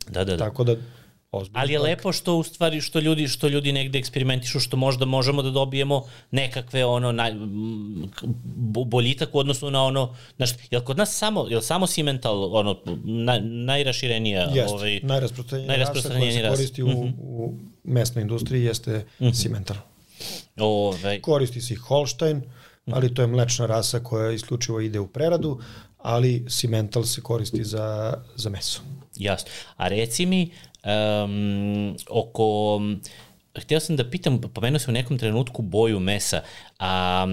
Da, 0.10 0.24
da, 0.24 0.32
da. 0.32 0.38
Tako 0.38 0.64
da 0.64 0.76
ozbiljno. 1.32 1.60
Ali 1.60 1.74
je 1.74 1.80
lepo 1.80 2.12
što 2.12 2.36
u 2.36 2.44
stvari 2.44 2.82
što 2.82 3.00
ljudi 3.00 3.28
što 3.28 3.48
ljudi 3.48 3.72
negde 3.72 4.00
eksperimentišu 4.00 4.60
što 4.60 4.78
možda 4.78 5.06
možemo 5.06 5.42
da 5.42 5.50
dobijemo 5.50 6.04
nekakve 6.32 6.86
ono 6.86 7.12
na, 7.12 7.32
boljitak 8.86 9.36
u 9.36 9.40
odnosu 9.40 9.72
na 9.72 9.84
ono 9.84 10.16
znaš 10.38 10.50
jel 10.72 10.82
kod 10.82 10.98
nas 10.98 11.18
samo 11.18 11.46
jel 11.50 11.62
samo 11.62 11.88
Cimental 11.88 12.56
ono 12.56 12.78
na, 13.04 13.40
najraširenija 13.40 14.42
Jest, 14.54 14.70
ovaj 14.70 15.00
najrasprostranjenija, 15.04 15.68
najrasprostranjenija 15.68 16.42
rasa 16.42 16.56
koristi 16.56 16.84
u, 16.84 16.88
Mhm. 16.88 17.10
u 17.20 17.54
mesnoj 17.84 18.22
industriji 18.22 18.64
jeste 18.64 19.06
Cimental. 19.34 19.78
ovaj 20.58 21.22
Koristi 21.22 21.62
se 21.62 21.74
i 21.74 21.78
Holstein, 21.78 22.42
ali 22.86 23.14
to 23.14 23.22
je 23.22 23.28
mlečna 23.28 23.66
rasa 23.66 24.00
koja 24.00 24.32
isključivo 24.32 24.80
ide 24.80 25.00
u 25.00 25.08
preradu, 25.08 25.60
ali 26.06 26.46
Cimental 26.50 27.04
se 27.04 27.22
koristi 27.22 27.64
za, 27.64 28.14
za 28.36 28.50
meso. 28.50 28.82
Jasno. 29.16 29.52
A 29.78 29.88
reci 29.88 30.26
mi, 30.26 30.52
um, 30.84 31.98
oko... 32.10 32.82
Htio 33.58 33.80
sam 33.80 33.96
da 33.96 34.10
pitam, 34.10 34.42
pomenuo 34.42 34.80
sam 34.80 34.94
u 34.94 34.98
nekom 34.98 35.18
trenutku 35.18 35.62
boju 35.62 36.00
mesa, 36.00 36.42
a, 36.80 37.28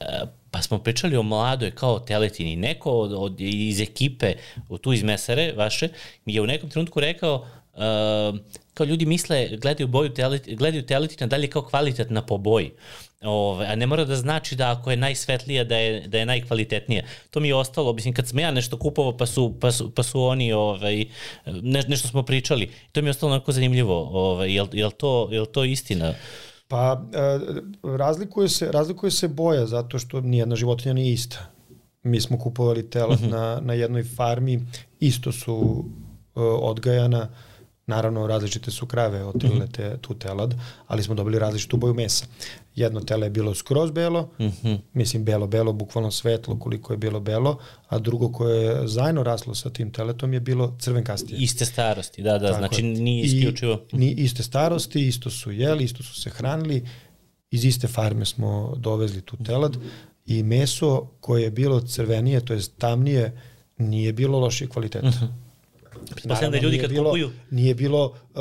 a 0.00 0.26
pa 0.50 0.62
smo 0.62 0.78
pričali 0.78 1.16
o 1.16 1.22
mladoj 1.22 1.70
kao 1.70 1.98
teletini. 1.98 2.56
Neko 2.56 2.90
od, 2.90 3.12
od, 3.12 3.40
iz 3.40 3.80
ekipe, 3.80 4.34
tu 4.80 4.92
iz 4.92 5.02
mesare 5.02 5.52
vaše, 5.56 5.88
mi 6.24 6.34
je 6.34 6.42
u 6.42 6.46
nekom 6.46 6.70
trenutku 6.70 7.00
rekao 7.00 7.46
uh, 7.74 8.38
kao 8.74 8.86
ljudi 8.86 9.06
misle, 9.06 9.48
gledaju 9.56 9.88
boju 9.88 10.14
telet, 10.14 10.48
gledaju 10.56 10.86
teletina 10.86 11.26
dalje 11.26 11.50
kao 11.50 11.62
kvalitetna 11.62 12.22
po 12.22 12.38
boji. 12.38 12.70
Ove, 13.22 13.66
a 13.66 13.74
ne 13.74 13.86
mora 13.86 14.04
da 14.04 14.16
znači 14.16 14.56
da 14.56 14.70
ako 14.70 14.90
je 14.90 14.96
najsvetlija 14.96 15.64
da 15.64 15.76
je, 15.76 16.08
da 16.08 16.18
je 16.18 16.26
najkvalitetnija. 16.26 17.02
To 17.30 17.40
mi 17.40 17.48
je 17.48 17.54
ostalo, 17.54 17.92
mislim, 17.92 18.14
kad 18.14 18.28
sam 18.28 18.38
ja 18.38 18.50
nešto 18.50 18.78
kupovao 18.78 19.16
pa 19.16 19.26
su, 19.26 19.54
pa 19.60 19.72
su, 19.72 19.90
pa 19.90 20.02
su 20.02 20.22
oni, 20.22 20.52
ovaj, 20.52 21.04
ne, 21.46 21.82
nešto 21.88 22.08
smo 22.08 22.22
pričali, 22.22 22.70
to 22.92 23.02
mi 23.02 23.06
je 23.06 23.10
ostalo 23.10 23.32
onako 23.32 23.52
zanimljivo. 23.52 24.08
Ovaj, 24.12 24.54
jel, 24.54 24.66
jel, 24.72 24.90
to, 24.90 25.28
jel 25.32 25.46
to 25.46 25.64
istina? 25.64 26.14
Pa 26.68 27.02
e, 27.12 27.38
razlikuje 27.96 28.48
se, 28.48 28.72
razlikuje 28.72 29.10
se 29.10 29.28
boja 29.28 29.66
zato 29.66 29.98
što 29.98 30.20
nijedna 30.20 30.56
životinja 30.56 30.92
nije 30.92 31.12
ista. 31.12 31.46
Mi 32.02 32.20
smo 32.20 32.38
kupovali 32.38 32.90
telad 32.90 33.20
uh 33.20 33.26
-huh. 33.26 33.30
na, 33.30 33.60
na 33.62 33.72
jednoj 33.72 34.04
farmi, 34.04 34.66
isto 35.00 35.32
su 35.32 35.84
e, 36.36 36.40
odgajana, 36.40 37.28
naravno 37.86 38.26
različite 38.26 38.70
su 38.70 38.86
krave 38.86 39.24
otilile 39.24 39.66
te, 39.66 39.98
tu 40.00 40.14
telad, 40.14 40.54
ali 40.86 41.02
smo 41.02 41.14
dobili 41.14 41.38
različitu 41.38 41.76
boju 41.76 41.94
mesa. 41.94 42.26
Jedno 42.78 43.00
tele 43.00 43.26
je 43.26 43.30
bilo 43.30 43.54
skroz 43.54 43.90
belo, 43.90 44.20
uh 44.20 44.46
-huh. 44.46 44.78
mislim 44.92 45.24
belo-belo, 45.24 45.72
bukvalno 45.72 46.10
svetlo 46.10 46.58
koliko 46.58 46.92
je 46.92 46.96
bilo-belo, 46.96 47.58
a 47.88 47.98
drugo 47.98 48.32
koje 48.32 48.64
je 48.64 48.88
zajedno 48.88 49.22
raslo 49.22 49.54
sa 49.54 49.70
tim 49.70 49.92
teletom 49.92 50.32
je 50.32 50.40
bilo 50.40 50.76
crvenkastije. 50.80 51.38
Iste 51.38 51.64
starosti, 51.64 52.22
da, 52.22 52.38
da, 52.38 52.46
Tako 52.46 52.58
znači 52.58 52.82
nije 52.82 53.24
isključivo. 53.24 53.84
I, 53.92 53.96
ni 53.96 54.10
iste 54.10 54.42
starosti, 54.42 55.06
isto 55.06 55.30
su 55.30 55.50
jeli, 55.50 55.84
isto 55.84 56.02
su 56.02 56.20
se 56.20 56.30
hranili, 56.30 56.86
iz 57.50 57.64
iste 57.64 57.88
farme 57.88 58.24
smo 58.24 58.74
dovezli 58.76 59.20
tu 59.20 59.36
telad 59.44 59.76
i 60.26 60.42
meso 60.42 61.08
koje 61.20 61.42
je 61.42 61.50
bilo 61.50 61.80
crvenije, 61.80 62.40
to 62.40 62.54
je 62.54 62.60
tamnije, 62.78 63.40
nije 63.78 64.12
bilo 64.12 64.38
lošije 64.38 64.68
kvaliteta. 64.68 65.06
Uh 65.08 65.14
-huh. 65.14 65.47
Pretpostavljam 66.10 66.52
da 66.52 66.58
ljudi 66.58 66.78
kad 66.78 66.90
bilo, 66.90 67.04
kupuju... 67.04 67.30
Nije 67.50 67.74
bilo, 67.74 68.14
uh, 68.34 68.40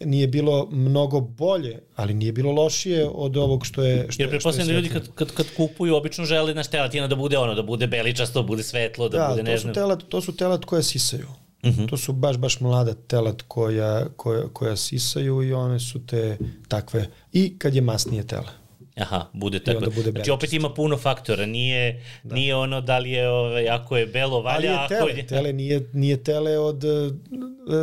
nije 0.00 0.26
bilo 0.26 0.68
mnogo 0.70 1.20
bolje, 1.20 1.80
ali 1.96 2.14
nije 2.14 2.32
bilo 2.32 2.52
lošije 2.52 3.08
od 3.14 3.36
ovog 3.36 3.66
što 3.66 3.82
je 3.82 4.06
što 4.08 4.22
Jer 4.22 4.30
pretpostavljam 4.30 4.68
da 4.68 4.74
ljudi 4.74 4.88
kad, 4.88 5.08
kad, 5.14 5.32
kad 5.32 5.46
kupuju 5.56 5.96
obično 5.96 6.24
žele 6.24 6.54
na 6.54 6.62
telatina 6.62 7.06
da 7.06 7.16
bude 7.16 7.38
ono, 7.38 7.54
da 7.54 7.62
bude 7.62 7.86
beličasto, 7.86 8.42
da 8.42 8.46
bude 8.46 8.62
svetlo, 8.62 9.08
da, 9.08 9.18
da 9.18 9.28
bude 9.30 9.42
nežno. 9.42 9.68
Da, 9.68 9.74
telat, 9.74 10.02
to 10.08 10.20
su 10.20 10.36
telat 10.36 10.64
koja 10.64 10.82
sisaju. 10.82 11.26
Uh 11.62 11.70
-huh. 11.70 11.88
To 11.88 11.96
su 11.96 12.12
baš, 12.12 12.36
baš 12.36 12.60
mlada 12.60 12.94
telat 12.94 13.42
koja, 13.48 14.06
koja, 14.16 14.48
koja 14.52 14.76
sisaju 14.76 15.42
i 15.42 15.52
one 15.52 15.80
su 15.80 16.06
te 16.06 16.38
takve. 16.68 17.06
I 17.32 17.58
kad 17.58 17.74
je 17.74 17.80
masnije 17.80 18.26
tela. 18.26 18.65
Aha, 18.96 19.26
bude 19.32 19.64
tako. 19.64 19.90
Bude 19.90 20.10
znači 20.10 20.30
opet 20.30 20.52
ima 20.52 20.74
puno 20.74 20.96
faktora, 20.96 21.46
nije, 21.46 22.04
da. 22.22 22.34
nije 22.34 22.54
ono 22.54 22.80
da 22.80 22.98
li 22.98 23.10
je, 23.10 23.28
ovaj, 23.28 23.68
ako 23.68 23.96
je 23.96 24.06
belo 24.06 24.42
valja, 24.42 24.78
Ali 24.78 24.82
je 24.82 24.88
tele, 24.88 25.10
ako 25.10 25.18
je... 25.18 25.26
tele 25.26 25.52
nije, 25.52 25.88
nije 25.92 26.24
tele 26.24 26.58
od, 26.58 26.84
uh, 26.84 27.12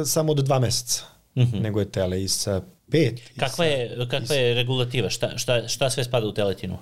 samo 0.06 0.32
od 0.32 0.38
dva 0.38 0.60
meseca, 0.60 1.04
Mhm. 1.36 1.48
-huh. 1.48 1.62
nego 1.62 1.80
je 1.80 1.92
tele 1.92 2.24
i 2.24 2.28
sa 2.28 2.62
pet. 2.92 3.22
Kakva, 3.36 3.50
sa, 3.50 3.64
je, 3.64 4.08
kakva 4.10 4.36
je 4.36 4.54
regulativa? 4.54 5.10
Šta, 5.10 5.38
šta, 5.38 5.68
šta 5.68 5.90
sve 5.90 6.04
spada 6.04 6.28
u 6.28 6.34
teletinu? 6.34 6.78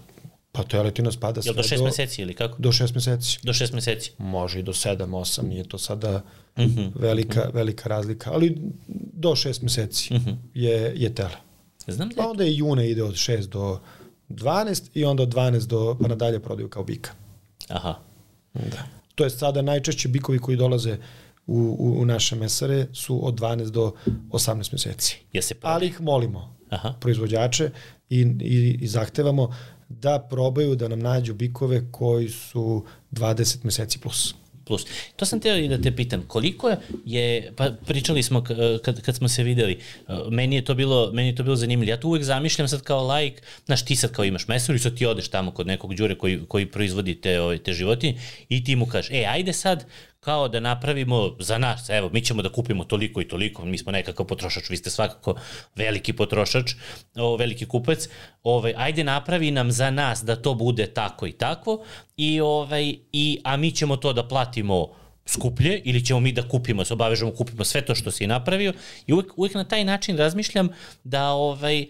Pa 0.51 0.63
teletina 0.63 1.11
spada 1.11 1.41
sve 1.41 1.53
do... 1.53 1.57
do 1.57 1.63
šest 1.63 1.83
meseci 1.83 2.21
ili 2.21 2.33
kako? 2.33 2.55
Do 2.59 2.71
šest 2.71 2.95
meseci. 2.95 3.39
Do 3.43 3.53
šest 3.53 3.73
meseci. 3.73 4.11
Može 4.17 4.59
i 4.59 4.63
do 4.63 4.73
sedam, 4.73 5.13
osam, 5.13 5.47
nije 5.47 5.63
to 5.63 5.77
sada 5.77 6.21
uh 6.55 6.63
-huh. 6.63 6.91
velika, 6.95 7.49
velika 7.53 7.89
razlika, 7.89 8.31
ali 8.33 8.57
do 9.13 9.35
šest 9.35 9.61
meseci 9.61 10.13
uh 10.13 10.21
-huh. 10.21 10.35
je, 10.53 10.93
je 10.95 11.15
tele. 11.15 11.37
Znam 11.87 12.09
da 12.09 12.13
je... 12.13 12.17
Pa 12.17 12.29
onda 12.29 12.43
je 12.43 12.55
june 12.57 12.89
ide 12.89 13.03
od 13.03 13.13
6 13.13 13.45
do 13.47 13.79
12 14.35 14.89
i 14.93 15.05
onda 15.05 15.23
od 15.23 15.33
12 15.33 15.67
do, 15.67 15.97
pa 16.01 16.07
nadalje 16.07 16.39
prodaju 16.39 16.69
kao 16.69 16.83
bika. 16.83 17.11
Aha. 17.67 17.95
Da. 18.53 18.83
To 19.15 19.23
je 19.23 19.29
sada 19.29 19.61
najčešće 19.61 20.07
bikovi 20.07 20.39
koji 20.39 20.57
dolaze 20.57 20.97
u, 21.47 21.77
u, 21.79 22.01
u 22.01 22.05
naše 22.05 22.35
mesare 22.35 22.87
su 22.93 23.27
od 23.27 23.39
12 23.39 23.69
do 23.69 23.93
18 24.29 24.73
meseci. 24.73 25.19
Ja 25.33 25.41
se 25.41 25.55
Ali 25.61 25.87
ih 25.87 26.01
molimo, 26.01 26.55
Aha. 26.69 26.93
proizvođače, 26.99 27.69
i, 28.09 28.19
i, 28.39 28.77
i 28.81 28.87
zahtevamo 28.87 29.55
da 29.89 30.19
probaju 30.29 30.75
da 30.75 30.87
nam 30.87 30.99
nađu 30.99 31.33
bikove 31.33 31.91
koji 31.91 32.29
su 32.29 32.85
20 33.11 33.65
meseci 33.65 33.99
plus 33.99 34.35
plus. 34.65 34.85
To 35.15 35.25
sam 35.25 35.39
teo 35.39 35.55
i 35.57 35.67
da 35.67 35.81
te 35.81 35.95
pitam, 35.95 36.23
koliko 36.27 36.75
je, 37.05 37.53
pa 37.55 37.69
pričali 37.85 38.23
smo 38.23 38.43
kad, 38.83 39.01
kad 39.01 39.15
smo 39.15 39.27
se 39.27 39.43
videli, 39.43 39.79
meni 40.29 40.55
je 40.55 40.65
to 40.65 40.73
bilo, 40.73 41.11
meni 41.13 41.29
je 41.29 41.35
to 41.35 41.43
bilo 41.43 41.55
zanimljivo. 41.55 41.89
Ja 41.89 41.99
tu 41.99 42.07
uvek 42.07 42.23
zamišljam 42.23 42.67
sad 42.67 42.81
kao 42.81 43.03
lajk, 43.03 43.41
znaš, 43.65 43.85
ti 43.85 43.95
sad 43.95 44.11
kao 44.11 44.25
imaš 44.25 44.47
mesor 44.47 44.75
i 44.75 44.79
sad 44.79 44.97
ti 44.97 45.05
odeš 45.05 45.27
tamo 45.27 45.51
kod 45.51 45.67
nekog 45.67 45.95
đure 45.95 46.15
koji, 46.15 46.39
koji 46.47 46.65
proizvodi 46.65 47.21
te, 47.21 47.39
ove, 47.41 47.57
te 47.57 47.73
životinje 47.73 48.19
i 48.49 48.63
ti 48.63 48.75
mu 48.75 48.85
kažeš, 48.85 49.11
e, 49.11 49.25
ajde 49.29 49.53
sad, 49.53 49.85
kao 50.21 50.47
da 50.47 50.59
napravimo 50.59 51.35
za 51.39 51.57
nas, 51.57 51.89
evo, 51.89 52.09
mi 52.13 52.21
ćemo 52.21 52.41
da 52.41 52.49
kupimo 52.49 52.83
toliko 52.83 53.21
i 53.21 53.27
toliko, 53.27 53.65
mi 53.65 53.77
smo 53.77 53.91
nekakav 53.91 54.25
potrošač, 54.25 54.69
vi 54.69 54.77
ste 54.77 54.89
svakako 54.89 55.35
veliki 55.75 56.13
potrošač, 56.13 56.71
o, 57.15 57.35
veliki 57.37 57.65
kupac, 57.65 58.07
ovaj, 58.43 58.73
ajde 58.77 59.03
napravi 59.03 59.51
nam 59.51 59.71
za 59.71 59.91
nas 59.91 60.23
da 60.23 60.35
to 60.35 60.53
bude 60.53 60.87
tako 60.87 61.27
i 61.27 61.31
tako, 61.31 61.83
i, 62.17 62.41
ovaj, 62.41 62.95
i, 63.11 63.39
a 63.43 63.57
mi 63.57 63.71
ćemo 63.71 63.95
to 63.95 64.13
da 64.13 64.27
platimo 64.27 64.87
skuplje 65.25 65.81
ili 65.85 66.05
ćemo 66.05 66.19
mi 66.19 66.31
da 66.31 66.47
kupimo, 66.47 66.85
se 66.85 66.93
obavežemo, 66.93 67.31
kupimo 67.31 67.63
sve 67.63 67.81
to 67.81 67.95
što 67.95 68.11
si 68.11 68.27
napravio 68.27 68.73
i 69.07 69.13
uvek, 69.13 69.37
uvek 69.37 69.53
na 69.53 69.63
taj 69.63 69.83
način 69.83 70.17
razmišljam 70.17 70.69
da 71.03 71.29
ovaj, 71.29 71.85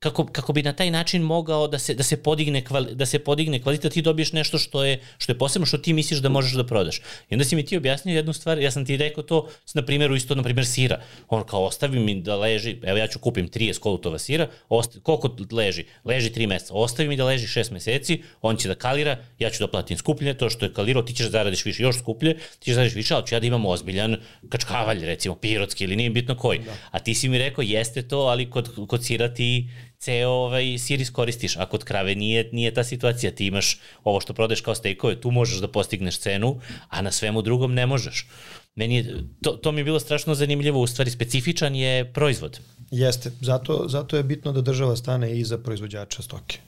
kako, 0.00 0.26
kako 0.26 0.52
bi 0.52 0.62
na 0.62 0.72
taj 0.72 0.90
način 0.90 1.22
mogao 1.22 1.68
da 1.68 1.78
se, 1.78 1.94
da 1.94 2.02
se, 2.02 2.16
podigne, 2.16 2.64
kvali, 2.64 2.94
da 2.94 3.06
se 3.06 3.18
podigne 3.18 3.62
kvalitet, 3.62 3.92
ti 3.92 4.02
dobiješ 4.02 4.32
nešto 4.32 4.58
što 4.58 4.84
je, 4.84 5.00
što 5.18 5.32
je 5.32 5.38
posebno, 5.38 5.66
što 5.66 5.78
ti 5.78 5.92
misliš 5.92 6.20
da 6.20 6.28
možeš 6.28 6.52
da 6.52 6.66
prodaš. 6.66 6.98
I 7.30 7.34
onda 7.34 7.44
si 7.44 7.56
mi 7.56 7.64
ti 7.66 7.76
objasnio 7.76 8.16
jednu 8.16 8.32
stvar, 8.32 8.58
ja 8.58 8.70
sam 8.70 8.86
ti 8.86 8.96
rekao 8.96 9.24
to 9.24 9.48
na 9.74 9.82
primjeru 9.86 10.16
isto, 10.16 10.34
na 10.34 10.42
primjer 10.42 10.66
sira. 10.66 11.02
On 11.28 11.44
kao 11.44 11.64
ostavi 11.64 11.98
mi 11.98 12.14
da 12.20 12.36
leži, 12.36 12.76
evo 12.82 12.98
ja 12.98 13.06
ću 13.06 13.18
kupim 13.18 13.48
30 13.48 13.78
kolutova 13.78 14.18
sira, 14.18 14.48
ostavi, 14.68 15.02
koliko 15.02 15.36
leži? 15.52 15.84
Leži 16.04 16.30
3 16.30 16.46
meseca. 16.46 16.74
Ostavi 16.74 17.08
mi 17.08 17.16
da 17.16 17.24
leži 17.24 17.46
6 17.46 17.72
meseci, 17.72 18.22
on 18.42 18.56
će 18.56 18.68
da 18.68 18.74
kalira, 18.74 19.18
ja 19.38 19.50
ću 19.50 19.64
da 19.64 19.70
platim 19.70 19.96
skuplje, 19.98 20.34
to 20.34 20.50
što 20.50 20.64
je 20.64 20.72
kalirao, 20.72 21.02
ti 21.02 21.14
ćeš 21.14 21.26
da 21.26 21.30
zaradiš 21.30 21.64
više, 21.64 21.82
još 21.82 21.98
skuplje, 21.98 22.34
ti 22.34 22.64
ćeš 22.64 22.72
da 22.72 22.74
zaradiš 22.74 22.94
više, 22.94 23.14
ali 23.14 23.26
ću 23.26 23.34
ja 23.34 23.40
da 23.40 23.46
imam 23.46 23.66
ozbiljan 23.66 24.16
kačkavalj, 24.48 25.06
recimo, 25.06 25.34
pirotski 25.34 25.84
ili 25.84 25.96
nije 25.96 26.10
bitno 26.10 26.36
koji. 26.36 26.58
Da. 26.58 26.72
A 26.90 26.98
ti 26.98 27.14
si 27.14 27.28
mi 27.28 27.38
rekao, 27.38 27.62
jeste 27.62 28.02
to, 28.02 28.18
ali 28.18 28.50
kod, 28.50 28.86
kod 28.88 29.04
sira 29.04 29.34
ti 29.34 29.68
ceo 30.00 30.30
ovaj 30.30 30.78
sir 30.78 31.00
iskoristiš, 31.00 31.56
a 31.56 31.66
kod 31.66 31.84
krave 31.84 32.14
nije, 32.14 32.48
nije 32.52 32.74
ta 32.74 32.84
situacija, 32.84 33.30
ti 33.30 33.46
imaš 33.46 33.78
ovo 34.04 34.20
što 34.20 34.34
prodeš 34.34 34.60
kao 34.60 34.74
stejkove, 34.74 35.20
tu 35.20 35.30
možeš 35.30 35.60
da 35.60 35.68
postigneš 35.68 36.18
cenu, 36.18 36.60
a 36.88 37.02
na 37.02 37.12
svemu 37.12 37.42
drugom 37.42 37.74
ne 37.74 37.86
možeš. 37.86 38.26
Meni 38.74 38.96
je, 38.96 39.24
to, 39.42 39.50
to 39.50 39.72
mi 39.72 39.80
je 39.80 39.84
bilo 39.84 40.00
strašno 40.00 40.34
zanimljivo, 40.34 40.80
u 40.80 40.86
stvari 40.86 41.10
specifičan 41.10 41.74
je 41.74 42.12
proizvod. 42.12 42.60
Jeste, 42.90 43.32
zato, 43.40 43.84
zato 43.88 44.16
je 44.16 44.22
bitno 44.22 44.52
da 44.52 44.60
država 44.60 44.96
stane 44.96 45.38
iza 45.38 45.58
proizvođača 45.58 46.22
stoke. 46.22 46.58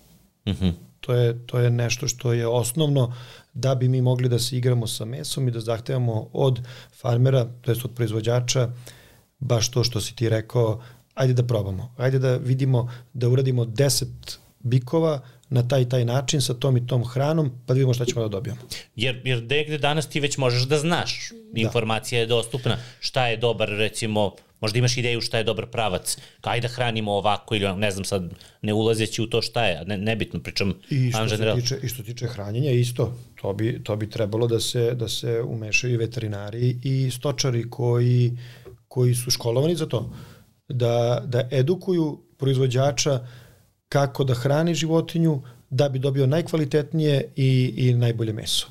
Uh 0.46 0.52
-huh. 0.54 0.72
to, 1.00 1.14
je, 1.14 1.46
to 1.46 1.58
je 1.58 1.70
nešto 1.70 2.08
što 2.08 2.32
je 2.32 2.46
osnovno 2.46 3.14
da 3.54 3.74
bi 3.74 3.88
mi 3.88 4.02
mogli 4.02 4.28
da 4.28 4.38
se 4.38 4.56
igramo 4.56 4.86
sa 4.86 5.04
mesom 5.04 5.48
i 5.48 5.50
da 5.50 5.60
zahtevamo 5.60 6.28
od 6.32 6.60
farmera, 7.00 7.44
to 7.60 7.70
jest 7.70 7.84
od 7.84 7.90
proizvođača, 7.94 8.70
baš 9.38 9.70
to 9.70 9.84
što 9.84 10.00
si 10.00 10.16
ti 10.16 10.28
rekao, 10.28 10.82
ajde 11.14 11.34
da 11.34 11.46
probamo, 11.46 11.94
ajde 11.96 12.18
da 12.18 12.36
vidimo, 12.36 12.90
da 13.12 13.28
uradimo 13.28 13.64
10 13.64 14.06
bikova 14.60 15.20
na 15.48 15.68
taj 15.68 15.88
taj 15.88 16.04
način 16.04 16.40
sa 16.40 16.54
tom 16.54 16.76
i 16.76 16.86
tom 16.86 17.04
hranom, 17.04 17.50
pa 17.66 17.74
da 17.74 17.78
vidimo 17.78 17.94
šta 17.94 18.04
ćemo 18.04 18.22
da 18.22 18.28
dobijemo. 18.28 18.60
Jer, 18.96 19.20
jer 19.24 19.42
negde 19.42 19.78
danas 19.78 20.06
ti 20.08 20.20
već 20.20 20.36
možeš 20.36 20.62
da 20.62 20.78
znaš, 20.78 21.32
informacija 21.54 22.18
da. 22.18 22.20
je 22.20 22.26
dostupna, 22.26 22.78
šta 23.00 23.26
je 23.26 23.36
dobar, 23.36 23.68
recimo, 23.68 24.32
možda 24.60 24.78
imaš 24.78 24.96
ideju 24.96 25.20
šta 25.20 25.38
je 25.38 25.44
dobar 25.44 25.66
pravac, 25.66 26.16
kaj 26.40 26.60
da 26.60 26.68
hranimo 26.68 27.12
ovako 27.12 27.54
ili 27.54 27.76
ne 27.76 27.90
znam 27.90 28.04
sad, 28.04 28.30
ne 28.62 28.72
ulazeći 28.72 29.22
u 29.22 29.26
to 29.26 29.42
šta 29.42 29.66
je, 29.66 29.84
ne, 29.84 29.98
nebitno, 29.98 30.40
pričam 30.40 30.74
I 30.90 31.10
što, 31.10 31.28
se 31.28 31.54
tiče, 31.54 31.78
I 31.82 31.88
što 31.88 32.02
tiče 32.02 32.26
hranjenja, 32.26 32.70
isto, 32.70 33.18
to 33.40 33.52
bi, 33.52 33.80
to 33.84 33.96
bi 33.96 34.10
trebalo 34.10 34.46
da 34.46 34.60
se, 34.60 34.94
da 34.94 35.08
se 35.08 35.42
umešaju 35.42 35.98
veterinari 35.98 36.76
i 36.82 37.10
stočari 37.10 37.70
koji 37.70 38.32
koji 38.92 39.14
su 39.14 39.30
školovani 39.30 39.74
za 39.76 39.86
to, 39.86 40.10
da, 40.72 41.22
da 41.26 41.48
edukuju 41.50 42.18
proizvođača 42.36 43.20
kako 43.88 44.24
da 44.24 44.34
hrani 44.34 44.74
životinju 44.74 45.42
da 45.70 45.88
bi 45.88 45.98
dobio 45.98 46.26
najkvalitetnije 46.26 47.32
i, 47.36 47.74
i 47.76 47.94
najbolje 47.94 48.32
meso. 48.32 48.66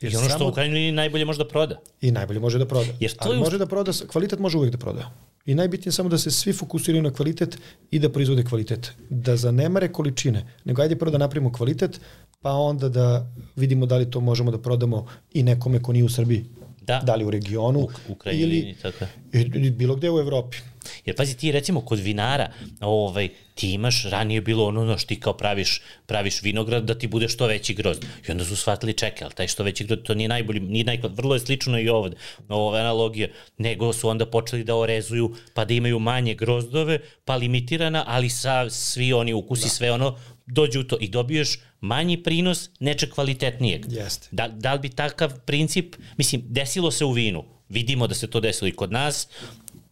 Jer 0.00 0.12
I 0.12 0.16
ono 0.16 0.28
što 0.28 0.48
u 0.48 0.52
krajnjoj 0.52 0.74
liniji 0.74 0.92
najbolje 0.92 1.24
može 1.24 1.38
da 1.38 1.48
proda. 1.48 1.76
I 2.00 2.10
najbolje 2.10 2.40
može 2.40 2.58
da 2.58 2.66
proda. 2.66 2.92
Jer 3.00 3.12
to 3.12 3.28
Ali 3.28 3.36
je... 3.36 3.40
može 3.40 3.58
da 3.58 3.66
proda, 3.66 3.92
kvalitet 4.06 4.38
može 4.38 4.58
uvijek 4.58 4.72
da 4.72 4.78
proda. 4.78 5.10
I 5.46 5.54
najbitnije 5.54 5.90
je 5.90 5.92
samo 5.92 6.08
da 6.08 6.18
se 6.18 6.30
svi 6.30 6.52
fokusiraju 6.52 7.02
na 7.02 7.10
kvalitet 7.10 7.58
i 7.90 7.98
da 7.98 8.08
proizvode 8.08 8.44
kvalitet. 8.44 8.92
Da 9.10 9.36
zanemare 9.36 9.88
količine, 9.88 10.46
nego 10.64 10.82
ajde 10.82 10.96
prvo 10.96 11.10
da 11.10 11.18
napravimo 11.18 11.52
kvalitet, 11.52 12.00
pa 12.40 12.52
onda 12.52 12.88
da 12.88 13.26
vidimo 13.56 13.86
da 13.86 13.96
li 13.96 14.10
to 14.10 14.20
možemo 14.20 14.50
da 14.50 14.58
prodamo 14.58 15.06
i 15.32 15.42
nekome 15.42 15.82
ko 15.82 15.92
nije 15.92 16.04
u 16.04 16.08
Srbiji. 16.08 16.44
Da. 16.86 17.00
Da 17.04 17.14
li 17.14 17.24
u 17.24 17.30
regionu 17.30 17.78
u, 17.80 17.88
u 18.08 18.16
ili, 18.32 18.76
tako. 18.82 19.04
ili 19.32 19.70
bilo 19.70 19.96
gde 19.96 20.10
u 20.10 20.18
Evropi. 20.18 20.56
Jer 21.04 21.16
pazi 21.16 21.36
ti 21.36 21.52
recimo 21.52 21.80
kod 21.80 21.98
vinara, 21.98 22.50
ovaj, 22.80 23.28
ti 23.54 23.72
imaš, 23.72 24.04
ranije 24.04 24.40
bilo 24.40 24.66
ono, 24.66 24.80
ono 24.80 24.98
što 24.98 25.08
ti 25.08 25.20
kao 25.20 25.32
praviš, 25.32 25.80
praviš 26.06 26.42
vinograd 26.42 26.84
da 26.84 26.94
ti 26.98 27.06
bude 27.06 27.28
što 27.28 27.46
veći 27.46 27.74
grozd. 27.74 28.04
I 28.28 28.30
onda 28.30 28.44
su 28.44 28.56
shvatili, 28.56 28.92
čekaj, 28.94 29.24
ali 29.24 29.34
taj 29.34 29.48
što 29.48 29.62
veći 29.62 29.84
grozd, 29.84 30.02
to 30.02 30.14
nije 30.14 30.28
najbolji, 30.28 30.60
nije 30.60 30.84
najkvad, 30.84 31.16
vrlo 31.16 31.34
je 31.34 31.40
slično 31.40 31.78
i 31.78 31.88
ovde, 31.88 32.16
ova 32.48 32.78
analogija, 32.78 33.28
nego 33.58 33.92
su 33.92 34.08
onda 34.08 34.26
počeli 34.26 34.64
da 34.64 34.76
orezuju, 34.76 35.34
pa 35.54 35.64
da 35.64 35.74
imaju 35.74 35.98
manje 35.98 36.34
grozdove, 36.34 36.98
pa 37.24 37.36
limitirana, 37.36 38.04
ali 38.06 38.28
sa 38.28 38.70
svi 38.70 39.12
oni 39.12 39.34
ukusi, 39.34 39.64
da. 39.64 39.68
sve 39.68 39.92
ono, 39.92 40.18
dođu 40.46 40.80
u 40.80 40.84
to 40.84 40.96
i 41.00 41.08
dobiješ 41.08 41.58
manji 41.82 42.22
prinos 42.22 42.70
nečeg 42.80 43.10
kvalitetnijeg. 43.10 43.92
Jeste. 43.92 44.28
Da, 44.30 44.48
da 44.48 44.72
li 44.74 44.80
bi 44.80 44.88
takav 44.88 45.32
princip, 45.46 45.96
mislim, 46.16 46.42
desilo 46.46 46.90
se 46.90 47.04
u 47.04 47.12
vinu, 47.12 47.44
vidimo 47.68 48.06
da 48.06 48.14
se 48.14 48.30
to 48.30 48.40
desilo 48.40 48.68
i 48.68 48.72
kod 48.72 48.92
nas, 48.92 49.28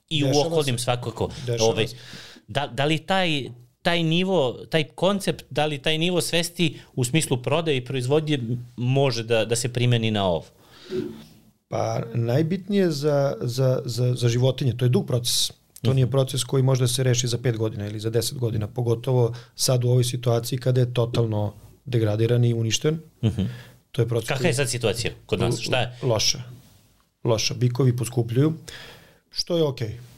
i 0.08 0.22
Dešava 0.24 0.38
u 0.38 0.46
okolnim 0.46 0.78
se. 0.78 0.84
svakako. 0.84 1.30
Dešava 1.46 1.70
ovaj, 1.70 1.86
da, 2.48 2.66
da 2.66 2.84
li 2.84 2.98
taj, 2.98 3.50
taj 3.82 4.02
nivo, 4.02 4.52
taj 4.70 4.84
koncept, 4.84 5.44
da 5.50 5.66
li 5.66 5.78
taj 5.78 5.98
nivo 5.98 6.20
svesti 6.20 6.80
u 6.94 7.04
smislu 7.04 7.42
prodaje 7.42 7.76
i 7.76 7.84
proizvodnje 7.84 8.38
može 8.76 9.22
da, 9.22 9.44
da 9.44 9.56
se 9.56 9.72
primeni 9.72 10.10
na 10.10 10.24
ovo? 10.24 10.44
Pa 11.68 12.02
najbitnije 12.14 12.90
za, 12.90 13.36
za, 13.40 13.82
za, 13.84 14.14
za 14.14 14.28
životinje, 14.28 14.76
to 14.76 14.84
je 14.84 14.88
dug 14.88 15.06
proces. 15.06 15.52
To 15.82 15.92
nije 15.94 16.10
proces 16.10 16.44
koji 16.44 16.62
može 16.62 16.80
da 16.80 16.88
se 16.88 17.02
reši 17.02 17.26
za 17.28 17.38
5 17.38 17.56
godina 17.56 17.86
ili 17.86 18.00
za 18.00 18.10
10 18.10 18.38
godina, 18.38 18.66
pogotovo 18.68 19.34
sad 19.54 19.84
u 19.84 19.88
ovoj 19.88 20.04
situaciji 20.04 20.58
kada 20.58 20.80
je 20.80 20.94
totalno 20.94 21.54
degradiran 21.84 22.44
i 22.44 22.54
uništen. 22.54 23.00
Uh 23.22 23.32
mhm. 23.32 23.42
-huh. 23.42 23.48
To 23.92 24.02
je 24.02 24.08
proces 24.08 24.28
Kakva 24.28 24.46
je 24.46 24.54
sad 24.54 24.70
situacija 24.70 25.12
kod 25.26 25.40
nas? 25.40 25.60
Šta 25.60 25.80
je? 25.80 25.98
Loša. 26.02 26.42
Loša. 27.24 27.54
Bikovi 27.54 27.96
poskupljuju. 27.96 28.52
Što 29.30 29.56
je 29.56 29.62
okej. 29.64 29.88
Okay. 29.88 30.10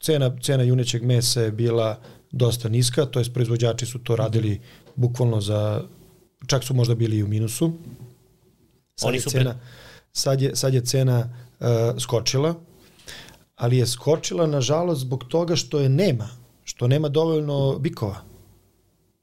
Cena, 0.00 0.36
cena 0.42 0.62
junećeg 0.62 1.02
mesa 1.02 1.40
je 1.40 1.52
bila 1.52 2.00
dosta 2.30 2.68
niska, 2.68 3.06
to 3.06 3.18
jest 3.18 3.32
proizvođači 3.32 3.86
su 3.86 3.98
to 3.98 4.16
radili 4.16 4.60
bukvalno 4.96 5.40
za, 5.40 5.82
čak 6.46 6.64
su 6.64 6.74
možda 6.74 6.94
bili 6.94 7.18
i 7.18 7.22
u 7.22 7.28
minusu. 7.28 7.72
Sad 8.96 9.08
Oni 9.08 9.20
su 9.20 9.30
cena, 9.30 9.50
pre... 9.50 9.60
sad, 10.12 10.42
je, 10.42 10.56
sad 10.56 10.74
je 10.74 10.80
cena 10.80 11.18
uh, 11.60 11.66
skočila, 11.98 12.54
ali 13.56 13.78
je 13.78 13.86
skočila 13.86 14.46
nažalost 14.46 15.00
zbog 15.00 15.24
toga 15.24 15.56
što 15.56 15.80
je 15.80 15.88
nema, 15.88 16.28
što 16.64 16.88
nema 16.88 17.08
dovoljno 17.08 17.78
bikova 17.78 18.22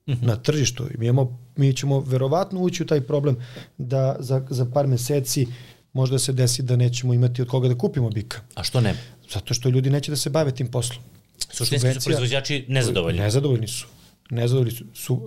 mm 0.08 0.12
-hmm. 0.14 0.26
na 0.26 0.36
tržištu. 0.36 0.86
Mi, 0.98 1.06
imamo, 1.06 1.40
mi 1.56 1.74
ćemo 1.74 2.00
verovatno 2.00 2.62
ući 2.62 2.84
u 2.84 2.86
taj 2.86 3.02
problem 3.02 3.36
da 3.78 4.16
za, 4.20 4.46
za 4.50 4.66
par 4.74 4.88
meseci 4.88 5.48
možda 5.94 6.20
se 6.20 6.34
desi 6.34 6.64
da 6.64 6.76
nećemo 6.76 7.14
imati 7.14 7.42
od 7.42 7.48
koga 7.48 7.68
da 7.68 7.78
kupimo 7.78 8.10
bika. 8.10 8.40
A 8.56 8.64
što 8.64 8.82
ne? 8.82 8.96
Zato 9.34 9.54
što 9.54 9.70
ljudi 9.70 9.90
neće 9.90 10.12
da 10.12 10.18
se 10.18 10.30
bave 10.30 10.52
tim 10.52 10.68
poslom. 10.68 11.04
Suštinski 11.52 11.94
su 11.94 12.00
proizvođači 12.04 12.66
nezadovoljni. 12.68 13.20
Nezadovoljni 13.20 13.68
su. 13.68 13.88
Nezadovoljni 14.30 14.72
su. 14.72 14.86
su 14.94 15.14
uh, 15.14 15.22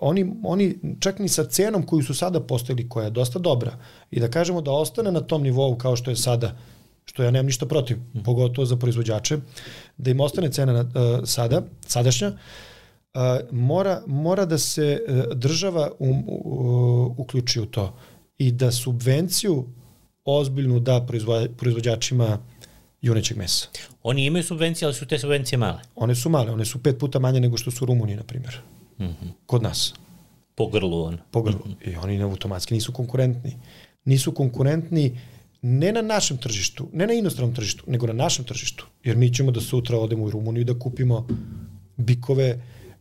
oni, 0.00 0.32
oni 0.44 0.78
čak 1.00 1.18
ni 1.18 1.28
sa 1.28 1.44
cenom 1.44 1.86
koju 1.86 2.02
su 2.02 2.14
sada 2.14 2.40
postavili, 2.40 2.88
koja 2.88 3.04
je 3.04 3.10
dosta 3.10 3.38
dobra, 3.38 3.78
i 4.10 4.20
da 4.20 4.30
kažemo 4.30 4.60
da 4.60 4.70
ostane 4.70 5.12
na 5.12 5.20
tom 5.20 5.42
nivou 5.42 5.76
kao 5.78 5.96
što 5.96 6.10
je 6.10 6.16
sada, 6.16 6.56
što 7.04 7.22
ja 7.22 7.30
nemam 7.30 7.46
ništa 7.46 7.66
protiv, 7.66 7.96
mm. 7.96 8.22
pogotovo 8.24 8.66
za 8.66 8.76
proizvođače, 8.76 9.38
da 9.96 10.10
im 10.10 10.20
ostane 10.20 10.52
cena 10.52 10.72
na, 10.72 10.80
uh, 10.80 11.24
sada, 11.24 11.62
sadašnja, 11.86 12.28
uh, 12.28 12.34
mora, 13.50 14.02
mora 14.06 14.44
da 14.44 14.58
se 14.58 15.00
uh, 15.08 15.38
država 15.38 15.90
um, 15.98 16.24
uh, 16.26 17.18
uključi 17.18 17.60
u 17.60 17.66
to 17.66 17.94
i 18.38 18.52
da 18.52 18.72
subvenciju 18.72 19.64
ozbiljnu 20.24 20.80
da 20.80 21.06
proizvođačima 21.56 22.38
junećeg 23.02 23.36
mesa. 23.36 23.68
Oni 24.02 24.26
imaju 24.26 24.44
subvencije, 24.44 24.86
ali 24.86 24.94
su 24.94 25.06
te 25.06 25.18
subvencije 25.18 25.58
male? 25.58 25.80
One 25.94 26.14
su 26.14 26.28
male, 26.28 26.52
one 26.52 26.64
su 26.64 26.82
pet 26.82 26.98
puta 26.98 27.18
manje 27.18 27.40
nego 27.40 27.56
što 27.56 27.70
su 27.70 27.84
u 27.84 27.86
Rumuniji, 27.86 28.16
na 28.16 28.22
primjer. 28.22 28.60
Mm 28.98 29.04
-hmm. 29.04 29.30
Kod 29.46 29.62
nas. 29.62 29.94
Po 30.54 30.66
grlu 30.66 31.02
on. 31.02 31.18
Po 31.30 31.42
grlu. 31.42 31.58
Mm 31.66 31.70
-hmm. 31.70 31.92
I 31.92 31.96
oni 31.96 32.22
automatski 32.22 32.74
nisu 32.74 32.92
konkurentni. 32.92 33.56
Nisu 34.04 34.32
konkurentni 34.32 35.20
ne 35.62 35.92
na 35.92 36.02
našem 36.02 36.36
tržištu, 36.36 36.88
ne 36.92 37.06
na 37.06 37.12
inostranom 37.12 37.54
tržištu, 37.54 37.84
nego 37.86 38.06
na 38.06 38.12
našem 38.12 38.44
tržištu. 38.44 38.86
Jer 39.04 39.16
mi 39.16 39.34
ćemo 39.34 39.50
da 39.50 39.60
sutra 39.60 39.98
odemo 39.98 40.24
u 40.24 40.30
Rumuniju 40.30 40.64
da 40.64 40.78
kupimo 40.78 41.26
bikove 41.96 42.58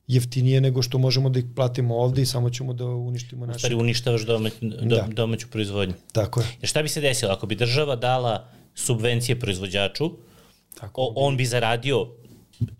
jeftinije 0.07 0.61
nego 0.61 0.81
što 0.81 0.97
možemo 0.97 1.29
da 1.29 1.39
ih 1.39 1.45
platimo 1.55 1.97
ovde 1.97 2.21
i 2.21 2.25
samo 2.25 2.49
ćemo 2.49 2.73
da 2.73 2.85
uništimo 2.85 3.45
naše... 3.45 3.59
Stari, 3.59 3.75
uništavaš 3.75 4.25
domać, 4.25 4.53
do, 4.61 4.95
da. 4.95 5.07
domaću 5.11 5.47
proizvodnju. 5.47 5.93
Tako 6.11 6.41
je. 6.41 6.47
Jer 6.61 6.69
šta 6.69 6.83
bi 6.83 6.89
se 6.89 7.01
desilo 7.01 7.31
ako 7.31 7.47
bi 7.47 7.55
država 7.55 7.95
dala 7.95 8.49
subvencije 8.75 9.39
proizvođaču, 9.39 10.11
tako 10.79 11.01
o, 11.01 11.13
on 11.15 11.37
bi 11.37 11.45
zaradio 11.45 12.07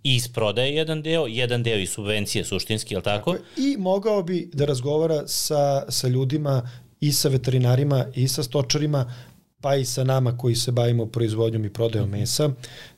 i 0.04 0.16
iz 0.16 0.28
prodaje 0.28 0.76
jedan 0.76 1.02
deo, 1.02 1.28
jedan 1.28 1.64
deo 1.64 1.78
i 1.78 1.88
subvencije 1.88 2.46
suštinski, 2.46 2.94
je 2.94 2.98
li 2.98 3.04
tako? 3.04 3.32
tako 3.32 3.44
je. 3.62 3.74
I 3.74 3.78
mogao 3.78 4.24
bi 4.24 4.50
da 4.54 4.66
razgovara 4.66 5.28
sa, 5.28 5.92
sa 5.92 6.08
ljudima 6.08 6.70
i 7.00 7.12
sa 7.12 7.30
veterinarima 7.30 8.06
i 8.16 8.28
sa 8.28 8.44
stočarima, 8.44 9.14
pa 9.62 9.76
i 9.76 9.86
sa 9.86 10.04
nama 10.04 10.38
koji 10.38 10.56
se 10.56 10.72
bavimo 10.72 11.06
proizvodnjom 11.06 11.66
i 11.66 11.74
prodajom 11.74 12.10
mesa, 12.10 12.50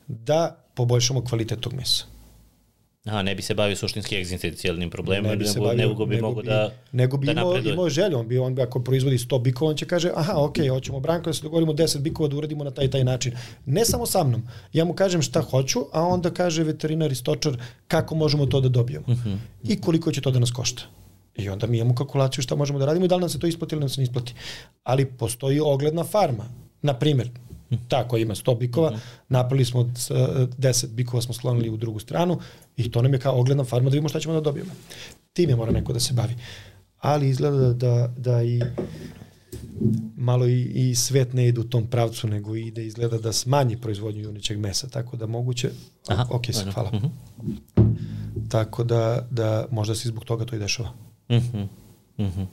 da 0.06 0.64
poboljšamo 0.74 1.24
kvalitet 1.24 1.60
tog 1.60 1.72
mesa. 1.72 2.04
Aha, 3.10 3.22
ne 3.22 3.34
bi 3.34 3.42
se 3.42 3.54
bavio 3.54 3.76
suštinski 3.76 4.16
egzistencijalnim 4.16 4.90
problemom, 4.90 5.30
ne 5.30 5.36
bi 5.36 5.44
nego, 5.44 5.64
bavio, 5.64 5.88
nego 5.88 6.06
bi 6.06 6.20
mogo 6.20 6.42
da 6.42 6.70
Nego 6.92 7.16
bi 7.16 7.26
da 7.26 7.32
imao, 7.32 7.58
imao 7.58 7.88
želju, 7.88 8.18
on 8.18 8.28
bi, 8.28 8.38
on 8.38 8.54
bi 8.54 8.62
ako 8.62 8.80
proizvodi 8.80 9.18
100 9.18 9.42
bikova, 9.42 9.70
on 9.70 9.76
će 9.76 9.86
kaže, 9.86 10.10
aha, 10.14 10.34
ok, 10.36 10.56
hoćemo 10.70 11.00
Branko 11.00 11.30
da 11.30 11.34
se 11.34 11.42
dogovorimo 11.42 11.72
10 11.72 11.98
bikova 11.98 12.28
da 12.28 12.36
uradimo 12.36 12.64
na 12.64 12.70
taj 12.70 12.90
taj 12.90 13.04
način. 13.04 13.36
Ne 13.66 13.84
samo 13.84 14.06
sa 14.06 14.24
mnom, 14.24 14.42
ja 14.72 14.84
mu 14.84 14.94
kažem 14.94 15.22
šta 15.22 15.40
hoću, 15.40 15.80
a 15.92 16.02
onda 16.02 16.30
kaže 16.30 16.64
veterinar 16.64 17.12
i 17.12 17.14
stočar 17.14 17.56
kako 17.88 18.14
možemo 18.14 18.46
to 18.46 18.60
da 18.60 18.68
dobijemo 18.68 19.04
uh 19.08 19.18
mhm. 19.18 19.28
-huh. 19.28 19.38
i 19.62 19.80
koliko 19.80 20.12
će 20.12 20.20
to 20.20 20.30
da 20.30 20.38
nas 20.38 20.50
košta. 20.50 20.82
I 21.36 21.48
onda 21.48 21.66
mi 21.66 21.78
imamo 21.78 21.94
kalkulaciju 21.94 22.42
šta 22.42 22.54
možemo 22.54 22.78
da 22.78 22.86
radimo 22.86 23.04
i 23.04 23.08
da 23.08 23.16
li 23.16 23.20
nam 23.20 23.28
se 23.28 23.38
to 23.38 23.46
isplati 23.46 23.74
ili 23.74 23.80
nam 23.80 23.88
se 23.88 24.00
ne 24.00 24.04
isplati. 24.04 24.34
Ali 24.84 25.04
postoji 25.04 25.60
ogledna 25.60 26.04
farma. 26.04 26.44
Na 26.82 26.94
primer, 27.70 27.88
tako 27.88 28.16
ima 28.16 28.34
100 28.34 28.58
bikova, 28.58 28.90
mm 28.90 28.94
-hmm. 28.94 29.00
napravili 29.28 29.64
smo 29.64 29.82
10 29.82 30.86
bikova 30.86 31.22
smo 31.22 31.34
slonili 31.34 31.70
u 31.70 31.76
drugu 31.76 31.98
stranu 31.98 32.38
i 32.76 32.90
to 32.90 33.02
nam 33.02 33.12
je 33.12 33.20
kao 33.20 33.40
ogledna 33.40 33.64
farma 33.64 33.90
da 33.90 33.94
vidimo 33.94 34.08
šta 34.08 34.20
ćemo 34.20 34.34
da 34.34 34.40
dobijemo. 34.40 34.70
Time 35.32 35.56
mora 35.56 35.72
neko 35.72 35.92
da 35.92 36.00
se 36.00 36.14
bavi. 36.14 36.34
Ali 36.98 37.28
izgleda 37.28 37.56
da, 37.56 37.72
da, 37.72 38.14
da 38.16 38.42
i 38.42 38.62
malo 40.16 40.46
i, 40.46 40.62
i 40.62 40.94
svet 40.94 41.32
ne 41.32 41.48
ide 41.48 41.60
u 41.60 41.64
tom 41.64 41.86
pravcu, 41.86 42.28
nego 42.28 42.56
ide 42.56 42.86
izgleda 42.86 43.18
da 43.18 43.32
smanji 43.32 43.76
proizvodnju 43.76 44.22
juničeg 44.22 44.58
mesa, 44.58 44.88
tako 44.88 45.16
da 45.16 45.26
moguće... 45.26 45.70
Aha, 46.08 46.26
ok, 46.30 46.44
sad, 46.52 46.74
hvala. 46.74 46.90
Mm 46.90 46.96
-hmm. 46.96 47.90
Tako 48.48 48.84
da, 48.84 49.26
da 49.30 49.66
možda 49.70 49.94
se 49.94 50.08
zbog 50.08 50.24
toga 50.24 50.44
to 50.44 50.56
i 50.56 50.58
dešava. 50.58 50.92
Mm 51.28 51.34
-hmm. 51.34 51.66
Mm. 52.18 52.46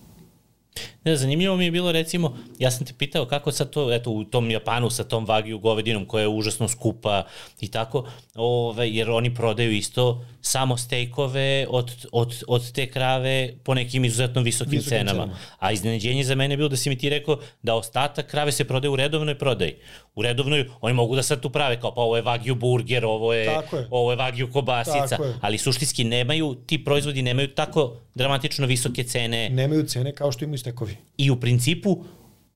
Ne, 1.04 1.16
zanimljivo 1.16 1.58
mi 1.58 1.66
je 1.66 1.72
bilo 1.72 1.92
recimo, 1.92 2.38
ja 2.60 2.72
sam 2.72 2.86
te 2.86 2.94
pitao 2.98 3.26
kako 3.26 3.52
sad 3.52 3.70
to, 3.70 3.94
eto 3.94 4.12
u 4.12 4.24
tom 4.24 4.52
Japanu 4.52 4.90
sa 4.90 5.04
tom 5.04 5.26
vagiju 5.26 5.60
govedinom 5.60 6.06
koja 6.06 6.22
je 6.22 6.28
užasno 6.28 6.68
skupa 6.68 7.24
i 7.62 7.68
tako, 7.72 8.08
ove, 8.36 8.90
jer 8.90 9.10
oni 9.10 9.34
prodaju 9.34 9.72
isto 9.72 10.26
samo 10.42 10.78
stejkove 10.78 11.66
od, 11.70 12.08
od, 12.12 12.44
od 12.48 12.72
te 12.72 12.88
krave 12.92 13.54
po 13.64 13.74
nekim 13.74 14.06
izuzetno 14.06 14.42
visokim, 14.42 14.72
visokim 14.72 14.90
cenama. 14.90 15.24
cenama. 15.24 15.38
A 15.60 15.72
iznenađenje 15.72 16.24
za 16.24 16.36
mene 16.36 16.54
je 16.54 16.58
bilo 16.58 16.70
da 16.70 16.78
si 16.78 16.90
mi 16.90 16.98
ti 16.98 17.10
rekao 17.10 17.40
da 17.64 17.76
ostatak 17.76 18.28
krave 18.28 18.52
se 18.52 18.68
prodaje 18.68 18.90
u 18.90 18.96
redovnoj 18.96 19.38
prodaji. 19.38 19.76
U 20.16 20.22
redovnoj, 20.22 20.70
oni 20.82 20.94
mogu 20.94 21.16
da 21.16 21.24
sad 21.24 21.42
tu 21.42 21.50
prave 21.50 21.80
kao 21.80 21.94
pa 21.96 22.02
ovo 22.02 22.16
je 22.16 22.22
vagiju 22.22 22.56
burger, 22.56 23.06
ovo 23.06 23.34
je, 23.34 23.44
je. 23.44 23.88
ovo 23.90 24.12
je 24.12 24.18
vagiju 24.18 24.52
kobasica, 24.52 25.16
je. 25.24 25.34
ali 25.42 25.58
suštinski 25.58 26.04
nemaju, 26.04 26.56
ti 26.56 26.84
proizvodi 26.84 27.22
nemaju 27.22 27.48
tako 27.48 27.98
dramatično 28.18 28.68
visoke 28.68 29.04
cene. 29.04 29.50
Nemaju 29.50 29.84
cene 29.84 30.16
kao 30.16 30.32
što 30.32 30.46
imaju 30.46 30.58
stekovi. 30.58 30.98
I 31.18 31.32
u 31.32 31.40
principu 31.40 32.04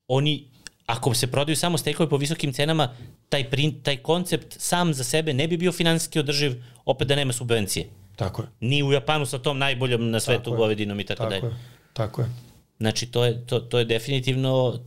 oni 0.07 0.51
ako 0.86 1.14
se 1.14 1.28
prodaju 1.28 1.55
samo 1.55 1.78
stekovi 1.78 2.09
po 2.09 2.18
visokim 2.18 2.53
cenama, 2.53 2.89
taj, 3.30 3.49
print, 3.49 3.84
taj 3.84 3.97
koncept 3.97 4.55
sam 4.59 4.93
za 4.93 5.03
sebe 5.03 5.34
ne 5.34 5.47
bi 5.47 5.57
bio 5.57 5.72
finansijski 5.72 6.20
održiv 6.20 6.64
opet 6.86 7.07
da 7.07 7.16
nema 7.16 7.34
subvencije. 7.34 7.88
Tako 8.16 8.41
je. 8.41 8.47
Ni 8.59 8.84
u 8.84 8.91
Japanu 8.91 9.26
sa 9.26 9.39
tom 9.39 9.57
najboljom 9.57 10.09
na 10.12 10.20
svetu 10.20 10.51
govedinom 10.51 10.99
i 10.99 11.03
tako, 11.03 11.24
tako 11.24 11.30
dalje. 11.30 11.53
Je. 11.53 11.59
Tako 11.93 12.22
je. 12.22 12.30
Znači, 12.78 13.05
to 13.05 13.26
je, 13.26 13.45
to, 13.45 13.59
to 13.59 13.80
je 13.80 13.86
definitivno 13.86 14.80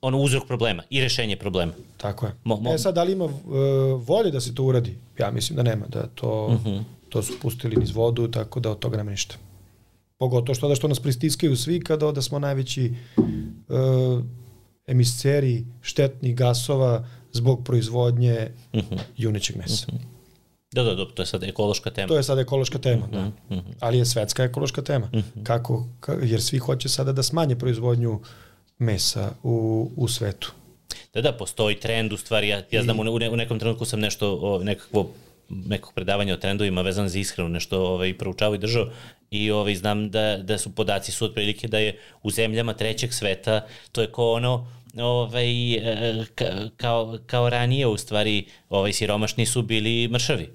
ono 0.00 0.18
uzrok 0.18 0.46
problema 0.46 0.82
i 0.90 1.00
rešenje 1.00 1.36
problema. 1.36 1.72
Tako 1.96 2.26
je. 2.26 2.32
Mo, 2.44 2.56
mo... 2.56 2.74
E 2.74 2.78
sad, 2.78 2.94
da 2.94 3.02
li 3.02 3.12
ima 3.12 3.24
uh, 3.24 3.32
volje 4.06 4.30
da 4.30 4.40
se 4.40 4.54
to 4.54 4.64
uradi? 4.64 4.98
Ja 5.18 5.30
mislim 5.30 5.56
da 5.56 5.62
nema, 5.62 5.86
da 5.86 6.06
to, 6.06 6.46
uh 6.46 6.54
mhm. 6.54 6.68
-huh. 6.68 6.82
to 7.08 7.22
su 7.22 7.32
pustili 7.42 7.76
niz 7.76 7.90
vodu, 7.90 8.28
tako 8.28 8.60
da 8.60 8.70
od 8.70 8.78
toga 8.78 8.96
nema 8.96 9.10
ništa. 9.10 9.36
Pogotovo 10.20 10.54
što 10.54 10.68
da 10.68 10.74
što 10.74 10.88
nas 10.88 11.00
pristiskaju 11.00 11.56
svi 11.56 11.80
kada 11.80 12.12
da 12.12 12.22
smo 12.22 12.38
najveći 12.38 12.92
uh, 13.16 14.24
emiseri 14.86 15.64
štetnih 15.82 16.36
gasova 16.36 17.04
zbog 17.32 17.64
proizvodnje 17.64 18.48
uh 18.72 18.78
mhm. 18.78 18.94
-huh. 18.94 19.00
junećeg 19.16 19.56
mesa. 19.56 19.86
Uh 19.88 19.94
mhm. 19.94 20.04
-huh. 20.04 20.08
Da, 20.72 20.82
da, 20.82 20.94
da, 20.94 21.04
to 21.14 21.22
je 21.22 21.26
sad 21.26 21.42
ekološka 21.42 21.90
tema. 21.90 22.08
To 22.08 22.16
je 22.16 22.22
sad 22.22 22.38
ekološka 22.38 22.78
tema, 22.78 23.04
uh 23.04 23.10
-huh, 23.10 23.30
da. 23.48 23.56
-huh. 23.56 23.62
Ali 23.80 23.98
je 23.98 24.04
svetska 24.04 24.44
ekološka 24.44 24.82
tema. 24.82 25.06
Uh 25.06 25.12
-huh. 25.12 25.42
Kako, 25.42 25.88
ka, 26.00 26.16
jer 26.22 26.42
svi 26.42 26.58
hoće 26.58 26.88
sada 26.88 27.12
da 27.12 27.22
smanje 27.22 27.56
proizvodnju 27.56 28.20
mesa 28.78 29.32
u, 29.42 29.90
u 29.96 30.08
svetu. 30.08 30.52
Da, 31.14 31.20
da, 31.20 31.32
postoji 31.32 31.80
trend, 31.80 32.12
u 32.12 32.16
stvari, 32.16 32.48
ja, 32.48 32.62
ja 32.70 32.82
znam, 32.82 32.96
I... 32.96 33.00
u, 33.10 33.18
ne, 33.18 33.30
u 33.30 33.36
nekom 33.36 33.58
trenutku 33.58 33.84
sam 33.84 34.00
nešto, 34.00 34.38
o, 34.42 34.58
nekakvo 34.58 35.10
nekog 35.50 35.94
predavanja 35.94 36.34
o 36.34 36.36
trendovima 36.36 36.82
vezano 36.82 37.08
za 37.08 37.18
ishranu, 37.18 37.48
nešto 37.48 37.82
ovaj, 37.84 38.18
proučavao 38.18 38.54
i 38.54 38.58
držao 38.58 38.90
i 39.30 39.50
ovaj, 39.50 39.74
znam 39.74 40.10
da, 40.10 40.36
da 40.36 40.58
su 40.58 40.74
podaci 40.74 41.12
su 41.12 41.24
otprilike 41.24 41.68
da 41.68 41.78
je 41.78 41.98
u 42.22 42.30
zemljama 42.30 42.74
trećeg 42.74 43.12
sveta, 43.12 43.66
to 43.92 44.00
je 44.00 44.12
kao 44.12 44.32
ono, 44.32 44.68
ovaj, 44.96 45.74
e, 45.74 46.24
kao, 46.76 47.18
kao 47.26 47.50
ranije 47.50 47.86
u 47.86 47.96
stvari 47.96 48.46
ovaj, 48.68 48.92
siromašni 48.92 49.46
su 49.46 49.62
bili 49.62 50.08
mršavi. 50.08 50.48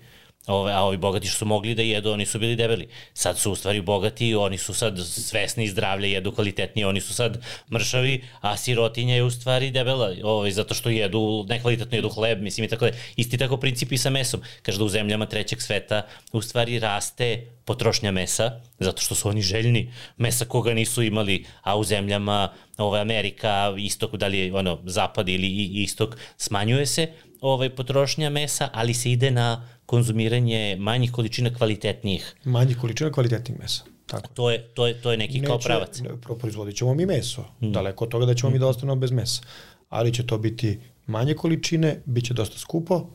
Ove, 0.48 0.74
a 0.74 0.82
ovi 0.84 0.98
bogati 0.98 1.28
što 1.28 1.38
su 1.38 1.46
mogli 1.46 1.76
da 1.76 1.82
jedu, 1.82 2.12
oni 2.12 2.26
su 2.26 2.40
bili 2.40 2.56
debeli. 2.56 2.88
Sad 3.14 3.40
su 3.40 3.52
u 3.52 3.56
stvari 3.56 3.82
bogati, 3.82 4.36
oni 4.36 4.58
su 4.58 4.74
sad 4.74 5.00
svesni 5.06 5.68
zdravlja, 5.68 6.08
jedu 6.08 6.32
kvalitetnije, 6.32 6.88
oni 6.88 7.02
su 7.02 7.14
sad 7.14 7.46
mršavi, 7.72 8.24
a 8.42 8.58
sirotinja 8.58 9.16
je 9.16 9.24
u 9.24 9.32
stvari 9.32 9.72
debela, 9.72 10.12
ovaj, 10.24 10.52
zato 10.52 10.74
što 10.74 10.90
jedu, 10.90 11.46
nekvalitetno 11.50 11.98
jedu 11.98 12.10
hleb, 12.10 12.42
mislim 12.42 12.66
i 12.66 12.68
tako 12.68 12.86
da. 12.86 12.92
Isti 13.16 13.38
tako 13.38 13.58
princip 13.58 13.92
i 13.92 13.98
sa 13.98 14.10
mesom. 14.10 14.42
Kaže 14.62 14.78
da 14.78 14.84
u 14.84 14.90
zemljama 14.90 15.26
trećeg 15.26 15.62
sveta 15.62 16.02
u 16.32 16.42
stvari 16.42 16.80
raste 16.80 17.48
potrošnja 17.66 18.12
mesa, 18.12 18.62
zato 18.80 19.02
što 19.02 19.16
su 19.16 19.30
oni 19.30 19.42
željni 19.42 19.94
mesa 20.18 20.46
koga 20.46 20.74
nisu 20.74 21.04
imali, 21.04 21.46
a 21.62 21.78
u 21.78 21.84
zemljama 21.84 22.54
ovaj, 22.78 23.02
Amerika, 23.02 23.74
istok, 23.78 24.16
da 24.16 24.28
li 24.28 24.38
je 24.38 24.54
ono, 24.54 24.80
zapad 24.86 25.30
ili 25.30 25.48
istok, 25.84 26.18
smanjuje 26.38 26.86
se 26.86 27.08
ovaj, 27.41 27.70
potrošnja 27.70 28.30
mesa, 28.30 28.70
ali 28.74 28.94
se 28.94 29.12
ide 29.12 29.32
na 29.32 29.70
konzumiranje 29.86 30.78
manjih 30.80 31.12
količina 31.12 31.53
kvalitetnijih. 31.53 32.36
Manjih 32.44 32.78
količina 32.78 33.12
kvalitetnih 33.12 33.60
mesa. 33.60 33.84
Tako. 34.06 34.28
To 34.34 34.52
je, 34.52 34.68
to 34.68 34.88
je, 34.88 35.02
to 35.02 35.12
je 35.12 35.18
neki 35.18 35.40
Neće, 35.40 35.48
kao 35.48 35.60
pravac. 35.60 35.99
Ne, 35.99 36.10
proizvodit 36.40 36.76
ćemo 36.76 36.94
mi 36.94 37.06
meso. 37.06 37.45
Mm. 37.62 37.72
Daleko 37.72 38.03
od 38.03 38.12
toga 38.12 38.26
da 38.26 38.34
ćemo 38.34 38.49
mm. 38.49 38.53
mi 38.53 38.60
da 38.60 38.68
ostanemo 38.68 38.95
bez 38.95 39.12
mesa. 39.12 39.41
Ali 39.90 40.14
će 40.14 40.26
to 40.26 40.38
biti 40.38 40.80
manje 41.07 41.34
količine, 41.34 42.02
bit 42.06 42.26
će 42.26 42.34
dosta 42.34 42.57
skupo 42.57 43.07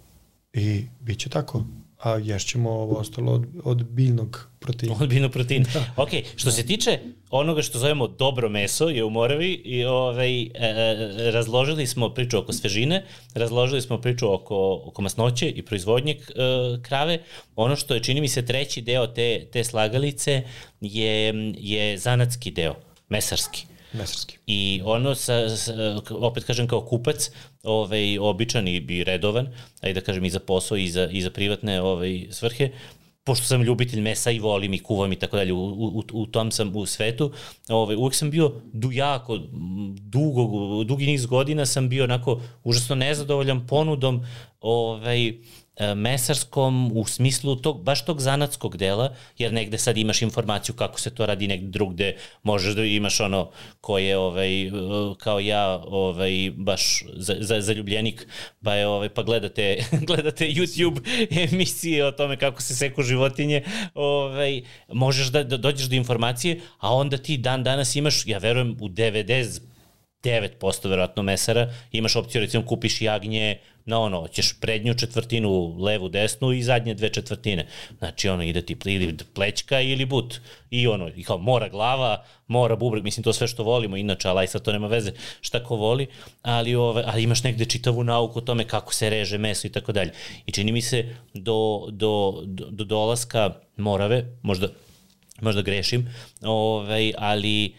i 0.53 0.85
bit 1.01 1.19
će 1.19 1.29
tako 1.29 1.65
a 2.03 2.17
ješćemo 2.17 2.71
ovo 2.71 2.99
ostalo 2.99 3.33
od, 3.33 3.47
od 3.65 3.83
biljnog 3.85 4.49
proteina. 4.59 4.97
Od 5.01 5.09
biljnog 5.09 5.33
proteina. 5.33 5.67
Da. 5.75 5.85
Ok, 5.97 6.11
što 6.37 6.51
da. 6.51 6.53
se 6.53 6.67
tiče 6.67 6.99
onoga 7.31 7.63
što 7.63 7.79
zovemo 7.79 8.09
dobro 8.09 8.49
meso 8.49 8.89
je 8.89 9.05
u 9.05 9.11
Moravi 9.11 9.53
i 9.53 9.85
ovaj, 9.85 10.43
e, 10.43 10.49
e, 10.55 11.31
razložili 11.31 11.87
smo 11.87 12.15
priču 12.15 12.39
oko 12.39 12.53
svežine, 12.53 13.05
razložili 13.35 13.83
smo 13.83 14.01
priču 14.01 14.35
oko, 14.35 14.83
oko 14.85 15.03
masnoće 15.03 15.49
i 15.49 15.63
proizvodnje 15.63 16.13
e, 16.13 16.19
krave. 16.83 17.19
Ono 17.57 17.77
što 17.77 17.95
je, 17.95 18.03
čini 18.03 18.21
mi 18.21 18.29
se, 18.29 18.47
treći 18.47 18.83
deo 18.83 19.07
te, 19.07 19.47
te 19.53 19.65
slagalice 19.65 20.43
je, 20.81 21.35
je 21.59 21.99
zanatski 21.99 22.51
deo, 22.51 22.75
mesarski. 23.09 23.70
Mesarski. 23.93 24.39
I 24.47 24.81
ono, 24.85 25.15
sa, 25.15 25.57
sa, 25.57 25.73
opet 26.11 26.45
kažem 26.45 26.69
kao 26.69 26.81
kupac, 26.81 27.31
ovaj, 27.63 28.19
običan 28.19 28.69
i, 28.69 28.77
i 28.89 29.05
redovan, 29.05 29.49
ajde 29.81 30.01
da 30.01 30.07
kažem 30.07 30.25
i 30.25 30.31
za 30.31 30.41
posao 30.41 30.77
i 30.77 30.89
za, 30.89 31.09
i 31.13 31.23
za 31.23 31.31
privatne 31.31 31.81
ovaj, 31.83 32.27
svrhe, 32.31 32.71
pošto 33.25 33.47
sam 33.47 33.63
ljubitelj 33.63 34.01
mesa 34.01 34.31
i 34.31 34.39
volim 34.39 34.75
i 34.75 34.79
kuvam 34.79 35.13
i 35.13 35.17
tako 35.17 35.37
dalje, 35.37 35.53
u, 35.53 35.65
u, 35.69 36.05
u 36.13 36.27
tom 36.27 36.51
sam 36.51 36.77
u 36.77 36.87
svetu, 36.87 37.33
ovaj, 37.69 37.97
uvek 37.97 38.15
sam 38.15 38.31
bio 38.31 38.53
du, 38.73 38.93
jako, 38.93 39.39
dugo, 40.01 40.85
dugi 40.85 41.07
niz 41.07 41.27
godina 41.27 41.67
sam 41.67 41.89
bio 41.89 42.05
onako 42.05 42.41
užasno 42.65 42.95
nezadovoljan 42.97 43.67
ponudom 43.67 44.25
ovaj, 44.61 45.33
mesarskom 45.97 46.93
u 46.95 47.05
smislu 47.07 47.57
tog, 47.57 47.83
baš 47.83 48.05
tog 48.05 48.21
zanatskog 48.21 48.77
dela, 48.77 49.15
jer 49.39 49.53
negde 49.53 49.79
sad 49.79 49.99
imaš 49.99 50.23
informaciju 50.23 50.75
kako 50.75 51.01
se 51.01 51.15
to 51.15 51.27
radi 51.27 51.49
negde 51.49 51.69
drugde, 51.69 52.17
možeš 52.43 52.75
da 52.75 52.85
imaš 52.85 53.21
ono 53.21 53.51
ko 53.81 53.99
je 53.99 54.19
ovaj, 54.19 54.63
e, 54.63 54.71
kao 55.19 55.41
ja 55.41 55.83
ovaj, 55.87 56.51
baš 56.57 57.05
za, 57.17 57.37
za, 57.41 57.61
zaljubljenik, 57.61 58.27
pa, 58.65 58.75
je, 58.75 58.87
ovaj, 58.87 59.09
pa 59.09 59.23
gledate, 59.23 59.85
gledate 60.09 60.49
YouTube 60.49 61.01
emisije 61.53 62.07
o 62.07 62.13
tome 62.13 62.37
kako 62.37 62.63
se 62.63 62.77
seku 62.77 63.03
životinje, 63.03 63.63
ovaj, 63.95 64.63
možeš 64.89 65.27
da, 65.27 65.45
da 65.45 65.57
dođeš 65.57 65.87
do 65.87 65.97
informacije, 65.97 66.61
a 66.79 66.95
onda 66.95 67.17
ti 67.17 67.37
dan 67.37 67.65
danas 67.65 67.97
imaš, 67.97 68.27
ja 68.27 68.39
verujem, 68.39 68.77
u 68.81 68.89
90 68.89 69.61
9% 70.23 70.89
verovatno 70.89 71.23
mesara, 71.23 71.73
imaš 71.93 72.17
opciju 72.17 72.41
recimo 72.41 72.67
kupiš 72.67 73.01
jagnje 73.01 73.59
na 73.85 74.01
ono, 74.01 74.29
ćeš 74.29 74.61
prednju 74.61 74.95
četvrtinu, 74.95 75.77
levu, 75.79 76.09
desnu 76.09 76.53
i 76.53 76.63
zadnje 76.63 76.95
dve 76.95 77.09
četvrtine. 77.09 77.67
Znači 77.99 78.29
ono, 78.29 78.43
ide 78.43 78.63
ti 78.63 78.77
ili 78.85 79.17
plećka 79.35 79.81
ili 79.81 80.05
but. 80.05 80.35
I 80.71 80.87
ono, 80.87 81.09
i 81.17 81.25
kao 81.25 81.39
mora 81.39 81.69
glava, 81.69 82.25
mora 82.47 82.77
bubreg, 82.77 83.05
mislim 83.05 83.25
to 83.25 83.33
sve 83.33 83.49
što 83.49 83.63
volimo, 83.63 83.97
inače, 83.97 84.29
ali 84.29 84.47
sad 84.47 84.63
to 84.63 84.73
nema 84.73 84.87
veze 84.87 85.13
šta 85.41 85.65
ko 85.65 85.77
voli, 85.77 86.07
ali, 86.43 86.75
ove, 86.75 87.03
ali 87.07 87.23
imaš 87.23 87.43
negde 87.43 87.65
čitavu 87.65 88.05
nauku 88.05 88.39
o 88.39 88.43
tome 88.43 88.65
kako 88.65 88.95
se 88.95 89.11
reže 89.11 89.39
meso 89.39 89.67
i 89.67 89.71
tako 89.71 89.93
dalje. 89.93 90.13
I 90.47 90.53
čini 90.53 90.73
mi 90.73 90.83
se 90.83 91.17
do, 91.35 91.87
do, 91.91 92.43
do, 92.45 92.67
do 92.71 92.85
dolaska 92.85 93.51
Morave, 93.77 94.25
možda, 94.43 94.69
možda 95.41 95.63
grešim, 95.63 96.15
ovaj, 96.43 97.13
ali 97.19 97.75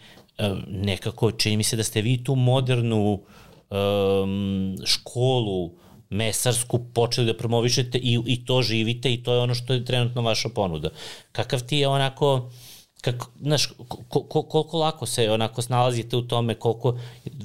nekako 0.68 1.32
čini 1.32 1.56
mi 1.56 1.62
se 1.64 1.76
da 1.76 1.84
ste 1.84 2.02
vi 2.02 2.24
tu 2.24 2.34
modernu 2.34 3.22
um, 3.70 4.76
školu 4.84 5.70
mesarsku 6.12 6.78
počeli 6.94 7.26
da 7.26 7.36
promovišete 7.36 7.98
i, 7.98 8.20
i 8.26 8.44
to 8.44 8.62
živite 8.62 9.12
i 9.12 9.22
to 9.22 9.34
je 9.34 9.40
ono 9.40 9.54
što 9.54 9.72
je 9.72 9.84
trenutno 9.84 10.22
vaša 10.22 10.48
ponuda. 10.48 10.90
Kakav 11.32 11.62
ti 11.62 11.76
je 11.76 11.88
onako, 11.88 12.50
kako, 13.00 13.30
znaš, 13.40 13.68
ko, 13.88 14.22
ko, 14.22 14.42
koliko 14.42 14.78
lako 14.78 15.06
se 15.06 15.30
onako 15.30 15.62
snalazite 15.62 16.16
u 16.16 16.22
tome, 16.22 16.54
koliko, 16.54 16.98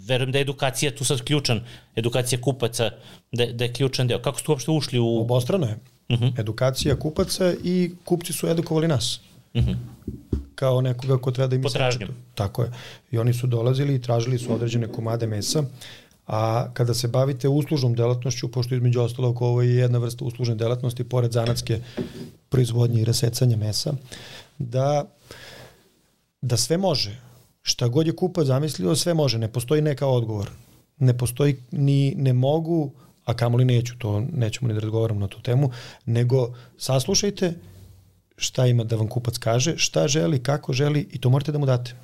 verujem 0.07 0.31
da 0.31 0.37
je 0.37 0.41
edukacija 0.41 0.95
tu 0.95 1.05
sad 1.05 1.21
ključan, 1.21 1.61
edukacija 1.95 2.41
kupaca, 2.41 2.89
da, 3.31 3.45
da 3.45 3.63
je 3.63 3.73
ključan 3.73 4.07
deo. 4.07 4.21
Kako 4.21 4.39
ste 4.39 4.51
uopšte 4.51 4.71
ušli 4.71 4.99
u... 4.99 5.21
Obostrano 5.21 5.67
je. 5.67 5.77
Uh 6.09 6.15
mhm. 6.15 6.25
-huh. 6.25 6.39
Edukacija 6.39 6.99
kupaca 6.99 7.53
i 7.63 7.91
kupci 8.05 8.33
su 8.33 8.47
edukovali 8.47 8.87
nas. 8.87 9.19
Uh 9.53 9.61
mhm. 9.61 9.71
-huh 9.71 9.77
kao 10.57 10.81
nekoga 10.81 11.17
ko 11.17 11.31
treba 11.31 11.47
da 11.47 11.55
im 11.55 11.61
Potražnjom. 11.61 12.09
Tako 12.35 12.63
je. 12.63 12.71
I 13.11 13.17
oni 13.17 13.33
su 13.33 13.47
dolazili 13.47 13.95
i 13.95 14.01
tražili 14.01 14.39
su 14.39 14.53
određene 14.53 14.87
komade 14.87 15.27
mesa, 15.27 15.63
a 16.27 16.67
kada 16.73 16.93
se 16.93 17.07
bavite 17.07 17.47
uslužnom 17.47 17.93
delatnošću, 17.95 18.51
pošto 18.51 18.75
između 18.75 19.01
ostalog 19.01 19.41
ovo 19.41 19.61
je 19.61 19.75
jedna 19.75 19.99
vrsta 19.99 20.25
uslužne 20.25 20.55
delatnosti, 20.55 21.03
pored 21.03 21.31
zanatske 21.31 21.79
proizvodnje 22.49 23.01
i 23.01 23.05
rasecanja 23.05 23.57
mesa, 23.57 23.93
da, 24.57 25.05
da 26.41 26.57
sve 26.57 26.77
može. 26.77 27.19
Šta 27.61 27.87
god 27.87 28.07
je 28.07 28.15
kupac 28.15 28.47
zamislio, 28.47 28.95
sve 28.95 29.13
može. 29.13 29.37
Ne 29.37 29.47
postoji 29.47 29.81
neka 29.81 30.07
odgovor. 30.07 30.51
Ne 30.99 31.17
postoji 31.17 31.57
ni 31.71 32.15
ne 32.17 32.33
mogu, 32.33 32.91
a 33.25 33.33
kamoli 33.33 33.65
neću, 33.65 33.97
to 33.97 34.19
nećemo 34.19 34.67
ni 34.67 34.73
da 34.73 34.79
razgovaramo 34.79 35.19
na 35.19 35.27
tu 35.27 35.41
temu, 35.41 35.71
nego 36.05 36.53
saslušajte 36.77 37.53
šta 38.37 38.65
ima 38.67 38.83
da 38.83 38.95
vam 38.95 39.07
kupac 39.07 39.37
kaže, 39.37 39.77
šta 39.77 40.07
želi, 40.07 40.43
kako 40.43 40.73
želi 40.73 41.07
i 41.11 41.19
to 41.19 41.29
morate 41.29 41.51
da 41.51 41.57
mu 41.57 41.65
date. 41.65 41.95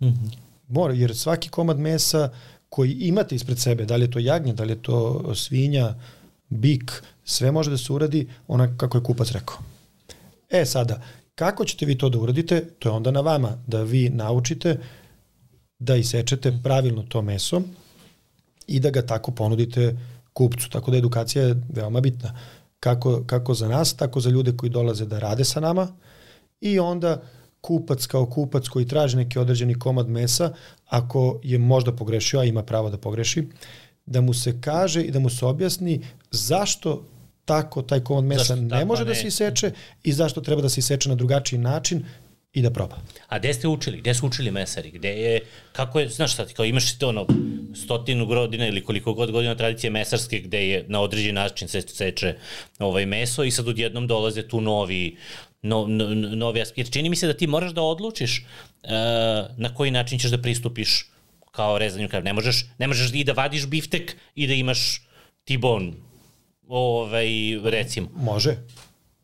Mm 0.00 0.06
-hmm. 0.06 0.36
Mora, 0.68 0.94
jer 0.94 1.16
svaki 1.16 1.48
komad 1.48 1.78
mesa 1.78 2.30
koji 2.72 2.92
imate 2.92 3.34
ispred 3.34 3.58
sebe, 3.58 3.84
da 3.84 3.96
li 3.96 4.04
je 4.04 4.10
to 4.10 4.18
jagnje, 4.18 4.52
da 4.52 4.64
li 4.64 4.72
je 4.72 4.82
to 4.82 5.34
svinja, 5.34 5.94
bik, 6.48 7.02
sve 7.24 7.50
može 7.52 7.70
da 7.70 7.76
se 7.76 7.92
uradi 7.92 8.28
onako 8.48 8.76
kako 8.76 8.98
je 8.98 9.02
kupac 9.04 9.30
rekao. 9.30 9.58
E 10.50 10.64
sada, 10.64 11.02
kako 11.34 11.64
ćete 11.64 11.86
vi 11.86 11.98
to 11.98 12.08
da 12.08 12.18
uradite, 12.18 12.64
to 12.78 12.88
je 12.88 12.92
onda 12.92 13.10
na 13.10 13.20
vama, 13.20 13.58
da 13.66 13.82
vi 13.82 14.08
naučite 14.08 14.78
da 15.78 15.96
isečete 15.96 16.52
pravilno 16.62 17.02
to 17.02 17.22
meso 17.22 17.62
i 18.66 18.80
da 18.80 18.90
ga 18.90 19.02
tako 19.06 19.30
ponudite 19.30 19.96
kupcu. 20.32 20.70
Tako 20.70 20.90
da 20.90 20.96
edukacija 20.96 21.44
je 21.44 21.60
veoma 21.68 22.00
bitna 22.00 22.38
kako, 22.80 23.22
kako 23.26 23.54
za 23.54 23.68
nas, 23.68 23.96
tako 23.96 24.20
za 24.20 24.30
ljude 24.30 24.56
koji 24.56 24.70
dolaze 24.70 25.06
da 25.06 25.18
rade 25.18 25.44
sa 25.44 25.60
nama 25.60 25.88
i 26.60 26.78
onda 26.78 27.22
kupac 27.62 28.06
kao 28.06 28.26
kupac 28.26 28.68
koji 28.68 28.88
traži 28.88 29.16
neki 29.16 29.38
određeni 29.38 29.78
komad 29.78 30.08
mesa, 30.08 30.52
ako 30.86 31.40
je 31.42 31.58
možda 31.58 31.92
pogrešio, 31.92 32.40
a 32.40 32.44
ima 32.44 32.62
pravo 32.62 32.90
da 32.90 32.98
pogreši, 32.98 33.48
da 34.06 34.20
mu 34.20 34.34
se 34.34 34.60
kaže 34.60 35.02
i 35.02 35.10
da 35.10 35.18
mu 35.18 35.30
se 35.30 35.46
objasni 35.46 36.00
zašto 36.30 37.04
tako 37.44 37.82
taj 37.82 38.00
komad 38.00 38.24
mesa 38.24 38.44
zašto 38.44 38.62
ne 38.62 38.84
može 38.84 39.04
da 39.04 39.10
ne? 39.10 39.14
da 39.14 39.20
se 39.20 39.26
iseče 39.26 39.70
i 40.02 40.12
zašto 40.12 40.40
treba 40.40 40.62
da 40.62 40.68
se 40.68 40.80
iseče 40.80 41.08
na 41.08 41.14
drugačiji 41.14 41.58
način 41.58 42.04
i 42.52 42.62
da 42.62 42.70
proba. 42.70 42.96
A 43.28 43.38
gde 43.38 43.54
ste 43.54 43.68
učili? 43.68 43.98
Gde 43.98 44.14
su 44.14 44.26
učili 44.26 44.50
mesari? 44.50 44.90
Gde 44.90 45.08
je, 45.08 45.40
kako 45.72 46.00
je, 46.00 46.08
znaš 46.08 46.32
šta 46.32 46.46
kao 46.46 46.64
imaš 46.64 46.98
to 46.98 47.08
ono 47.08 47.26
stotinu 47.74 48.26
godina 48.26 48.66
ili 48.66 48.84
koliko 48.84 49.14
god 49.14 49.30
godina 49.30 49.54
tradicije 49.54 49.90
mesarske 49.90 50.40
gde 50.40 50.68
je 50.68 50.84
na 50.88 51.00
određen 51.00 51.34
način 51.34 51.68
se 51.68 51.80
seče 51.80 52.34
ovaj 52.78 53.06
meso 53.06 53.44
i 53.44 53.50
sad 53.50 53.68
odjednom 53.68 54.06
dolaze 54.06 54.48
tu 54.48 54.60
novi, 54.60 55.16
no, 55.62 55.86
no, 55.86 56.14
novi 56.14 56.60
aspekt. 56.60 56.92
Čini 56.92 57.08
mi 57.08 57.16
se 57.16 57.26
da 57.26 57.36
ti 57.36 57.46
moraš 57.46 57.72
da 57.72 57.82
odlučiš 57.82 58.38
uh, 58.38 58.90
na 59.56 59.74
koji 59.74 59.90
način 59.90 60.18
ćeš 60.18 60.30
da 60.30 60.42
pristupiš 60.42 61.06
kao 61.50 61.78
rezanju 61.78 62.08
krava. 62.08 62.24
Ne 62.24 62.32
možeš, 62.32 62.66
ne 62.78 62.86
možeš 62.86 63.10
i 63.14 63.24
da 63.24 63.32
vadiš 63.32 63.66
biftek 63.66 64.16
i 64.34 64.46
da 64.46 64.54
imaš 64.54 65.02
tibon, 65.44 65.94
ovaj, 66.68 67.28
recimo. 67.64 68.08
Može. 68.14 68.56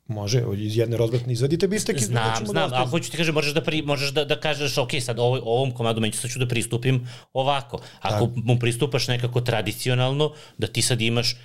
Može, 0.09 0.43
iz 0.56 0.77
jedne 0.77 0.97
rozbratne 0.97 1.32
izvadite 1.32 1.69
biftek 1.69 1.98
Znam, 2.01 2.47
znam, 2.47 2.70
ali 2.73 2.89
hoću 2.89 3.10
ti 3.10 3.16
kažem, 3.16 3.35
možeš 3.35 3.55
da, 3.55 3.60
pri, 3.60 3.82
možeš 3.82 4.10
da, 4.10 4.24
da 4.24 4.40
kažeš, 4.40 4.78
ok, 4.78 4.90
sad 5.01 5.19
ovo, 5.19 5.40
ovom 5.44 5.70
komadu 5.70 6.01
meni 6.01 6.12
sad 6.12 6.31
ću 6.31 6.39
da 6.39 6.48
pristupim 6.48 7.09
ovako. 7.32 7.81
Ako 8.01 8.27
da. 8.27 8.32
mu 8.44 8.59
pristupaš 8.59 9.09
nekako 9.09 9.40
tradicionalno, 9.40 10.32
da 10.59 10.66
ti 10.66 10.82
sad 10.82 11.01
imaš 11.01 11.36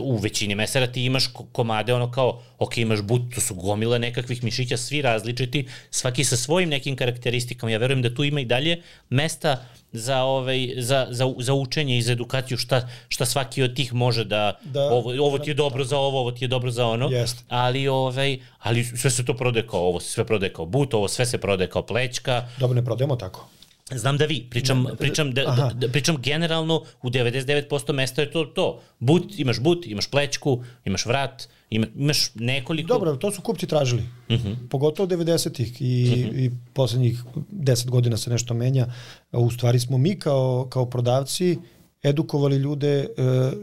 u 0.00 0.16
većini 0.16 0.54
mesara 0.54 0.86
ti 0.86 1.04
imaš 1.04 1.28
komade 1.52 1.94
ono 1.94 2.10
kao, 2.10 2.42
ok, 2.58 2.78
imaš 2.78 3.02
but, 3.02 3.22
to 3.34 3.40
su 3.40 3.54
gomile 3.54 3.98
nekakvih 3.98 4.44
mišića, 4.44 4.76
svi 4.76 5.02
različiti, 5.02 5.68
svaki 5.90 6.24
sa 6.24 6.36
svojim 6.36 6.68
nekim 6.68 6.96
karakteristikama. 6.96 7.72
Ja 7.72 7.78
verujem 7.78 8.02
da 8.02 8.14
tu 8.14 8.24
ima 8.24 8.40
i 8.40 8.44
dalje 8.44 8.82
mesta 9.10 9.64
za, 9.92 10.22
ovaj, 10.22 10.74
za, 10.76 11.06
za, 11.10 11.34
za 11.38 11.54
učenje 11.54 11.98
i 11.98 12.02
za 12.02 12.12
edukaciju 12.12 12.58
šta, 12.58 12.88
šta 13.08 13.26
svaki 13.26 13.62
od 13.62 13.76
tih 13.76 13.94
može 13.94 14.24
da, 14.24 14.58
da 14.64 14.82
ovo, 14.82 15.26
ovo 15.26 15.38
ti 15.38 15.50
je 15.50 15.54
dobro 15.54 15.84
za 15.84 15.98
ovo, 15.98 16.20
ovo 16.20 16.30
ti 16.30 16.44
je 16.44 16.48
dobro 16.48 16.70
za 16.70 16.86
ono, 16.86 17.08
jest. 17.10 17.44
ali, 17.48 17.88
ovaj, 17.88 18.38
ali 18.58 18.84
sve 18.84 19.10
se 19.10 19.24
to 19.24 19.34
prodaje 19.34 19.66
kao 19.66 19.80
ovo, 19.80 20.00
sve 20.00 20.24
prodaje 20.24 20.52
kao 20.52 20.66
but, 20.66 20.94
ovo 20.94 21.08
sve 21.08 21.26
se 21.26 21.38
prodaje 21.38 21.70
kao 21.70 21.86
plećka. 21.86 22.48
Dobro, 22.58 22.74
ne 22.74 22.84
prodajemo 22.84 23.16
tako. 23.16 23.48
Znam 23.94 24.16
da 24.18 24.24
vi, 24.24 24.46
pričam, 24.50 24.82
ne, 24.82 24.96
pričam, 24.96 25.32
da, 25.32 25.42
da, 25.42 25.70
da, 25.74 25.88
pričam 25.88 26.16
generalno, 26.22 26.82
u 27.02 27.10
99% 27.10 27.92
mesta 27.92 28.22
je 28.22 28.30
to 28.30 28.44
to. 28.44 28.80
But, 28.98 29.38
imaš 29.38 29.60
but, 29.60 29.86
imaš 29.86 30.10
plećku, 30.10 30.64
imaš 30.84 31.06
vrat, 31.06 31.48
ima, 31.70 31.86
imaš 31.96 32.34
nekoliko... 32.34 32.88
Dobro, 32.88 33.16
to 33.16 33.30
su 33.32 33.42
kupci 33.42 33.66
tražili. 33.66 34.02
Uh 34.28 34.34
mhm. 34.34 34.48
-huh. 34.48 34.68
Pogotovo 34.70 35.08
90-ih 35.08 35.82
i, 35.82 36.12
uh 36.12 36.18
mhm. 36.18 36.28
-huh. 36.28 36.44
i 36.44 36.50
poslednjih 36.72 37.22
10 37.52 37.90
godina 37.90 38.16
se 38.16 38.30
nešto 38.30 38.54
menja. 38.54 38.86
U 39.32 39.50
stvari 39.50 39.80
smo 39.80 39.98
mi 39.98 40.18
kao, 40.18 40.66
kao 40.70 40.86
prodavci 40.86 41.58
edukovali 42.02 42.56
ljude 42.56 42.88
e, 42.88 43.06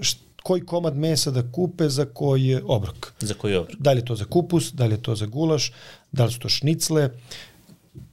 št, 0.02 0.18
koji 0.44 0.66
komad 0.66 0.98
mesa 0.98 1.32
da 1.32 1.52
kupe 1.52 1.90
za 1.90 2.06
koji 2.06 2.60
obrok. 2.66 3.14
Za 3.20 3.34
koji 3.34 3.56
obrok. 3.56 3.76
Da 3.80 3.92
li 3.92 4.00
je 4.00 4.06
to 4.06 4.16
za 4.16 4.26
kupus, 4.26 4.74
da 4.74 4.86
li 4.86 4.94
je 4.94 5.02
to 5.02 5.16
za 5.16 5.26
gulaš, 5.26 5.72
da 6.12 6.26
li 6.26 6.32
su 6.32 6.40
to 6.40 6.50
šnicle, 6.50 7.10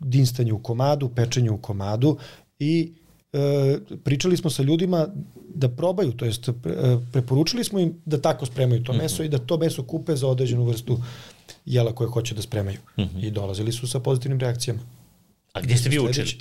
dinstanje 0.00 0.52
u 0.52 0.58
komadu, 0.58 1.08
pečenje 1.08 1.50
u 1.50 1.58
komadu 1.58 2.16
i 2.58 2.92
e, 3.32 3.78
pričali 4.04 4.36
smo 4.36 4.50
sa 4.50 4.62
ljudima 4.62 5.06
da 5.54 5.68
probaju, 5.68 6.12
to 6.12 6.24
jest 6.24 6.50
pre, 6.62 6.72
e, 6.72 6.98
preporučili 7.12 7.64
smo 7.64 7.78
im 7.78 7.94
da 8.04 8.20
tako 8.20 8.46
spremaju 8.46 8.84
to 8.84 8.92
meso 8.92 9.22
mm 9.22 9.24
-hmm. 9.24 9.26
i 9.26 9.28
da 9.28 9.38
to 9.38 9.58
meso 9.58 9.82
kupe 9.82 10.16
za 10.16 10.28
određenu 10.28 10.64
vrstu 10.64 10.98
jela 11.66 11.94
koje 11.94 12.08
hoće 12.08 12.34
da 12.34 12.42
spremaju. 12.42 12.78
Mm 12.98 13.02
-hmm. 13.02 13.26
I 13.26 13.30
dolazili 13.30 13.72
su 13.72 13.86
sa 13.86 14.00
pozitivnim 14.00 14.40
reakcijama. 14.40 14.80
A 15.52 15.60
gde 15.60 15.76
ste 15.76 15.88
vi 15.88 15.98
učili? 15.98 16.38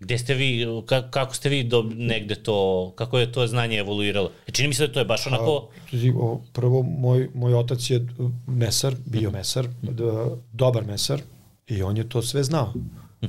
Gde 0.00 0.18
ste 0.18 0.34
vi, 0.34 0.66
kako 1.10 1.34
ste 1.34 1.48
vi 1.48 1.64
do 1.64 1.82
negde 1.82 2.34
to, 2.34 2.92
kako 2.96 3.18
je 3.18 3.32
to 3.32 3.46
znanje 3.46 3.78
evoluiralo? 3.78 4.30
E 4.46 4.52
čini 4.52 4.68
mi 4.68 4.74
se 4.74 4.86
da 4.86 4.92
to 4.92 4.98
je 4.98 5.04
baš 5.04 5.26
onako... 5.26 5.68
A, 5.92 6.36
prvo, 6.52 6.82
moj, 6.82 7.30
moj 7.34 7.54
otac 7.54 7.90
je 7.90 8.06
mesar, 8.46 8.94
bio 9.06 9.30
mesar, 9.30 9.68
da, 9.82 10.36
dobar 10.52 10.84
mesar, 10.84 11.20
I 11.66 11.82
on 11.82 11.96
je 11.96 12.08
to 12.08 12.22
sve 12.22 12.44
znao. 12.44 12.74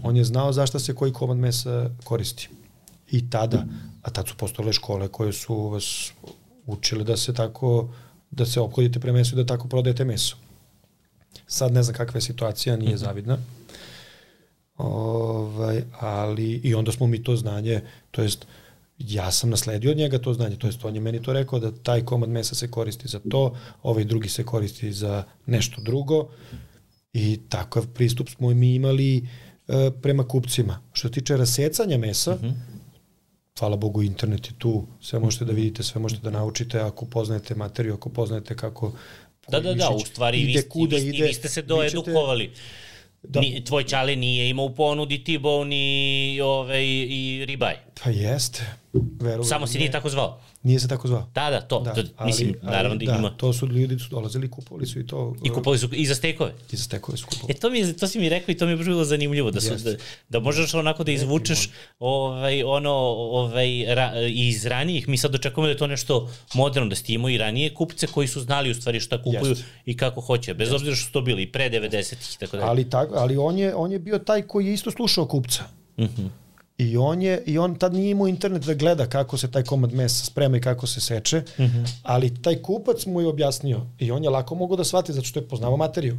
On 0.04 0.18
je 0.18 0.24
znao 0.24 0.54
zašto 0.54 0.80
se 0.80 0.96
koji 0.96 1.14
komad 1.14 1.38
mesa 1.38 1.90
koristi. 2.04 2.50
I 3.12 3.30
tada, 3.30 3.66
a 4.02 4.10
tad 4.10 4.28
su 4.28 4.36
postojale 4.38 4.74
škole 4.74 5.08
koje 5.08 5.34
su 5.34 5.56
vas 5.70 6.12
učile 6.66 7.04
da 7.04 7.18
se 7.18 7.34
tako, 7.34 7.90
da 8.32 8.46
se 8.46 8.60
obhodite 8.60 9.00
pre 9.00 9.12
mesu 9.12 9.36
i 9.36 9.38
da 9.38 9.46
tako 9.46 9.68
prodajete 9.68 10.06
meso. 10.06 10.36
Sad 11.48 11.74
ne 11.74 11.84
znam 11.84 11.96
kakva 11.96 12.18
je 12.18 12.22
situacija, 12.22 12.76
nije 12.76 12.96
mhm. 12.96 12.98
zavidna. 12.98 13.38
Ovaj, 14.78 15.84
ali, 16.00 16.62
i 16.64 16.76
onda 16.76 16.92
smo 16.92 17.08
mi 17.08 17.24
to 17.24 17.36
znanje, 17.36 17.82
to 18.12 18.22
jest, 18.22 18.48
ja 19.00 19.32
sam 19.32 19.50
nasledio 19.50 19.92
od 19.92 19.98
njega 19.98 20.20
to 20.20 20.34
znanje, 20.34 20.56
to 20.56 20.68
jest 20.68 20.86
on 20.86 20.96
je 20.96 21.02
meni 21.02 21.22
to 21.22 21.34
rekao 21.34 21.60
da 21.60 21.72
taj 21.72 22.06
komad 22.06 22.30
mesa 22.30 22.56
se 22.56 22.72
koristi 22.72 23.08
za 23.08 23.20
to, 23.32 23.56
ovaj 23.84 24.04
drugi 24.04 24.30
se 24.30 24.44
koristi 24.44 24.94
za 24.94 25.24
nešto 25.46 25.82
drugo 25.82 26.28
I 27.14 27.40
takav 27.50 27.88
pristup 27.88 28.30
smo 28.30 28.50
mi 28.50 28.76
imali 28.76 29.18
e, 29.18 29.92
prema 30.02 30.28
kupcima. 30.28 30.82
Što 30.94 31.08
se 31.08 31.12
tiče 31.12 31.38
rasecanja 31.38 31.98
mesa, 31.98 32.34
uh 32.34 32.42
mhm. 32.42 32.48
-huh. 32.48 32.56
hvala 33.60 33.76
Bogu 33.76 34.04
internet 34.04 34.46
je 34.48 34.52
tu, 34.58 34.88
sve 35.02 35.20
možete 35.20 35.46
da 35.46 35.54
vidite, 35.54 35.84
sve 35.84 36.02
možete 36.02 36.22
da 36.22 36.30
naučite 36.30 36.80
ako 36.80 37.06
poznajete 37.06 37.56
materiju, 37.56 37.94
ako 37.94 38.10
poznajete 38.10 38.56
kako 38.56 38.92
Da, 39.52 39.60
da, 39.60 39.74
da, 39.74 39.90
u 39.90 40.00
stvari 40.00 40.42
ide, 40.42 40.60
vi, 40.60 40.70
kuda, 40.70 40.96
vi, 40.96 41.08
ide, 41.08 41.26
vi 41.26 41.34
ste 41.34 41.50
se 41.50 41.62
doedukovali. 41.62 42.52
Da. 43.24 43.40
Ni, 43.40 43.64
tvoj 43.64 43.84
čale 43.84 44.16
nije 44.16 44.50
imao 44.50 44.66
u 44.66 44.76
ponudi 44.76 45.24
T-bone 45.24 45.76
i, 46.36 46.42
ovaj, 46.42 46.86
i 46.86 47.46
ribaj. 47.46 47.87
Pa 48.04 48.10
jeste. 48.10 48.66
Verujem, 49.20 49.44
Samo 49.44 49.68
si 49.68 49.78
nije 49.78 49.92
tako 49.92 50.10
zvao. 50.10 50.42
Nije 50.64 50.80
se 50.80 50.88
tako 50.88 51.08
zvao. 51.08 51.30
Da, 51.36 51.50
da, 51.50 51.62
to. 51.62 51.80
Da, 51.80 51.94
to 51.94 52.02
ali, 52.18 52.28
mislim, 52.28 52.56
naravno 52.62 52.90
ali, 52.90 53.06
da, 53.06 53.16
ima. 53.16 53.30
To 53.38 53.54
su 53.54 53.68
ljudi 53.68 54.00
su 54.00 54.10
dolazili, 54.10 54.52
kupovali 54.52 54.86
su 54.86 55.00
i 55.00 55.08
to. 55.08 55.36
I 55.44 55.50
kupovali 55.50 55.80
su 55.80 55.90
i 55.92 56.06
za 56.06 56.16
stekove. 56.16 56.54
I 56.72 56.76
za 56.76 56.84
stekove 56.84 57.18
su 57.18 57.28
kupovali. 57.28 57.52
E 57.52 57.60
to 57.60 57.70
mi 57.70 57.94
to 57.94 58.08
si 58.08 58.20
mi 58.20 58.30
rekao 58.30 58.52
i 58.52 58.58
to 58.58 58.66
mi 58.66 58.72
je 58.72 58.78
bilo 58.78 59.06
zanimljivo 59.06 59.52
da 59.52 59.62
su 59.62 59.76
da, 59.76 59.96
da 60.30 60.40
možeš 60.40 60.74
onako 60.74 61.04
da 61.04 61.12
izvučeš 61.12 61.70
ovaj 62.00 62.64
ono 62.64 62.92
ovaj 62.92 63.96
ra, 63.96 64.12
iz 64.30 64.66
ranijih 64.66 65.08
mi 65.08 65.18
sad 65.18 65.36
očekujemo 65.36 65.68
da 65.68 65.72
je 65.72 65.78
to 65.78 65.88
nešto 65.88 66.32
moderno 66.54 66.90
da 66.90 66.96
ste 66.96 67.14
imao 67.14 67.30
i 67.30 67.38
ranije 67.38 67.74
kupce 67.74 68.08
koji 68.08 68.28
su 68.28 68.42
znali 68.42 68.72
u 68.72 68.76
stvari 68.76 69.00
šta 69.00 69.24
kupuju 69.24 69.50
Jest. 69.50 69.64
i 69.86 69.98
kako 69.98 70.22
hoće 70.22 70.54
bez 70.54 70.68
Jest. 70.68 70.76
obzira 70.76 70.96
što 70.96 71.06
su 71.06 71.12
to 71.12 71.22
bili 71.22 71.52
pre 71.52 71.70
90-ih 71.70 72.36
i 72.36 72.40
tako 72.40 72.58
dalje. 72.58 72.70
Ali 72.70 72.90
tako 72.90 73.16
ali 73.16 73.38
on 73.38 73.58
je 73.58 73.76
on 73.76 73.92
je 73.92 74.00
bio 74.00 74.20
taj 74.20 74.42
koji 74.42 74.66
je 74.66 74.74
isto 74.74 74.92
slušao 74.92 75.26
kupca. 75.26 75.64
Mhm. 75.98 76.22
Mm 76.22 76.47
I 76.78 76.98
on, 76.98 77.22
je, 77.22 77.44
I 77.46 77.58
on 77.58 77.76
tad 77.76 77.94
nije 77.94 78.12
imao 78.12 78.28
internet 78.28 78.66
da 78.66 78.74
gleda 78.74 79.06
kako 79.06 79.38
se 79.38 79.52
taj 79.52 79.64
komad 79.64 79.94
mesa 79.94 80.26
sprema 80.26 80.58
i 80.58 80.62
kako 80.62 80.88
se 80.88 81.02
seče, 81.02 81.38
mm 81.38 81.64
-hmm. 81.64 81.88
ali 82.04 82.42
taj 82.42 82.62
kupac 82.62 83.06
mu 83.06 83.22
je 83.22 83.28
objasnio 83.28 83.82
i 84.00 84.12
on 84.12 84.24
je 84.24 84.30
lako 84.30 84.56
mogao 84.56 84.78
da 84.78 84.84
shvati 84.84 85.14
zato 85.14 85.28
što 85.28 85.40
je 85.40 85.48
poznao 85.48 85.78
materiju. 85.78 86.18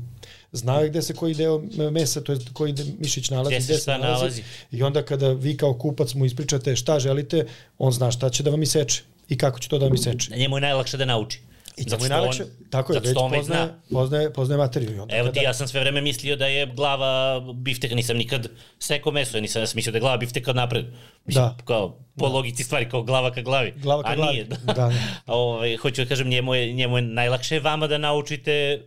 Znao 0.52 0.80
je 0.80 0.88
gde 0.88 1.02
se 1.02 1.14
koji 1.14 1.34
deo 1.34 1.62
mesa, 1.92 2.20
to 2.20 2.32
je 2.32 2.38
koji 2.52 2.74
mišić 2.98 3.30
nalazi, 3.30 3.54
gde 3.54 3.60
se, 3.60 3.72
gde 3.72 3.78
se 3.78 3.90
nalazi. 3.90 4.20
nalazi. 4.20 4.42
I 4.72 4.82
onda 4.82 5.02
kada 5.02 5.32
vi 5.32 5.56
kao 5.56 5.74
kupac 5.74 6.14
mu 6.14 6.24
ispričate 6.24 6.76
šta 6.76 6.98
želite, 6.98 7.46
on 7.78 7.92
zna 7.92 8.10
šta 8.10 8.30
će 8.30 8.42
da 8.42 8.50
vam 8.50 8.62
iseče 8.62 9.02
i 9.28 9.38
kako 9.38 9.58
će 9.58 9.68
to 9.68 9.78
da 9.78 9.84
vam 9.84 9.94
iseče. 9.94 10.36
Njemu 10.36 10.56
je 10.56 10.60
najlakše 10.60 10.96
da 10.96 11.04
nauči. 11.04 11.40
I 11.78 11.90
zato 11.90 12.04
je 12.04 12.08
najlakše, 12.08 12.42
on, 12.42 12.48
tako 12.70 12.92
je, 12.92 13.00
već 13.00 13.14
poznaje, 13.14 13.68
poznaje, 13.90 14.32
poznaje 14.32 14.58
materiju. 14.58 14.96
I 14.96 14.98
onda 14.98 15.16
Evo 15.16 15.26
kada... 15.26 15.40
ti, 15.40 15.44
ja 15.44 15.54
sam 15.54 15.68
sve 15.68 15.80
vreme 15.80 16.00
mislio 16.00 16.36
da 16.36 16.46
je 16.46 16.66
glava 16.66 17.40
bifteka, 17.54 17.94
nisam 17.94 18.16
nikad 18.16 18.48
sekao 18.78 19.12
meso, 19.12 19.36
ja 19.36 19.40
nisam 19.40 19.62
mislio 19.74 19.92
da 19.92 19.96
je 19.96 20.00
glava 20.00 20.16
bifteka 20.16 20.52
napred. 20.52 20.86
Mislim, 21.24 21.44
da. 21.44 21.56
kao, 21.64 21.98
po 22.16 22.28
da. 22.28 22.34
logici 22.34 22.64
stvari, 22.64 22.88
kao 22.88 23.02
glava 23.02 23.32
ka 23.32 23.42
glavi. 23.42 23.72
Glava 23.76 24.02
ka 24.02 24.08
A 24.08 24.16
glavi, 24.16 24.32
nije. 24.32 24.44
da. 24.66 24.72
da. 24.72 24.92
A, 25.26 25.34
ovaj, 25.34 25.76
hoću 25.76 26.02
da 26.02 26.08
kažem, 26.08 26.28
njemu 26.28 26.54
je, 26.54 26.72
njemu 26.72 26.96
je 26.96 27.02
najlakše 27.02 27.60
vama 27.60 27.86
da 27.86 27.98
naučite 27.98 28.82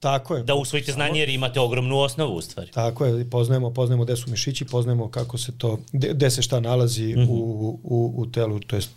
Tako 0.00 0.36
je. 0.36 0.42
Da 0.42 0.54
usvojite 0.54 0.92
znanje 0.92 1.20
jer 1.20 1.28
imate 1.28 1.60
ogromnu 1.60 1.98
osnovu 1.98 2.34
u 2.34 2.40
stvari. 2.40 2.70
Tako 2.70 3.06
je, 3.06 3.30
poznajemo, 3.30 3.70
poznajemo 3.70 4.04
gde 4.04 4.16
su 4.16 4.30
mišići, 4.30 4.64
poznajemo 4.64 5.10
kako 5.10 5.38
se 5.38 5.58
to, 5.58 5.78
gde 5.92 6.30
se 6.30 6.42
šta 6.42 6.60
nalazi 6.60 7.14
mm 7.16 7.18
-hmm. 7.18 7.26
u, 7.28 7.80
u, 7.82 8.14
u 8.16 8.26
telu, 8.26 8.60
to 8.60 8.76
jest 8.76 8.90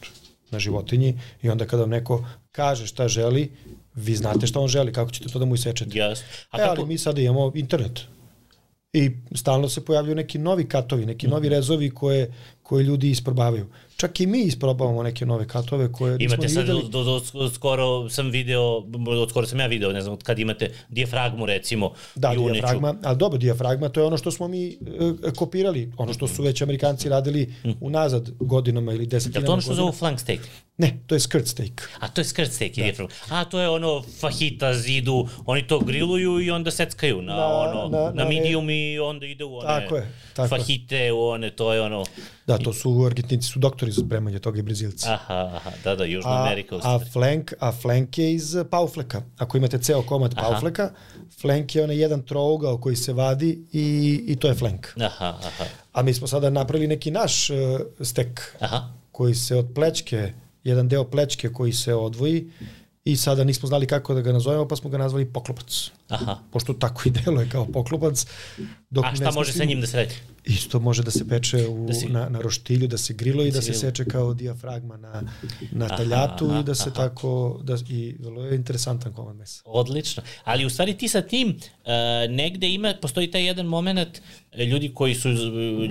na 0.51 0.59
životinji 0.59 1.19
i 1.41 1.49
onda 1.49 1.65
kada 1.65 1.81
vam 1.81 1.89
neko 1.89 2.25
kaže 2.51 2.87
šta 2.87 3.07
želi, 3.07 3.51
vi 3.95 4.15
znate 4.15 4.47
šta 4.47 4.59
on 4.59 4.67
želi, 4.67 4.93
kako 4.93 5.11
ćete 5.11 5.29
to 5.29 5.39
da 5.39 5.45
mu 5.45 5.55
isečete. 5.55 5.91
Yes. 5.91 6.21
A 6.51 6.61
e, 6.61 6.65
ali 6.65 6.85
mi 6.85 6.97
sada 6.97 7.21
imamo 7.21 7.51
internet. 7.55 8.01
I 8.93 9.11
stalno 9.35 9.69
se 9.69 9.85
pojavljaju 9.85 10.15
neki 10.15 10.37
novi 10.37 10.67
katovi, 10.67 11.05
neki 11.05 11.27
mm 11.27 11.29
-hmm. 11.29 11.33
novi 11.33 11.49
rezovi 11.49 11.89
koje, 11.89 12.33
koje 12.63 12.83
ljudi 12.83 13.09
isprobavaju. 13.09 13.67
Čak 14.01 14.19
i 14.19 14.27
mi 14.27 14.41
isprobavamo 14.41 15.03
neke 15.03 15.25
nove 15.25 15.47
katove 15.47 15.91
koje 15.91 16.17
imate 16.19 16.49
sad 16.49 16.63
videli. 16.63 16.83
do, 16.89 17.03
do, 17.03 17.21
do, 17.33 17.49
skoro 17.49 18.09
sam 18.09 18.29
video, 18.29 18.83
od 19.07 19.29
skoro 19.29 19.47
sam 19.47 19.59
ja 19.59 19.67
video, 19.67 19.91
ne 19.91 20.01
znam, 20.01 20.17
kad 20.17 20.39
imate 20.39 20.71
dijafragmu 20.89 21.45
recimo. 21.45 21.91
Da, 22.15 22.33
i 22.33 22.51
dijafragma, 22.51 22.95
ali 23.03 23.17
dobro, 23.17 23.37
dijafragma 23.37 23.89
to 23.89 23.99
je 23.99 24.05
ono 24.05 24.17
što 24.17 24.31
smo 24.31 24.47
mi 24.47 24.67
e, 24.67 24.75
kopirali, 25.35 25.91
ono 25.97 26.13
što 26.13 26.27
su 26.27 26.43
već 26.43 26.61
Amerikanci 26.61 27.09
radili 27.09 27.53
mm. 27.65 27.69
unazad 27.81 28.29
godinama 28.39 28.93
ili 28.93 29.05
desetinama. 29.05 29.43
Je 29.43 29.45
to 29.45 29.53
ono 29.53 29.61
što 29.61 29.73
zovu 29.73 29.91
flank 29.91 30.19
steak? 30.19 30.39
Ne, 30.81 30.97
to 31.07 31.15
je 31.15 31.19
skirt 31.19 31.47
steak. 31.47 31.89
A 31.99 32.07
to 32.07 32.21
je 32.21 32.25
skirt 32.25 32.51
steak, 32.51 32.75
da. 32.75 32.83
je 32.83 32.95
A 33.29 33.45
to 33.45 33.59
je 33.59 33.69
ono 33.69 34.01
fajita 34.19 34.73
zidu, 34.73 35.27
oni 35.45 35.67
to 35.67 35.79
griluju 35.79 36.39
i 36.41 36.51
onda 36.51 36.71
seckaju 36.71 37.21
na, 37.21 37.35
na 37.35 37.45
ono, 37.45 37.89
na, 37.89 37.99
na, 37.99 38.11
na 38.13 38.25
medium 38.29 38.69
i 38.69 38.99
onda 38.99 39.25
ide 39.25 39.43
u 39.43 39.57
one 39.57 39.67
tako 39.67 39.95
je, 39.95 40.11
tako 40.33 40.49
fajite, 40.49 41.11
u 41.11 41.21
one, 41.27 41.49
to 41.49 41.73
je 41.73 41.81
ono... 41.81 42.03
Da, 42.47 42.57
to 42.57 42.73
su, 42.73 43.03
Argentinci 43.05 43.47
su 43.47 43.59
doktori 43.59 43.91
za 43.91 44.01
spremanje 44.01 44.39
toga 44.39 44.59
i 44.59 44.61
Brazilci. 44.61 45.09
Aha, 45.09 45.51
aha, 45.55 45.71
da, 45.83 45.95
da, 45.95 46.05
Južna 46.05 46.31
A, 46.31 46.41
Amerika. 46.41 46.79
a, 46.83 46.99
flank, 47.13 47.53
a 47.59 47.71
flank 47.71 48.17
je 48.17 48.33
iz 48.33 48.55
paufleka. 48.69 49.21
Ako 49.37 49.57
imate 49.57 49.77
ceo 49.77 50.01
komad 50.01 50.33
Aha. 50.37 50.47
paufleka, 50.47 50.91
flank 51.41 51.75
je 51.75 51.83
onaj 51.83 52.01
jedan 52.01 52.21
trougao 52.21 52.77
koji 52.77 52.95
se 52.95 53.13
vadi 53.13 53.65
i, 53.71 54.19
i 54.27 54.35
to 54.35 54.47
je 54.47 54.53
flank. 54.53 54.87
Aha, 54.97 55.37
aha, 55.45 55.65
A 55.93 56.01
mi 56.01 56.13
smo 56.13 56.27
sada 56.27 56.49
napravili 56.49 56.87
neki 56.87 57.11
naš 57.11 57.49
uh, 57.49 57.57
stek 58.01 58.55
aha. 58.59 58.89
koji 59.11 59.35
se 59.35 59.55
od 59.55 59.71
plečke, 59.75 60.33
jedan 60.63 60.87
deo 60.87 61.03
plečke 61.03 61.49
koji 61.49 61.73
se 61.73 61.93
odvoji 61.93 62.49
i 63.05 63.15
sada 63.15 63.43
nismo 63.43 63.67
znali 63.67 63.87
kako 63.87 64.13
da 64.13 64.21
ga 64.21 64.31
nazovemo, 64.31 64.67
pa 64.67 64.75
smo 64.75 64.89
ga 64.89 64.97
nazvali 64.97 65.25
poklopac. 65.25 65.91
Aha. 66.11 66.39
Pošto 66.51 66.73
tako 66.73 67.01
i 67.05 67.11
deluje 67.11 67.49
kao 67.49 67.65
poklopac. 67.65 68.25
Dok 68.89 69.05
A 69.05 69.09
ne 69.09 69.15
šta 69.15 69.31
može 69.31 69.53
sa 69.53 69.63
njim 69.63 69.81
da 69.81 69.87
se 69.87 69.97
radi? 69.97 70.15
Isto 70.45 70.79
može 70.79 71.03
da 71.03 71.11
se 71.11 71.27
peče 71.27 71.67
u, 71.67 71.87
Da 71.87 71.93
si- 71.93 72.09
na, 72.09 72.29
na 72.29 72.39
roštilju, 72.41 72.87
da 72.87 72.97
se 72.97 73.13
grilo 73.13 73.43
i 73.43 73.51
da 73.51 73.61
se 73.61 73.67
grilu. 73.67 73.79
seče 73.81 74.05
kao 74.05 74.33
dijafragma 74.33 74.97
na, 74.97 75.23
na 75.71 75.85
Aha, 75.85 75.97
taljatu 75.97 76.45
aha, 76.49 76.59
i 76.59 76.63
da 76.63 76.75
se 76.75 76.89
aha. 76.89 76.95
tako, 76.95 77.59
da, 77.63 77.77
i 77.89 78.15
vrlo 78.19 78.45
je 78.45 78.55
interesantan 78.55 79.13
komad 79.13 79.35
mesa. 79.35 79.61
Odlično. 79.65 80.23
Ali 80.43 80.65
u 80.65 80.69
stvari 80.69 80.97
ti 80.97 81.07
sa 81.07 81.21
tim 81.21 81.47
uh, 81.49 81.85
negde 82.29 82.69
ima, 82.69 82.93
postoji 83.01 83.31
taj 83.31 83.45
jedan 83.45 83.65
moment 83.65 84.21
e, 84.51 84.65
ljudi 84.65 84.91
koji 84.93 85.15
su 85.15 85.29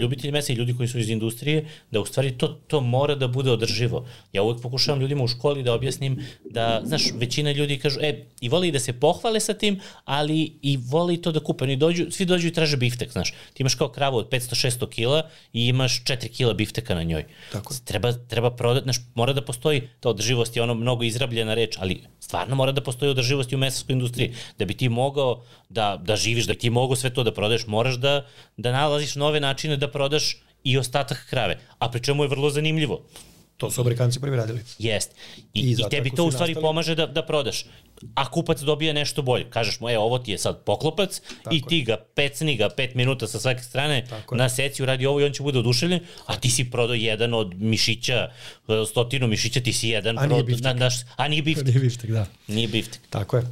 ljubitelji 0.01 0.33
mesa 0.33 0.53
i 0.53 0.57
ljudi 0.57 0.77
koji 0.77 0.89
su 0.89 0.99
iz 0.99 1.09
industrije, 1.09 1.65
da 1.91 2.01
u 2.01 2.07
stvari 2.07 2.39
to, 2.39 2.49
to 2.49 2.81
mora 2.81 3.15
da 3.15 3.29
bude 3.29 3.51
održivo. 3.51 4.07
Ja 4.33 4.43
uvek 4.43 4.63
pokušavam 4.63 5.01
ljudima 5.01 5.25
u 5.25 5.29
školi 5.29 5.63
da 5.63 5.73
objasnim 5.75 6.19
da, 6.51 6.83
znaš, 6.85 7.03
većina 7.15 7.53
ljudi 7.53 7.79
kažu, 7.79 8.01
e, 8.01 8.25
i 8.41 8.49
voli 8.49 8.73
da 8.73 8.79
se 8.81 8.93
pohvale 8.93 9.41
sa 9.41 9.55
tim, 9.55 9.81
ali 10.11 10.59
i 10.63 10.77
voli 10.77 11.23
to 11.23 11.33
da 11.33 11.41
kupe. 11.41 11.65
Oni 11.65 11.77
dođu, 11.77 12.07
svi 12.11 12.25
dođu 12.27 12.49
i 12.49 12.53
traže 12.53 12.77
biftek, 12.77 13.13
znaš. 13.13 13.31
Ti 13.31 13.63
imaš 13.63 13.75
kao 13.75 13.89
kravu 13.89 14.17
od 14.17 14.29
500-600 14.29 14.89
kila 14.89 15.23
i 15.53 15.67
imaš 15.67 16.03
4 16.05 16.29
kila 16.29 16.55
bifteka 16.55 16.95
na 16.95 17.03
njoj. 17.03 17.25
Tako 17.53 17.75
je. 17.75 17.81
Treba, 17.85 18.13
treba 18.13 18.51
prodati, 18.51 18.85
znaš, 18.85 18.97
mora 19.15 19.33
da 19.33 19.45
postoji, 19.45 19.89
ta 20.01 20.11
održivost 20.11 20.57
je 20.57 20.63
ono 20.63 20.75
mnogo 20.75 21.05
izrabljena 21.05 21.55
reč, 21.55 21.77
ali 21.79 22.01
stvarno 22.21 22.57
mora 22.57 22.73
da 22.73 22.83
postoji 22.83 23.11
održivost 23.11 23.53
i 23.53 23.55
u 23.55 23.59
mesarskoj 23.59 23.93
industriji. 23.93 24.35
Da 24.59 24.65
bi 24.65 24.75
ti 24.75 24.89
mogao 24.89 25.45
da, 25.69 25.97
da 26.03 26.17
živiš, 26.17 26.51
da 26.51 26.53
bi 26.53 26.59
ti 26.59 26.71
mogao 26.71 26.97
sve 26.97 27.15
to 27.15 27.23
da 27.23 27.35
prodaješ, 27.35 27.67
moraš 27.67 27.95
da, 27.95 28.27
da 28.57 28.73
nalaziš 28.73 29.15
nove 29.15 29.41
načine 29.41 29.77
da 29.77 29.91
prodaš 29.91 30.37
i 30.65 30.79
ostatak 30.79 31.27
krave. 31.31 31.61
A 31.79 31.91
pri 31.91 32.03
čemu 32.03 32.25
je 32.25 32.35
vrlo 32.35 32.51
zanimljivo. 32.51 33.05
To 33.61 33.71
su 33.71 33.81
Amerikanci 33.81 34.21
prvi 34.21 34.37
radili. 34.37 34.61
Jest. 34.79 35.15
I, 35.55 35.61
I 35.61 35.71
i, 35.71 35.77
tebi 35.91 36.11
to 36.11 36.25
u 36.25 36.31
stvari 36.31 36.55
nastavio- 36.55 36.61
pomaže 36.61 36.95
da, 36.95 37.07
da 37.07 37.23
prodaš. 37.27 37.65
A 38.15 38.31
kupac 38.31 38.61
dobije 38.61 38.95
nešto 38.95 39.23
bolje. 39.23 39.51
Kažeš 39.51 39.81
mu, 39.81 39.91
e, 39.91 39.99
ovo 39.99 40.19
ti 40.19 40.31
je 40.31 40.39
sad 40.39 40.65
poklopac 40.65 41.21
Tako 41.43 41.55
i 41.55 41.59
je. 41.59 41.63
ti 41.69 41.83
ga 41.83 41.97
pecni 42.15 42.57
ga 42.57 42.69
pet 42.77 42.95
minuta 42.95 43.27
sa 43.27 43.41
svake 43.41 43.63
strane, 43.63 44.07
Tako 44.11 44.37
na 44.37 44.49
seci 44.49 44.83
uradi 44.83 45.07
ovo 45.07 45.21
i 45.21 45.25
on 45.25 45.33
će 45.33 45.43
bude 45.43 45.59
oduševljen, 45.59 46.01
a 46.27 46.37
ti 46.37 46.51
si 46.51 46.71
prodao 46.71 46.95
jedan 46.95 47.35
od 47.35 47.55
mišića, 47.61 48.31
e, 48.69 48.85
stotinu 48.89 49.27
mišića, 49.27 49.61
ti 49.61 49.73
si 49.73 49.89
jedan 49.89 50.19
A 50.19 50.21
nije 50.21 50.29
prodao. 50.29 50.47
biftek. 50.47 50.65
Na, 50.65 50.73
naš, 50.73 50.95
a 51.17 51.29
nije 51.29 51.43
biftek. 51.43 51.67
Nije 51.71 51.81
biftek, 51.81 52.11
da. 52.11 52.27
Nije 52.49 52.69
biftek. 52.69 53.01
Tako 53.11 53.37
je. 53.37 53.43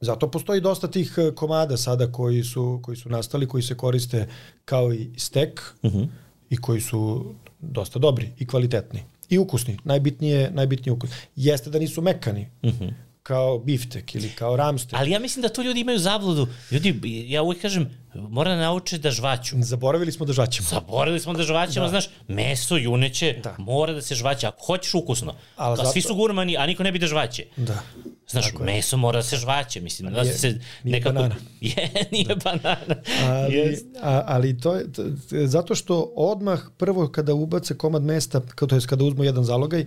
Zato 0.00 0.30
postoji 0.30 0.60
dosta 0.60 0.88
tih 0.90 1.14
e, 1.16 1.34
komada 1.34 1.76
sada 1.76 2.12
koji 2.12 2.44
su, 2.44 2.80
koji 2.82 2.96
su 2.96 3.08
nastali, 3.08 3.48
koji 3.48 3.62
se 3.62 3.76
koriste 3.76 4.28
kao 4.64 4.92
i 4.92 5.08
stek 5.16 5.74
uh 5.82 5.92
-huh. 5.92 6.06
i 6.50 6.56
koji 6.56 6.80
su 6.80 7.34
dosta 7.60 7.98
dobri 7.98 8.30
i 8.38 8.46
kvalitetni. 8.46 9.02
I 9.28 9.38
ukusni. 9.38 9.76
Najbitnije, 9.84 10.50
najbitnije 10.54 10.92
ukus. 10.92 11.10
Jeste 11.36 11.70
da 11.70 11.78
nisu 11.78 12.02
mekani. 12.02 12.46
Uh 12.62 12.70
-huh. 12.70 12.92
Kao 13.26 13.58
biftek 13.58 14.14
ili 14.14 14.28
kao 14.28 14.56
ramstek. 14.56 14.94
Ali 14.94 15.10
ja 15.10 15.18
mislim 15.18 15.42
da 15.42 15.48
tu 15.48 15.62
ljudi 15.62 15.80
imaju 15.80 15.98
zabludu. 15.98 16.48
Ljudi, 16.70 16.94
ja 17.28 17.42
uvijek 17.42 17.62
kažem, 17.62 17.90
mora 18.14 18.50
da 18.50 18.56
nauče 18.58 18.98
da 18.98 19.10
žvaću. 19.10 19.56
Zaboravili 19.58 20.12
smo 20.12 20.26
da 20.26 20.32
žvaćemo. 20.32 20.68
Zaboravili 20.68 21.20
smo 21.20 21.32
da 21.32 21.42
žvaćemo, 21.42 21.84
da. 21.84 21.90
znaš, 21.90 22.08
meso, 22.28 22.76
juneće, 22.76 23.32
da. 23.34 23.50
Da. 23.50 23.56
mora 23.58 23.92
da 23.92 24.02
se 24.02 24.14
žvaće. 24.14 24.46
Ako 24.46 24.66
hoćeš 24.66 24.94
ukusno, 24.94 25.34
Ali 25.56 25.72
a 25.72 25.76
zato- 25.76 25.92
svi 25.92 26.00
su 26.00 26.14
gurmani, 26.14 26.56
a 26.56 26.66
niko 26.66 26.82
ne 26.82 26.92
bi 26.92 26.98
da 26.98 27.06
žvaće. 27.06 27.44
Da. 27.56 27.82
Znaš, 28.28 28.44
Tako 28.44 28.62
je. 28.62 28.66
meso 28.66 28.96
mora 28.96 29.18
da 29.18 29.22
se 29.22 29.36
žvaće, 29.36 29.80
mislim. 29.80 30.12
Da 30.12 30.22
nije- 30.22 30.34
se 30.34 30.48
nije 30.48 30.60
nekako... 30.84 31.14
banana. 31.14 31.34
Je, 31.62 31.88
nije 32.12 32.36
banana. 32.36 32.96
Ali, 33.24 33.54
Yes. 33.54 33.78
a, 34.02 34.22
ali 34.26 34.60
to 34.60 34.74
je, 34.74 34.92
to, 34.92 35.02
je 35.30 35.46
zato 35.46 35.74
što 35.74 36.12
odmah 36.16 36.60
prvo 36.76 37.08
kada 37.08 37.34
ubace 37.34 37.76
komad 37.76 38.02
mesta, 38.02 38.40
to 38.40 38.74
je 38.74 38.80
kada 38.80 39.04
uzmu 39.04 39.24
jedan 39.24 39.44
zalogaj, 39.44 39.80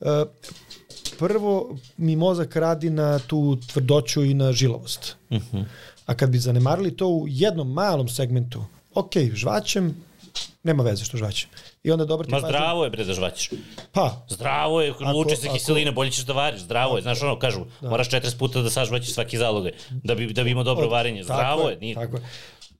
uh, 0.00 0.06
prvo 1.18 1.76
mi 1.96 2.16
mozak 2.16 2.56
radi 2.56 2.90
na 2.90 3.18
tu 3.18 3.56
tvrdoću 3.72 4.24
i 4.24 4.34
na 4.34 4.52
žilavost. 4.52 5.16
Uh 5.30 5.36
Mhm. 5.36 5.56
-huh. 5.56 5.64
A 6.06 6.14
kad 6.14 6.30
bi 6.30 6.38
zanemarili 6.38 6.96
to 6.96 7.08
u 7.08 7.24
jednom 7.28 7.72
malom 7.72 8.08
segmentu, 8.08 8.64
ok, 8.94 9.10
žvaćem, 9.34 9.96
nema 10.62 10.82
veze 10.82 11.04
što 11.04 11.16
žvaćem. 11.16 11.50
I 11.84 11.90
onda 11.90 12.04
dobar 12.04 12.26
ti 12.26 12.32
Ma 12.32 12.40
zdravo 12.40 12.84
je, 12.84 12.90
bre, 12.90 13.04
da 13.04 13.12
žvaćeš. 13.12 13.50
Pa, 13.92 14.24
Zdravo 14.28 14.80
je, 14.82 14.94
luče 15.14 15.36
se 15.36 15.48
kiseline, 15.48 15.92
bolje 15.92 16.10
ćeš 16.10 16.24
da 16.24 16.32
variš, 16.32 16.60
zdravo 16.60 16.96
je. 16.96 17.02
Znaš 17.02 17.22
ono, 17.22 17.38
kažu, 17.38 17.64
moraš 17.80 18.10
40 18.10 18.38
puta 18.38 18.62
da 18.62 18.70
sažvaćeš 18.70 19.14
svaki 19.14 19.38
zalogaj, 19.38 19.72
da 19.90 20.14
bi, 20.14 20.32
da 20.32 20.44
bi 20.44 20.50
imao 20.50 20.64
dobro 20.64 20.88
varenje. 20.88 21.22
Tako 21.22 21.34
Zdravo 21.34 21.70
je, 21.70 21.76
nije. 21.80 21.94
Tako 21.94 22.16
je. 22.16 22.22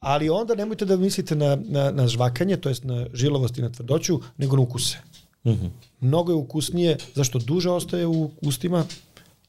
Ali 0.01 0.31
onda 0.31 0.55
nemojte 0.55 0.85
da 0.85 0.97
mislite 0.97 1.35
na, 1.36 1.59
na, 1.65 1.90
na 1.90 2.06
žvakanje, 2.09 2.56
to 2.56 2.69
jest 2.69 2.85
na 2.85 3.06
žilavost 3.12 3.59
i 3.59 3.62
na 3.62 3.69
tvrdoću, 3.73 4.20
nego 4.36 4.56
na 4.56 4.62
ukuse. 4.62 4.98
Mm. 5.44 5.50
-hmm. 5.50 5.70
Mnogo 6.00 6.32
je 6.32 6.36
ukusnije, 6.36 6.96
zašto 7.14 7.38
duže 7.38 7.70
ostaje 7.70 8.06
u 8.06 8.30
ustima 8.40 8.84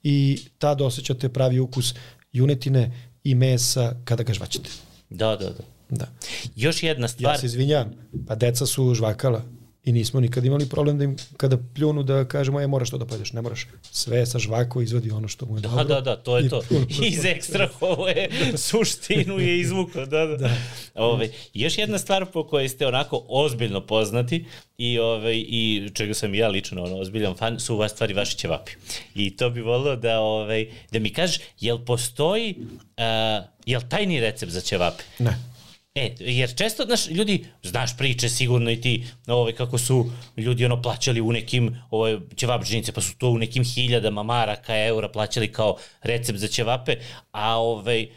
i 0.04 0.40
tad 0.58 0.82
osjećate 0.82 1.30
pravi 1.30 1.60
ukus 1.60 1.94
junetine 2.34 2.92
i 3.24 3.36
mesa 3.36 3.96
kada 4.06 4.24
ga 4.24 4.34
žvaćete. 4.34 4.70
Da, 5.10 5.36
da, 5.36 5.46
da. 5.46 5.64
Da. 5.90 6.08
Još 6.56 6.84
jedna 6.84 7.08
stvar. 7.08 7.36
Ja 7.36 7.40
se 7.40 7.46
izvinjam, 7.46 7.92
pa 8.28 8.36
deca 8.36 8.66
su 8.66 8.94
žvakala 8.94 9.42
i 9.86 9.92
nismo 9.92 10.20
nikad 10.20 10.46
imali 10.46 10.70
problem 10.70 10.98
da 10.98 11.04
im 11.04 11.16
kada 11.38 11.58
pljunu 11.76 12.04
da 12.04 12.26
kažemo, 12.26 12.62
e, 12.62 12.68
moraš 12.68 12.90
to 12.90 12.98
da 12.98 13.06
pojedeš, 13.06 13.34
ne 13.34 13.42
moraš. 13.42 13.68
Sve 13.92 14.26
sa 14.26 14.40
žvako 14.40 14.82
izvodi 14.82 15.12
ono 15.12 15.28
što 15.28 15.46
mu 15.46 15.58
je 15.58 15.62
Da, 15.62 15.70
dobro. 15.70 15.84
da, 15.84 16.02
da, 16.02 16.16
to 16.16 16.38
je 16.38 16.46
I 16.46 16.50
to. 16.50 16.62
Iz 17.04 17.26
ekstra 17.26 17.70
ovo 17.82 18.08
je 18.08 18.30
suštinu 18.68 19.40
je 19.40 19.60
izvukao, 19.60 20.06
da, 20.06 20.26
da. 20.26 20.38
da. 20.38 20.56
Ove, 20.96 21.30
još 21.54 21.78
jedna 21.78 21.98
stvar 21.98 22.26
po 22.26 22.48
kojoj 22.48 22.70
ste 22.70 22.88
onako 22.88 23.26
ozbiljno 23.30 23.82
poznati 23.82 24.46
i, 24.78 25.00
ove, 25.00 25.38
i 25.38 25.90
čega 25.94 26.14
sam 26.14 26.36
ja 26.36 26.48
lično 26.48 26.84
ono, 26.84 26.98
ozbiljan 26.98 27.36
fan, 27.36 27.60
su 27.60 27.78
vas 27.78 27.92
stvari 27.92 28.14
vaši 28.14 28.38
ćevapi. 28.38 28.72
I 29.16 29.38
to 29.38 29.50
bi 29.50 29.62
volio 29.62 29.96
da, 29.96 30.20
ove, 30.20 30.66
da 30.92 31.00
mi 31.00 31.14
kažeš, 31.14 31.40
jel 31.60 31.86
postoji, 31.86 32.56
uh, 32.60 33.46
jel 33.66 33.82
tajni 33.90 34.20
recept 34.20 34.52
za 34.52 34.62
ćevape? 34.62 35.04
Ne. 35.20 35.55
E, 35.96 36.16
jer 36.20 36.56
često, 36.56 36.84
znaš, 36.86 37.08
ljudi, 37.08 37.46
znaš 37.64 37.98
priče 37.98 38.30
sigurno 38.30 38.72
i 38.72 38.82
ti, 38.82 39.04
ovaj, 39.28 39.54
kako 39.54 39.78
su 39.78 40.12
ljudi 40.38 40.66
ono 40.66 40.82
plaćali 40.82 41.22
u 41.22 41.32
nekim 41.32 41.82
ovaj, 41.90 42.18
ćevap 42.36 42.62
pa 42.96 43.02
su 43.02 43.18
to 43.18 43.30
u 43.30 43.38
nekim 43.38 43.64
hiljadama 43.64 44.24
maraka, 44.24 44.78
eura 44.78 45.10
plaćali 45.10 45.52
kao 45.52 45.78
recept 46.02 46.40
za 46.40 46.48
ćevape, 46.48 46.96
a 47.32 47.58
ovaj, 47.58 48.08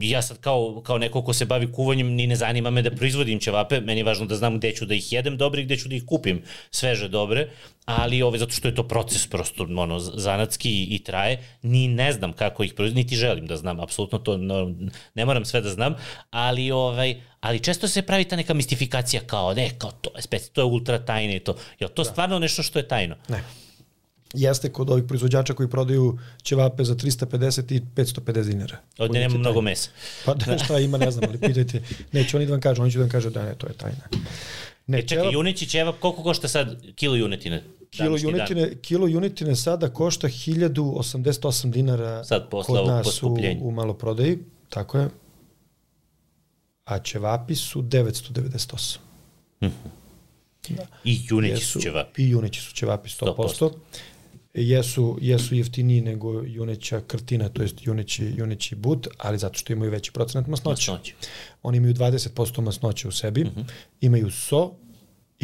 ja 0.00 0.22
sad 0.22 0.40
kao, 0.40 0.82
kao 0.86 0.98
neko 0.98 1.22
ko 1.22 1.32
se 1.32 1.44
bavi 1.44 1.72
kuvanjem, 1.72 2.06
ni 2.06 2.26
ne 2.26 2.36
zanima 2.36 2.70
me 2.70 2.82
da 2.82 2.90
proizvodim 2.90 3.40
ćevape, 3.40 3.80
meni 3.80 4.00
je 4.00 4.04
važno 4.04 4.26
da 4.26 4.36
znam 4.36 4.58
gde 4.58 4.72
ću 4.72 4.86
da 4.86 4.94
ih 4.94 5.12
jedem 5.12 5.36
dobre 5.36 5.62
i 5.62 5.64
gde 5.64 5.76
ću 5.76 5.88
da 5.88 5.94
ih 5.94 6.04
kupim 6.06 6.42
sveže 6.70 7.08
dobre, 7.08 7.50
ali 7.84 8.22
ovaj, 8.22 8.38
zato 8.38 8.52
što 8.52 8.68
je 8.68 8.74
to 8.74 8.88
proces 8.88 9.26
prosto 9.26 9.66
ono, 9.76 9.98
zanatski 9.98 10.70
i, 10.70 10.94
i 10.94 10.98
traje, 10.98 11.42
ni 11.62 11.88
ne 11.88 12.12
znam 12.12 12.32
kako 12.32 12.64
ih 12.64 12.74
proizvodim, 12.74 13.02
niti 13.04 13.16
želim 13.16 13.46
da 13.46 13.56
znam, 13.56 13.80
apsolutno 13.80 14.18
to 14.18 14.36
no, 14.36 14.74
ne 15.14 15.24
moram 15.24 15.44
sve 15.44 15.60
da 15.60 15.70
znam, 15.70 15.94
ali 16.30 16.70
ovaj, 16.70 17.22
ali 17.40 17.60
često 17.60 17.88
se 17.88 18.02
pravi 18.02 18.24
ta 18.24 18.36
neka 18.36 18.54
mistifikacija 18.54 19.22
kao 19.26 19.54
ne, 19.54 19.70
kao 19.78 19.90
to 19.90 20.10
je 20.16 20.22
speci, 20.22 20.52
to 20.52 20.60
je 20.60 20.64
ultra 20.64 20.98
tajne 20.98 21.36
i 21.36 21.40
to. 21.40 21.56
Je 21.78 21.88
to 21.88 22.02
da. 22.02 22.10
stvarno 22.10 22.38
nešto 22.38 22.62
što 22.62 22.78
je 22.78 22.88
tajno? 22.88 23.16
Ne. 23.28 23.44
Jeste 24.34 24.72
kod 24.72 24.90
ovih 24.90 25.04
proizvođača 25.08 25.54
koji 25.54 25.70
prodaju 25.70 26.18
ćevape 26.42 26.84
za 26.84 26.94
350 26.94 27.74
i 27.74 27.80
550 27.96 28.44
dinara. 28.44 28.76
Ovdje 28.98 29.20
nema 29.20 29.38
mnogo 29.38 29.60
mesa. 29.60 29.90
Pa 30.24 30.34
da, 30.34 30.58
šta 30.58 30.78
ima, 30.78 30.98
ne 30.98 31.10
znam, 31.10 31.24
ali 31.28 31.40
pitajte. 31.40 31.82
Neće 32.12 32.36
oni 32.36 32.46
da 32.46 32.52
vam 32.52 32.60
kažu, 32.60 32.82
oni 32.82 32.92
će 32.92 32.98
da 32.98 33.04
vam 33.04 33.10
kažu 33.10 33.30
da 33.30 33.42
ne, 33.42 33.54
to 33.54 33.66
je 33.66 33.72
tajna. 33.72 34.08
Ne, 34.86 34.98
e, 34.98 35.06
čekaj, 35.06 35.32
juneći 35.32 35.66
ćevap, 35.66 35.98
koliko 36.00 36.22
košta 36.22 36.48
sad 36.48 36.92
kilo 36.94 37.16
junetine? 37.16 37.62
Kilo 37.90 38.16
junetine, 38.16 38.66
dan? 38.66 38.78
kilo 38.82 39.06
junetine 39.06 39.56
sada 39.56 39.90
košta 39.90 40.28
1088 40.28 41.70
dinara 41.70 42.24
sad 42.24 42.50
posle 42.50 42.78
kod 42.78 42.86
nas 42.86 43.22
u, 43.22 43.36
u 43.60 43.70
maloprodaji, 43.70 44.38
tako 44.68 44.98
je. 44.98 45.08
A 46.84 46.98
ćevapi 46.98 47.54
su 47.54 47.82
998. 47.82 48.98
Mm 49.60 49.66
-hmm. 49.66 50.76
da. 50.76 50.86
I 51.04 51.20
juneći 51.28 51.64
su 51.64 51.80
ćevapi. 51.80 52.22
I 52.22 52.30
juneći 52.30 52.60
su 52.60 52.74
ćevapi 52.74 53.08
100%. 53.08 53.34
100%. 53.36 53.70
Jesu, 54.54 55.18
jesu 55.20 55.54
jeftiniji 55.54 56.00
nego 56.00 56.42
juneća 56.42 57.00
krtina, 57.00 57.48
to 57.48 57.62
jest 57.62 57.86
juneći, 57.86 58.32
juneći 58.36 58.74
but, 58.74 59.08
ali 59.18 59.38
zato 59.38 59.58
što 59.58 59.72
imaju 59.72 59.90
veći 59.90 60.12
procenat 60.12 60.46
masnoće. 60.46 60.90
masnoće. 60.90 61.14
Oni 61.62 61.76
imaju 61.78 61.94
20% 61.94 62.60
masnoće 62.60 63.08
u 63.08 63.12
sebi, 63.12 63.44
mm 63.44 63.52
-hmm. 63.56 63.64
imaju 64.00 64.30
so 64.30 64.70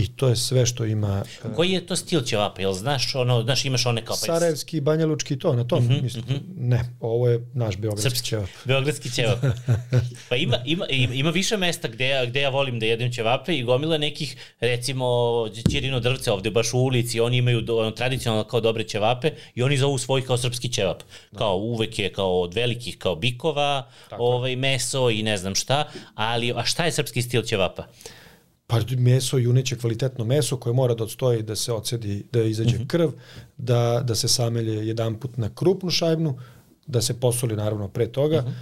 I 0.01 0.09
to 0.17 0.29
je 0.29 0.37
sve 0.37 0.67
što 0.67 0.85
ima... 0.85 1.25
Uh, 1.45 1.55
Koji 1.57 1.71
je 1.71 1.87
to 1.87 1.97
stil 1.97 2.23
ćevapa? 2.23 2.61
Jel 2.61 2.73
znaš, 2.73 3.15
ono, 3.15 3.43
znaš 3.43 3.65
imaš 3.65 3.87
one 3.87 4.05
kao... 4.05 4.17
Pa 4.21 4.27
Sarajevski, 4.27 4.81
Banja 4.81 5.07
Lučki, 5.07 5.39
to, 5.39 5.53
na 5.53 5.65
tom, 5.65 5.79
uh 5.79 5.85
mhm, 5.85 5.95
-huh, 5.95 6.03
mislim. 6.03 6.25
Uh 6.29 6.31
-huh. 6.31 6.41
Ne, 6.57 6.97
ovo 7.01 7.29
je 7.29 7.47
naš 7.55 7.77
beogradski 7.77 8.11
Srpski, 8.11 8.29
ćevap. 8.29 8.49
Beogradski 8.65 9.11
ćevap. 9.11 9.39
pa 10.29 10.37
ima, 10.37 10.59
ima, 10.65 10.87
ima 10.89 11.31
više 11.31 11.57
mesta 11.57 11.89
gde 11.89 12.09
ja, 12.09 12.27
gde 12.27 12.41
ja 12.41 12.51
volim 12.51 12.79
da 12.79 12.87
jedem 12.87 13.13
ćevape 13.13 13.57
i 13.57 13.63
gomila 13.63 13.99
nekih, 13.99 14.37
recimo, 14.61 15.07
Ćirino 15.71 16.01
drvce 16.01 16.33
ovde 16.33 16.51
baš 16.51 16.75
u 16.75 16.79
ulici, 16.79 17.21
oni 17.21 17.37
imaju 17.37 17.61
do, 17.61 17.77
ono, 17.79 17.91
tradicionalno 17.91 18.45
kao 18.45 18.61
dobre 18.61 18.85
ćevape 18.85 19.31
i 19.55 19.63
oni 19.63 19.77
zovu 19.77 19.99
svoj 19.99 20.25
kao 20.27 20.37
srpski 20.37 20.69
ćevap. 20.69 21.03
Da. 21.33 21.39
Kao 21.39 21.57
uvek 21.57 21.99
je 21.99 22.13
kao 22.13 22.41
od 22.41 22.55
velikih 22.55 22.99
kao 22.99 23.17
bikova, 23.17 23.89
Tako. 24.11 24.23
ovaj, 24.23 24.57
meso 24.57 25.11
i 25.11 25.23
ne 25.23 25.37
znam 25.37 25.55
šta, 25.55 25.89
ali 26.15 26.53
a 26.57 26.65
šta 26.65 26.85
je 26.85 26.93
srpski 26.93 27.23
stil 27.23 27.43
ćevapa? 27.43 27.87
Pa 28.71 28.79
meso, 28.99 29.39
juneće 29.39 29.77
kvalitetno 29.77 30.25
meso 30.25 30.57
koje 30.57 30.73
mora 30.73 30.95
da 30.95 31.05
odstoji 31.05 31.43
da 31.43 31.57
se 31.57 31.73
ocedi, 31.73 32.25
da 32.33 32.43
izađe 32.43 32.75
mhm. 32.75 32.83
-huh. 32.83 32.87
krv, 32.87 33.09
da, 33.57 34.03
da 34.05 34.15
se 34.15 34.29
samelje 34.29 34.87
jedan 34.87 35.21
put 35.21 35.37
na 35.37 35.49
krupnu 35.55 35.91
šajbnu, 35.91 36.39
da 36.87 37.03
se 37.03 37.21
posoli 37.21 37.57
naravno 37.57 37.89
pre 37.89 38.09
toga, 38.09 38.41
mhm. 38.41 38.49
-huh. 38.49 38.55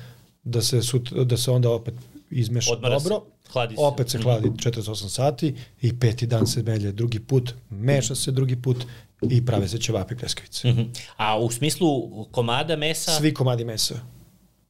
da, 0.45 0.63
se 0.63 0.83
sut, 0.83 1.13
da 1.13 1.37
se 1.37 1.51
onda 1.51 1.71
opet 1.71 1.95
izmeša 2.31 2.73
Odmara 2.73 2.99
dobro, 2.99 3.23
se, 3.45 3.53
hladi 3.53 3.75
se. 3.75 3.81
opet 3.81 4.11
se 4.11 4.19
hladi 4.19 4.49
uh 4.49 4.55
-huh. 4.55 4.73
48 4.73 5.09
sati 5.09 5.55
i 5.83 5.99
peti 5.99 6.27
dan 6.27 6.47
se 6.47 6.63
melje 6.63 6.93
drugi 6.93 7.21
put, 7.21 7.55
meša 7.71 8.15
se 8.15 8.31
drugi 8.31 8.63
put 8.63 8.85
i 9.23 9.47
prave 9.47 9.69
se 9.69 9.79
ćevapi 9.79 10.17
pljeskavice. 10.17 10.69
Uh 10.69 10.77
-huh. 10.77 10.87
A 11.17 11.39
u 11.39 11.51
smislu 11.51 12.25
komada 12.31 12.77
mesa? 12.77 13.11
Svi 13.11 13.35
komadi 13.35 13.65
mesa 13.65 14.18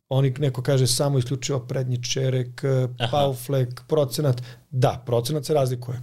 oni 0.08 0.30
neko 0.38 0.62
kaže 0.62 0.86
samo 0.86 1.18
isključivo 1.18 1.60
prednji 1.60 2.02
čerek, 2.02 2.64
Aha. 2.98 3.10
pauflek, 3.10 3.82
procenat. 3.88 4.42
Da, 4.70 5.02
procenat 5.06 5.44
se 5.44 5.54
razlikuje. 5.54 6.00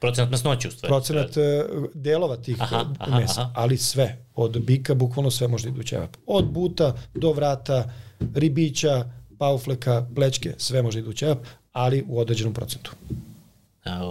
Procenat 0.00 0.30
masnoće 0.30 0.68
u 0.68 0.70
stvari. 0.70 0.90
Procenat 0.90 1.36
uh, 1.36 1.84
delova 1.94 2.36
tih 2.36 2.56
aha, 2.62 2.84
aha, 2.98 3.18
mesa, 3.18 3.40
aha. 3.40 3.52
ali 3.54 3.76
sve. 3.76 4.24
Od 4.34 4.60
bika 4.64 4.94
bukvalno 4.94 5.30
sve 5.30 5.48
može 5.48 5.64
da 5.64 5.70
idu 5.70 5.82
ćevap. 5.82 6.16
Od 6.26 6.50
buta 6.50 6.94
do 7.14 7.32
vrata, 7.32 7.90
ribića, 8.34 9.04
paufleka, 9.38 10.06
plečke, 10.14 10.54
sve 10.58 10.82
može 10.82 10.98
da 11.00 11.04
idu 11.04 11.12
ćevap, 11.12 11.38
ali 11.72 12.04
u 12.08 12.18
određenom 12.18 12.54
procentu 12.54 12.90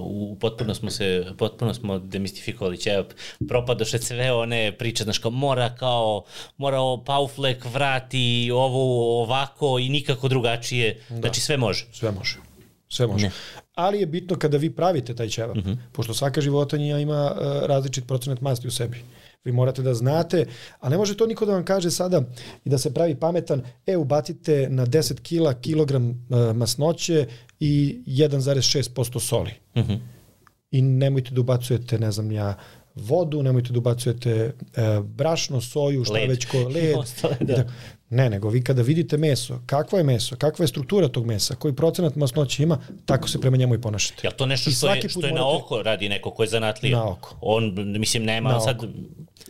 u 0.04 0.38
potpuno 0.40 0.76
smo 0.76 0.90
se, 0.90 1.26
potpuno 1.38 1.74
smo 1.74 2.00
demistifikovali 2.00 2.78
ćevap, 2.78 3.08
propadoše 3.48 4.00
sve 4.00 4.34
one 4.34 4.78
priče, 4.78 5.04
znaš, 5.04 5.20
kao 5.20 5.32
mora 5.32 5.76
kao, 5.76 6.24
mora 6.58 6.78
pauflek 7.06 7.66
vrati 7.66 8.52
ovo 8.54 9.22
ovako 9.24 9.80
i 9.80 9.90
nikako 9.90 10.28
drugačije, 10.28 11.02
da. 11.10 11.16
znači 11.16 11.42
sve 11.42 11.58
može. 11.58 11.86
Sve 11.94 12.12
može, 12.12 12.38
sve 12.90 13.08
može. 13.08 13.26
Ne. 13.26 13.32
Ali 13.76 14.00
je 14.00 14.06
bitno 14.06 14.38
kada 14.38 14.58
vi 14.58 14.70
pravite 14.70 15.16
taj 15.16 15.30
ćevap, 15.30 15.58
uh 15.58 15.64
mhm. 15.64 15.70
-huh. 15.70 15.78
pošto 15.92 16.14
svaka 16.14 16.42
životinja 16.42 17.00
ima 17.00 17.32
uh, 17.32 17.66
različit 17.66 18.08
procenat 18.08 18.42
masti 18.42 18.68
u 18.68 18.72
sebi. 18.72 19.04
Vi 19.44 19.52
morate 19.52 19.82
da 19.82 19.94
znate, 19.94 20.46
a 20.80 20.90
ne 20.90 20.98
može 20.98 21.18
to 21.18 21.28
niko 21.28 21.46
da 21.46 21.54
vam 21.54 21.66
kaže 21.66 21.92
sada 21.92 22.22
i 22.66 22.70
da 22.70 22.78
se 22.78 22.94
pravi 22.94 23.16
pametan, 23.16 23.62
e, 23.86 23.98
ubacite 23.98 24.68
na 24.70 24.86
10 24.86 25.22
kila 25.22 25.54
kilogram 25.54 26.10
uh, 26.10 26.56
masnoće 26.56 27.28
i 27.60 28.02
1,6% 28.08 29.20
soli. 29.20 29.52
Mhm. 29.76 29.92
-huh. 29.92 30.00
I 30.72 30.82
nemojte 30.82 31.32
da 31.32 31.42
ubacujete, 31.42 32.00
ne 32.00 32.12
znam 32.12 32.32
ja, 32.32 32.58
vodu, 32.96 33.44
nemojte 33.44 33.74
da 33.74 33.80
ubacujete 33.80 34.32
e, 34.32 34.54
brašno, 35.04 35.62
soju, 35.62 36.04
šta 36.04 36.14
led. 36.14 36.30
već 36.30 36.46
ko 36.46 36.58
led. 36.76 36.96
Ostale, 36.98 37.38
da. 37.40 37.56
da. 37.56 37.66
Ne, 38.10 38.30
nego 38.30 38.50
vi 38.50 38.64
kada 38.64 38.82
vidite 38.82 39.18
meso, 39.18 39.60
kakva 39.66 39.98
je 39.98 40.04
meso, 40.04 40.36
kakva 40.36 40.64
je 40.64 40.68
struktura 40.68 41.08
tog 41.08 41.26
mesa, 41.26 41.56
koji 41.56 41.76
procenat 41.76 42.16
masnoće 42.16 42.64
ima, 42.64 42.78
tako 43.06 43.28
se 43.28 43.42
prema 43.42 43.58
njemu 43.58 43.76
i 43.76 43.82
ponašate. 43.82 44.22
Jel 44.24 44.34
to 44.38 44.46
nešto 44.46 44.72
što 44.72 44.94
je, 44.94 45.10
što 45.10 45.26
je 45.26 45.34
na 45.34 45.56
oko 45.58 45.82
radi 45.82 46.10
neko 46.10 46.32
ko 46.32 46.44
je 46.44 46.50
zanatlija? 46.50 46.98
Na 46.98 47.12
oko. 47.12 47.36
On, 47.42 47.74
mislim, 48.00 48.24
nema 48.24 48.50
na 48.50 48.60
sad... 48.60 48.84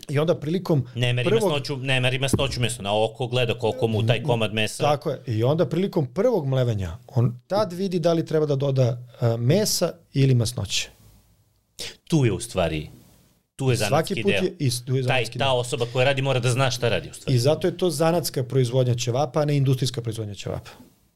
I 0.10 0.20
onda 0.20 0.36
prilikom 0.36 0.88
ne 0.96 1.14
meri 1.14 1.30
prvog... 1.30 1.44
masnoću, 1.44 1.78
ne 1.78 2.00
meri 2.00 2.20
masnoću 2.20 2.62
mesa, 2.62 2.82
na 2.82 3.04
oko 3.04 3.28
gleda 3.28 3.60
koliko 3.60 3.88
mu 3.88 4.08
taj 4.08 4.24
komad 4.24 4.54
mesa. 4.54 4.84
Tako 4.84 5.10
je. 5.10 5.22
I 5.28 5.44
onda 5.44 5.66
prilikom 5.70 6.14
prvog 6.14 6.48
mlevenja, 6.48 6.98
on 7.08 7.40
tad 7.48 7.74
vidi 7.74 8.00
da 8.00 8.14
li 8.14 8.26
treba 8.26 8.46
da 8.46 8.56
doda 8.56 8.90
uh, 9.22 9.40
mesa 9.40 9.94
ili 10.14 10.36
masnoće. 10.36 10.90
Tu 12.08 12.26
je 12.26 12.32
u 12.32 12.40
stvari 12.40 12.90
tu 13.60 13.70
je 13.70 13.76
zanatski 13.76 14.14
Svaki 14.14 14.24
put 14.24 14.32
deo. 14.32 14.44
Je, 14.44 14.56
ist, 14.60 14.86
tu 14.86 14.96
je 14.96 15.04
Taj, 15.08 15.26
ta 15.26 15.38
deo. 15.38 15.54
osoba 15.54 15.86
koja 15.94 16.06
radi 16.06 16.22
mora 16.22 16.40
da 16.40 16.52
zna 16.52 16.72
šta 16.72 16.90
radi 16.90 17.10
u 17.10 17.14
stvari. 17.14 17.36
I 17.36 17.40
zato 17.40 17.68
je 17.68 17.78
to 17.78 17.90
zanatska 17.90 18.44
proizvodnja 18.44 18.96
ćevapa, 18.96 19.42
a 19.42 19.46
ne 19.46 19.58
industrijska 19.58 20.02
proizvodnja 20.02 20.34
ćevapa. 20.34 20.72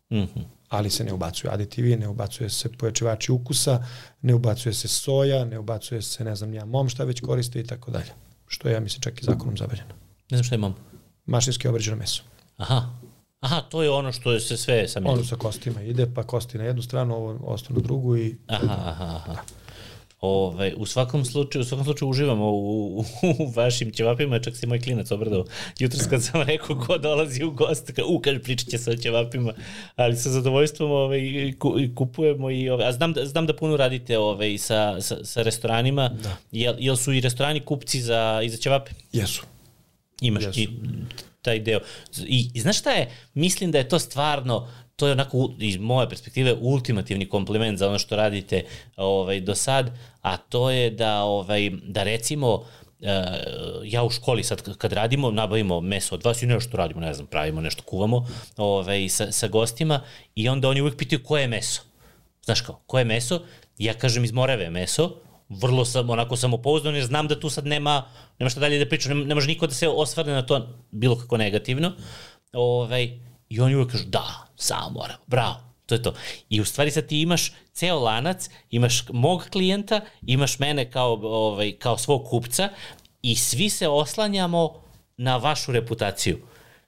Mm 0.10 0.18
-hmm. 0.18 0.44
Ali 0.70 0.90
se 0.90 1.04
ne 1.04 1.14
ubacuju 1.14 1.52
aditivi, 1.52 1.96
ne 1.98 2.08
ubacuje 2.08 2.50
se 2.50 2.70
pojačivači 2.72 3.32
ukusa, 3.32 3.86
ne 4.22 4.34
ubacuje 4.34 4.74
se 4.74 4.88
soja, 4.88 5.46
ne 5.46 5.60
ubacuje 5.60 6.02
se, 6.02 6.24
ne 6.24 6.36
znam 6.36 6.54
ja, 6.54 6.66
mom 6.66 6.90
šta 6.90 7.04
već 7.04 7.22
koriste 7.22 7.60
i 7.60 7.64
tako 7.64 7.92
dalje. 7.92 8.12
Što 8.48 8.68
je, 8.68 8.74
ja 8.74 8.80
mislim, 8.80 9.02
čak 9.02 9.22
i 9.22 9.26
zakonom 9.26 9.58
zabranjeno. 9.58 9.94
Ne 10.32 10.38
znam 10.38 10.44
šta 10.44 10.56
je 10.56 10.60
mom. 10.60 10.74
Mašinski 11.26 11.68
obrađeno 11.68 11.98
meso. 11.98 12.24
Aha. 12.58 12.90
Aha, 13.40 13.62
to 13.62 13.84
je 13.84 13.90
ono 13.90 14.12
što 14.12 14.32
je 14.32 14.40
se 14.40 14.58
sve 14.58 14.88
sami... 14.88 15.10
Ono 15.10 15.24
sa 15.24 15.36
kostima 15.36 15.82
ide, 15.82 16.14
pa 16.16 16.24
kosti 16.24 16.58
na 16.58 16.64
jednu 16.64 16.82
stranu, 16.82 17.16
ovo 17.16 17.40
ostane 17.44 17.80
na 17.80 17.84
drugu 17.84 18.18
i... 18.18 18.36
Aha, 18.48 18.78
aha, 18.86 19.04
aha. 19.04 19.34
Da. 19.34 19.63
Ove, 20.26 20.56
ovaj, 20.56 20.74
u 20.78 20.86
svakom 20.86 21.26
slučaju, 21.26 21.62
u 21.62 21.66
svakom 21.66 21.86
slučaju 21.86 22.10
uživamo 22.10 22.52
u, 22.52 23.00
u, 23.00 23.04
u 23.40 23.52
vašim 23.56 23.92
ćevapima, 23.92 24.40
čak 24.40 24.58
se 24.58 24.68
moj 24.68 24.82
klinac 24.82 25.12
obradao 25.12 25.46
jutro 25.80 26.00
kad 26.10 26.24
sam 26.24 26.42
rekao 26.42 26.80
ko 26.80 26.98
dolazi 26.98 27.44
u 27.44 27.52
goste, 27.52 27.94
kao, 27.94 28.06
u, 28.08 28.20
kaže, 28.20 28.40
pričat 28.40 28.68
će 28.68 28.78
se 28.78 28.92
o 28.92 28.96
ćevapima, 28.96 29.54
ali 29.96 30.16
sa 30.16 30.30
zadovoljstvom 30.30 30.92
ove, 30.92 31.18
ovaj, 31.60 31.90
kupujemo 31.96 32.52
i, 32.52 32.70
ove, 32.70 32.86
a 32.86 32.92
znam, 32.92 33.14
da, 33.14 33.26
znam 33.26 33.46
da 33.46 33.56
puno 33.56 33.78
radite 33.78 34.18
ove, 34.18 34.30
ovaj, 34.30 34.58
sa, 34.58 35.02
sa, 35.02 35.26
sa 35.26 35.42
restoranima, 35.42 36.10
da. 36.10 36.38
jel, 36.52 36.76
jel 36.80 36.96
su 36.96 37.14
i 37.14 37.22
restorani 37.22 37.60
kupci 37.60 38.02
za, 38.02 38.42
i 38.44 38.50
za 38.50 38.58
ćevape? 38.58 38.92
Jesu. 39.14 39.44
Imaš 40.22 40.44
Jesu. 40.44 40.60
i 40.60 40.70
taj 41.42 41.60
deo. 41.60 41.80
I, 42.26 42.50
I 42.54 42.62
znaš 42.62 42.80
šta 42.80 42.92
je? 42.92 43.12
Mislim 43.34 43.72
da 43.72 43.78
je 43.78 43.90
to 43.90 44.00
stvarno 44.00 44.68
to 45.04 45.08
je 45.08 45.12
onako 45.12 45.50
iz 45.60 45.78
moje 45.78 46.10
perspektive 46.10 46.54
ultimativni 46.62 47.26
kompliment 47.30 47.80
za 47.80 47.88
ono 47.88 48.00
što 48.00 48.16
radite 48.16 48.64
ovaj 48.98 49.42
do 49.42 49.56
sad, 49.56 49.92
a 50.22 50.38
to 50.38 50.70
je 50.72 50.90
da 50.90 51.24
ovaj 51.24 51.70
da 51.84 52.04
recimo 52.04 52.54
uh, 52.54 53.08
ja 53.84 54.04
u 54.04 54.10
školi 54.10 54.44
sad 54.44 54.78
kad 54.78 54.94
radimo, 54.94 55.32
nabavimo 55.32 55.82
meso 55.82 56.16
od 56.16 56.24
vas 56.26 56.42
i 56.42 56.46
nešto 56.46 56.78
radimo, 56.78 57.02
ne 57.02 57.14
znam, 57.14 57.28
pravimo 57.28 57.62
nešto, 57.62 57.84
kuvamo 57.84 58.28
ovaj, 58.58 59.10
sa, 59.10 59.32
sa 59.32 59.48
gostima 59.48 60.02
i 60.36 60.50
onda 60.50 60.70
oni 60.70 60.82
uvijek 60.82 60.98
pitaju 60.98 61.24
koje 61.24 61.42
je 61.42 61.48
meso. 61.48 61.82
Znaš 62.46 62.62
kao, 62.62 62.80
koje 62.88 63.02
je 63.02 63.06
meso? 63.06 63.42
Ja 63.78 63.94
kažem 63.94 64.24
iz 64.24 64.32
Moreve 64.32 64.70
meso, 64.70 65.16
vrlo 65.50 65.86
sam 65.86 66.10
onako 66.10 66.36
samopouzdan 66.36 66.96
jer 66.96 67.06
znam 67.06 67.28
da 67.28 67.40
tu 67.40 67.50
sad 67.50 67.66
nema, 67.68 68.06
nema 68.40 68.50
šta 68.50 68.60
dalje 68.60 68.80
da 68.80 68.90
pričam, 68.90 69.20
ne, 69.20 69.26
ne 69.26 69.36
može 69.36 69.48
niko 69.48 69.68
da 69.68 69.74
se 69.74 69.88
osvrne 69.88 70.34
na 70.34 70.42
to 70.42 70.68
bilo 70.92 71.16
kako 71.16 71.38
negativno. 71.38 71.92
Ovaj, 72.54 73.20
I 73.50 73.60
oni 73.60 73.76
uvek 73.76 73.92
kažu, 73.92 74.06
da, 74.06 74.48
samo 74.64 74.90
moramo, 74.90 75.20
bravo, 75.28 75.56
to 75.86 75.96
je 75.96 76.04
to. 76.04 76.14
I 76.50 76.62
u 76.62 76.66
stvari 76.66 76.92
sad 76.92 77.08
ti 77.08 77.22
imaš 77.22 77.54
ceo 77.74 78.00
lanac, 78.00 78.50
imaš 78.72 79.04
mog 79.10 79.48
klijenta, 79.52 80.02
imaš 80.28 80.60
mene 80.60 80.92
kao, 80.92 81.20
ovaj, 81.24 81.72
kao 81.72 81.98
svog 81.98 82.26
kupca 82.30 82.70
i 83.22 83.36
svi 83.36 83.70
se 83.70 83.88
oslanjamo 83.88 84.84
na 85.18 85.38
vašu 85.38 85.72
reputaciju. 85.72 86.38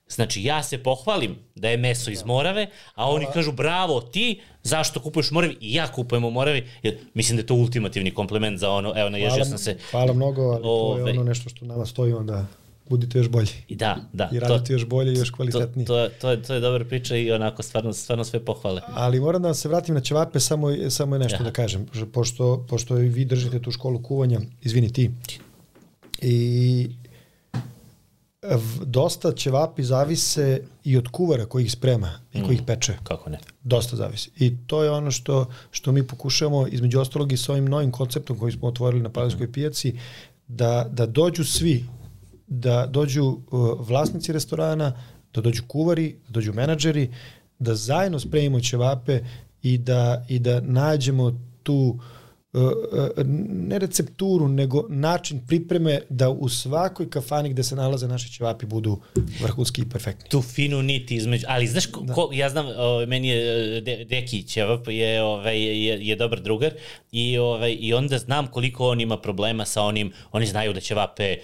Znači, 0.08 0.42
ja 0.42 0.62
se 0.62 0.82
pohvalim 0.82 1.36
da 1.54 1.68
je 1.68 1.76
meso 1.76 2.10
iz 2.10 2.24
Morave, 2.24 2.70
a 2.94 3.10
oni 3.10 3.26
kažu, 3.32 3.52
bravo, 3.52 4.00
ti, 4.00 4.40
zašto 4.62 5.00
kupuješ 5.00 5.30
Moravi? 5.30 5.56
I 5.60 5.74
ja 5.74 5.92
kupujem 5.92 6.24
u 6.24 6.30
Moravi, 6.30 6.68
jer 6.82 6.98
mislim 7.14 7.36
da 7.36 7.40
je 7.40 7.46
to 7.46 7.54
ultimativni 7.54 8.14
komplement 8.14 8.58
za 8.58 8.70
ono, 8.70 8.92
evo, 8.96 9.10
naježio 9.10 9.44
sam 9.44 9.58
se. 9.58 9.78
Hvala 9.90 10.12
mnogo, 10.12 10.42
ali 10.42 10.62
to 10.62 10.96
je 10.96 11.02
ovaj, 11.02 11.12
ono 11.12 11.24
nešto 11.24 11.48
što 11.50 11.64
nama 11.64 11.86
stoji 11.86 12.12
onda 12.12 12.46
budite 12.88 13.18
još 13.18 13.28
bolji. 13.28 13.48
I 13.68 13.76
da, 13.76 13.96
da. 14.12 14.30
I 14.32 14.38
radite 14.38 14.64
to, 14.64 14.72
još 14.72 14.86
bolje 14.86 15.12
i 15.12 15.18
još 15.18 15.30
kvalitetnije. 15.30 15.86
To, 15.86 16.08
to, 16.08 16.14
to, 16.20 16.30
je, 16.30 16.42
to 16.42 16.54
je 16.54 16.60
dobra 16.60 16.84
priča 16.84 17.16
i 17.16 17.32
onako 17.32 17.62
stvarno, 17.62 17.92
stvarno 17.92 18.24
sve 18.24 18.44
pohvale. 18.44 18.80
Ali 18.94 19.20
moram 19.20 19.42
da 19.42 19.54
se 19.54 19.68
vratim 19.68 19.94
na 19.94 20.00
ćevape, 20.00 20.40
samo, 20.40 20.68
samo 20.90 21.14
je 21.14 21.18
nešto 21.18 21.36
ja. 21.36 21.42
da 21.42 21.50
kažem. 21.50 21.86
Pošto, 22.12 22.66
pošto 22.68 22.94
vi 22.94 23.24
držite 23.24 23.62
tu 23.62 23.70
školu 23.70 24.02
kuvanja, 24.02 24.40
izvini 24.62 24.92
ti, 24.92 25.10
i 26.22 26.88
dosta 28.82 29.32
ćevapi 29.32 29.82
zavise 29.82 30.60
i 30.84 30.96
od 30.96 31.08
kuvara 31.08 31.46
koji 31.46 31.64
ih 31.64 31.72
sprema 31.72 32.10
i 32.32 32.42
koji 32.42 32.54
ih 32.54 32.62
mm. 32.62 32.66
peče. 32.66 32.96
Kako 33.02 33.30
ne? 33.30 33.38
Dosta 33.62 33.96
zavisi. 33.96 34.30
I 34.38 34.56
to 34.66 34.82
je 34.84 34.90
ono 34.90 35.10
što, 35.10 35.46
što 35.70 35.92
mi 35.92 36.06
pokušavamo, 36.06 36.66
između 36.66 37.00
ostalog 37.00 37.32
i 37.32 37.36
sa 37.36 37.52
ovim 37.52 37.64
novim 37.64 37.90
konceptom 37.90 38.38
koji 38.38 38.52
smo 38.52 38.68
otvorili 38.68 39.02
na 39.02 39.08
Palinskoj 39.08 39.52
pijaci, 39.52 39.94
da, 40.48 40.86
da 40.92 41.06
dođu 41.06 41.44
svi 41.44 41.84
da 42.46 42.86
dođu 42.86 43.24
uh, 43.24 43.40
vlasnici 43.88 44.32
restorana, 44.32 44.92
da 45.34 45.40
dođu 45.40 45.62
kuvari, 45.68 46.16
da 46.26 46.32
dođu 46.32 46.52
menadžeri, 46.52 47.10
da 47.58 47.74
zajedno 47.74 48.18
spremimo 48.18 48.60
ćevape 48.60 49.20
i 49.62 49.78
da, 49.78 50.24
i 50.28 50.38
da 50.38 50.60
nađemo 50.60 51.40
tu 51.62 51.98
ne 53.48 53.78
recepturu, 53.78 54.48
nego 54.48 54.84
način 54.88 55.40
pripreme 55.46 56.00
da 56.08 56.30
u 56.30 56.48
svakoj 56.48 57.10
kafani 57.10 57.48
gde 57.48 57.62
se 57.62 57.76
nalaze 57.76 58.08
naši 58.08 58.32
ćevapi 58.32 58.66
budu 58.66 59.00
vrhunski 59.42 59.82
i 59.82 59.88
perfektni. 59.88 60.28
Tu 60.28 60.42
finu 60.42 60.82
nit 60.82 61.10
između, 61.10 61.46
ali 61.48 61.66
znaš, 61.66 61.86
ko, 61.86 62.00
da. 62.00 62.14
ko, 62.14 62.30
ja 62.32 62.50
znam, 62.50 62.66
o, 62.76 63.06
meni 63.06 63.28
je 63.28 63.80
de, 63.80 64.04
Deki 64.04 64.42
ćevap 64.42 64.88
je, 64.88 65.22
ovaj, 65.22 65.62
je, 65.62 66.06
je 66.06 66.16
dobar 66.16 66.40
drugar 66.40 66.72
i, 67.12 67.38
ovaj, 67.38 67.76
i 67.80 67.94
onda 67.94 68.18
znam 68.18 68.46
koliko 68.46 68.88
on 68.88 69.00
ima 69.00 69.16
problema 69.16 69.64
sa 69.64 69.82
onim, 69.82 70.12
oni 70.32 70.46
znaju 70.46 70.72
da 70.72 70.80
ćevape 70.80 71.36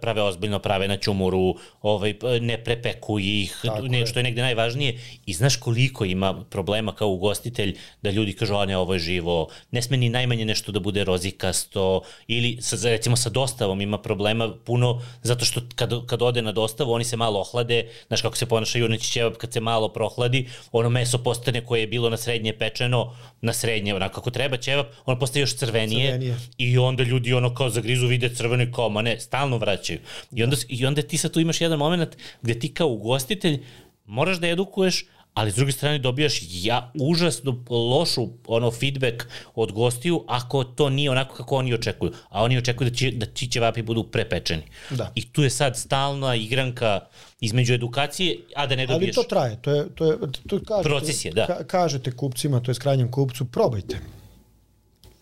prave 0.00 0.22
ozbiljno, 0.22 0.58
prave 0.58 0.88
na 0.88 0.96
čumuru, 0.96 1.54
ovaj, 1.82 2.14
ne 2.40 2.64
prepeku 2.64 3.18
ih, 3.18 3.56
ne, 3.82 4.06
što 4.06 4.18
je 4.18 4.22
negde 4.22 4.42
najvažnije. 4.42 4.98
I 5.26 5.32
znaš 5.32 5.56
koliko 5.56 6.04
ima 6.04 6.44
problema 6.44 6.94
kao 6.94 7.08
ugostitelj 7.08 7.76
da 8.02 8.10
ljudi 8.10 8.32
kažu, 8.32 8.54
a 8.54 8.66
ne, 8.66 8.76
ovo 8.76 8.94
je 8.94 9.00
živo, 9.00 9.48
ne 9.70 9.82
sme 9.82 9.96
ni 9.96 10.08
najmanje 10.08 10.44
nešto 10.44 10.72
da 10.72 10.80
bude 10.80 11.04
rozikasto, 11.04 12.02
ili 12.26 12.58
sa, 12.60 12.76
recimo 12.84 13.16
sa 13.16 13.30
dostavom 13.30 13.80
ima 13.80 13.98
problema 13.98 14.54
puno, 14.64 15.02
zato 15.22 15.44
što 15.44 15.60
kad, 15.74 16.06
kad 16.06 16.22
ode 16.22 16.42
na 16.42 16.52
dostavu, 16.52 16.92
oni 16.92 17.04
se 17.04 17.16
malo 17.16 17.40
ohlade, 17.40 17.88
znaš 18.06 18.22
kako 18.22 18.36
se 18.36 18.46
ponaša 18.46 18.78
juneći 18.78 19.10
ćevap 19.12 19.36
kad 19.36 19.52
se 19.52 19.60
malo 19.60 19.88
prohladi, 19.88 20.48
ono 20.72 20.90
meso 20.90 21.18
postane 21.18 21.64
koje 21.64 21.80
je 21.80 21.86
bilo 21.86 22.10
na 22.10 22.16
srednje 22.16 22.52
pečeno, 22.52 23.16
na 23.40 23.52
srednje, 23.52 23.94
onako 23.94 24.20
kako 24.20 24.30
treba. 24.30 24.56
Ćevap, 24.56 24.86
ono 25.06 25.18
postaje 25.18 25.40
još 25.40 25.56
crvenije, 25.56 26.08
crvenije. 26.08 26.36
i 26.58 26.78
onda 26.78 27.02
ljudi 27.02 27.32
ono 27.32 27.54
kao 27.54 27.70
zagrizu 27.70 28.06
vide 28.06 28.28
crvene 28.34 28.72
kao, 28.72 28.88
ma 28.88 29.02
ne, 29.02 29.20
stalno 29.20 29.58
vraćaju. 29.70 29.98
I 30.32 30.42
onda, 30.42 30.56
I 30.68 30.86
onda 30.86 31.02
ti 31.02 31.18
sad 31.18 31.32
tu 31.32 31.40
imaš 31.40 31.60
jedan 31.60 31.78
moment 31.78 32.16
gde 32.42 32.58
ti 32.58 32.74
kao 32.74 32.88
ugostitelj 32.88 33.62
moraš 34.06 34.38
da 34.38 34.48
edukuješ, 34.48 35.04
ali 35.34 35.50
s 35.50 35.54
druge 35.54 35.72
strane 35.72 35.98
dobijaš 35.98 36.40
ja 36.42 36.92
užasno 37.00 37.64
lošu 37.70 38.28
ono 38.46 38.70
feedback 38.70 39.24
od 39.54 39.72
gostiju 39.72 40.24
ako 40.28 40.64
to 40.64 40.88
nije 40.90 41.10
onako 41.10 41.34
kako 41.34 41.56
oni 41.56 41.74
očekuju. 41.74 42.12
A 42.28 42.42
oni 42.42 42.58
očekuju 42.58 42.90
da, 42.90 42.96
će, 42.96 43.10
da 43.10 43.26
ti 43.26 43.46
ćevapi 43.46 43.82
budu 43.82 44.02
prepečeni. 44.04 44.62
Da. 44.90 45.12
I 45.14 45.32
tu 45.32 45.42
je 45.42 45.50
sad 45.50 45.76
stalna 45.76 46.34
igranka 46.34 47.00
između 47.40 47.74
edukacije, 47.74 48.36
a 48.56 48.66
da 48.66 48.76
ne 48.76 48.86
dobiješ... 48.86 49.16
Ali 49.16 49.24
to 49.24 49.28
traje, 49.28 49.62
to 49.62 49.70
je, 49.70 49.94
to 49.94 50.06
je, 50.06 50.18
to 50.48 50.60
kažete, 50.68 50.88
Proces 50.88 51.24
je, 51.24 51.32
da. 51.32 51.46
Ka, 51.46 51.64
kažete 51.64 52.12
kupcima, 52.12 52.60
to 52.60 52.70
je 52.70 52.74
krajnjem 52.74 53.10
kupcu, 53.10 53.44
probajte. 53.44 54.00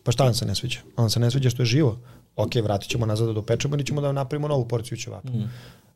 Pa 0.03 0.13
šta 0.13 0.25
vam 0.25 0.35
se 0.35 0.47
ne 0.47 0.55
sviđa? 0.55 0.81
Vam 0.97 1.11
se 1.11 1.21
ne 1.21 1.31
sviđa 1.31 1.51
što 1.51 1.63
je 1.63 1.67
živo? 1.67 1.99
Ok, 2.39 2.55
vratit 2.55 2.91
ćemo 2.91 3.07
nazad 3.07 3.27
da 3.27 3.33
dopečemo 3.33 3.75
ili 3.75 3.87
ćemo 3.87 4.01
da 4.01 4.13
napravimo 4.13 4.49
novu 4.49 4.69
porciju 4.69 4.99
ćevapa. 4.99 5.29
Mm. 5.29 5.51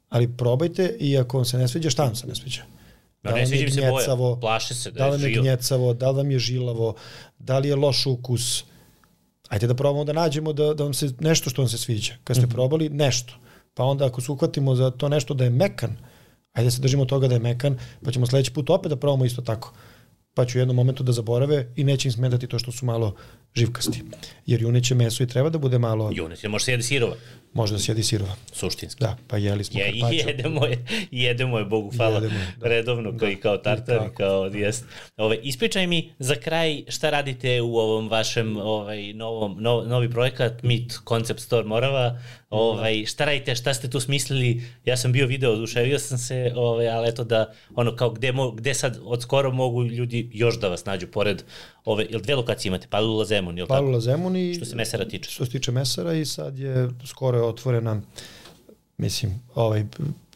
Ali 0.09 0.37
probajte 0.37 0.97
i 1.01 1.19
ako 1.19 1.37
vam 1.37 1.45
se 1.45 1.59
ne 1.59 1.69
sviđa, 1.69 1.91
šta 1.91 2.05
vam 2.05 2.15
se 2.15 2.27
ne 2.27 2.35
sviđa? 2.35 2.63
Da, 3.23 3.31
da 3.31 3.37
ne 3.37 3.47
sviđa 3.47 3.71
se 3.71 4.17
boja, 4.17 4.37
plaše 4.41 4.75
se 4.75 4.91
da, 4.91 4.99
da 4.99 5.07
li 5.07 5.13
vam 5.13 5.31
je 5.31 5.41
gnjecavo, 5.41 5.95
da 5.95 6.11
li 6.11 6.17
vam 6.17 6.31
je 6.31 6.39
žilavo, 6.39 6.95
da 7.39 7.59
li 7.59 7.69
je 7.69 7.77
loš 7.77 8.07
ukus. 8.07 8.65
Ajde 9.49 9.67
da 9.67 9.75
probamo 9.75 10.05
da 10.05 10.13
nađemo 10.13 10.53
da, 10.53 10.75
da 10.75 10.85
vam 10.85 10.95
se 10.95 11.13
nešto 11.21 11.51
što 11.51 11.63
vam 11.63 11.69
se 11.69 11.79
sviđa. 11.79 12.15
Kad 12.25 12.37
ste 12.37 12.47
mm 12.47 12.49
-hmm. 12.49 12.53
probali, 12.53 12.89
nešto. 12.89 13.35
Pa 13.75 13.85
onda 13.85 14.07
ako 14.07 14.21
se 14.21 14.33
uhvatimo 14.33 14.75
za 14.75 14.91
to 14.91 15.09
nešto 15.09 15.35
da 15.35 15.45
je 15.45 15.51
mekan, 15.51 15.97
ajde 16.53 16.67
da 16.67 16.71
se 16.71 16.81
držimo 16.81 17.05
toga 17.05 17.29
da 17.29 17.35
je 17.35 17.41
mekan, 17.41 17.79
pa 18.05 18.11
ćemo 18.11 18.27
sledeći 18.27 18.53
put 18.53 18.71
opet 18.71 18.91
da 18.91 18.97
probamo 18.97 19.25
isto 19.25 19.43
tako 19.43 19.73
pa 20.35 20.45
ću 20.45 20.59
u 20.59 20.61
jednom 20.61 20.77
momentu 20.77 21.03
da 21.03 21.13
zaborave 21.13 21.73
i 21.77 21.85
neće 21.85 22.09
im 22.09 22.13
smetati 22.13 22.47
to 22.47 22.59
što 22.59 22.73
su 22.73 22.87
malo 22.87 23.15
živkasti. 23.55 24.03
Jer 24.47 24.63
juneće 24.63 24.95
meso 24.95 25.23
i 25.23 25.27
treba 25.27 25.51
da 25.51 25.59
bude 25.59 25.79
malo... 25.79 26.11
Juneće 26.15 26.49
može 26.49 26.65
se 26.65 26.71
jedi 26.71 26.83
sirova. 26.83 27.17
Može 27.55 27.73
da 27.73 27.79
se 27.79 27.93
jedi 27.93 28.03
sirova. 28.03 28.35
Suštinski. 28.53 29.01
Da, 29.01 29.17
pa 29.29 29.37
jeli 29.37 29.65
smo 29.65 29.81
karpačo. 29.81 30.29
Jedemo 30.29 30.67
je, 30.67 30.85
jedemo 31.11 31.59
je, 31.59 31.65
Bogu 31.65 31.93
hvala, 31.97 32.15
jedemo 32.15 32.35
je, 32.35 32.55
da. 32.61 32.69
redovno, 32.69 33.13
da. 33.13 33.19
koji 33.19 33.37
kao 33.37 33.57
tartar, 33.57 34.11
kao 34.17 34.47
jest. 34.47 34.85
Ove, 35.17 35.37
ispričaj 35.43 35.87
mi 35.87 36.13
za 36.19 36.35
kraj 36.35 36.83
šta 36.89 37.11
radite 37.11 37.61
u 37.61 37.77
ovom 37.77 38.09
vašem 38.09 38.57
ovaj, 38.57 39.13
novom, 39.13 39.57
no, 39.61 39.83
novi 39.83 40.11
projekat 40.11 40.63
Meet 40.63 40.99
Concept 41.09 41.41
Store 41.41 41.65
Morava. 41.65 42.21
Ovaj, 42.51 43.05
šta 43.07 43.25
radite, 43.25 43.55
šta 43.55 43.75
ste 43.75 43.91
tu 43.91 44.01
smislili? 44.01 44.63
Ja 44.85 44.97
sam 44.97 45.13
bio 45.13 45.27
video, 45.27 45.53
oduševio 45.53 45.99
sam 45.99 46.19
se, 46.19 46.53
ovaj, 46.57 46.89
ali 46.89 47.09
eto 47.09 47.25
da, 47.25 47.53
ono, 47.75 47.97
kao 47.97 48.11
gde, 48.11 48.33
mo, 48.33 48.51
gde 48.51 48.75
sad 48.75 48.99
od 49.05 49.23
skoro 49.23 49.51
mogu 49.53 49.85
ljudi 49.85 50.31
još 50.33 50.61
da 50.61 50.69
vas 50.69 50.85
nađu 50.85 51.07
pored 51.07 51.43
ove, 51.85 52.05
ili 52.05 52.23
dve 52.23 52.35
lokacije 52.35 52.71
imate, 52.71 52.87
Palula 52.91 53.25
Zemun, 53.25 53.59
ili 53.59 53.69
Palula 53.69 53.93
tako? 53.93 54.01
Zemun 54.01 54.37
i... 54.37 54.55
Što 54.55 54.65
se 54.65 54.77
mesara 54.77 55.05
tiče. 55.05 55.31
Što 55.31 55.45
se 55.45 55.51
tiče 55.51 55.73
mesara 55.73 56.15
i 56.15 56.25
sad 56.25 56.59
je, 56.59 56.89
skoro 57.05 57.42
je 57.43 57.49
otvorena, 57.49 58.01
mislim, 58.99 59.41
ovaj 59.55 59.85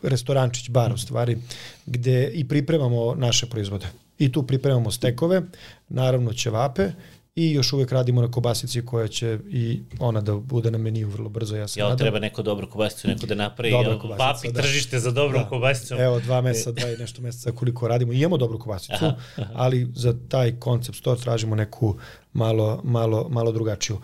restorančić, 0.02 0.70
bar 0.70 0.92
u 0.92 0.98
stvari, 0.98 1.38
gde 1.86 2.30
i 2.34 2.48
pripremamo 2.48 3.14
naše 3.14 3.46
proizvode. 3.46 3.86
I 4.18 4.32
tu 4.32 4.42
pripremamo 4.42 4.90
stekove, 4.90 5.42
naravno 5.88 6.32
ćevape, 6.32 6.90
i 7.36 7.52
još 7.52 7.72
uvek 7.72 7.92
radimo 7.92 8.22
na 8.22 8.30
kobasici 8.30 8.86
koja 8.86 9.08
će 9.08 9.38
i 9.48 9.80
ona 9.98 10.20
da 10.20 10.34
bude 10.34 10.70
na 10.70 10.78
meniju 10.78 11.08
vrlo 11.08 11.28
brzo, 11.28 11.56
ja 11.56 11.68
se 11.68 11.80
Jel, 11.80 11.88
nadam. 11.88 11.98
treba 11.98 12.18
neko 12.18 12.42
dobro 12.42 12.66
kobasicu, 12.66 13.08
neko 13.08 13.26
da 13.26 13.34
napravi, 13.34 13.72
Dobra 13.72 13.98
kobasica, 13.98 14.32
papi 14.32 14.52
da. 14.52 14.62
tržište 14.62 14.98
za 14.98 15.10
dobrom 15.10 15.42
da. 15.42 15.48
kobasicom. 15.48 16.00
Evo, 16.00 16.20
dva 16.20 16.40
meseca, 16.40 16.72
dva 16.72 16.90
i 16.90 16.96
nešto 16.96 17.22
meseca 17.22 17.52
koliko 17.52 17.88
radimo. 17.88 18.12
I 18.12 18.18
imamo 18.18 18.36
dobru 18.36 18.58
kobasicu, 18.58 18.92
aha, 18.94 19.14
aha. 19.36 19.50
ali 19.54 19.88
za 19.94 20.14
taj 20.28 20.52
koncept 20.58 20.98
store 20.98 21.20
tražimo 21.20 21.54
neku 21.54 21.96
malo, 22.32 22.80
malo, 22.84 23.28
malo 23.28 23.52
drugačiju. 23.52 23.98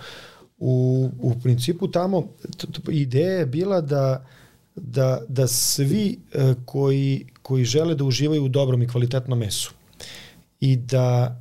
U, 0.64 1.10
u 1.20 1.34
principu 1.42 1.88
tamo 1.88 2.28
ideja 2.88 3.38
je 3.38 3.46
bila 3.46 3.80
da 3.80 4.24
da, 4.76 5.20
da 5.28 5.46
svi 5.46 6.18
uh, 6.34 6.56
koji, 6.64 7.26
koji 7.42 7.64
žele 7.64 7.94
da 7.94 8.04
uživaju 8.04 8.44
u 8.44 8.48
dobrom 8.48 8.82
i 8.82 8.88
kvalitetnom 8.88 9.38
mesu 9.38 9.72
i 10.60 10.76
da 10.76 11.40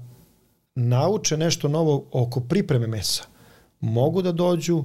nauče 0.75 1.37
nešto 1.37 1.67
novo 1.67 2.05
oko 2.11 2.39
pripreme 2.39 2.87
mesa, 2.87 3.23
mogu 3.79 4.21
da 4.21 4.31
dođu, 4.31 4.83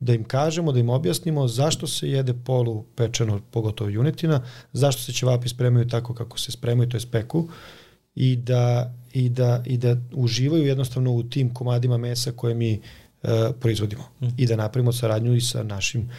da 0.00 0.14
im 0.14 0.24
kažemo, 0.24 0.72
da 0.72 0.80
im 0.80 0.88
objasnimo 0.88 1.48
zašto 1.48 1.86
se 1.86 2.08
jede 2.08 2.34
polu 2.34 2.84
pečeno, 2.96 3.40
pogotovo 3.50 3.90
junetina, 3.90 4.44
zašto 4.72 5.02
se 5.02 5.12
ćevapi 5.12 5.48
spremaju 5.48 5.88
tako 5.88 6.14
kako 6.14 6.38
se 6.38 6.52
spremaju, 6.52 6.88
to 6.88 6.96
je 6.96 7.00
speku, 7.00 7.48
i 8.14 8.36
da, 8.36 8.94
i 9.12 9.28
da, 9.28 9.62
i 9.66 9.76
da 9.76 9.96
uživaju 10.12 10.66
jednostavno 10.66 11.12
u 11.12 11.22
tim 11.22 11.54
komadima 11.54 11.96
mesa 11.96 12.32
koje 12.32 12.54
mi 12.54 12.78
uh, 12.78 13.01
proizvodimo. 13.60 14.02
Mm. 14.20 14.26
I 14.36 14.46
da 14.46 14.56
napravimo 14.56 14.92
saradnju 14.92 15.34
i 15.34 15.40
sa 15.40 15.62
našim 15.62 16.10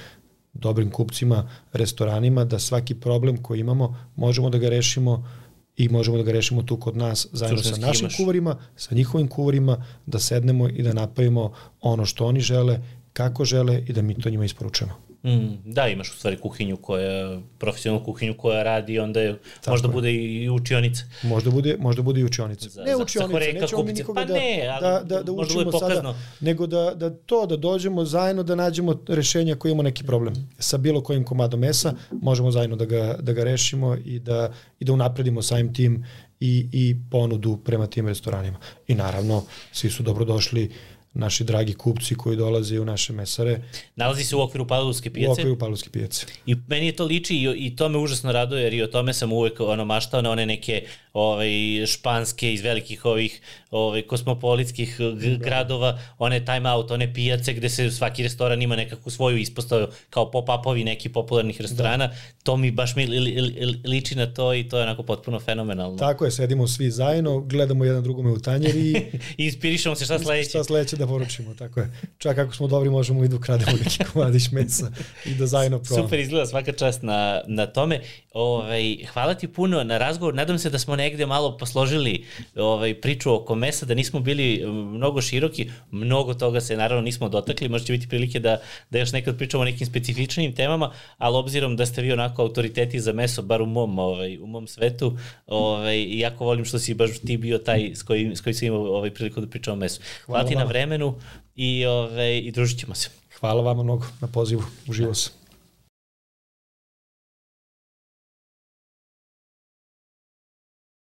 dobrim 0.53 0.89
kupcima, 0.89 1.49
restoranima, 1.73 2.45
da 2.45 2.59
svaki 2.59 2.95
problem 2.95 3.43
koji 3.43 3.59
imamo 3.59 3.97
možemo 4.15 4.49
da 4.49 4.57
ga 4.57 4.69
rešimo 4.69 5.30
i 5.77 5.89
možemo 5.89 6.17
da 6.17 6.23
ga 6.23 6.31
rešimo 6.31 6.63
tu 6.63 6.77
kod 6.77 6.97
nas 6.97 7.27
zajedno 7.31 7.63
sa 7.63 7.77
našim 7.77 8.05
imaš. 8.05 8.17
kuvarima, 8.17 8.57
sa 8.75 8.95
njihovim 8.95 9.27
kuvarima, 9.27 9.85
da 10.05 10.19
sednemo 10.19 10.69
i 10.69 10.84
da 10.84 10.93
napravimo 10.93 11.53
ono 11.81 12.05
što 12.05 12.25
oni 12.25 12.39
žele, 12.39 12.80
kako 13.13 13.45
žele 13.45 13.84
i 13.88 13.93
da 13.93 14.01
mi 14.01 14.15
to 14.15 14.30
njima 14.30 14.45
isporučujemo. 14.45 15.12
Mm, 15.25 15.71
da, 15.73 15.87
imaš 15.87 16.11
u 16.11 16.13
stvari 16.13 16.37
kuhinju 16.37 16.77
koja, 16.77 17.41
profesionalnu 17.57 18.05
kuhinju 18.05 18.33
koja 18.37 18.63
radi, 18.63 18.99
onda 18.99 19.21
je, 19.21 19.37
Tako 19.61 19.71
možda 19.71 19.87
je. 19.87 19.91
bude 19.91 20.13
i 20.13 20.49
učionica. 20.49 21.03
Možda 21.23 21.51
bude, 21.51 21.75
možda 21.79 22.01
bude 22.01 22.21
i 22.21 22.23
učionica. 22.23 22.69
Za, 22.69 22.83
ne 22.83 22.95
učionica, 22.95 23.59
nećemo 23.61 23.83
mi 23.83 23.93
nikoga 23.93 24.21
pa 24.21 24.25
da, 24.25 24.33
ne, 24.33 24.77
da, 24.81 25.01
da, 25.05 25.23
da 25.23 25.31
učimo 25.31 25.71
sada, 25.71 26.15
nego 26.39 26.67
da, 26.67 26.93
da 26.95 27.09
to, 27.09 27.45
da 27.45 27.57
dođemo 27.57 28.05
zajedno, 28.05 28.43
da 28.43 28.55
nađemo 28.55 28.99
rešenja 29.07 29.55
koji 29.55 29.71
imamo 29.71 29.83
neki 29.83 30.03
problem. 30.03 30.33
Sa 30.59 30.77
bilo 30.77 31.01
kojim 31.01 31.23
komadom 31.23 31.59
mesa 31.59 31.93
možemo 32.11 32.51
zajedno 32.51 32.75
da 32.75 32.85
ga, 32.85 33.15
da 33.19 33.33
ga 33.33 33.43
rešimo 33.43 33.97
i 34.05 34.19
da, 34.19 34.53
i 34.79 34.85
da 34.85 34.93
unapredimo 34.93 35.41
samim 35.41 35.73
tim 35.73 36.05
i, 36.39 36.67
i 36.71 36.95
ponudu 37.11 37.57
prema 37.57 37.87
tim 37.87 38.07
restoranima. 38.07 38.57
I 38.87 38.95
naravno, 38.95 39.43
svi 39.71 39.89
su 39.89 40.03
dobrodošli 40.03 40.71
naši 41.14 41.44
dragi 41.44 41.73
kupci 41.73 42.15
koji 42.15 42.38
dolaze 42.38 42.80
u 42.80 42.85
naše 42.85 43.14
mesare. 43.14 43.61
Nalazi 43.95 44.23
se 44.23 44.35
u 44.35 44.41
okviru 44.41 44.68
Padulovske 44.68 45.10
pijace? 45.10 45.30
U 45.30 45.34
okviru 45.34 45.60
Padulovske 45.60 45.90
pijace. 45.90 46.26
I 46.45 46.56
meni 46.68 46.85
je 46.85 46.95
to 46.95 47.06
liči 47.06 47.35
i, 47.35 47.65
i 47.65 47.76
to 47.76 47.90
me 47.90 47.98
užasno 47.98 48.31
raduje 48.31 48.64
jer 48.64 48.73
i 48.73 48.84
o 48.84 48.88
tome 48.88 49.14
sam 49.14 49.34
uvek 49.34 49.60
ono, 49.60 49.85
maštao 49.85 50.22
na 50.22 50.31
one 50.31 50.45
neke 50.45 50.88
ovaj, 51.14 51.49
španske 51.85 52.53
iz 52.53 52.61
velikih 52.61 53.06
ovih 53.06 53.41
ovaj, 53.72 54.02
kosmopolitskih 54.02 54.98
da. 54.99 55.45
gradova, 55.45 55.99
one 56.18 56.45
time 56.45 56.69
out, 56.69 56.91
one 56.91 57.14
pijace 57.14 57.53
gde 57.53 57.69
se 57.69 57.91
svaki 57.91 58.23
restoran 58.23 58.61
ima 58.61 58.76
nekakvu 58.76 59.11
svoju 59.11 59.38
ispostavu 59.38 59.88
kao 60.10 60.31
pop-upovi 60.31 60.84
neki 60.84 61.10
popularnih 61.10 61.61
restorana. 61.61 62.07
Da. 62.07 62.15
To 62.44 62.57
mi 62.57 62.72
baš 62.72 62.95
mi 62.95 63.06
li, 63.06 63.19
li, 63.19 63.41
li, 63.41 63.81
liči 63.85 64.15
na 64.15 64.34
to 64.34 64.53
i 64.53 64.69
to 64.69 64.77
je 64.77 64.84
onako 64.84 65.03
potpuno 65.03 65.40
fenomenalno. 65.40 65.98
Tako 65.98 66.26
je, 66.26 66.31
sedimo 66.31 66.68
svi 66.68 66.91
zajedno, 66.91 67.40
gledamo 67.40 67.85
jedan 67.85 68.03
drugome 68.03 68.31
u 68.31 68.40
tanjeri 68.40 68.80
i... 68.80 68.98
I 69.38 69.45
inspirišemo 69.45 69.95
se 69.95 70.06
šta 70.06 70.19
sledeće. 70.19 70.49
Šta 70.49 70.64
sledeće 70.64 70.95
da 70.95 71.07
poručimo, 71.07 71.53
tako 71.53 71.80
je. 71.80 71.91
Čak 72.18 72.38
ako 72.38 72.56
smo 72.56 72.68
dobri 72.68 72.90
možemo 72.90 73.23
i 73.23 73.27
da 73.27 73.35
ukrademo 73.35 73.72
neki 73.84 74.03
komadić 74.14 74.52
mesa 74.52 74.91
i 75.26 75.34
da 75.35 75.45
zajedno 75.45 75.80
probamo. 75.80 76.07
Super 76.07 76.19
izgleda 76.19 76.45
svaka 76.45 76.72
čast 76.72 77.02
na, 77.02 77.41
na 77.48 77.65
tome. 77.65 78.02
Ovaj, 78.34 78.98
hvala 79.14 79.34
ti 79.34 79.48
puno 79.48 79.84
na 79.84 79.98
razgovor. 79.98 80.34
Nadam 80.35 80.60
se 80.60 80.69
da 80.69 80.80
smo 80.80 80.95
negde 81.03 81.25
malo 81.25 81.57
posložili 81.57 82.25
ovaj, 82.55 82.93
priču 83.01 83.34
oko 83.34 83.55
mesa, 83.55 83.85
da 83.85 83.93
nismo 83.93 84.19
bili 84.19 84.63
mnogo 84.65 85.21
široki. 85.21 85.69
Mnogo 85.91 86.34
toga 86.34 86.61
se 86.61 86.77
naravno 86.77 87.01
nismo 87.01 87.30
dotakli. 87.30 87.69
Možda 87.69 87.85
će 87.85 87.93
biti 87.93 88.07
prilike 88.07 88.39
da, 88.39 88.61
da 88.89 88.99
još 88.99 89.11
nekad 89.11 89.38
pričamo 89.38 89.61
o 89.61 89.65
nekim 89.65 89.88
specifičnim 89.88 90.55
temama, 90.55 90.91
ali 91.17 91.38
obzirom 91.38 91.75
da 91.75 91.85
ste 91.85 92.01
vi 92.01 92.11
onako 92.11 92.41
autoriteti 92.41 92.99
za 92.99 93.13
meso, 93.13 93.41
bar 93.41 93.61
u 93.61 93.65
mom, 93.65 93.99
ovaj, 93.99 94.38
u 94.38 94.47
mom 94.47 94.67
svetu, 94.67 95.17
ovaj, 95.47 96.19
jako 96.19 96.45
volim 96.45 96.65
što 96.65 96.80
si 96.80 96.93
baš 96.93 97.19
ti 97.19 97.38
bio 97.38 97.57
taj 97.57 97.91
s 97.95 98.03
kojim, 98.03 98.35
s 98.35 98.41
kojim 98.41 98.55
sam 98.55 98.67
imao 98.67 98.81
ovaj, 98.81 99.11
priliku 99.13 99.41
da 99.41 99.47
pričamo 99.47 99.75
o 99.75 99.80
mesu. 99.80 100.01
Hvala, 100.25 100.39
hvala 100.39 100.49
ti 100.49 100.55
na 100.55 100.63
vremenu 100.63 101.15
i, 101.55 101.85
ove, 101.85 102.39
i 102.39 102.51
družit 102.51 102.80
ćemo 102.80 102.95
se. 102.95 103.09
Hvala 103.39 103.61
vama 103.61 103.84
mnogo 103.84 104.05
na 104.21 104.27
pozivu, 104.27 104.63
uživo 104.88 105.13
sam. 105.13 105.43